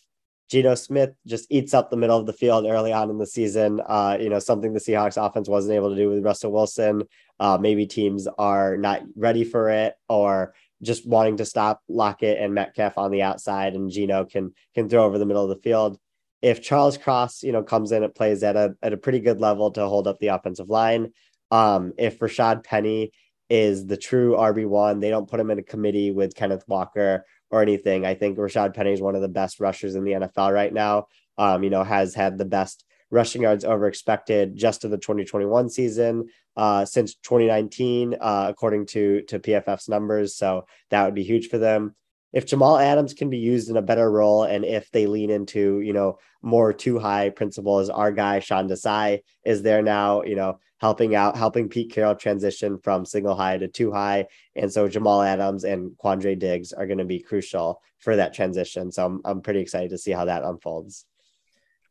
Geno 0.49 0.75
Smith 0.77 1.11
just 1.27 1.47
eats 1.51 1.75
up 1.75 1.91
the 1.91 1.97
middle 1.97 2.19
of 2.19 2.27
the 2.27 2.33
field 2.33 2.67
early 2.67 2.93
on 2.93 3.11
in 3.11 3.19
the 3.19 3.27
season. 3.27 3.81
Uh, 3.85 4.17
you 4.21 4.29
know, 4.29 4.39
something 4.39 4.73
the 4.73 4.81
Seahawks 4.81 5.23
offense 5.23 5.49
wasn't 5.49 5.75
able 5.75 5.91
to 5.91 5.97
do 5.97 6.09
with 6.09 6.25
Russell 6.25 6.53
Wilson. 6.53 7.03
Uh, 7.41 7.59
maybe 7.61 7.87
teams 7.87 8.29
are 8.39 8.77
not 8.77 9.03
ready 9.17 9.45
for 9.45 9.71
it 9.71 9.95
or 10.09 10.55
just 10.83 11.07
wanting 11.07 11.39
to 11.39 11.45
stop 11.45 11.83
Lockett 11.89 12.39
and 12.39 12.55
Metcalf 12.55 12.99
on 12.99 13.11
the 13.11 13.23
outside, 13.23 13.75
and 13.75 13.91
Geno 13.91 14.25
can 14.25 14.53
can 14.75 14.89
throw 14.89 15.05
over 15.05 15.19
the 15.19 15.27
middle 15.27 15.43
of 15.43 15.49
the 15.49 15.63
field. 15.63 15.99
If 16.43 16.63
Charles 16.63 16.99
Cross, 16.99 17.43
you 17.43 17.53
know, 17.53 17.63
comes 17.63 17.93
in 17.93 18.05
and 18.05 18.15
plays 18.15 18.43
at 18.43 18.57
a 18.57 18.75
at 18.83 18.93
a 18.93 18.99
pretty 18.99 19.21
good 19.21 19.41
level 19.41 19.71
to 19.73 19.87
hold 19.87 20.07
up 20.07 20.19
the 20.19 20.29
offensive 20.29 20.69
line, 20.69 21.13
um, 21.51 21.93
if 21.99 22.19
Rashaad 22.19 22.63
Penny 22.63 23.13
is 23.49 23.87
the 23.87 23.97
true 23.97 24.35
RB 24.37 24.67
one, 24.67 25.01
they 25.01 25.11
don't 25.11 25.29
put 25.29 25.41
him 25.41 25.51
in 25.51 25.59
a 25.59 25.63
committee 25.63 26.11
with 26.11 26.35
Kenneth 26.35 26.65
Walker 26.67 27.25
or 27.51 27.63
anything. 27.63 28.05
I 28.05 28.15
think 28.15 28.39
Rashaad 28.39 28.75
Penny 28.75 28.93
is 28.93 29.01
one 29.01 29.15
of 29.15 29.23
the 29.23 29.29
best 29.29 29.61
rushers 29.61 29.95
in 29.95 30.05
the 30.05 30.13
NFL 30.13 30.53
right 30.53 30.73
now. 30.73 31.07
Um, 31.39 31.63
you 31.63 31.71
know, 31.71 31.85
has 31.85 32.15
had 32.15 32.39
the 32.39 32.45
best 32.45 32.85
rushing 33.11 33.43
yards 33.43 33.65
over 33.65 33.87
expected 33.87 34.57
just 34.57 34.85
in 34.85 34.91
the 34.91 34.99
2021 34.99 35.69
season 35.69 36.29
uh, 36.57 36.85
since 36.85 37.15
2019, 37.17 38.17
uh, 38.21 38.47
according 38.49 38.87
to 38.87 39.23
to 39.23 39.39
PFF's 39.39 39.89
numbers. 39.89 40.37
So 40.37 40.67
that 40.91 41.05
would 41.05 41.15
be 41.15 41.23
huge 41.23 41.49
for 41.49 41.59
them. 41.59 41.95
If 42.33 42.47
Jamal 42.47 42.79
Adams 42.79 43.15
can 43.15 43.31
be 43.31 43.39
used 43.39 43.71
in 43.71 43.77
a 43.77 43.83
better 43.83 44.11
role, 44.11 44.45
and 44.45 44.65
if 44.65 44.91
they 44.91 45.07
lean 45.07 45.31
into 45.31 45.81
you 45.81 45.93
know 45.93 46.19
more 46.43 46.73
two 46.73 46.99
high 46.99 47.31
principles, 47.31 47.89
our 47.89 48.13
guy 48.13 48.41
Sean 48.41 48.69
Desai 48.69 49.21
is 49.45 49.63
there 49.63 49.83
now. 49.83 50.23
You 50.23 50.37
know, 50.37 50.59
helping 50.79 51.15
out, 51.15 51.37
helping 51.37 51.69
Pete 51.69 51.93
Carroll 51.93 52.15
transition 52.15 52.79
from 52.79 53.05
single 53.05 53.35
high 53.35 53.59
to 53.59 53.69
two 53.69 53.93
high. 53.93 54.27
And 54.55 54.73
so 54.73 54.89
Jamal 54.89 55.23
Adams 55.23 55.65
and 55.65 55.93
Quandre 56.03 56.39
Diggs 56.39 56.73
are 56.73 56.87
going 56.87 56.99
to 56.99 57.05
be 57.05 57.21
crucial 57.21 57.81
for 57.99 58.17
that 58.17 58.35
transition. 58.35 58.93
So 58.93 59.07
I'm, 59.07 59.21
I'm 59.25 59.41
pretty 59.41 59.61
excited 59.61 59.91
to 59.91 59.99
see 59.99 60.13
how 60.13 60.27
that 60.27 60.45
unfolds. 60.45 61.07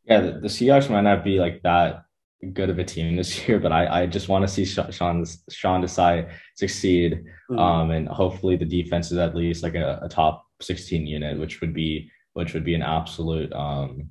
Yeah, 0.04 0.20
the, 0.20 0.32
the 0.40 0.48
Seahawks 0.48 0.88
might 0.88 1.00
not 1.00 1.24
be 1.24 1.40
like 1.40 1.62
that 1.62 2.05
good 2.52 2.70
of 2.70 2.78
a 2.78 2.84
team 2.84 3.16
this 3.16 3.46
year, 3.48 3.58
but 3.58 3.72
I, 3.72 4.02
I 4.02 4.06
just 4.06 4.28
want 4.28 4.46
to 4.46 4.48
see 4.48 4.64
Sean 4.64 5.24
Sean 5.50 5.82
Desai 5.82 6.30
succeed. 6.54 7.24
Mm-hmm. 7.50 7.58
Um, 7.58 7.90
and 7.90 8.08
hopefully 8.08 8.56
the 8.56 8.64
defense 8.64 9.12
is 9.12 9.18
at 9.18 9.36
least 9.36 9.62
like 9.62 9.74
a, 9.74 10.00
a, 10.02 10.08
top 10.08 10.44
16 10.60 11.06
unit, 11.06 11.38
which 11.38 11.60
would 11.60 11.72
be 11.72 12.10
which 12.32 12.54
would 12.54 12.64
be 12.64 12.74
an 12.74 12.82
absolute 12.82 13.52
um, 13.52 14.10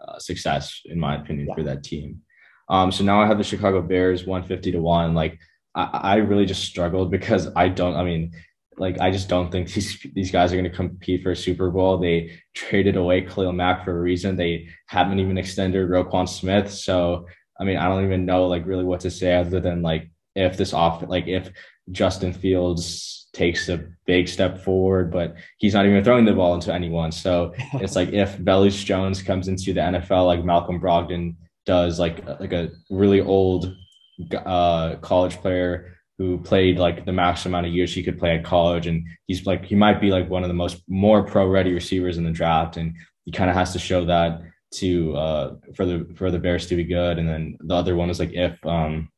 uh, 0.00 0.18
success 0.18 0.82
in 0.84 0.98
my 0.98 1.16
opinion 1.16 1.48
yeah. 1.48 1.54
for 1.54 1.62
that 1.62 1.82
team. 1.82 2.22
Um, 2.68 2.92
so 2.92 3.02
now 3.04 3.20
I 3.20 3.26
have 3.26 3.38
the 3.38 3.44
Chicago 3.44 3.80
Bears 3.80 4.26
150 4.26 4.72
to 4.72 4.78
one. 4.80 5.14
Like 5.14 5.38
I, 5.74 5.84
I 5.92 6.16
really 6.16 6.46
just 6.46 6.64
struggled 6.64 7.10
because 7.10 7.48
I 7.56 7.68
don't, 7.68 7.96
I 7.96 8.04
mean, 8.04 8.32
like 8.76 9.00
I 9.00 9.10
just 9.10 9.28
don't 9.28 9.50
think 9.50 9.72
these 9.72 10.06
these 10.14 10.30
guys 10.30 10.52
are 10.52 10.56
going 10.56 10.70
to 10.70 10.76
compete 10.76 11.22
for 11.22 11.32
a 11.32 11.36
Super 11.36 11.70
Bowl. 11.70 11.98
They 11.98 12.38
traded 12.54 12.96
away 12.96 13.22
Khalil 13.22 13.52
Mack 13.52 13.84
for 13.84 13.96
a 13.96 14.00
reason. 14.00 14.36
They 14.36 14.68
haven't 14.86 15.18
even 15.20 15.38
extended 15.38 15.88
Roquan 15.88 16.28
Smith. 16.28 16.72
So 16.72 17.26
I 17.60 17.64
mean, 17.64 17.76
I 17.76 17.88
don't 17.88 18.04
even 18.04 18.26
know 18.26 18.46
like 18.46 18.66
really 18.66 18.84
what 18.84 19.00
to 19.00 19.10
say 19.10 19.34
other 19.36 19.60
than 19.60 19.82
like 19.82 20.10
if 20.34 20.56
this 20.56 20.72
off 20.72 21.02
like 21.08 21.26
if 21.26 21.50
Justin 21.90 22.32
Fields 22.32 23.28
takes 23.32 23.68
a 23.68 23.84
big 24.06 24.28
step 24.28 24.62
forward, 24.64 25.10
but 25.10 25.34
he's 25.58 25.74
not 25.74 25.86
even 25.86 26.02
throwing 26.02 26.24
the 26.24 26.32
ball 26.32 26.54
into 26.54 26.72
anyone. 26.72 27.12
So 27.12 27.52
it's 27.74 27.96
like 27.96 28.10
if 28.10 28.38
Velus 28.38 28.84
Jones 28.84 29.22
comes 29.22 29.48
into 29.48 29.72
the 29.72 29.80
NFL 29.80 30.26
like 30.26 30.44
Malcolm 30.44 30.80
Brogdon 30.80 31.36
does 31.66 31.98
like 31.98 32.26
like 32.40 32.52
a 32.52 32.70
really 32.90 33.20
old 33.20 33.74
uh, 34.34 34.96
college 34.96 35.36
player 35.36 35.98
who 36.18 36.38
played 36.38 36.78
like 36.78 37.04
the 37.04 37.12
max 37.12 37.46
amount 37.46 37.66
of 37.66 37.72
years 37.72 37.94
he 37.94 38.02
could 38.02 38.18
play 38.18 38.36
at 38.36 38.44
college 38.44 38.86
and 38.86 39.04
he's 39.26 39.46
like 39.46 39.64
he 39.64 39.76
might 39.76 40.00
be 40.00 40.10
like 40.10 40.28
one 40.28 40.42
of 40.42 40.48
the 40.48 40.54
most 40.54 40.82
more 40.88 41.22
pro 41.22 41.46
ready 41.46 41.72
receivers 41.72 42.18
in 42.18 42.24
the 42.24 42.30
draft 42.30 42.76
and 42.76 42.94
he 43.24 43.30
kind 43.30 43.48
of 43.48 43.54
has 43.54 43.72
to 43.72 43.78
show 43.78 44.04
that 44.04 44.40
to 44.70 45.16
uh 45.16 45.54
for 45.74 45.86
the 45.86 46.06
for 46.14 46.30
the 46.30 46.38
bears 46.38 46.66
to 46.66 46.76
be 46.76 46.84
good 46.84 47.18
and 47.18 47.28
then 47.28 47.56
the 47.60 47.74
other 47.74 47.96
one 47.96 48.10
is 48.10 48.20
like 48.20 48.32
if 48.34 48.64
um 48.66 49.08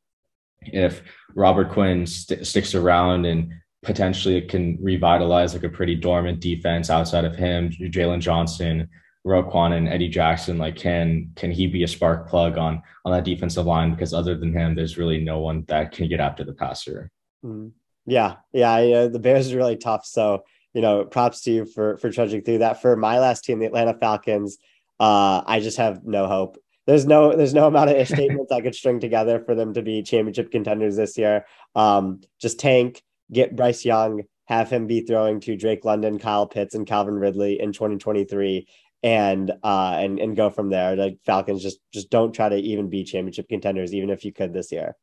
if 0.61 1.01
robert 1.35 1.69
quinn 1.71 2.07
st- 2.07 2.47
sticks 2.47 2.73
around 2.73 3.25
and 3.25 3.51
potentially 3.83 4.37
it 4.37 4.47
can 4.47 4.77
revitalize 4.81 5.53
like 5.53 5.63
a 5.63 5.69
pretty 5.69 5.95
dormant 5.95 6.39
defense 6.39 6.89
outside 6.89 7.25
of 7.25 7.35
him 7.35 7.69
Jaylon 7.69 8.21
johnson 8.21 8.87
Roquan 9.25 9.77
and 9.77 9.87
Eddie 9.87 10.09
Jackson, 10.09 10.57
like 10.57 10.75
can 10.75 11.31
can 11.35 11.51
he 11.51 11.67
be 11.67 11.83
a 11.83 11.87
spark 11.87 12.27
plug 12.27 12.57
on 12.57 12.81
on 13.05 13.11
that 13.11 13.23
defensive 13.23 13.65
line? 13.65 13.91
Because 13.91 14.13
other 14.13 14.35
than 14.35 14.51
him, 14.51 14.73
there's 14.73 14.97
really 14.97 15.23
no 15.23 15.39
one 15.39 15.63
that 15.67 15.91
can 15.91 16.07
get 16.09 16.19
after 16.19 16.43
the 16.43 16.53
passer. 16.53 17.11
Mm-hmm. 17.45 17.69
Yeah, 18.07 18.37
yeah, 18.51 18.73
uh, 18.73 19.07
the 19.09 19.19
Bears 19.19 19.53
are 19.53 19.57
really 19.57 19.77
tough. 19.77 20.05
So 20.05 20.43
you 20.73 20.81
know, 20.81 21.05
props 21.05 21.41
to 21.41 21.51
you 21.51 21.65
for 21.65 21.97
for 21.97 22.09
trudging 22.09 22.41
through 22.41 22.59
that. 22.59 22.81
For 22.81 22.95
my 22.95 23.19
last 23.19 23.43
team, 23.43 23.59
the 23.59 23.67
Atlanta 23.67 23.93
Falcons, 23.93 24.57
uh, 25.01 25.41
I 25.47 25.61
just 25.61 25.77
have 25.77 26.05
no 26.05 26.27
hope. 26.27 26.59
There's 26.85 27.07
no 27.07 27.35
there's 27.35 27.55
no 27.55 27.65
amount 27.65 27.89
of 27.89 28.07
statements 28.07 28.51
I 28.51 28.61
could 28.61 28.75
string 28.75 28.99
together 28.99 29.39
for 29.43 29.55
them 29.55 29.73
to 29.73 29.81
be 29.81 30.03
championship 30.03 30.51
contenders 30.51 30.95
this 30.95 31.17
year. 31.17 31.45
Um, 31.75 32.21
just 32.39 32.59
tank, 32.59 33.01
get 33.33 33.55
Bryce 33.55 33.83
Young, 33.83 34.21
have 34.45 34.69
him 34.69 34.85
be 34.85 35.01
throwing 35.01 35.39
to 35.41 35.57
Drake 35.57 35.85
London, 35.85 36.19
Kyle 36.19 36.45
Pitts, 36.45 36.75
and 36.75 36.85
Calvin 36.85 37.15
Ridley 37.15 37.59
in 37.59 37.73
2023, 37.73 38.67
and 39.01 39.51
uh 39.63 39.95
and 39.97 40.19
and 40.19 40.37
go 40.37 40.51
from 40.51 40.69
there. 40.69 40.95
Like 40.95 41.17
Falcons 41.25 41.63
just 41.63 41.79
just 41.91 42.11
don't 42.11 42.31
try 42.31 42.49
to 42.49 42.57
even 42.57 42.87
be 42.87 43.03
championship 43.03 43.49
contenders, 43.49 43.95
even 43.95 44.11
if 44.11 44.23
you 44.23 44.31
could 44.31 44.53
this 44.53 44.71
year. 44.71 44.95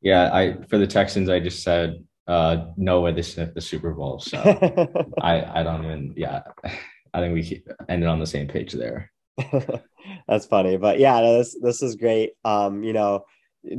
Yeah, 0.00 0.34
I 0.34 0.56
for 0.68 0.78
the 0.78 0.86
Texans, 0.88 1.28
I 1.28 1.38
just 1.38 1.62
said 1.62 2.04
uh 2.26 2.66
no 2.76 3.02
way 3.02 3.12
they 3.12 3.22
sniff 3.22 3.54
the 3.54 3.60
Super 3.60 3.92
Bowl. 3.92 4.18
So 4.18 4.36
I 5.22 5.60
I 5.60 5.62
don't 5.62 5.84
even 5.84 6.14
yeah. 6.16 6.42
I 7.14 7.20
think 7.20 7.34
we 7.34 7.62
ended 7.88 8.08
on 8.08 8.20
the 8.20 8.26
same 8.26 8.48
page 8.48 8.72
there. 8.72 9.10
That's 10.28 10.46
funny, 10.46 10.76
but 10.76 10.98
yeah, 10.98 11.20
this 11.20 11.56
this 11.60 11.82
is 11.82 11.96
great. 11.96 12.32
Um, 12.44 12.82
you 12.82 12.92
know, 12.92 13.24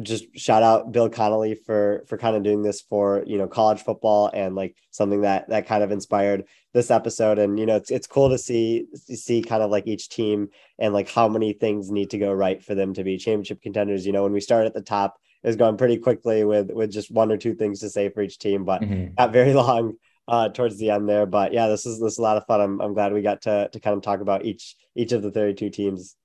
just 0.01 0.25
shout 0.37 0.63
out 0.63 0.91
Bill 0.91 1.09
Connelly 1.09 1.55
for 1.55 2.03
for 2.07 2.17
kind 2.17 2.35
of 2.35 2.43
doing 2.43 2.63
this 2.63 2.81
for 2.81 3.23
you 3.27 3.37
know 3.37 3.47
college 3.47 3.81
football 3.81 4.31
and 4.33 4.55
like 4.55 4.75
something 4.91 5.21
that 5.21 5.49
that 5.49 5.67
kind 5.67 5.83
of 5.83 5.91
inspired 5.91 6.45
this 6.73 6.89
episode 6.89 7.37
and 7.37 7.59
you 7.59 7.65
know 7.65 7.75
it's 7.75 7.91
it's 7.91 8.07
cool 8.07 8.29
to 8.29 8.37
see 8.37 8.85
see 8.95 9.41
kind 9.41 9.61
of 9.61 9.69
like 9.69 9.85
each 9.85 10.07
team 10.07 10.47
and 10.79 10.93
like 10.93 11.09
how 11.09 11.27
many 11.27 11.51
things 11.51 11.91
need 11.91 12.09
to 12.11 12.17
go 12.17 12.31
right 12.31 12.63
for 12.63 12.75
them 12.75 12.93
to 12.93 13.03
be 13.03 13.17
championship 13.17 13.61
contenders 13.61 14.05
you 14.05 14.13
know 14.13 14.23
when 14.23 14.31
we 14.31 14.39
start 14.39 14.65
at 14.65 14.73
the 14.73 14.81
top 14.81 15.17
is 15.43 15.57
going 15.57 15.75
pretty 15.75 15.97
quickly 15.97 16.45
with 16.45 16.71
with 16.71 16.89
just 16.89 17.11
one 17.11 17.31
or 17.31 17.37
two 17.37 17.53
things 17.53 17.81
to 17.81 17.89
say 17.89 18.07
for 18.07 18.21
each 18.21 18.39
team 18.39 18.63
but 18.63 18.81
mm-hmm. 18.81 19.13
not 19.17 19.33
very 19.33 19.53
long 19.53 19.93
uh 20.27 20.49
towards 20.49 20.77
the 20.77 20.89
end 20.89 21.07
there. 21.09 21.25
But 21.25 21.53
yeah 21.53 21.67
this 21.67 21.85
is 21.85 21.99
this 21.99 22.13
is 22.13 22.19
a 22.19 22.23
lot 22.23 22.37
of 22.37 22.45
fun. 22.45 22.61
I'm, 22.61 22.81
I'm 22.81 22.93
glad 22.93 23.13
we 23.13 23.21
got 23.21 23.41
to 23.43 23.69
to 23.71 23.79
kind 23.79 23.95
of 23.95 24.03
talk 24.03 24.21
about 24.21 24.45
each 24.45 24.75
each 24.95 25.11
of 25.11 25.21
the 25.21 25.31
32 25.31 25.69
teams. 25.69 26.15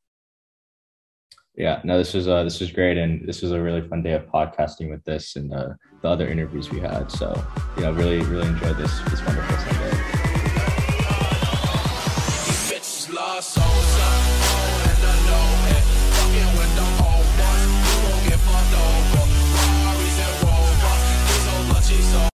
Yeah, 1.58 1.80
no, 1.82 1.98
this 1.98 2.14
was 2.14 2.28
uh, 2.28 2.44
this 2.44 2.60
was 2.60 2.70
great, 2.70 2.96
and 2.96 3.28
this 3.28 3.42
was 3.42 3.50
a 3.50 3.60
really 3.60 3.86
fun 3.88 4.00
day 4.00 4.12
of 4.12 4.26
podcasting 4.26 4.90
with 4.90 5.02
this 5.02 5.34
and 5.34 5.52
uh, 5.52 5.70
the 6.02 6.08
other 6.08 6.28
interviews 6.28 6.70
we 6.70 6.78
had. 6.78 7.10
So, 7.10 7.34
you 7.76 7.82
know, 7.82 7.92
really, 7.92 8.20
really 8.20 8.46
enjoyed 8.46 8.76
this. 8.76 8.96
This 9.10 9.20
wonderful 9.26 9.56
Sunday. 9.56 9.87